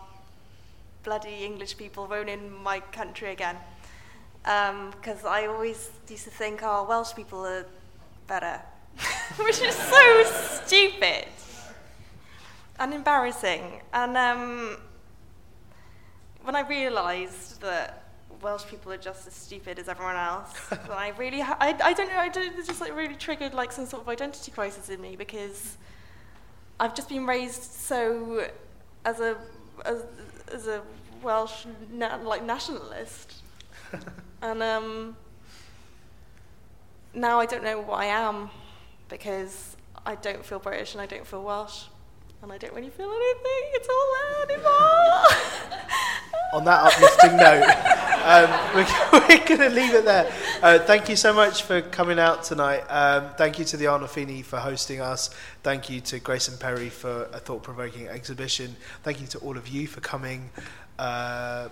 bloody 1.09 1.45
English 1.51 1.75
people 1.83 2.07
ruining 2.07 2.43
my 2.71 2.79
country 3.01 3.31
again?" 3.39 3.57
Because 4.43 5.25
I 5.25 5.41
always 5.53 5.91
used 6.15 6.25
to 6.25 6.35
think, 6.43 6.61
"Oh, 6.63 6.79
Welsh 6.91 7.15
people 7.21 7.41
are 7.55 7.67
better," 8.27 8.57
which 9.47 9.61
is 9.69 9.75
so 9.75 10.05
stupid 10.65 11.27
and 12.79 12.95
embarrassing. 12.95 13.65
And 13.93 14.17
um, 14.17 14.77
when 16.43 16.55
I 16.61 16.63
realised 16.79 17.61
that 17.61 18.05
Welsh 18.43 18.67
people 18.67 18.93
are 18.93 19.03
just 19.11 19.27
as 19.27 19.35
stupid 19.35 19.79
as 19.79 19.89
everyone 19.89 20.17
else. 20.17 20.51
and 20.71 20.93
I 20.93 21.09
really, 21.19 21.41
ha- 21.41 21.57
I, 21.61 21.77
I 21.83 21.93
don't 21.93 22.09
know, 22.09 22.19
I 22.19 22.29
don't, 22.29 22.57
it's 22.57 22.69
just 22.69 22.81
like 22.81 22.95
really 22.95 23.15
triggered 23.15 23.55
like 23.55 23.73
some 23.73 23.87
sort 23.87 24.03
of 24.03 24.09
identity 24.09 24.53
crisis 24.53 24.89
in 24.89 25.01
me 25.01 25.17
because 25.17 25.77
I've 26.79 26.95
just 26.95 27.09
been 27.09 27.27
raised 27.27 27.63
so 27.63 28.47
as 29.05 29.21
a 29.21 29.37
as, 29.85 30.05
as 30.53 30.67
a 30.67 30.83
Welsh 31.23 31.67
na- 31.93 32.19
like 32.23 32.45
nationalist, 32.45 33.35
and 34.43 34.63
um, 34.63 35.17
now 37.15 37.41
I 37.41 37.47
don't 37.47 37.65
know 37.65 37.81
what 37.81 38.01
I 38.01 38.07
am 38.07 38.51
because 39.09 39.77
I 40.07 40.15
don't 40.15 40.45
feel 40.45 40.59
British 40.59 40.95
and 40.95 41.01
I 41.01 41.07
don't 41.07 41.27
feel 41.27 41.43
Welsh 41.43 41.85
and 42.43 42.53
I 42.53 42.59
don't 42.59 42.75
really 42.75 42.91
feel 42.91 43.11
anything. 43.11 43.63
It's 43.75 43.89
all 43.89 44.15
there 44.15 44.57
anymore. 44.57 45.89
On 46.55 46.65
that 46.65 46.83
uplifting 46.83 47.37
note, 47.37 47.99
um, 48.25 48.51
we're, 48.75 49.29
we're 49.29 49.47
going 49.47 49.61
to 49.61 49.69
leave 49.69 49.95
it 49.95 50.05
there. 50.05 50.33
Uh, 50.63 50.79
thank 50.79 51.09
you 51.09 51.17
so 51.17 51.33
much 51.33 51.63
for 51.63 51.83
coming 51.83 52.19
out 52.19 52.43
tonight. 52.43 52.85
Um, 52.89 53.31
thank 53.37 53.59
you 53.59 53.65
to 53.67 53.77
the 53.77 53.87
Arnolfini 53.87 54.43
for 54.43 54.57
hosting 54.57 55.01
us. 55.01 55.31
Thank 55.63 55.91
you 55.91 56.01
to 56.03 56.21
Grayson 56.21 56.57
Perry 56.57 56.89
for 56.89 57.25
a 57.33 57.39
thought-provoking 57.39 58.09
exhibition. 58.09 58.77
Thank 59.03 59.21
you 59.21 59.27
to 59.29 59.39
all 59.39 59.59
of 59.59 59.69
you 59.69 59.87
for 59.87 60.01
coming. 60.01 60.51
Uh, 60.99 61.69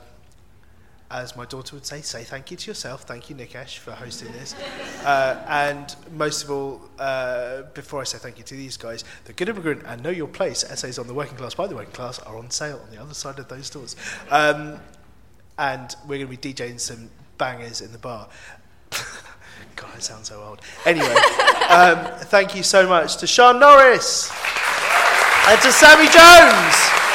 as 1.10 1.36
my 1.36 1.44
daughter 1.44 1.76
would 1.76 1.86
say, 1.86 2.00
say 2.00 2.24
thank 2.24 2.50
you 2.50 2.56
to 2.56 2.70
yourself. 2.70 3.02
Thank 3.02 3.30
you, 3.30 3.36
Nikesh, 3.36 3.78
for 3.78 3.92
hosting 3.92 4.32
this. 4.32 4.54
Uh, 5.06 5.40
and 5.46 5.94
most 6.16 6.42
of 6.42 6.50
all, 6.50 6.80
uh, 6.98 7.62
before 7.74 8.00
I 8.00 8.04
say 8.04 8.18
thank 8.18 8.38
you 8.38 8.44
to 8.44 8.54
these 8.56 8.76
guys, 8.76 9.04
The 9.26 9.32
Good 9.32 9.48
Immigrant 9.48 9.84
and 9.86 10.02
Know 10.02 10.10
Your 10.10 10.26
Place, 10.26 10.64
essays 10.64 10.98
on 10.98 11.06
the 11.06 11.14
working 11.14 11.36
class 11.36 11.54
by 11.54 11.68
the 11.68 11.76
working 11.76 11.92
class, 11.92 12.18
are 12.18 12.36
on 12.36 12.50
sale 12.50 12.80
on 12.82 12.90
the 12.90 13.00
other 13.00 13.14
side 13.14 13.38
of 13.38 13.46
those 13.46 13.70
doors. 13.70 13.94
Um, 14.32 14.80
and 15.60 15.94
we're 16.08 16.26
going 16.26 16.36
to 16.36 16.36
be 16.36 16.54
DJing 16.54 16.80
some 16.80 17.08
bangers 17.38 17.80
in 17.80 17.92
the 17.92 17.98
bar. 17.98 18.26
God, 19.76 19.90
I 19.94 20.00
sound 20.00 20.26
so 20.26 20.42
old. 20.42 20.60
Anyway, 20.84 21.06
um, 21.70 22.04
thank 22.22 22.56
you 22.56 22.64
so 22.64 22.88
much 22.88 23.18
to 23.18 23.28
Sian 23.28 23.60
Norris 23.60 24.32
and 25.46 25.60
to 25.62 25.70
Sammy 25.70 26.08
Jones 26.08 27.05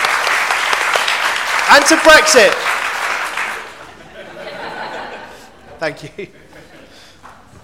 and 1.71 1.85
to 1.85 1.95
Brexit. 1.95 2.51
Thank 5.79 6.17
you. 6.17 6.27